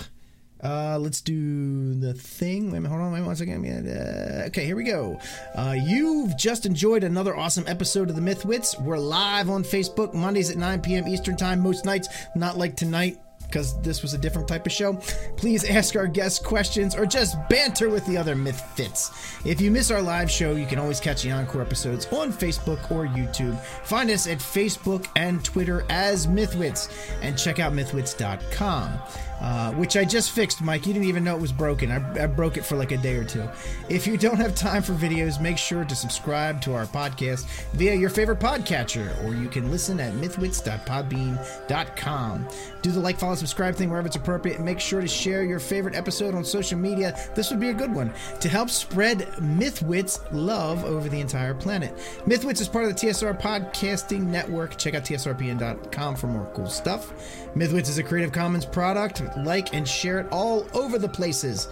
Uh, 0.61 0.97
let's 0.99 1.21
do 1.21 1.93
the 1.93 2.13
thing. 2.13 2.65
Wait 2.65 2.79
a 2.79 2.81
minute, 2.81 2.89
hold 2.89 3.01
on, 3.01 3.13
wait 3.13 3.21
one 3.21 3.33
second. 3.37 3.65
Uh, 3.65 4.43
okay, 4.47 4.65
here 4.65 4.75
we 4.75 4.83
go. 4.83 5.17
Uh, 5.55 5.73
you've 5.81 6.35
just 6.35 6.65
enjoyed 6.65 7.05
another 7.05 7.33
awesome 7.33 7.63
episode 7.65 8.09
of 8.09 8.17
the 8.17 8.21
Mythwits. 8.21 8.79
We're 8.81 8.97
live 8.97 9.49
on 9.49 9.63
Facebook 9.63 10.13
Mondays 10.13 10.51
at 10.51 10.57
9 10.57 10.81
p.m. 10.81 11.07
Eastern 11.07 11.37
Time, 11.37 11.61
most 11.61 11.85
nights, 11.85 12.09
not 12.35 12.57
like 12.57 12.75
tonight 12.75 13.19
because 13.47 13.79
this 13.81 14.01
was 14.01 14.13
a 14.13 14.17
different 14.17 14.47
type 14.47 14.65
of 14.65 14.71
show, 14.71 14.93
please 15.37 15.63
ask 15.63 15.95
our 15.95 16.07
guests 16.07 16.39
questions 16.39 16.95
or 16.95 17.05
just 17.05 17.37
banter 17.49 17.89
with 17.89 18.05
the 18.05 18.17
other 18.17 18.35
Mythwits. 18.35 19.11
If 19.45 19.61
you 19.61 19.71
miss 19.71 19.89
our 19.91 20.01
live 20.01 20.29
show, 20.29 20.55
you 20.55 20.65
can 20.65 20.79
always 20.79 20.99
catch 20.99 21.23
the 21.23 21.31
encore 21.31 21.61
episodes 21.61 22.05
on 22.07 22.31
Facebook 22.31 22.91
or 22.91 23.07
YouTube. 23.07 23.59
Find 23.83 24.09
us 24.09 24.27
at 24.27 24.39
Facebook 24.39 25.07
and 25.15 25.43
Twitter 25.43 25.85
as 25.89 26.27
Mythwits 26.27 26.91
and 27.21 27.37
check 27.37 27.59
out 27.59 27.73
mythwits.com. 27.73 28.99
Uh, 29.39 29.71
which 29.73 29.95
I 29.95 30.03
just 30.03 30.31
fixed, 30.31 30.63
Mike. 30.63 30.87
You 30.87 30.93
didn't 30.93 31.07
even 31.07 31.23
know 31.23 31.35
it 31.35 31.41
was 31.41 31.51
broken. 31.51 31.91
I, 31.91 32.23
I, 32.23 32.25
broke 32.25 32.57
it 32.57 32.65
for 32.65 32.75
like 32.75 32.91
a 32.91 32.97
day 32.97 33.17
or 33.17 33.23
two. 33.23 33.47
If 33.87 34.07
you 34.07 34.17
don't 34.17 34.37
have 34.37 34.55
time 34.55 34.81
for 34.81 34.93
videos, 34.93 35.39
make 35.39 35.59
sure 35.59 35.85
to 35.85 35.95
subscribe 35.95 36.59
to 36.61 36.73
our 36.73 36.87
podcast 36.87 37.45
via 37.73 37.93
your 37.93 38.09
favorite 38.09 38.39
podcatcher, 38.39 39.23
or 39.23 39.35
you 39.35 39.47
can 39.47 39.69
listen 39.69 39.99
at 39.99 40.13
mythwits.podbean.com. 40.13 42.47
Do 42.81 42.91
the 42.91 42.99
like, 42.99 43.19
follow, 43.19 43.35
subscribe 43.35 43.75
thing 43.75 43.91
wherever 43.91 44.07
it's 44.07 44.15
appropriate, 44.15 44.55
and 44.55 44.65
make 44.65 44.79
sure 44.79 45.01
to 45.01 45.07
share 45.07 45.43
your 45.43 45.59
favorite 45.59 45.95
episode 45.95 46.33
on 46.33 46.43
social 46.43 46.79
media. 46.79 47.15
This 47.35 47.51
would 47.51 47.59
be 47.59 47.69
a 47.69 47.73
good 47.73 47.93
one 47.93 48.11
to 48.39 48.49
help 48.49 48.71
spread 48.71 49.19
Mythwits 49.39 50.19
love 50.31 50.83
over 50.83 51.09
the 51.09 51.19
entire 51.19 51.53
planet. 51.53 51.95
Mythwits 52.25 52.59
is 52.59 52.67
part 52.67 52.85
of 52.85 52.95
the 52.95 53.07
TSR 53.07 53.39
Podcasting 53.39 54.23
Network. 54.23 54.77
Check 54.77 54.95
out 54.95 55.03
tsrpn.com 55.03 56.15
for 56.15 56.25
more 56.25 56.49
cool 56.55 56.69
stuff. 56.69 57.13
Mythwits 57.55 57.89
is 57.89 57.99
a 57.99 58.03
Creative 58.03 58.31
Commons 58.31 58.65
product. 58.65 59.21
Like 59.35 59.73
and 59.73 59.87
share 59.87 60.19
it 60.19 60.27
all 60.31 60.67
over 60.73 60.97
the 60.99 61.09
places. 61.09 61.67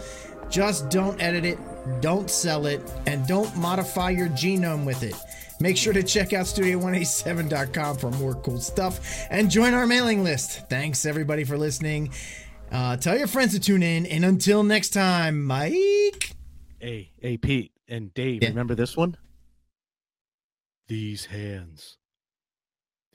Just 0.49 0.89
don't 0.89 1.19
edit 1.21 1.45
it, 1.45 1.59
don't 2.01 2.29
sell 2.29 2.65
it, 2.65 2.81
and 3.05 3.25
don't 3.27 3.55
modify 3.57 4.09
your 4.09 4.29
genome 4.29 4.85
with 4.85 5.03
it. 5.03 5.15
Make 5.59 5.77
sure 5.77 5.93
to 5.93 6.03
check 6.03 6.33
out 6.33 6.45
studio187.com 6.45 7.97
for 7.97 8.11
more 8.11 8.35
cool 8.35 8.59
stuff 8.59 8.99
and 9.29 9.49
join 9.49 9.73
our 9.73 9.87
mailing 9.87 10.23
list. 10.23 10.67
Thanks 10.69 11.05
everybody 11.05 11.43
for 11.43 11.57
listening. 11.57 12.11
Uh, 12.71 12.97
tell 12.97 13.17
your 13.17 13.27
friends 13.27 13.53
to 13.53 13.59
tune 13.59 13.83
in, 13.83 14.05
and 14.05 14.25
until 14.25 14.63
next 14.63 14.89
time, 14.89 15.43
Mike. 15.45 16.35
Hey, 16.79 17.11
hey, 17.21 17.37
Pete 17.37 17.71
and 17.87 18.13
Dave, 18.13 18.43
yeah. 18.43 18.49
remember 18.49 18.75
this 18.75 18.97
one? 18.97 19.15
These 20.87 21.25
hands 21.25 21.97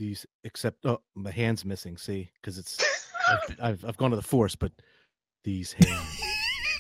these 0.01 0.25
except 0.45 0.87
oh 0.87 1.03
my 1.15 1.31
hands 1.31 1.65
missing 1.65 1.99
see 1.99 2.31
because 2.41 2.57
it's 2.57 2.79
I've, 3.31 3.57
I've, 3.62 3.85
I've 3.85 3.97
gone 3.97 4.11
to 4.11 4.16
the 4.16 4.23
force 4.23 4.57
but 4.57 4.73
these 5.44 5.73
hands 5.73 6.23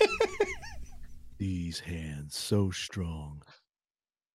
these 1.38 1.80
hands 1.80 2.36
so 2.36 2.70
strong 2.70 3.42